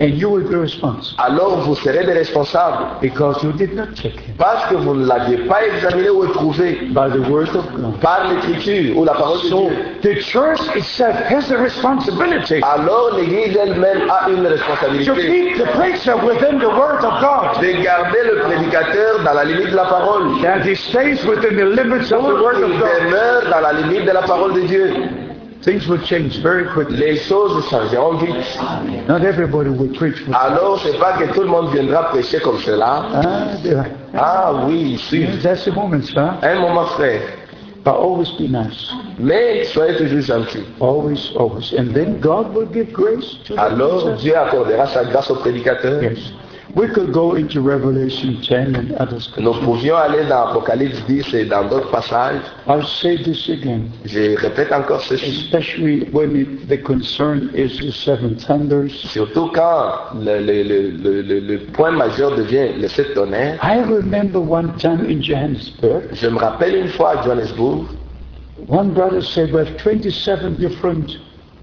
And 0.00 0.16
you 0.18 0.28
will 0.28 0.42
be 0.48 0.54
responsible 0.56 1.14
Alors 1.18 1.58
vous 1.60 1.74
serez 1.76 2.04
des 2.04 2.12
responsables. 2.12 2.84
because 3.00 3.42
you 3.42 3.52
did 3.52 3.74
not 3.74 3.94
check 3.94 4.12
him 4.14 4.34
Parce 4.36 4.66
que 4.68 4.74
vous 4.76 4.94
ne 4.94 5.06
l'aviez 5.06 5.38
pas 5.46 5.64
examiné 5.66 6.10
ou 6.10 6.24
éprouvé 6.24 6.78
by 6.90 7.08
the 7.10 7.28
word 7.30 7.48
of 7.54 7.64
God. 7.74 7.98
par 8.00 8.28
l'écriture 8.28 8.96
ou 8.98 9.04
la 9.04 9.14
parole 9.14 9.38
de 9.42 9.48
So 9.48 9.68
Dieu. 9.70 10.14
the 10.14 10.20
church 10.20 10.60
itself 10.76 11.14
has 11.30 11.50
a 11.52 11.56
responsibility 11.58 12.60
Alors 12.62 13.16
l'Église 13.16 13.56
elle-même 13.56 14.08
a 14.10 14.28
une 14.30 14.42
to 14.42 14.48
responsabilité 14.48 15.12
keep 15.14 15.58
the 15.58 15.66
preacher 15.76 16.14
within 16.26 16.58
the 16.58 16.68
word 16.68 17.04
of 17.04 17.20
God. 17.20 17.60
de 17.62 17.82
garder 17.82 18.18
le 18.24 18.40
prédicateur 18.42 19.22
dans 19.24 19.34
la 19.34 19.44
limite 19.44 19.70
de 19.70 19.76
la 19.76 19.84
parole. 19.84 20.40
That 20.42 20.62
he 20.64 20.74
stays 20.74 21.24
within 21.26 21.56
the 21.56 21.64
limits 21.76 22.10
of 22.12 22.22
the 22.22 22.30
Pour 22.30 22.42
word 22.42 22.56
qu'il 22.56 22.64
of 22.64 22.70
God. 22.80 23.04
demeure 23.04 23.42
dans 23.50 23.60
la 23.60 23.72
limite 23.74 24.04
de 24.06 24.12
la 24.12 24.22
parole 24.22 24.54
de 24.54 24.60
Dieu. 24.62 24.94
Things 25.62 25.88
will 25.88 26.00
change 26.04 26.38
very 26.40 26.66
quickly. 26.72 26.96
Les 26.96 27.16
choses 27.16 27.68
changeront 27.68 28.16
vite. 28.18 28.58
Not 29.08 29.22
everybody 29.24 29.70
will 29.70 29.92
preach 29.92 30.16
Alors 30.32 30.78
c'est 30.80 30.96
pas 30.98 31.14
que 31.14 31.32
tout 31.34 31.40
le 31.42 31.48
monde 31.48 31.70
viendra 31.72 32.04
prêcher 32.10 32.38
comme 32.38 32.58
cela. 32.58 33.04
Ah, 33.12 33.56
there- 33.62 33.84
Ah 34.16 34.52
oui, 34.66 34.96
si. 34.98 35.26
That's 35.42 35.64
the 35.64 35.72
moment, 35.74 36.04
sir. 36.04 36.30
Un 36.42 36.60
moment 36.60 36.86
frère. 36.96 37.22
But 37.84 37.94
always 37.94 38.30
be 38.38 38.48
nice. 38.48 38.92
Mais 39.18 39.64
soyez 39.64 39.96
toujours 39.96 40.20
gentils. 40.20 40.64
Always, 40.80 41.32
always. 41.36 41.72
And 41.76 41.92
then 41.92 42.18
God 42.20 42.54
will 42.54 42.66
give 42.72 42.92
grace 42.92 43.38
to 43.46 43.54
Alors. 43.58 44.12
Dieu 44.18 44.36
accordera 44.36 44.86
sa 44.86 45.04
grâce 45.04 45.30
au 45.30 45.36
prédicateur. 45.36 46.02
Yes. 46.02 46.32
We 46.74 46.86
could 46.88 47.12
go 47.12 47.34
into 47.34 47.60
Revelation 47.62 48.40
10 48.42 48.76
and 48.76 48.92
others. 49.00 49.30
Nous 49.38 49.54
pouvions 49.64 49.96
aller 49.96 50.24
dans 50.28 50.48
Apocalypse 50.48 51.02
10 51.08 51.34
et 51.34 51.44
dans 51.46 51.64
d'autres 51.66 51.90
passages. 51.90 52.42
I'll 52.68 52.84
say 52.84 53.16
this 53.16 53.48
again, 53.48 53.90
Je 54.04 54.36
répète 54.36 54.70
encore 54.72 55.00
ceci. 55.00 55.24
especially 55.46 56.04
when 56.12 56.36
it, 56.36 56.68
the 56.68 56.76
concern 56.82 57.50
is 57.54 57.78
the 57.78 57.90
seven 57.90 58.36
thunders. 58.36 58.92
Surtout 59.10 59.50
quand 59.54 60.14
le, 60.20 60.38
le- 60.40 60.62
le- 60.62 61.22
le- 61.22 61.40
le- 61.40 61.58
point 61.72 61.90
majeur 61.90 62.36
devient 62.36 62.68
le 62.78 62.86
sept 62.88 63.14
tonnerres. 63.14 63.58
I 63.62 63.80
remember 63.80 64.38
one 64.38 64.72
time 64.76 65.06
in 65.08 65.22
Johannesburg, 65.22 66.02
Je 66.12 66.28
me 66.28 66.38
rappelle 66.38 66.74
une 66.76 66.88
fois 66.88 67.18
à 67.18 67.22
Johannesburg, 67.24 67.86
one 68.68 68.90
brother 68.92 69.22
said, 69.22 69.52
we 69.52 69.60
have 69.60 69.76
27 69.78 70.58
different 70.58 71.16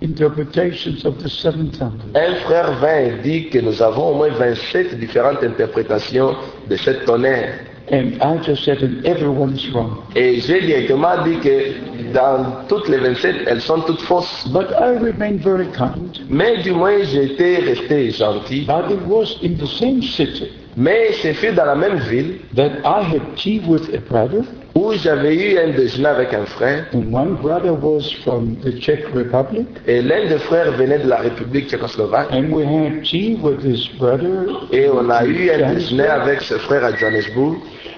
interpretations 0.06 1.04
of 1.06 1.18
the 1.22 1.30
seven 1.30 1.72
thunders. 1.72 2.06
un 2.16 2.36
frère 2.46 2.72
vint 2.80 3.00
et 3.00 3.14
dit 3.24 3.50
que 3.50 3.60
nous 3.60 3.82
avons 3.82 4.12
au 4.12 4.16
moins 4.16 4.30
27 4.30 5.00
différentes 5.00 5.44
interprétations 5.44 6.36
de 6.70 6.76
cette 6.76 7.06
tonnerre. 7.06 7.60
And 7.92 8.18
I 8.20 8.38
just 8.44 8.64
said, 8.64 8.82
everyone's 9.06 9.70
wrong. 9.72 9.98
Et 10.16 10.40
j'ai 10.42 10.60
directement 10.62 11.24
dit 11.24 11.38
que 11.40 12.14
dans 12.14 12.66
toutes 12.68 12.90
les 12.90 12.98
27, 12.98 13.36
elles 13.46 13.62
sont 13.62 13.82
toutes 13.82 14.02
fausses. 14.02 14.48
But 14.52 14.72
I 14.72 14.98
remained 14.98 15.42
very 15.42 15.68
kind. 15.68 16.18
Mais 16.30 16.64
du 16.64 16.72
moins, 16.72 17.04
j'étais 17.04 17.58
resté 17.58 18.10
gentil. 18.10 18.66
But 18.66 18.90
it 18.92 19.06
was 19.08 19.38
in 19.44 19.58
the 19.58 19.68
same 19.68 20.02
city 20.02 20.50
Mais 20.78 21.14
ce 21.22 21.32
fut 21.34 21.54
dans 21.54 21.66
la 21.66 21.76
même 21.76 22.00
ville 22.00 22.40
that 22.56 22.72
I 22.84 23.02
had 23.04 23.22
tea 23.38 23.62
with 23.66 23.94
a 23.94 24.00
brother, 24.00 24.44
où 24.76 24.92
j'avais 24.94 25.36
eu 25.36 25.58
un 25.58 25.70
déjeuner 25.72 26.08
avec 26.08 26.34
un 26.34 26.46
frère. 26.46 26.86
and 26.94 27.12
one 27.14 27.36
brother 27.42 27.74
was 27.74 28.12
from 28.24 28.56
the 28.64 28.78
Czech 28.80 29.06
Republic, 29.14 29.66
Et 29.88 30.02
l'un 30.02 30.28
des 30.28 30.38
frères 30.40 30.72
venait 30.74 31.00
de 31.00 31.08
la 31.08 31.18
République 31.18 31.68
tchécoslovaque. 31.70 32.32
and 32.32 32.52
we 32.52 32.66
had 32.66 33.04
tea 33.04 33.36
with 33.42 33.64
his 33.64 33.88
brother. 33.98 34.46
Et 34.72 34.88
on 34.90 35.10
a 35.10 35.26
eu 35.26 35.50
un 35.50 35.74
déjeuner 35.74 36.08
avec 36.08 36.42
ce 36.42 36.56
frère 36.56 36.84
à 36.84 36.94
Johannesburg. 36.96 37.56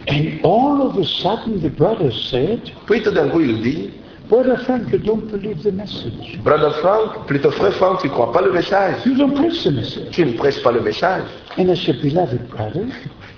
And 0.09 0.39
all 0.43 0.81
of 0.81 0.97
a 0.97 1.03
sudden 1.03 1.59
the 1.61 1.75
brother 1.75 2.11
said, 2.13 2.59
Puis 2.85 3.01
tout 3.01 3.11
d'un 3.11 3.27
coup, 3.29 3.41
il 3.41 3.61
dit, 3.61 3.89
Brother 4.29 4.59
Frank, 4.65 4.83
you 4.91 4.99
don't 4.99 5.25
believe 5.31 5.63
the 5.63 5.71
message. 5.73 6.37
Brother 6.43 6.73
Frank, 6.81 7.25
plutôt 7.27 7.49
frère 7.51 7.73
Frank, 7.73 8.01
tu 8.01 8.07
ne 8.07 8.11
crois 8.11 8.31
pas 8.33 8.41
le 8.41 8.51
message? 8.51 8.95
You 9.05 9.15
don't 9.15 9.33
preach 9.33 9.63
the 9.63 9.71
message. 9.71 10.09
Tu 10.11 10.25
ne 10.25 10.33
prêches 10.33 10.61
pas 10.61 10.71
le 10.73 10.81
message. 10.81 11.23
And 11.57 11.69
I 11.71 11.75
said, 11.75 12.01
Beloved 12.01 12.47
brother, 12.49 12.85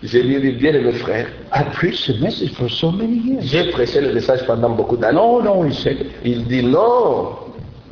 J'ai 0.02 0.24
lui 0.24 0.40
dit, 0.40 0.52
bien 0.58 0.74
aimé 0.74 0.94
frère, 0.94 1.28
I 1.54 1.64
preached 1.74 2.08
the 2.08 2.22
message 2.22 2.52
for 2.54 2.70
so 2.70 2.92
many 2.92 3.18
years. 3.18 3.42
j'ai 3.44 3.66
prêché 3.72 4.00
le 4.00 4.14
message 4.14 4.46
pendant 4.48 4.70
beaucoup 4.70 4.96
d'années. 4.96 5.18
No, 5.18 5.42
no, 5.42 5.66
he 5.66 5.74
said, 5.74 6.06
Il 6.24 6.46
dit 6.46 6.64
non. 6.64 7.36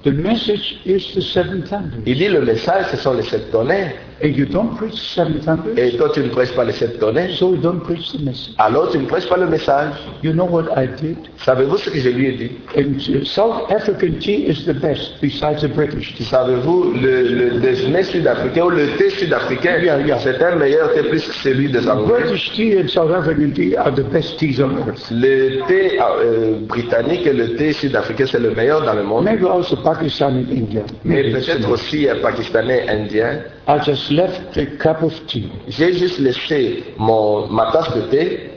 the 0.04 0.12
message 0.12 0.78
is 0.86 1.14
the 1.16 1.22
seven 1.22 1.64
thunders. 1.64 2.00
Il 2.06 2.18
dit 2.18 2.30
le 2.30 2.42
message, 2.42 2.86
ce 2.92 2.98
sont 2.98 3.14
les 3.14 3.24
sept 3.24 3.52
tonnerres. 3.52 3.94
And 4.24 4.30
you 4.36 4.46
don't 4.46 4.76
preach 4.76 4.96
seven 5.14 5.40
Et 5.78 5.96
toi, 5.98 6.10
tu 6.14 6.22
ne 6.22 6.30
prêches 6.30 6.54
pas 6.56 6.64
les 6.66 6.74
sept 6.74 7.00
tonnerres. 7.00 7.38
so 7.38 7.52
you 7.52 7.58
don't 7.58 7.82
preach 7.84 8.12
the 8.14 8.20
message. 8.22 8.54
Alors, 8.58 8.90
tu 8.92 8.98
ne 8.98 9.06
prêches 9.06 9.28
pas 9.30 9.38
le 9.38 9.46
message. 9.48 9.94
You 10.24 10.34
know 10.34 10.46
what 10.46 10.66
I 10.76 10.88
did? 10.88 11.18
Savez-vous 11.46 11.78
ce 11.78 11.90
que 11.92 12.00
je 12.00 12.10
lui 12.10 12.26
ai 12.28 12.32
dit? 12.32 12.52
And 12.76 13.00
South 13.26 13.70
African 13.72 14.18
tea 14.20 14.48
is 14.50 14.66
the 14.66 14.74
best 14.74 15.22
besides 15.22 15.62
the 15.62 15.68
British 15.68 16.16
tea. 16.16 16.24
Savez-vous, 16.24 16.94
le, 17.00 17.22
le 17.24 17.60
déjeuner 17.60 18.02
sud-africain 18.04 18.64
ou 18.66 18.70
le 18.72 18.88
thé 18.98 19.10
sud-africain, 19.12 19.78
Yeah, 19.84 20.00
yeah. 20.00 20.18
c'est 20.20 20.42
un 20.42 20.56
meilleur 20.56 20.94
thé 20.94 21.04
plus 21.04 21.24
que 21.28 21.34
celui 21.36 21.72
des 21.72 21.88
Anglais. 21.88 22.22
British 22.22 22.52
tea 22.54 22.80
and 22.80 22.88
South 22.88 23.12
African 23.12 23.52
tea 23.52 23.76
are 23.78 23.94
the 23.94 24.04
best 24.12 24.40
teas 24.40 24.60
on 24.60 24.78
earth. 24.88 25.12
Le 25.12 25.60
thé 25.68 26.00
euh, 26.02 26.60
britannique 26.68 27.28
et 27.28 27.34
le 27.34 27.56
thé 27.56 27.72
sud-africain, 27.74 28.26
c'est 28.26 28.40
le 28.40 28.52
meilleur 28.56 28.82
dans 28.84 28.94
le 28.96 29.04
monde. 29.04 29.26
Maybe 29.26 29.46
also 29.46 29.76
Pakistan 29.76 30.30
and 30.38 30.52
India. 30.52 30.82
Mais 31.06 31.32
peut-être 31.32 31.70
aussi 31.70 32.10
un 32.10 32.16
pakistanais 32.16 32.88
indien. 32.90 33.42
I 33.70 33.80
just 33.86 34.07
left 34.12 34.58
a 34.58 34.66
cup 34.78 35.04
of 35.04 35.14
tea. 35.28 35.52
J'ai 35.68 35.94
juste 35.94 36.20
laissé 36.20 36.84
mon, 36.98 37.48
ma 37.48 37.72
tasse 37.72 37.94
de 37.96 38.02
thé, 38.02 38.52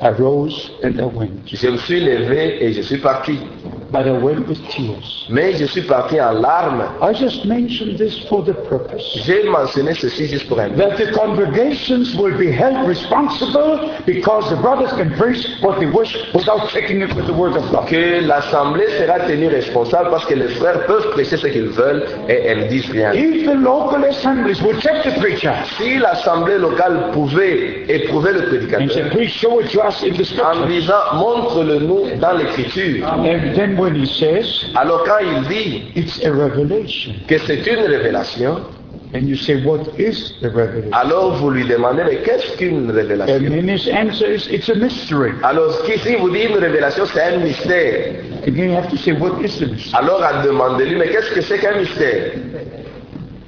I 0.00 0.10
rose 0.10 0.70
and 0.84 1.00
I 1.00 1.04
went. 1.04 1.30
je 1.46 1.68
me 1.68 1.76
suis 1.78 2.00
levé 2.00 2.64
et 2.64 2.72
je 2.72 2.82
suis 2.82 2.98
parti. 2.98 3.38
But 3.90 4.06
I 4.06 4.12
went 4.18 4.46
with 4.46 4.58
tears. 4.68 5.26
Mais 5.30 5.54
je 5.58 5.64
suis 5.64 5.80
parti 5.82 6.20
en 6.20 6.32
larmes. 6.40 6.84
I 7.00 7.12
just 7.14 7.46
mentioned 7.46 7.96
this 7.96 8.18
for 8.28 8.42
the 8.44 8.52
purpose 8.68 9.02
J'ai 9.24 9.44
mentionné 9.48 9.94
ceci 9.94 10.26
juste 10.26 10.46
pour 10.48 10.60
un 10.60 10.68
but. 10.68 10.76
that 10.76 10.96
the 10.98 11.10
congregations 11.12 12.14
will 12.16 12.36
be 12.36 12.50
held 12.52 12.86
responsible 12.86 13.90
because 14.04 14.48
the 14.50 14.56
brothers 14.60 14.92
can 14.92 15.10
preach 15.16 15.46
what 15.62 15.78
they 15.80 15.86
wish 15.86 16.14
without 16.34 16.68
checking 16.68 17.00
it 17.00 17.14
with 17.14 17.26
the 17.26 17.32
word 17.32 17.56
of 17.56 17.64
God. 17.70 17.86
Que 17.88 18.20
l'assemblée 18.26 18.86
sera 18.98 19.20
tenue 19.20 19.48
responsable 19.48 20.10
parce 20.10 20.26
que 20.26 20.34
les 20.34 20.48
frères 20.48 20.84
peuvent 20.86 21.10
prêcher 21.12 21.38
ce 21.38 21.46
qu'ils 21.46 21.68
veulent 21.68 22.04
et 22.28 22.34
elles 22.46 22.64
ne 22.64 22.68
disent 22.68 22.90
rien. 22.90 23.12
If 23.14 23.46
the 23.46 23.54
local 23.54 24.04
assemblies 24.04 24.60
would 24.62 24.80
check 24.80 25.02
the 25.04 25.18
preacher 25.18 25.52
Si 25.78 25.96
l'assemblée 25.98 26.58
locale 26.58 27.10
pouvait 27.12 27.84
éprouver 27.88 28.32
le 28.32 28.40
and 28.40 28.48
prédicateur 28.48 28.90
say, 28.92 29.10
please 29.10 29.30
show 29.30 29.60
it 29.60 29.70
to 29.70 29.80
us 29.80 30.02
in 30.02 30.12
the 30.12 30.26
en 30.42 30.66
disant 30.66 31.14
montre-le 31.14 31.78
nous 31.80 32.16
dans 32.20 32.32
l'écriture, 32.36 33.06
And 33.08 33.54
then 33.56 33.77
when 33.78 33.94
he 33.94 34.06
says, 34.06 34.64
alors 34.76 35.04
quand 35.04 35.18
il 35.20 35.48
dit 35.48 35.82
it's 35.94 36.24
a 36.24 36.30
revelation. 36.30 37.12
que 37.26 37.38
c'est 37.38 37.66
une 37.66 37.80
révélation, 37.86 38.60
And 39.14 39.26
you 39.26 39.36
say, 39.36 39.64
what 39.64 39.98
is 39.98 40.34
the 40.42 40.48
revelation? 40.50 40.90
alors 40.92 41.36
vous 41.36 41.50
lui 41.50 41.64
demandez 41.66 42.02
mais 42.04 42.16
qu'est-ce 42.22 42.56
qu'une 42.58 42.90
And 42.90 42.94
révélation 42.94 43.38
then 43.38 43.68
his 43.68 43.88
answer 43.90 44.26
is, 44.34 44.46
it's 44.50 44.68
a 44.68 44.74
mystery. 44.74 45.32
Alors 45.42 45.82
qu'ici 45.84 46.16
vous 46.16 46.30
dites 46.30 46.50
une 46.50 46.56
révélation 46.58 47.06
c'est 47.06 47.22
un 47.22 47.38
mystère. 47.38 48.16
And 48.46 48.54
then 48.54 48.70
you 48.70 48.76
have 48.76 48.90
to 48.90 48.96
say, 48.98 49.12
what 49.12 49.40
is 49.42 49.58
the 49.60 49.68
mystery? 49.70 49.94
Alors 49.94 50.22
à 50.22 50.42
demander 50.44 50.84
lui 50.86 50.96
mais 50.96 51.08
qu'est-ce 51.08 51.30
que 51.32 51.40
c'est 51.40 51.58
qu'un 51.58 51.78
mystère? 51.78 52.32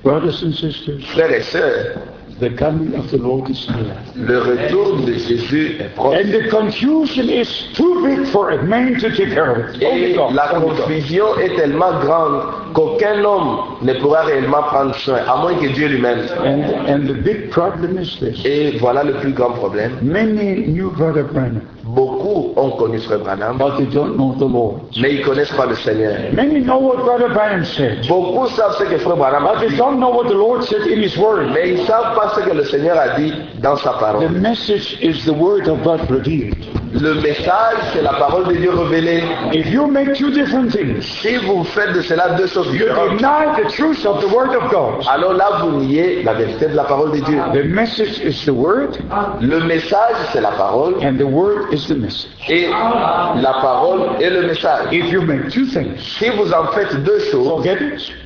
Brothers 0.02 0.42
and 0.42 0.52
sisters, 0.54 0.98
Frères 1.12 1.30
et 1.30 1.42
sœurs, 1.42 1.96
the 2.40 2.50
coming 2.56 2.94
of 2.94 3.10
the 3.10 3.18
Lord 3.18 3.48
is 3.50 3.68
near. 3.68 3.96
le 4.16 4.38
retour 4.40 4.96
de 5.04 5.12
Jésus 5.12 5.76
est 5.78 5.94
proche. 5.94 6.16
And 6.16 6.32
the 6.32 6.48
confusion 6.48 7.28
is 7.28 7.68
too 7.74 8.02
big 8.04 8.26
for 8.28 8.50
a 8.50 8.62
man 8.62 8.98
to 9.00 9.10
take 9.10 9.32
care 9.32 9.52
of 9.52 9.74
it. 9.74 9.82
Et 9.82 10.16
la 10.32 10.48
confusion 10.48 11.38
est 11.38 11.54
tellement 11.56 12.00
grande 12.00 12.69
qu'aucun 12.72 13.24
homme 13.24 13.58
ne 13.82 13.92
pourra 13.94 14.22
réellement 14.22 14.62
prendre 14.62 14.94
soin, 14.96 15.18
à 15.28 15.36
moins 15.40 15.54
que 15.54 15.66
Dieu 15.68 15.88
lui-même. 15.88 16.20
The. 16.26 18.46
Et 18.46 18.76
voilà 18.78 19.02
le 19.04 19.14
plus 19.14 19.32
grand 19.32 19.50
problème. 19.52 19.92
Many 20.02 20.66
knew 20.68 20.90
Brother 20.90 21.24
Branham. 21.24 21.60
Beaucoup 21.84 22.52
ont 22.56 22.70
connu 22.76 22.98
Frère 23.00 23.18
Branham, 23.20 23.56
but 23.58 23.76
they 23.78 23.86
don't 23.86 24.16
know 24.16 24.34
the 24.38 24.44
Lord. 24.48 24.80
mais 25.00 25.14
ils 25.14 25.22
connaissent 25.22 25.52
pas 25.52 25.66
le 25.66 25.74
Seigneur. 25.74 26.14
Many 26.32 26.60
know 26.60 26.78
what 26.78 26.98
Brother 27.04 27.30
Branham 27.30 27.64
said, 27.64 28.06
Beaucoup 28.06 28.46
savent 28.48 28.74
ce 28.78 28.84
que 28.84 28.98
Frère 28.98 29.16
Branham 29.16 29.46
a 29.46 29.54
but 29.54 29.60
they 29.60 29.68
dit, 29.70 29.76
don't 29.76 29.98
know 29.98 30.10
what 30.10 30.28
the 30.28 30.34
Lord 30.34 30.62
said 30.62 30.82
in 30.82 31.02
His 31.02 31.16
Word. 31.18 31.50
mais 31.52 31.70
ils 31.70 31.84
savent 31.86 32.14
pas 32.14 32.32
ce 32.36 32.40
que 32.48 32.54
le 32.54 32.64
Seigneur 32.64 32.96
a 32.96 33.18
dit 33.18 33.32
dans 33.60 33.76
sa 33.76 33.90
The 33.94 33.98
parole. 34.00 34.28
message 34.30 34.98
is 35.02 35.24
the 35.24 35.32
Word 35.34 35.66
of 35.68 35.82
God 35.82 36.00
revealed. 36.10 36.56
Le 36.92 37.14
message, 37.14 37.78
c'est 37.92 38.02
la 38.02 38.14
parole 38.14 38.48
de 38.48 38.54
Dieu 38.54 38.70
révélée. 38.74 39.22
If 39.52 39.70
you 39.70 39.86
make 39.86 40.12
two 40.14 40.30
different 40.30 40.70
things, 40.72 41.00
Si 41.22 41.36
vous 41.36 41.62
faites 41.62 41.92
de 41.92 42.00
cela 42.02 42.30
deux 42.30 42.48
choses 42.48 42.66
you 42.66 42.78
différentes, 42.84 43.16
deny 43.18 43.62
the 43.62 43.68
truth 43.70 44.04
of 44.04 44.20
the 44.20 44.26
Word 44.32 44.50
of 44.56 44.70
God. 44.70 45.04
alors 45.08 45.34
là, 45.34 45.46
vous 45.62 45.70
niez 45.82 46.22
la 46.24 46.34
vérité 46.34 46.66
de 46.66 46.74
la 46.74 46.82
parole 46.84 47.12
de 47.12 47.20
Dieu. 47.24 47.38
The 47.52 47.64
message 47.64 48.18
is 48.24 48.44
the 48.44 48.50
Word, 48.50 48.98
Le 49.40 49.60
message, 49.60 50.16
c'est 50.32 50.40
la 50.40 50.50
parole, 50.50 50.94
and 51.02 51.16
the 51.18 51.22
Word 51.24 51.72
is 51.72 51.86
the 51.86 51.96
message. 51.96 52.28
et 52.48 52.66
la 52.68 53.52
parole 53.62 54.00
est 54.20 54.30
le 54.30 54.42
message. 54.48 54.88
If 54.92 55.12
you 55.12 55.22
make 55.22 55.48
two 55.50 55.66
things, 55.66 55.96
Si 56.18 56.28
vous 56.30 56.52
en 56.52 56.66
faites 56.72 57.02
deux 57.04 57.20
choses, 57.30 57.64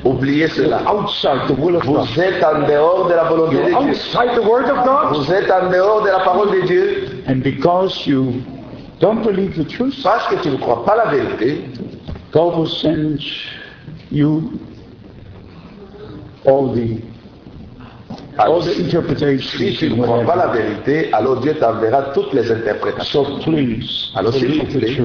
oubliez 0.05 0.49
cela. 0.49 0.81
outside 0.91 1.47
the 1.49 1.59
will 1.59 1.77
of 1.77 1.85
God. 1.85 2.07
Vous 2.07 2.21
êtes 2.21 2.43
en 2.43 2.67
dehors 2.67 3.09
de 3.09 3.15
la 3.15 3.25
volonté 3.25 3.57
de 3.57 3.63
Dieu. 3.63 3.93
the 4.35 4.47
Word 4.47 4.71
of 4.71 4.85
God. 4.87 5.17
Vous 5.19 5.33
êtes 5.33 5.51
en 5.51 5.69
dehors 5.71 6.03
de 6.03 6.09
la 6.09 6.21
parole 6.21 6.51
de 6.51 6.67
Dieu 6.67 7.05
And 7.27 7.43
because 7.43 8.07
you 8.07 8.35
don't 9.05 9.23
believe 9.23 9.55
the 9.55 9.69
truth, 9.69 10.03
parce 10.03 10.27
que 10.29 10.37
tu 10.43 10.49
ne 10.49 10.57
crois 10.57 10.83
pas 10.83 10.97
la 10.97 11.11
vérité. 11.11 11.65
God 12.33 12.57
will 12.57 12.67
send 12.67 13.21
you 14.11 14.59
all 16.47 16.73
the 16.73 17.03
all 18.39 18.47
Alors, 18.47 18.65
si 18.65 18.89
tu 18.89 18.97
ne 18.97 20.03
crois 20.03 20.23
pas 20.23 20.37
la 20.37 20.47
vérité, 20.49 21.13
alors 21.13 21.41
Dieu 21.41 21.55
t'enverra 21.55 22.03
toutes 22.15 22.33
les 22.33 22.51
interprétations. 22.51 23.25
So 23.25 23.39
please 23.45 24.11
Alors 24.15 24.33
s'il 24.33 24.59
vous 24.59 24.79
plaît, 24.79 24.97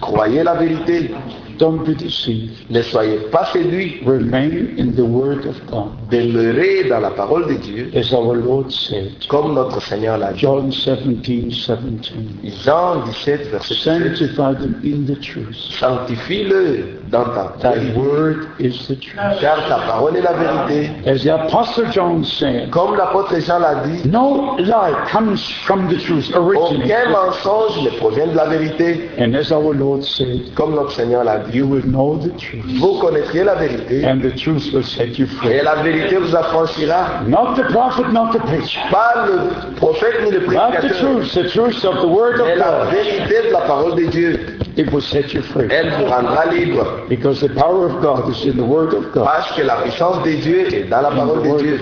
croyez 0.00 0.44
la 0.44 0.54
vérité. 0.54 1.10
Don't 1.58 1.84
be 1.84 1.94
deceived. 1.94 2.52
Ne 2.70 2.82
soyez 2.82 3.18
pas 3.32 3.46
séduits. 3.52 4.00
Remain 4.06 4.76
in 4.78 4.92
the 4.94 5.04
Word 5.04 5.44
of 5.46 5.56
God. 5.70 5.88
Demeurez 6.10 6.88
dans 6.88 7.00
la 7.00 7.10
parole 7.10 7.46
de 7.48 7.54
Dieu, 7.54 7.90
As 7.96 8.12
our 8.12 8.34
Lord 8.34 8.70
said, 8.70 9.12
comme 9.28 9.54
notre 9.54 9.80
Seigneur 9.82 10.18
l'a 10.18 10.32
dit. 10.32 10.40
John 10.40 10.70
17, 10.70 11.50
17. 11.50 12.54
Jean 12.64 13.04
17, 13.06 13.50
verset 13.50 13.74
17. 13.74 14.16
Sanctify 14.16 14.54
them 14.54 14.80
in 14.84 15.04
the 15.06 15.18
truth. 15.20 15.56
Sanctifie-le 15.80 17.00
dans 17.10 17.24
ta 17.24 17.54
Thy 17.60 17.78
vérité, 17.78 17.98
word 17.98 18.46
is 18.60 18.86
the 18.86 18.94
truth. 19.00 19.16
car 19.40 19.66
ta 19.68 19.78
parole 19.86 20.16
est 20.16 20.22
la 20.22 20.32
vérité. 20.34 20.90
As 21.06 21.22
the 21.24 21.28
Apostle 21.30 21.90
John 21.92 22.24
said, 22.24 22.70
Comme 22.70 22.96
l'apôtre 22.96 23.38
Jean 23.40 23.58
l'a 23.58 23.86
dit, 23.86 24.08
no 24.08 24.56
lie 24.58 24.92
comes 25.10 25.40
from 25.66 25.88
the 25.88 25.98
truth 25.98 26.30
aucun 26.34 26.40
originally. 26.42 26.92
mensonge 27.12 27.82
ne 27.84 27.90
provient 27.98 28.26
de 28.28 28.36
la 28.36 28.46
vérité. 28.46 29.08
And 29.18 29.34
as 29.34 29.50
our 29.52 29.72
Lord 29.74 30.02
said, 30.04 30.54
Comme 30.54 30.74
notre 30.74 30.92
Seigneur 30.92 31.24
l'a 31.24 31.38
dit, 31.40 31.47
you 31.52 31.66
will 31.66 31.84
know 31.86 32.16
the 32.18 32.30
truth, 32.38 32.64
vous 32.80 32.98
connaîtrez 33.00 33.44
la 33.44 33.54
vérité 33.54 34.04
and 34.04 34.20
the 34.20 34.34
truth 34.36 34.72
will 34.72 34.84
set 34.84 35.18
you 35.18 35.26
free. 35.26 35.52
et 35.52 35.62
la 35.62 35.76
vérité 35.82 36.16
vous 36.16 36.34
affranchira. 36.34 37.22
Not 37.26 37.54
the 37.56 37.64
prophet, 37.72 38.08
not 38.12 38.32
the 38.32 38.38
preacher, 38.40 38.80
Pas 38.90 39.26
le 39.26 39.74
prophète 39.76 40.22
ni 40.24 40.30
le 40.30 40.40
not 40.40 40.70
the 40.72 40.78
prédicateur, 40.80 41.20
truth, 41.20 41.32
the 41.34 41.48
truth 41.50 41.84
of 41.84 41.96
the 42.02 42.06
Word 42.08 42.38
mais 42.44 42.52
of 42.52 42.58
la 42.58 42.84
God. 42.84 42.94
vérité 42.94 43.48
de 43.48 43.52
la 43.52 43.60
parole 43.60 43.94
de 43.96 44.04
Dieu. 44.10 44.40
It 44.76 44.92
will 44.92 45.02
set 45.02 45.34
you 45.34 45.42
free. 45.42 45.66
Elle 45.70 45.90
vous 45.98 46.04
rendra 46.04 46.46
libre. 46.52 46.86
Because 47.08 47.40
the 47.40 47.48
power 47.52 47.86
of 47.86 48.00
God 48.00 48.30
is 48.30 48.44
in 48.46 48.56
the 48.56 48.62
Word 48.64 48.94
of 48.94 49.10
God, 49.12 49.24
Parce 49.24 49.50
que 49.56 49.62
la 49.62 49.74
puissance 49.82 50.22
de 50.22 50.30
Dieu 50.36 50.72
est 50.72 50.84
dans 50.88 51.00
la 51.00 51.08
in 51.08 51.16
parole 51.16 51.40
the 51.42 51.52
de 51.52 51.58
Dieu 51.58 51.80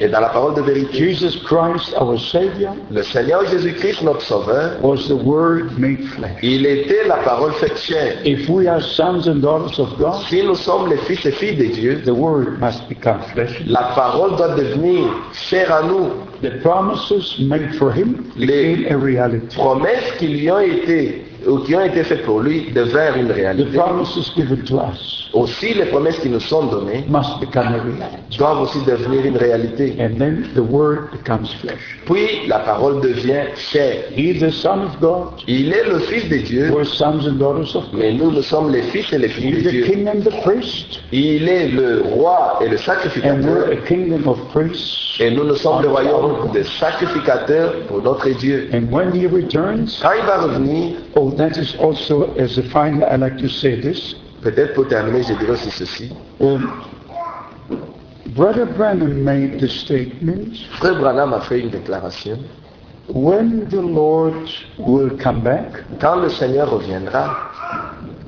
et 0.00 0.06
dans 0.08 0.20
la 0.20 0.28
parole 0.28 0.54
de 0.54 0.62
vérité. 0.62 0.92
Jesus 0.96 1.36
Christ, 1.44 1.92
our 2.00 2.16
Savior, 2.20 2.76
Le 2.92 3.02
Seigneur 3.02 3.44
Jésus-Christ, 3.46 4.02
notre 4.02 4.22
Sauveur, 4.22 4.76
was 4.82 5.08
the 5.08 5.16
Word 5.16 5.76
made 5.78 6.04
flesh. 6.16 6.30
il 6.42 6.64
était 6.64 7.08
la 7.08 7.16
parole 7.16 7.52
faite 7.54 7.76
chair. 7.78 8.14
If 8.24 8.48
we 8.48 8.68
are 8.68 8.80
sons 8.82 9.26
and 9.26 9.40
daughters 9.40 9.78
of 9.78 9.96
God, 9.98 10.22
Si 10.28 10.42
nous 10.42 10.54
sommes 10.56 10.90
les 10.90 10.98
fils 10.98 11.24
et 11.26 11.32
filles 11.32 11.56
de 11.56 11.66
Dieu, 11.74 12.02
the 12.04 12.10
Word 12.10 12.58
must 12.60 12.88
become 12.88 13.20
flesh. 13.32 13.62
la 13.66 13.82
parole 13.94 14.36
doit 14.36 14.54
devenir 14.54 15.08
chair 15.32 15.72
à 15.72 15.82
nous. 15.82 16.10
The 16.42 16.60
promises 16.60 17.38
made 17.40 17.74
for 17.78 17.92
Him 17.92 18.24
Les 18.36 18.74
became 18.76 18.92
a 18.92 18.98
reality. 19.04 19.56
promesses 19.56 20.12
qui 20.18 20.26
lui 20.28 20.50
ont 20.50 20.58
été 20.60 21.24
ou 21.46 21.58
qui 21.58 21.74
ont 21.74 21.84
été 21.84 22.04
faites 22.04 22.22
pour 22.24 22.40
lui 22.40 22.70
devinrent 22.72 23.16
une 23.16 23.28
The 23.28 23.32
réalité. 23.32 23.76
promises 23.78 24.32
given 24.36 24.62
to 24.64 24.76
us 24.78 25.18
Aussi, 25.34 25.72
les 25.72 25.86
promesses 25.86 26.18
qui 26.20 26.28
nous 26.28 26.40
sont 26.40 26.66
données 26.66 27.06
must 27.08 27.40
become 27.40 27.68
a 27.68 27.78
reality. 27.82 28.36
doivent 28.38 28.60
aussi 28.62 28.78
devenir 28.84 29.24
une 29.24 29.36
réalité. 29.38 29.96
And 29.98 30.18
then 30.18 30.48
the 30.54 30.60
Word 30.60 31.10
becomes 31.12 31.48
flesh. 31.62 31.80
Puis, 32.04 32.46
la 32.48 32.58
parole 32.58 33.00
devient 33.00 33.46
chair. 33.56 34.04
He, 34.14 34.38
the 34.38 34.50
Son 34.50 34.82
of 34.82 35.00
God, 35.00 35.40
Il 35.48 35.72
est 35.72 35.84
le 35.88 36.00
Fils 36.00 36.28
de 36.28 36.36
Dieu, 36.36 36.70
we're 36.70 36.84
sons 36.84 37.26
and 37.26 37.38
daughters 37.38 37.74
of 37.74 37.84
God. 37.92 38.00
mais 38.00 38.12
nous, 38.12 38.30
nous 38.30 38.42
sommes 38.42 38.70
les 38.70 38.82
fils 38.82 39.10
et 39.12 39.18
les 39.18 39.28
filles 39.28 39.62
de 39.62 39.68
the 39.68 39.72
Dieu. 39.72 39.84
King 39.86 40.06
and 40.08 40.20
the 40.20 40.42
priest, 40.42 41.00
Il 41.12 41.48
est 41.48 41.68
le 41.68 42.02
roi 42.02 42.58
et 42.60 42.68
le 42.68 42.72
and 42.72 42.74
we're 42.74 42.78
sacrificateur. 42.78 43.68
a 43.72 43.76
kingdom 43.88 44.28
of 44.28 44.38
priests. 44.52 45.18
Et 45.18 45.30
nous, 45.30 45.44
nous 45.44 45.56
sommes 45.56 45.80
le 45.82 45.88
royaume 45.88 46.31
de 46.52 46.62
sacrificateurs 46.62 47.86
pour 47.88 48.02
notre 48.02 48.28
Dieu. 48.30 48.68
And 48.72 48.90
when 48.90 49.12
He 49.14 49.26
returns, 49.26 49.98
Quand 50.02 50.12
il 50.18 50.24
va 50.26 50.38
revenir, 50.42 50.96
oh, 51.16 51.30
that 51.32 51.56
is 51.58 51.76
also, 51.80 52.34
as 52.38 52.58
a 52.58 52.62
final, 52.62 53.04
I 53.04 53.16
like 53.16 53.36
to 53.38 53.48
say 53.48 53.80
this. 53.80 54.16
peut-être 54.42 54.74
pour 54.74 54.88
terminer, 54.88 55.22
je 55.22 55.34
dirais 55.34 55.52
aussi 55.52 55.70
ceci. 55.70 56.12
Um, 56.40 56.68
Brother 58.34 58.66
Branham 58.66 59.22
made 59.24 59.58
the 59.60 59.68
statement, 59.68 60.56
Frère 60.78 60.98
Branham 60.98 61.32
a 61.34 61.40
fait 61.40 61.60
une 61.60 61.70
déclaration. 61.70 62.38
when 63.08 63.68
the 63.68 63.82
Lord 63.82 64.48
will 64.78 65.10
come 65.18 65.40
back, 65.42 65.84
Quand 66.00 66.16
le 66.16 66.28
Seigneur 66.30 66.70
reviendra, 66.70 67.50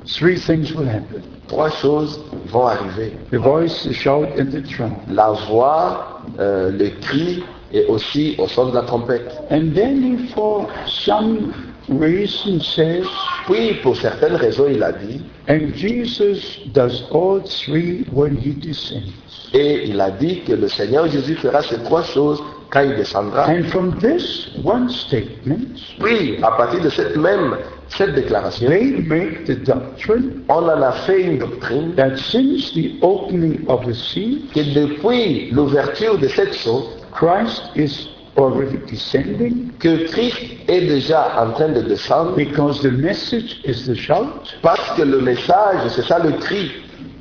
three 0.05 0.37
things 0.37 0.73
will 0.73 0.87
happen. 0.87 1.23
trois 1.47 1.69
choses 1.69 2.19
vont 2.47 2.67
arriver. 2.67 3.13
The 3.31 3.37
voice, 3.39 3.83
the 3.85 3.93
shout, 3.93 4.27
and 4.37 4.51
the 4.51 4.61
trump. 4.67 4.95
La 5.09 5.31
voix, 5.47 6.21
euh, 6.39 6.71
le 6.71 6.89
cri 7.01 7.43
et 7.75 7.85
aussi 7.87 8.35
au 8.37 8.47
son 8.47 8.69
de 8.69 8.75
la 8.75 8.83
trompette. 8.83 9.29
And 9.51 9.73
then 9.75 10.01
he, 10.01 10.27
for 10.33 10.67
some 10.87 11.53
reason, 11.89 12.61
says, 12.61 13.05
Puis, 13.45 13.73
pour 13.83 13.95
certaines 13.97 14.35
raisons, 14.35 14.67
il 14.69 14.81
a 14.81 14.93
dit, 14.93 15.21
and 15.47 15.75
Jesus 15.75 16.61
does 16.73 17.03
all 17.11 17.41
three 17.43 18.05
when 18.11 18.37
he 18.37 18.53
descends. 18.53 19.11
et 19.53 19.87
il 19.87 20.01
a 20.01 20.09
dit 20.09 20.41
que 20.41 20.53
le 20.53 20.67
Seigneur 20.67 21.07
Jésus 21.07 21.35
fera 21.35 21.61
ces 21.61 21.77
trois 21.83 22.03
choses 22.03 22.41
quand 22.71 22.81
il 22.81 22.95
descendra. 22.95 23.47
And 23.47 23.63
from 23.65 23.97
this 23.99 24.49
one 24.63 24.89
statement, 24.89 25.77
Puis, 25.99 26.37
à 26.41 26.51
partir 26.51 26.81
de 26.81 26.89
cette 26.89 27.15
même 27.17 27.57
cette 27.89 28.15
déclaration, 28.15 28.67
they 28.67 28.93
make 29.05 29.45
the 29.45 29.63
doctrine 29.63 30.43
on 30.49 30.63
en 30.63 30.81
a 30.81 30.91
fait 30.91 31.21
une 31.21 31.37
doctrine 31.37 31.93
that 31.95 32.17
since 32.17 32.73
the 32.73 32.95
opening 33.01 33.63
of 33.67 33.85
the 33.85 33.93
sea, 33.93 34.43
que 34.53 34.61
depuis 34.73 35.51
l'ouverture 35.51 36.17
de 36.17 36.27
cette 36.27 36.55
chose, 36.55 36.85
Christ 37.15 37.61
is 37.75 38.09
already 38.37 38.77
descending 38.87 39.71
que 39.79 40.05
Christ 40.11 40.37
est 40.67 40.81
déjà 40.81 41.31
en 41.41 41.53
train 41.53 41.69
de 41.69 41.81
descendre 41.81 42.35
because 42.35 42.81
the 42.81 42.91
message 42.91 43.61
is 43.63 43.85
the 43.87 43.95
shout. 43.95 44.53
parce 44.61 44.91
que 44.97 45.03
le 45.03 45.21
message, 45.21 45.89
c'est 45.95 46.03
ça 46.05 46.19
le 46.19 46.33
cri. 46.33 46.71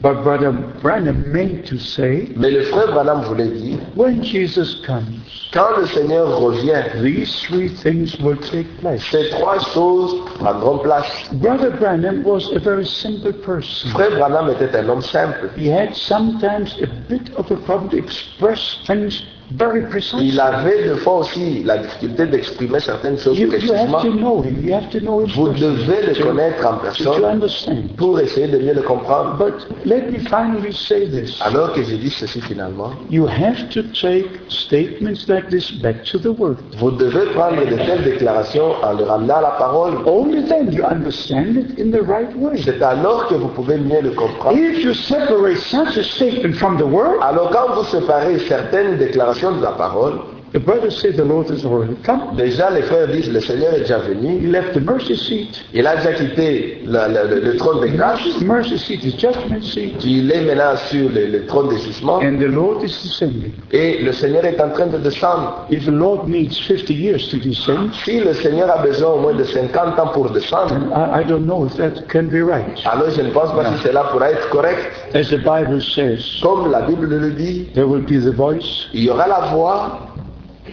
But 0.03 0.23
Brother 0.23 0.53
Branham 0.83 1.33
meant 1.33 1.65
to 1.67 1.79
say, 1.79 2.29
Mais 2.37 2.51
le 2.51 2.63
frère 2.65 2.93
Branham 2.93 3.23
voulait 3.23 3.49
dire, 3.49 3.79
when 3.95 4.23
Jesus 4.23 4.83
comes, 4.85 5.23
quand 5.53 5.79
le 5.79 5.87
Seigneur 5.87 6.41
revient, 6.41 6.83
these 7.01 7.33
three 7.47 7.69
things 7.71 8.15
will 8.21 8.37
take 8.37 8.67
place. 8.81 9.03
ces 9.11 9.31
trois 9.31 9.59
choses 9.73 10.15
prendront 10.41 10.79
place. 10.83 11.07
Brother 11.35 11.71
Branham 11.71 12.23
was 12.25 12.51
a 12.55 12.59
very 12.59 12.85
simple 12.85 13.33
person. 13.33 13.91
Frère 13.93 14.11
Branham 14.19 14.51
était 14.51 14.77
un 14.77 14.89
homme 14.91 15.01
simple. 15.01 15.49
He 15.57 15.69
had 15.69 15.95
sometimes 15.95 16.77
a 16.83 16.87
bit 17.09 17.31
of 17.37 17.51
a 17.51 17.57
problem 17.65 17.89
to 17.91 17.97
express 17.97 18.81
things 18.87 19.23
very. 19.53 19.83
Il 20.21 20.41
avait 20.41 20.89
de 20.89 20.95
fois 20.95 21.19
aussi 21.19 21.63
la 21.65 21.79
difficulté 21.79 22.27
d'exprimer 22.27 22.81
certaines 22.81 23.19
choses 23.19 23.39
You, 23.39 23.47
you 23.49 23.53
have 23.53 23.91
précisément. 23.91 24.01
to 24.01 24.11
know 24.13 24.43
him. 24.43 24.57
You 24.65 24.75
have 24.75 24.89
to 24.91 25.01
know 25.01 25.21
him 25.23 25.31
Vous 25.35 25.49
devez 25.51 26.07
le 26.07 26.23
connaître 26.23 26.67
en 26.67 26.79
personne 26.79 27.89
pour 27.97 28.19
essayer 28.21 28.49
de 28.49 28.59
mieux 28.59 28.75
le 28.75 28.83
comprendre. 28.83 29.37
But 29.39 29.67
let 29.85 30.11
me 30.11 30.19
finally 30.29 30.73
say 30.73 31.07
this. 31.09 31.39
Alors 31.43 31.73
que 31.73 31.83
je 31.83 31.95
dis 31.97 32.11
ceci 32.11 32.41
finalement, 32.41 32.91
You 33.11 33.27
have 33.27 33.69
to 33.71 33.83
take 34.01 34.27
statements 34.49 35.29
like 35.29 35.49
this 35.51 35.71
back 35.83 36.05
to 36.05 36.19
the 36.19 36.37
Word. 36.39 36.57
vous 36.79 36.91
devez 36.93 37.27
prendre 37.35 37.61
de 37.65 37.77
telles 37.77 38.05
déclarations 38.05 38.73
en 38.83 38.93
le 38.95 39.05
ramenant 39.05 39.37
à 39.37 39.43
la 39.43 39.51
parole. 39.59 39.95
Only 40.07 40.45
then 40.45 40.73
you 40.73 40.85
understand 40.85 41.57
it 41.57 41.79
in 41.79 41.91
the 41.91 42.03
right 42.03 42.35
way. 42.37 42.57
C'est 42.65 42.83
alors 42.83 43.27
que 43.29 43.35
vous 43.35 43.49
pouvez 43.49 43.77
mieux 43.79 44.01
le 44.01 44.11
comprendre. 44.11 44.57
If 44.57 44.83
you 44.85 44.95
separate 44.95 45.59
such 45.59 45.97
a 45.99 46.03
statement 46.03 46.55
from 46.55 46.79
the 46.79 46.85
Word, 46.85 47.19
Alors 47.21 47.51
quand 47.51 47.75
vous 47.75 47.85
séparez 47.85 48.39
certaines 48.41 48.97
déclarations 48.97 49.34
de 49.35 49.61
la 49.61 49.73
parole, 49.73 50.21
The 50.55 50.61
brothers 50.61 51.01
say 51.03 51.11
the 51.11 51.25
Lord 51.25 51.49
has 51.51 51.65
already 51.65 51.97
come. 52.05 52.37
Déjà, 52.37 52.71
les 52.71 52.83
frères 52.83 53.09
disent, 53.09 53.29
le 53.29 53.41
Seigneur 53.41 53.75
est 53.75 53.81
déjà 53.81 53.99
venu. 53.99 54.39
He 54.41 54.47
left 54.47 54.73
the 54.75 54.81
mercy 54.81 55.17
seat. 55.17 55.65
Il 55.75 55.85
a 55.85 55.97
déjà 55.97 56.13
quitté 56.13 56.81
la- 56.87 57.09
la- 57.09 57.25
le, 57.25 57.41
le 57.41 57.57
trône 57.57 57.81
de 57.81 57.89
grâce. 57.89 58.21
The 58.39 58.43
mercy 58.43 58.79
seat 58.79 59.03
is 59.05 59.19
judgment 59.19 59.65
seat. 59.65 60.05
Il 60.05 60.31
est 60.31 60.43
maintenant 60.43 60.77
sur 60.77 61.11
le, 61.11 61.27
le 61.27 61.47
trône 61.47 61.71
de 61.71 61.77
jugement. 61.79 62.19
And 62.23 62.39
the 62.39 62.47
Lord 62.47 62.85
is 62.85 62.95
descending. 63.03 63.51
Et 63.73 63.99
le 64.01 64.13
Seigneur 64.13 64.45
est 64.45 64.61
en 64.63 64.71
train 64.71 64.87
de 64.87 64.99
descendre. 64.99 65.67
If 65.71 65.87
the 65.87 65.91
Lord 65.91 66.29
needs 66.29 66.57
50 66.69 66.89
years 66.91 67.29
to 67.31 67.39
descend, 67.39 67.93
Si 68.05 68.21
le 68.21 68.33
Seigneur 68.35 68.71
a 68.71 68.81
besoin 68.81 69.11
au 69.15 69.19
moins 69.23 69.35
de 69.35 69.43
50 69.43 69.99
ans 69.99 70.11
pour 70.15 70.31
descendre, 70.31 70.77
I, 70.95 71.23
I 71.23 71.25
don't 71.25 71.47
know 71.47 71.67
if 71.67 71.75
that 71.79 72.07
can 72.09 72.29
be 72.29 72.41
right. 72.49 72.79
alors 72.85 73.11
je 73.11 73.23
ne 73.23 73.31
pense 73.31 73.51
pas 73.57 73.75
si 73.75 73.83
cela 73.83 74.05
pourra 74.05 74.31
être 74.31 74.49
correct. 74.51 74.87
As 75.17 75.31
the 75.31 75.39
Bible 75.39 75.81
says, 75.83 76.21
Comme 76.41 76.71
la 76.71 76.83
Bible 76.83 77.09
le 77.09 77.31
dit, 77.33 77.67
there 77.75 77.89
will 77.89 78.03
be 78.03 78.21
the 78.23 78.31
voice, 78.33 78.87
il 78.95 79.03
y 79.03 79.11
aura 79.11 79.27
la 79.27 79.41
voix, 79.53 79.99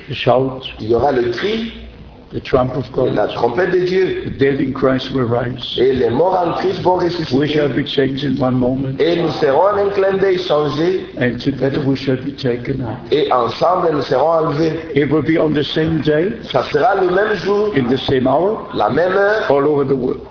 the 0.09 0.13
shout, 0.13 0.61
il 0.80 0.89
y 0.89 0.95
aura 0.95 1.11
le 1.11 1.30
cri, 1.31 1.73
the 2.34 2.39
trump 2.41 2.72
of 2.77 2.85
et 3.05 3.11
la 3.11 3.26
God. 3.27 3.35
trompette 3.35 3.72
de 3.72 3.80
Dieu. 3.85 4.23
The 4.26 4.38
dead 4.38 4.61
in 4.61 4.72
Christ 4.72 5.11
will 5.11 5.26
rise. 5.26 5.77
Et 5.77 5.91
les 5.93 6.09
morts 6.09 6.41
en 6.47 6.53
Christ 6.53 6.81
vont 6.81 6.97
We 7.34 7.49
shall 7.51 7.68
be 7.69 7.85
changed 7.85 8.23
in 8.23 8.41
one 8.41 8.55
moment, 8.55 8.97
Et 8.99 9.18
nous 9.22 9.30
serons 9.31 9.73
en 9.73 9.77
un 9.88 9.89
clin 9.89 10.18
d'œil 10.18 10.38
changés. 10.39 11.05
and 11.19 11.38
together 11.39 11.81
we 11.85 11.95
shall 11.97 12.15
be 12.18 12.31
taken 12.31 12.81
up. 12.81 12.97
Et 13.11 13.30
ensemble, 13.34 13.89
nous 13.91 14.01
serons 14.01 14.30
enlevés. 14.47 14.80
It 14.95 15.11
will 15.11 15.23
be 15.23 15.38
on 15.38 15.49
the 15.53 15.63
same 15.63 16.01
day, 16.03 16.31
Ça 16.51 16.63
sera 16.63 16.95
le 16.95 17.09
même 17.13 17.34
jour, 17.35 17.73
in 17.76 17.84
the 17.93 17.97
same 17.97 18.27
hour, 18.27 18.69
la 18.73 18.89
même 18.89 19.11
heure, 19.11 19.51
all 19.51 19.65
over 19.68 19.84
the 19.85 19.95
world. 19.97 20.22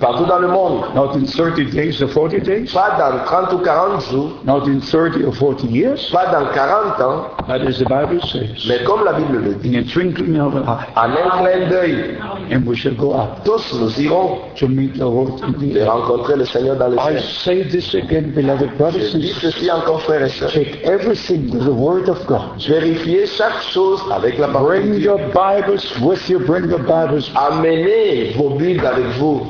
Partout 0.00 0.24
dans 0.24 0.38
le 0.38 0.48
monde. 0.48 0.82
Not 0.94 1.14
in 1.14 1.24
30 1.26 1.70
days 1.70 2.02
or 2.02 2.08
40 2.08 2.40
days, 2.42 2.72
Pas 2.72 2.96
dans 2.98 3.24
30 3.24 3.52
ou 3.52 3.58
40 3.58 4.00
jours, 4.10 4.30
not 4.44 4.66
in 4.66 4.80
30 4.80 5.24
or 5.26 5.34
40 5.34 5.64
years, 5.70 6.10
pas 6.12 6.26
dans 6.32 6.46
40 6.52 7.00
ans, 7.00 7.24
but 7.46 7.60
as 7.62 7.78
the 7.78 7.84
Bible 7.88 8.20
says, 8.26 8.66
mais 8.68 8.82
comme 8.84 9.04
la 9.04 9.12
Bible 9.12 9.38
le 9.38 9.54
dit, 9.54 9.76
in 9.76 9.80
a 9.80 9.84
twinkling 9.84 10.38
of 10.40 10.54
an 10.56 10.64
eye, 10.66 10.86
en 10.96 11.10
un 11.10 11.30
clin 11.38 11.68
d'œil, 11.68 12.16
and 12.50 12.66
we 12.66 12.74
shall 12.76 12.94
go 12.94 13.12
up 13.12 13.44
tous 13.44 13.72
nous 13.78 14.00
irons 14.00 14.38
to 14.56 14.66
meet 14.66 14.94
the 14.94 15.04
Lord 15.04 15.40
in 15.42 15.52
the 15.52 15.74
de 15.74 15.78
air. 15.80 15.92
rencontrer 15.92 16.36
le 16.36 16.44
Seigneur 16.44 16.76
dans 16.76 16.88
le 16.88 16.96
I 16.96 17.20
ciel. 17.20 17.22
say 17.22 17.62
this 17.68 17.94
again, 17.94 18.32
beloved 18.34 18.76
brothers 18.78 19.10
Je 19.12 19.16
and 19.16 19.20
dis 19.20 19.28
sisters. 19.28 19.52
ceci 19.52 19.70
encore, 19.70 20.00
frères 20.02 20.22
et 20.22 20.28
sœurs. 20.30 20.50
Take 20.52 20.80
everything 20.84 21.50
with 21.52 21.64
the 21.64 21.72
Word 21.72 22.08
of 22.08 22.24
God. 22.26 22.40
Vérifiez 22.68 23.26
chaque 23.26 23.60
chose 23.70 24.00
avec 24.12 24.38
la 24.38 24.48
parole 24.48 24.80
Bring 24.80 25.00
your 25.00 25.18
Bibles 25.34 25.84
with 26.00 26.28
you. 26.28 26.38
Bring 26.40 26.68
your 26.70 26.80
Bibles. 26.80 27.30
Amenez 27.34 28.32
vos 28.36 28.50
Bibles 28.50 28.86
avec 28.86 29.06
vous. 29.18 29.42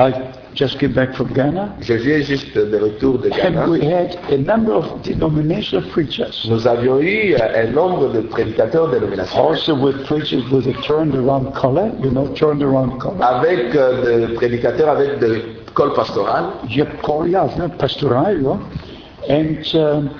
I 0.00 0.12
just 0.54 0.78
came 0.78 0.92
back 0.94 1.14
from 1.14 1.28
Ghana, 1.34 1.76
Je 1.80 1.92
viens 1.94 2.22
juste 2.22 2.54
de 2.56 2.76
retour 2.78 3.18
de 3.18 3.28
Ghana. 3.28 3.64
and 3.64 3.70
we 3.70 3.80
had 3.84 4.16
a 4.30 4.38
number 4.38 4.72
of 4.72 5.02
denominational 5.02 5.84
preachers. 5.90 6.46
Nous 6.48 6.66
avions 6.66 6.98
eu 7.00 7.34
euh, 7.34 7.62
un 7.64 7.70
nombre 7.72 8.10
de 8.10 8.20
prédicateurs 8.20 8.88
dénominationnels 8.90 9.50
Also 9.50 9.74
with 9.74 10.04
preachers 10.06 10.42
with 10.50 10.66
a 10.66 10.72
turned 10.82 11.14
around 11.14 11.52
collar, 11.54 11.90
you 12.02 12.10
know, 12.10 12.26
turned 12.34 12.62
around 12.62 12.98
collar. 12.98 13.22
avec 13.22 13.74
euh, 13.76 14.26
des 14.28 14.34
prédicateurs 14.34 14.88
avec 14.88 15.18
de 15.18 15.42
col 15.74 15.92
pastoral. 15.92 16.44
Not 17.58 17.76
pastoral, 17.78 18.38
know. 18.40 18.58
And 19.28 19.58
um, 19.74 20.10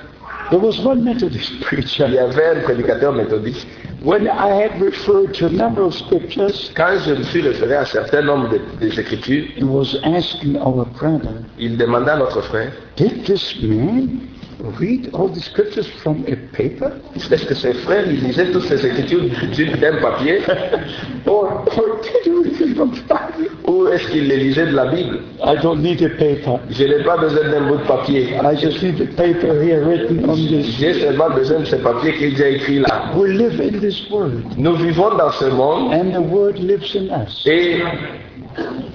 there 0.51 0.59
was 0.59 0.79
one 0.85 1.03
Methodist 1.03 1.59
preacher. 1.61 2.05
Il 2.07 2.13
y 2.13 2.19
avait 2.19 2.57
un 2.57 2.61
prédicateur 2.61 3.13
méthodiste. 3.13 3.67
When 4.03 4.27
I 4.27 4.47
had 4.49 4.81
referred 4.81 5.35
to 5.35 5.45
a 5.45 5.49
number 5.51 5.83
of 5.83 5.93
scriptures, 5.93 6.71
Quand 6.75 6.97
je 7.05 7.13
me 7.13 7.23
suis 7.23 7.41
référé 7.41 7.75
à 7.75 7.81
un 7.81 7.85
certain 7.85 8.23
nombre 8.23 8.49
de- 8.49 8.59
des 8.79 8.99
Écritures, 8.99 9.45
he 9.55 9.63
was 9.63 9.95
asking 10.03 10.57
our 10.57 10.85
brother, 10.99 11.43
il 11.59 11.77
demanda 11.77 12.13
à 12.15 12.17
notre 12.17 12.41
frère, 12.41 12.71
Did 12.97 13.23
this 13.25 13.55
man 13.61 14.21
read 14.79 15.09
all 15.13 15.27
the 15.27 15.39
scriptures 15.39 15.87
from 16.01 16.23
a 16.27 16.35
paper? 16.55 16.91
est-ce 17.15 17.45
que 17.45 17.53
ses 17.55 17.73
frères 17.73 18.05
ils 18.09 18.21
lisaient 18.23 18.51
toutes 18.51 18.63
ces 18.65 18.85
Écritures 18.85 19.23
d'un 19.79 19.97
papier 20.01 20.39
Or, 21.25 21.65
or 21.77 22.01
did 22.01 22.25
he 22.25 22.31
read 22.63 22.75
from 22.75 22.91
the 22.91 23.03
Bible? 23.07 23.49
ou 23.67 23.87
est-ce 23.87 24.07
qu'il 24.09 24.27
les 24.27 24.37
lisait 24.37 24.65
de 24.67 24.75
la 24.75 24.85
Bible? 24.87 25.19
I 25.43 25.55
don't 25.61 25.81
need 25.81 26.01
a 26.03 26.09
paper. 26.09 26.59
Je 26.69 26.83
n'ai 26.83 27.03
pas 27.03 27.17
besoin 27.17 27.49
d'un 27.49 27.67
bout 27.67 27.77
de 27.77 27.87
papier. 27.87 28.29
I 28.43 28.55
just 28.55 28.81
need 28.83 28.99
a 29.01 29.05
paper 29.15 29.61
here 29.61 29.83
written 29.85 30.29
on 30.29 30.35
this. 30.35 30.65
J'ai 30.79 30.93
seulement 30.95 31.29
besoin 31.29 31.59
de 31.61 31.65
ce 31.65 31.75
papier 31.77 32.13
qui 32.13 32.25
est 32.25 32.31
déjà 32.31 32.49
écrit 32.49 32.79
là. 32.79 33.11
We 33.15 33.31
live 33.37 33.59
in 33.61 33.79
this 33.79 34.09
world, 34.09 34.43
Nous 34.57 34.75
vivons 34.75 35.15
dans 35.17 35.31
ce 35.31 35.45
monde 35.45 35.93
and 35.93 36.11
the 36.13 36.19
word 36.31 36.57
lives 36.59 36.95
in 36.95 37.09
us. 37.23 37.43
et 37.45 37.81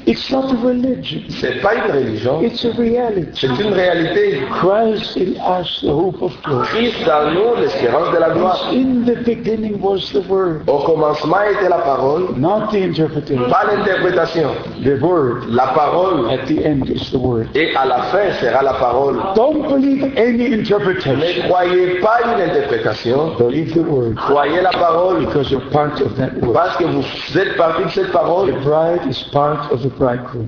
It's 0.09 0.31
not 0.31 0.53
a 0.53 0.57
religion, 0.65 1.21
c'est 1.31 1.61
pas 1.61 1.75
une 1.75 1.91
religion, 1.93 2.41
it's 2.41 2.65
a 2.65 2.71
reality. 2.79 3.27
c'est 3.35 3.49
une 3.49 3.73
réalité. 3.73 4.41
Christ 4.53 5.17
in 5.17 5.35
us, 5.61 5.81
the 5.83 5.89
hope 5.91 6.23
of 6.23 6.33
glory. 6.45 6.65
Christ 6.69 7.05
dans 7.05 7.33
nous, 7.35 7.61
l'espérance 7.61 8.13
de 8.13 8.19
la 8.19 8.31
gloire. 8.31 8.69
In 8.73 9.05
the 9.05 9.17
beginning 9.25 9.81
was 9.81 10.13
the 10.13 10.23
Word, 10.29 10.63
Au 10.69 10.79
commencement 10.85 11.43
était 11.51 11.69
la 11.69 11.79
parole, 11.79 12.37
not 12.37 12.69
the 12.71 12.77
interpretation. 12.85 13.51
pas 13.51 13.65
l'interprétation. 13.67 14.51
The 14.85 15.03
Word. 15.03 15.49
La 15.49 15.67
parole 15.75 16.31
At 16.31 16.47
the 16.47 16.65
end 16.65 16.89
is 16.89 17.11
the 17.11 17.17
Word. 17.19 17.49
et 17.57 17.75
à 17.75 17.85
la 17.85 18.03
fin 18.13 18.31
sera 18.41 18.63
la 18.63 18.75
parole. 18.75 19.17
Don't 19.35 19.67
believe 19.69 20.05
any 20.17 20.51
Ne 20.51 20.61
interpretation. 20.61 21.49
croyez 21.49 21.99
pas 22.01 22.19
une 22.33 22.41
interprétation, 22.43 23.35
Believe 23.41 23.73
the 23.75 23.85
Word, 23.85 24.15
croyez 24.15 24.61
la 24.63 24.71
parole 24.71 25.27
because 25.27 25.51
you're 25.51 25.69
part 25.73 26.01
of 26.01 26.15
that 26.17 26.31
Word. 26.41 26.53
parce 26.55 26.77
que 26.77 26.85
vous 26.85 27.03
êtes 27.37 27.57
partie 27.57 27.83
de 27.87 27.91
cette 27.91 28.13
parole. 28.13 28.53
The 28.53 28.63
bride 28.65 29.01
is 29.11 29.25
part 29.33 29.73
of 29.73 29.83
the 29.83 29.96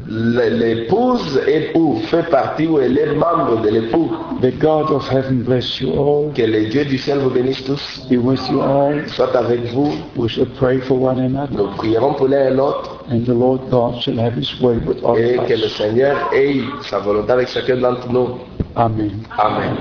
L'épouse 0.08 1.40
est 1.46 1.76
ou 1.76 1.96
fait 2.10 2.28
partie 2.30 2.66
ou 2.66 2.78
elle 2.78 2.98
est 2.98 3.14
membre 3.14 3.62
de 3.62 3.68
l'époux. 3.68 4.10
The 4.42 4.58
God 4.58 4.90
of 4.90 5.08
heaven 5.10 5.42
bless 5.42 5.80
you 5.80 5.90
all. 5.92 6.32
Que 6.34 6.42
les 6.42 6.66
dieux 6.66 6.84
du 6.84 6.98
ciel 6.98 7.18
vous 7.18 7.30
bénissent 7.30 7.64
tous, 7.64 8.06
Be 8.10 8.16
with 8.16 8.40
you 8.50 8.60
all. 8.60 9.08
soit 9.08 9.34
avec 9.36 9.72
vous. 9.72 9.92
We 10.16 10.28
shall 10.30 10.46
pray 10.58 10.78
for 10.78 11.00
one 11.00 11.18
another, 11.18 11.56
Nous 11.56 11.68
prierons 11.76 12.14
pour 12.14 12.28
l'un 12.28 12.48
et 12.48 12.54
l'autre 12.54 13.04
and 13.10 13.24
the 13.24 13.34
Lord 13.34 13.70
God 13.70 14.00
shall 14.02 14.18
have 14.18 14.36
His 14.36 14.60
way 14.60 14.76
with 14.86 15.02
all 15.04 15.16
et 15.18 15.38
que 15.46 15.54
le. 15.54 15.68
Seigneur 15.68 16.16
ait 16.34 16.60
sa 16.82 16.98
volonté 16.98 17.32
avec 17.32 17.48
chacun 17.48 17.76
d'entre 17.76 18.10
nous. 18.10 18.28
Amen. 18.74 19.22
Amen. 19.38 19.76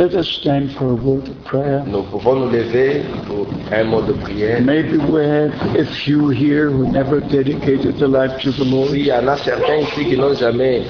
Let 0.00 0.14
us 0.14 0.28
stand 0.40 0.72
for 0.78 0.92
a 0.92 0.94
word 0.94 1.28
of 1.28 1.44
prayer. 1.44 1.84
Nous 1.86 2.02
pouvons 2.04 2.34
nous 2.34 2.48
lever 2.50 3.02
pour 3.26 3.46
un 3.70 3.84
mot 3.84 4.00
de 4.00 4.14
prière. 4.14 4.62
Maybe 4.62 4.96
we 4.96 5.22
have 5.22 5.52
a 5.76 5.84
few 5.84 6.30
here 6.30 6.70
who 6.70 6.90
never 6.90 7.20
dedicated 7.20 7.98
their 7.98 8.08
life 8.08 8.40
to 8.40 8.50
the 8.50 8.64
Lord. 8.64 8.88
S'il 8.92 9.04
y 9.08 9.12
en 9.12 9.28
a 9.28 9.36
certains 9.36 9.76
ici 9.76 10.06
qui 10.06 10.16
n'ont 10.16 10.32
jamais 10.32 10.84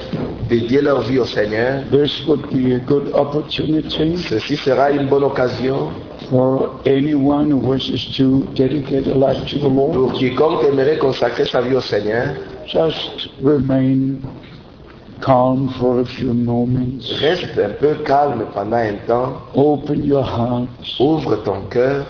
dédié 0.47 0.79
leur 0.81 1.01
vie 1.01 1.19
au 1.19 1.25
Seigneur, 1.25 1.83
This 1.91 2.25
would 2.25 2.47
be 2.51 2.71
a 2.73 2.79
good 2.79 3.11
opportunity 3.13 4.15
ceci 4.15 4.55
sera 4.55 4.91
une 4.91 5.07
bonne 5.09 5.25
occasion 5.25 5.91
for 6.29 6.79
anyone 6.85 7.51
who 7.51 7.57
wishes 7.57 8.15
to 8.15 8.45
dedicate 8.55 9.07
a 9.07 9.13
life 9.13 9.45
to 9.49 9.59
the 9.59 9.67
Lord. 9.67 9.91
pour 9.91 10.13
quiconque 10.13 10.63
aimerait 10.63 10.99
consacrer 10.99 11.43
sa 11.43 11.59
vie 11.59 11.75
au 11.75 11.81
Seigneur. 11.81 12.27
Just 12.65 13.27
remain 13.43 14.21
calm 15.21 15.69
for 15.79 16.01
a 16.01 16.05
few 16.05 16.33
moments. 16.33 17.11
Reste 17.19 17.57
un 17.57 17.73
peu 17.79 17.95
calme 18.03 18.45
pendant 18.53 18.77
un 18.77 18.95
temps. 19.07 19.33
Open 19.55 20.03
your 20.03 20.23
heart. 20.23 20.67
Ouvre 20.99 21.35
ton 21.43 21.61
cœur. 21.69 22.05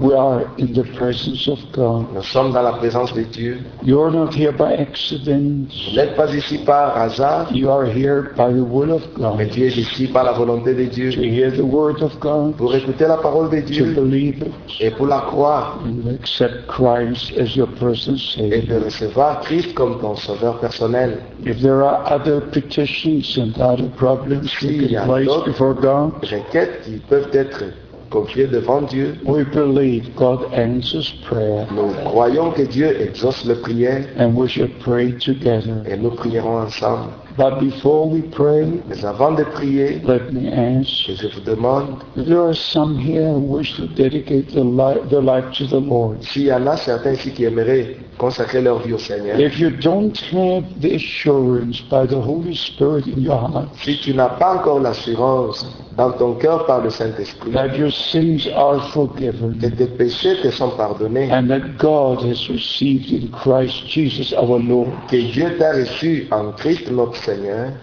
We 0.00 0.14
are 0.14 0.46
in 0.56 0.72
the 0.72 0.84
presence 0.96 1.46
of 1.46 1.58
God. 1.72 2.06
Nous 2.14 2.22
sommes 2.22 2.52
dans 2.52 2.62
la 2.62 2.72
présence 2.72 3.12
de 3.12 3.22
Dieu. 3.22 3.58
You're 3.82 4.10
not 4.10 4.32
here 4.34 4.50
by 4.50 4.72
accident. 4.74 5.68
Vous 5.90 5.94
n'êtes 5.96 6.16
pas 6.16 6.32
ici 6.34 6.58
par 6.64 6.96
hasard, 6.96 7.52
You 7.52 7.68
are 7.70 7.84
here 7.84 8.32
by 8.34 8.50
the 8.50 8.64
will 8.64 8.92
of 8.92 9.02
mais 9.36 9.44
God. 9.46 9.50
tu 9.52 9.62
es 9.66 9.76
ici 9.76 10.06
par 10.06 10.24
la 10.24 10.32
volonté 10.32 10.72
de 10.74 10.84
To 10.86 10.90
Dieu. 10.90 11.10
hear 11.22 11.50
the 11.50 11.60
word 11.64 12.02
of 12.02 12.18
God, 12.18 12.56
Pour 12.56 12.74
écouter 12.74 13.06
la 13.08 13.18
parole 13.18 13.50
de 13.50 13.60
to 13.60 13.66
Dieu 13.66 13.92
believe 13.94 14.42
it, 14.42 14.52
et 14.80 14.90
pour 14.90 15.06
la 15.06 15.20
croire 15.20 15.78
and 15.84 16.08
accept 16.18 16.66
Christ 16.66 17.32
as 17.38 17.54
your 17.54 17.68
personal 17.78 18.18
et 18.38 18.62
de 18.62 18.76
recevoir 18.82 19.40
Christ 19.42 19.74
comme 19.74 20.00
ton 20.00 20.16
sauveur 20.16 20.58
personnel. 20.60 21.18
If 21.44 21.60
there 21.60 21.82
are 21.84 22.02
other 22.10 22.40
petitions 22.50 23.36
and 23.36 23.52
other 23.60 23.88
problems 23.98 24.50
you 24.62 24.88
can 24.88 25.04
place 25.06 25.28
before 25.44 25.74
God, 25.74 26.12
Requêtes 26.22 26.84
qui 26.84 26.96
peuvent 27.06 27.28
être 27.34 27.64
confiées 28.10 28.46
devant 28.48 28.82
Dieu. 28.82 29.16
we 29.24 29.44
believe 29.44 30.14
God 30.16 30.40
answers 30.52 31.12
prayer, 31.28 31.66
Nous 31.74 31.92
croyons 32.04 32.50
que 32.52 32.62
Dieu 32.62 33.00
exauce 33.00 33.44
les 33.44 33.54
prières 33.54 34.04
and 34.18 34.34
we 34.34 34.48
should 34.48 34.78
pray 34.80 35.12
together. 35.12 35.82
et 35.86 35.96
nous 35.96 36.10
prierons 36.10 36.58
ensemble. 36.66 37.10
But 37.40 37.58
before 37.58 38.06
we 38.06 38.20
pray, 38.20 38.66
Mais 38.86 39.02
avant 39.02 39.32
de 39.32 39.44
prier, 39.44 40.02
let 40.04 40.30
me 40.30 40.52
ask, 40.52 41.08
je 41.08 41.26
vous 41.28 41.40
demande 41.40 41.96
there 42.14 42.38
are 42.38 42.54
some 42.54 42.98
here 42.98 43.32
who 43.32 43.40
wish 43.40 43.74
to 43.76 43.86
dedicate 43.86 44.52
their 44.52 44.62
life, 44.62 44.98
their 45.08 45.22
life 45.22 45.50
to 45.56 45.66
the 45.66 45.80
Lord. 45.80 46.22
s'il 46.22 46.42
y 46.42 46.52
en 46.52 46.66
a 46.66 46.76
certains 46.76 47.14
ici 47.14 47.30
qui 47.30 47.44
aimeraient 47.44 47.96
consacrer 48.18 48.60
leur 48.60 48.80
vie 48.80 48.92
au 48.92 48.98
Seigneur. 48.98 49.40
If 49.40 49.58
you 49.58 49.70
don't 49.70 50.14
have 50.34 50.64
the 50.82 50.96
assurance 50.96 51.80
by 51.90 52.06
the 52.06 52.20
Holy 52.20 52.54
Spirit 52.54 53.06
in 53.06 53.22
your 53.22 53.38
heart 53.40 53.68
Si 53.82 53.98
tu 54.00 54.12
n'as 54.12 54.28
pas 54.28 54.56
encore 54.56 54.80
l'assurance 54.80 55.66
dans 55.96 56.12
ton 56.12 56.34
cœur 56.34 56.66
par 56.66 56.82
le 56.82 56.90
Saint-Esprit 56.90 57.52
that 57.52 57.74
your 57.76 57.90
sins 57.90 58.46
are 58.54 58.76
que 58.76 58.92
forgiven 58.92 59.56
tes 59.58 59.86
péchés 59.86 60.36
te 60.42 60.50
sont 60.50 60.70
pardonnés, 60.76 61.30
and 61.32 61.48
that 61.48 61.78
God 61.78 62.22
has 62.22 62.48
received 62.50 63.10
in 63.10 63.28
Christ 63.32 63.86
Jesus 63.88 64.34
our 64.34 64.58
Lord 64.58 64.90
que 65.08 65.16
Dieu 65.16 65.56
t'a 65.58 65.72
reçu 65.72 66.28
en 66.30 66.52
Christ 66.52 66.90
notre 66.90 67.16
Seigneur, 67.16 67.29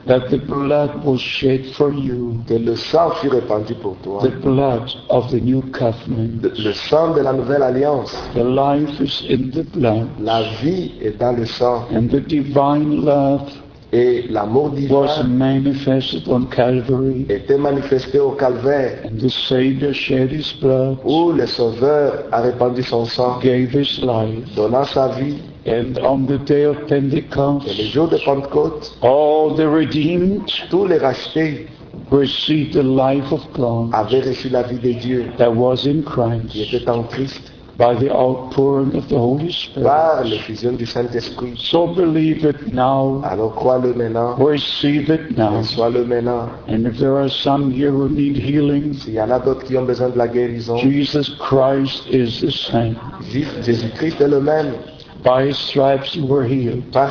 that 0.05 0.29
the 0.29 0.37
blood 0.37 1.03
was 1.03 1.19
shed 1.21 1.65
for 1.75 1.91
you, 1.93 2.39
que 2.47 2.55
le 2.55 2.75
sang 2.75 3.11
fut 3.21 3.29
répandu 3.29 3.75
pour 3.81 3.95
toi. 4.03 4.21
the 4.23 4.29
blood 4.41 4.89
of 5.09 5.29
the 5.31 5.39
new 5.41 5.61
covenant. 5.71 6.41
Le 6.57 6.73
sang 6.73 7.13
de 7.15 7.21
la 7.21 7.33
nouvelle 7.33 7.63
alliance. 7.63 8.13
The 8.33 8.43
life 8.43 8.99
is 8.99 9.23
in 9.29 9.51
the 9.51 9.63
blood, 9.63 10.07
La 10.19 10.41
vie 10.61 10.93
est 11.01 11.17
dans 11.19 11.33
le 11.37 11.45
sang. 11.45 11.85
and 11.91 12.09
the 12.09 12.19
divine 12.21 13.03
love 13.05 13.49
Et 13.93 14.25
l'amour 14.29 14.71
was 14.89 15.15
divin 15.23 15.27
manifested 15.37 16.27
on 16.27 16.45
Calvary, 16.47 17.25
était 17.29 17.57
manifesté 17.57 18.19
au 18.19 18.31
calvaire, 18.31 18.99
and 19.05 19.17
the 19.17 19.29
Savior 19.29 19.93
shed 19.93 20.29
his 20.29 20.53
blood, 20.59 20.97
où 21.05 21.31
le 21.31 21.47
Sauveur 21.47 22.25
a 22.33 22.41
répandu 22.41 22.83
son 22.83 23.05
sang, 23.05 23.39
gave 23.39 23.71
his 23.73 24.01
life, 24.03 24.43
donnant 24.57 24.83
sa 24.83 25.07
vie. 25.17 25.37
And 25.67 25.97
on 25.99 26.25
the 26.25 26.37
day 26.45 26.63
of 26.65 26.77
Et 26.89 26.99
le 27.01 27.21
Pentecost, 27.21 27.67
jour 27.91 28.07
de 28.07 28.17
Pentecôte, 28.17 28.97
all 29.01 29.55
the 29.55 29.67
redeemed 29.67 30.43
tous 30.69 30.87
les 30.87 30.97
rachetés 30.97 31.67
received 32.11 32.73
the 32.73 32.83
life 32.83 33.31
of 33.31 33.41
God 33.53 33.89
avaient 33.93 34.21
reçu 34.21 34.49
la 34.49 34.63
vie 34.63 34.79
de 34.79 34.93
Dieu 34.99 35.25
that 35.37 35.51
was 35.53 35.85
in 35.85 36.01
qui 36.03 36.03
Christ 36.03 36.73
était 36.73 36.89
en 36.89 37.03
Christ 37.03 37.51
by 37.77 37.93
the 37.95 38.09
outpouring 38.11 38.95
of 38.95 39.07
the 39.07 39.13
Holy 39.17 39.51
Spirit. 39.51 39.83
par 39.85 40.23
l'effusion 40.23 40.71
du 40.73 40.85
Saint-Esprit. 40.87 41.53
So 41.57 41.85
believe 41.93 42.43
it 42.43 42.73
now, 42.73 43.21
Alors 43.23 43.53
crois-le 43.53 43.93
maintenant, 43.93 44.35
receive 44.35 45.09
it 45.11 45.37
now, 45.37 45.59
reçois-le 45.59 46.03
maintenant. 46.05 46.49
and 46.67 46.87
if 46.87 46.97
there 46.97 47.15
are 47.17 47.29
some 47.29 47.69
here 47.71 47.91
who 47.91 48.09
need 48.09 48.35
healing, 48.37 48.93
S'il 48.93 49.13
y 49.13 49.21
en 49.21 49.29
a 49.29 49.37
d'autres 49.39 49.63
qui 49.65 49.77
ont 49.77 49.85
besoin 49.85 50.09
de 50.09 50.17
la 50.17 50.27
guérison, 50.27 50.77
Jesus 50.77 51.29
Christ 51.39 52.03
is 52.09 52.41
the 52.41 52.49
same. 52.51 52.95
Jésus-Christ 53.61 54.21
est 54.21 54.27
le 54.27 54.39
même. 54.41 54.73
By 55.23 55.45
his 55.45 55.57
stripes 55.57 56.15
you 56.15 56.25
were 56.25 56.45
healed. 56.45 56.95
All 56.95 57.03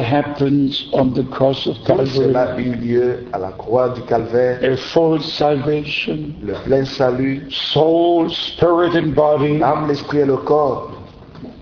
happens 0.00 0.88
on 0.92 1.14
the 1.14 1.24
cross 1.24 1.66
of 1.66 1.76
Calvary. 1.86 2.32
A 4.62 4.76
full 4.76 5.20
salvation, 5.20 6.36
Le 6.42 6.54
plein 6.64 6.86
salut, 6.86 7.52
soul, 7.52 8.28
spirit, 8.30 8.94
and 8.94 9.14
body, 9.14 9.58
l'âme, 9.58 9.88
l'esprit 9.88 10.20
et 10.20 10.26
le 10.26 10.36
corps. 10.38 10.90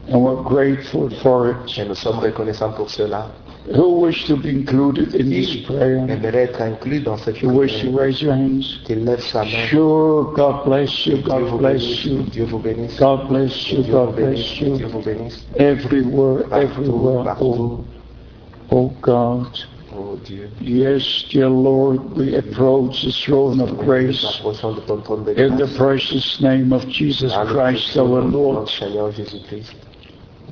and 0.09 0.23
we're 0.23 0.43
grateful 0.43 1.09
for 1.23 1.51
it. 1.51 1.78
Et 1.78 1.85
nous 1.86 1.94
sommes 1.94 2.19
reconnaissants 2.19 2.73
pour 2.73 2.90
cela. 2.90 3.31
Who 3.70 4.01
wish 4.01 4.26
to 4.26 4.36
be 4.36 4.48
included 4.51 5.14
in 5.14 5.30
this 5.30 5.47
Qui 5.51 5.62
prayer? 5.62 5.98
aimerait 6.09 6.34
être 6.51 6.60
inclus 6.60 7.01
dans 7.01 7.16
cette 7.16 7.40
You 7.43 7.51
wish 7.51 7.80
to 7.80 7.86
prière 7.93 7.97
raise 8.01 8.20
your 8.20 8.32
hands? 8.34 8.80
Qu'il 8.84 9.05
lève 9.05 9.20
sa 9.20 9.44
main. 9.44 9.66
Sure, 9.68 10.32
God 10.34 10.64
bless 10.64 11.06
you, 11.06 11.18
Dieu 11.18 11.22
God 11.22 11.43
vous 11.44 11.59
bless 11.59 11.80
bénisse. 11.82 12.05
you, 12.05 12.22
Dieu 12.24 12.44
vous 12.44 12.59
bénisse. 12.59 12.98
God 12.98 13.28
bless 13.28 13.70
you, 13.70 13.82
Dieu 13.82 13.93
vous 13.93 13.98
God 14.06 14.16
bénisse. 14.16 14.59
bless 14.59 14.60
you. 14.60 14.76
Dieu 14.76 14.86
vous 14.86 15.02
bénisse. 15.02 15.47
Everywhere, 15.56 16.43
Partout, 16.48 16.66
everywhere. 16.80 17.24
partout. 17.24 17.44
Oh, 17.47 17.84
oh 18.72 18.93
God. 19.01 19.47
Oh 19.94 20.16
Dieu. 20.24 20.48
Yes, 20.60 21.26
dear 21.30 21.48
Lord, 21.48 22.16
we 22.16 22.34
approach 22.34 23.02
the 23.05 23.12
throne 23.12 23.60
of 23.60 23.70
Nous 23.70 23.84
grace 23.84 24.24
approchons 24.40 24.72
de 24.74 24.80
ton 24.80 24.97
trône 25.02 25.24
de 25.24 25.30
in 25.40 25.56
the 25.56 25.66
grâce. 25.66 25.76
precious 25.76 26.40
name 26.40 26.72
of 26.72 26.84
Jesus 26.89 27.30
Dans 27.30 27.44
le 27.44 27.55
Christ 27.55 27.93
précieux 27.94 28.01
our 28.01 28.22
nom 28.22 28.28
de 28.28 28.32
Lord. 28.32 28.68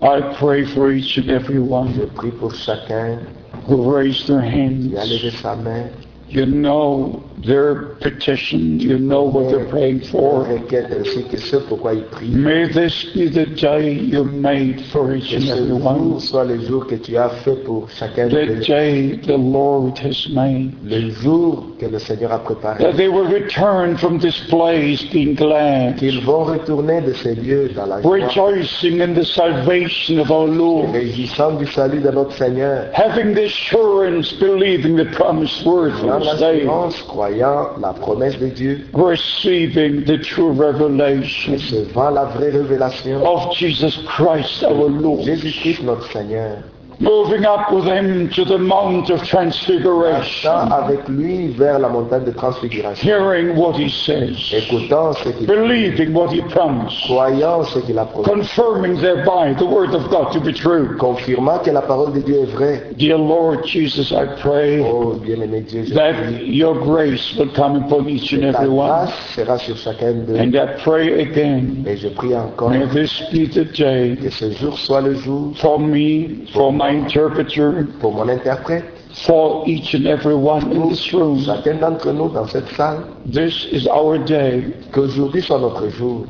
Notre 0.02 0.08
Seigneur 0.08 0.32
Jésus-Christ. 0.32 0.36
I 0.36 0.38
pray 0.38 0.64
for 0.74 0.92
each 0.92 1.18
and 1.18 1.30
every 1.30 1.54
Je 1.54 1.60
one 1.60 2.10
prie 2.14 2.30
pour 2.30 2.52
chacun 2.54 3.26
who 3.66 3.92
raised 3.92 4.28
their 4.28 4.40
qui 4.40 4.96
a 4.96 5.00
hands. 5.00 6.09
Levé 6.32 6.40
sa 6.40 6.46
main. 6.46 6.46
You 6.46 6.46
know 6.46 7.22
their 7.44 7.96
petition. 8.00 8.78
You 8.80 8.98
know 8.98 9.22
what 9.24 9.50
they're 9.50 9.66
praying 9.68 10.00
Pour 10.10 10.44
for. 10.44 10.52
requête 10.52 10.86
ainsi 10.92 11.24
que 11.24 11.38
ce 11.38 11.56
pourquoi 11.56 11.94
il 11.94 12.02
prie. 12.04 12.28
May 12.28 12.68
this 12.68 13.04
be 13.14 13.28
the 13.30 13.46
day 13.46 13.92
you 13.94 14.24
made 14.24 14.80
for 14.92 15.14
each 15.14 15.30
Que 15.30 15.36
and 15.36 15.42
ce 15.46 15.50
every 15.52 15.68
jour 15.68 15.80
one. 15.84 16.20
soit 16.20 16.44
le 16.44 16.60
jour 16.60 16.86
que 16.86 16.96
tu 16.96 17.16
as 17.16 17.30
fait 17.44 17.64
pour 17.64 17.88
chacun 17.90 18.28
The 18.28 18.46
de 18.46 18.64
day 18.66 19.18
the 19.26 19.36
Lord 19.38 19.98
has 19.98 20.28
made. 20.34 20.72
Le 20.84 21.10
jour 21.10 21.66
que 21.78 21.86
le 21.86 21.98
Seigneur 21.98 22.32
a 22.32 22.38
préparé. 22.40 22.82
That 22.84 22.96
they 22.96 23.08
will 23.08 23.26
return 23.26 23.96
from 23.96 24.18
this 24.18 24.38
place 24.50 25.02
being 25.12 25.34
glad, 25.34 25.96
Qu'ils 25.96 26.20
vont 26.20 26.44
retourner 26.44 27.00
de 27.00 27.14
ces 27.14 27.34
lieux 27.36 27.70
dans 27.74 27.86
la 27.86 28.02
joie. 28.02 28.12
rejoicing 28.18 29.00
in 29.00 29.14
the 29.14 29.24
salvation 29.24 30.18
of 30.20 30.30
our 30.30 30.46
Lord. 30.46 30.90
Réjouissant 30.92 31.52
du 31.58 31.66
salut 31.66 32.00
de 32.00 32.10
notre 32.10 32.32
Seigneur. 32.32 32.90
having 32.92 33.34
the 33.34 33.46
assurance, 33.46 34.32
believing 34.34 34.96
the 34.96 35.06
promised 35.16 35.64
word 35.64 35.92
L'assurance, 36.24 37.02
croyant 37.02 37.70
la 37.80 37.92
promesse 37.92 38.38
de 38.38 38.48
Dieu. 38.48 38.86
receiving 38.94 40.04
the 40.04 40.18
true 40.20 40.52
revelation 40.52 41.52
Recevant 41.54 42.10
la 42.10 42.24
vraie 42.26 42.50
révélation. 42.50 43.22
of 43.24 43.54
Jesus 43.56 43.96
Christ 44.06 44.62
our 44.64 44.88
Lord, 44.88 45.22
Jésus-Christ 45.24 45.82
notre 45.82 46.10
Seigneur. 46.12 46.58
Moving 47.00 47.44
up 47.46 47.72
with 47.72 47.84
him 47.86 48.28
to 48.30 48.44
the 48.44 48.58
Mount 48.58 49.08
of 49.10 49.22
Transfiguration, 49.26 50.50
avec 50.70 51.08
lui 51.08 51.48
vers 51.48 51.78
la 51.78 51.88
montagne 51.88 52.24
de 52.24 52.30
transfiguration. 52.32 53.02
hearing 53.08 53.56
what 53.56 53.74
he 53.76 53.88
says, 53.88 54.36
Écoutant 54.52 55.12
ce 55.14 55.30
qu'il 55.30 55.46
believing 55.46 56.12
what 56.12 56.30
he 56.30 56.40
promised, 56.42 56.96
croyant 57.06 57.64
ce 57.64 57.78
qu'il 57.80 57.98
a 57.98 58.04
promis. 58.04 58.24
confirming 58.28 59.00
thereby 59.00 59.54
the 59.58 59.64
word 59.66 59.94
of 59.94 60.08
God 60.10 60.32
to 60.32 60.40
be 60.40 60.52
true. 60.52 60.96
Confirmant 60.98 61.60
que 61.64 61.70
la 61.70 61.82
parole 61.82 62.12
de 62.12 62.20
Dieu 62.20 62.42
est 62.42 62.50
vraie. 62.52 62.82
Dear 62.96 63.18
Lord 63.18 63.64
Jesus, 63.66 64.12
I 64.12 64.26
pray 64.40 64.80
Oh 64.80 65.14
bien-aimé 65.14 65.62
Dieu, 65.62 65.84
je 65.84 65.94
that 65.94 66.14
prie. 66.14 66.44
your 66.52 66.74
grace 66.74 67.34
will 67.36 67.50
come 67.54 67.76
upon 67.76 68.08
each 68.08 68.32
and 68.32 68.44
every 68.44 68.68
one. 68.68 69.08
sera 69.34 69.58
sur 69.58 69.76
chacun 69.76 70.24
d'eux. 70.26 70.36
And 70.36 70.54
I 70.54 70.76
pray 70.82 71.22
again 71.22 71.84
Et 71.86 71.96
je 71.96 72.08
prie 72.08 72.34
encore 72.34 72.70
May 72.70 72.86
this 72.88 73.22
be 73.32 73.46
the 73.48 73.64
day 73.64 74.16
que 74.20 74.30
ce 74.30 74.50
jour 74.52 74.76
soit 74.78 75.00
le 75.00 75.14
jour 75.14 75.52
for 75.56 75.78
me, 75.78 76.46
for 76.52 76.72
my 76.72 76.89
interpreter, 76.90 77.70
pour 78.00 78.12
mon 78.14 78.28
interprète, 78.28 78.84
for 79.26 79.64
each 79.66 79.94
and 79.94 80.06
every 80.06 80.34
one 80.34 80.70
in 80.72 80.88
this 80.88 81.12
room. 81.12 81.38
chacun 81.44 81.74
d'entre 81.80 82.12
nous 82.12 82.28
dans 82.28 82.46
cette 82.46 82.68
salle, 82.76 82.98
This 83.26 83.66
is 83.72 83.86
our 83.88 84.18
day, 84.18 84.64
qu'aujourd'hui 84.92 85.42
soit 85.42 85.58
notre 85.58 85.88
jour, 85.88 86.26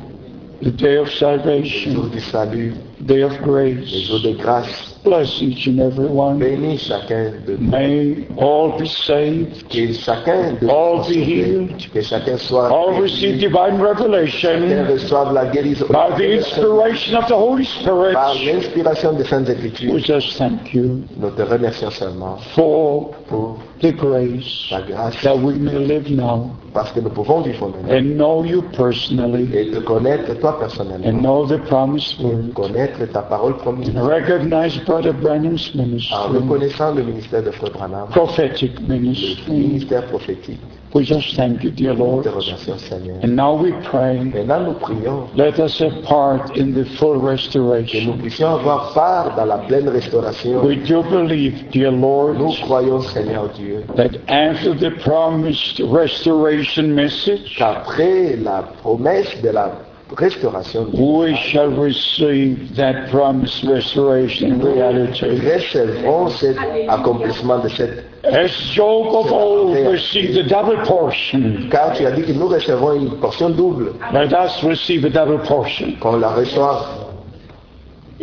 the 0.61 0.69
day 0.69 0.97
of 0.97 1.05
le 1.07 1.11
jour 1.11 1.19
salvation, 1.19 2.07
du 2.11 2.19
salut, 2.19 2.73
day 3.01 3.23
of 3.23 3.39
le 3.41 3.45
grace. 3.45 4.07
jour 4.07 4.19
de 4.21 4.31
grâce. 4.31 4.99
Bless 5.03 5.41
each 5.41 5.65
and 5.65 5.79
every 5.79 6.05
one. 6.05 6.37
Bénis 6.37 6.77
chacun 6.77 7.31
de 7.47 7.57
nous. 7.57 7.71
May 7.71 8.27
all 8.37 8.77
be 8.77 8.87
saved, 8.87 9.67
Que 9.67 9.93
chacun 9.93 10.53
de 10.59 10.65
nous 10.65 10.69
all 10.69 11.07
be 11.09 11.23
healed, 11.23 11.91
Que 11.91 12.01
chacun 12.01 12.37
soit 12.37 12.69
all 12.69 13.01
receive 13.01 13.39
divine 13.39 13.77
chacun 13.77 13.83
revelation 13.83 14.85
reçoive 14.87 15.33
la 15.33 15.45
guérison. 15.45 15.87
By 15.87 16.15
the 16.17 16.37
inspiration 16.37 17.15
of 17.15 17.27
the 17.27 17.35
Holy 17.35 17.65
Spirit. 17.65 18.13
par 18.13 18.35
l'inspiration 18.35 19.13
des 19.13 19.23
Saintes 19.23 19.49
Écritures. 19.49 19.93
We 19.93 20.03
just 20.03 20.37
thank 20.37 20.71
you 20.73 21.01
Nous 21.17 21.31
te 21.31 21.41
remercions 21.41 21.89
seulement 21.89 22.37
for 22.53 23.11
pour 23.27 23.57
the 23.81 23.91
grace 23.93 24.67
ta 24.69 24.81
grâce 24.81 25.19
that 25.23 25.35
we 25.35 25.55
may 25.55 25.79
live 25.79 26.11
now. 26.11 26.51
Parce 26.73 26.91
que 26.91 26.99
nous 27.01 27.09
pouvons 27.09 27.41
vivre 27.41 27.67
maintenant. 27.67 27.91
And 27.91 28.17
know 28.17 28.45
you 28.45 28.63
personally. 28.77 29.49
Et 29.53 29.71
te 29.71 29.79
connaître 29.79 30.33
toi 30.39 30.57
personnellement, 30.59 31.07
and 31.07 31.21
know 31.21 31.45
the 31.45 31.57
promised 31.67 32.19
word. 32.21 32.53
connaître 32.53 33.03
ta 33.11 33.23
parole 33.23 33.57
promise. 33.57 33.89
Recognize 33.95 34.77
Brother 34.91 35.13
Branham's 35.13 35.71
en 35.73 35.83
ministry, 35.85 36.13
ah, 36.17 36.27
reconnaissant 36.27 36.93
le 36.93 37.03
ministère 37.03 37.43
de 37.43 37.51
Frère 37.51 37.71
Branham, 37.71 38.09
prophetic 38.09 38.73
le 38.89 38.95
ministry. 38.97 39.49
ministère 39.53 40.05
prophétique. 40.07 40.59
We 40.93 41.05
just 41.05 41.37
thank 41.37 41.63
you, 41.63 41.71
dear 41.71 41.93
Lord. 41.93 42.23
te 42.25 42.29
remercions 42.29 42.77
Seigneur. 42.77 43.15
And 43.23 43.33
now 43.37 43.55
we 43.55 43.71
pray, 43.89 44.19
Maintenant 44.19 44.65
nous 44.65 44.73
prions 44.73 45.29
let 45.37 45.57
us 45.59 45.79
have 45.79 46.03
part 46.03 46.57
in 46.57 46.73
the 46.73 46.83
full 46.97 47.13
que 47.13 47.21
nous 47.21 47.29
restoration. 47.29 48.17
puissions 48.17 48.49
avoir 48.49 48.93
part 48.93 49.33
dans 49.37 49.45
la 49.45 49.59
pleine 49.59 49.87
restauration. 49.87 50.61
We 50.61 50.75
do 50.85 51.01
believe, 51.03 51.69
dear 51.71 51.91
Lord, 51.91 52.37
Nous 52.37 52.51
croyons 52.61 52.99
Seigneur 52.99 53.47
Dieu 53.55 53.85
that 53.95 54.17
after 54.27 54.73
the 54.75 54.91
promised 55.01 55.79
restoration 55.79 56.93
message, 56.93 57.55
qu'après 57.57 58.35
la 58.35 58.63
promesse 58.81 59.41
de 59.41 59.51
la 59.51 59.71
restauration, 60.17 60.91
we 60.91 61.35
shall 61.35 61.69
receive 61.69 62.75
that 62.75 63.09
promised 63.09 63.63
restoration 63.63 64.51
in 64.53 64.61
reality. 64.61 65.39
recevrons 65.39 66.29
cet 66.39 66.57
accomplissement 66.89 67.59
de 67.59 67.69
cette 67.69 68.05
As 68.23 68.51
Job 68.75 69.07
of 69.15 69.31
old 69.31 69.75
received 69.87 70.37
a 70.37 70.43
double 70.43 70.77
portion, 70.85 71.67
car 71.71 71.95
tu 71.95 72.05
as 72.05 72.11
dit 72.11 72.21
que 72.23 72.33
nous 72.33 72.47
recevrons 72.47 72.93
une 72.93 73.19
portion 73.19 73.49
double 73.49 73.93
let 74.13 74.31
us 74.31 74.61
receive 74.63 75.03
a 75.05 75.09
double 75.09 75.39
portion. 75.39 75.95
qu'on 75.99 76.17
la 76.17 76.29
reçoive 76.29 77.10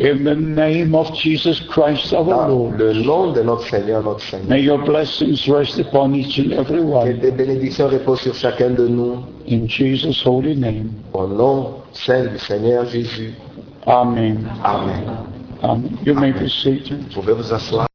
In 0.01 0.23
the 0.23 0.35
name 0.37 0.95
of 0.95 1.13
Jesus 1.13 1.59
Christ 1.69 2.13
our 2.13 2.25
dans 2.25 2.47
Lord. 2.49 2.79
le 2.79 2.93
nom 2.93 3.33
de 3.33 3.43
notre 3.43 3.65
Seigneur, 3.69 4.01
notre 4.03 4.21
Seigneur. 4.23 4.49
May 4.49 4.61
your 4.63 4.79
blessings 4.85 5.49
rest 5.49 5.77
upon 5.81 6.15
each 6.15 6.39
and 6.39 6.53
every 6.53 6.79
Que 6.79 6.85
one. 6.85 7.19
tes 7.21 7.33
bénédictions 7.33 7.89
reposent 7.89 8.21
sur 8.21 8.35
chacun 8.35 8.71
de 8.71 8.87
nous 8.87 9.25
In 9.51 9.67
Jesus' 9.67 10.25
holy 10.25 10.55
name. 10.55 10.91
au 11.13 11.27
nom 11.27 11.79
saint 11.93 12.27
du 12.27 12.39
Seigneur 12.39 12.87
Jésus. 12.87 13.35
Amen. 13.87 14.49
Amen. 14.63 15.05
Amen. 15.63 15.99
You 16.07 16.15
may 16.15 16.31
be 16.31 16.49
seated. 16.49 17.01
Vous 17.13 17.21
pouvez 17.21 17.33
vous 17.33 17.53
asseoir. 17.53 17.87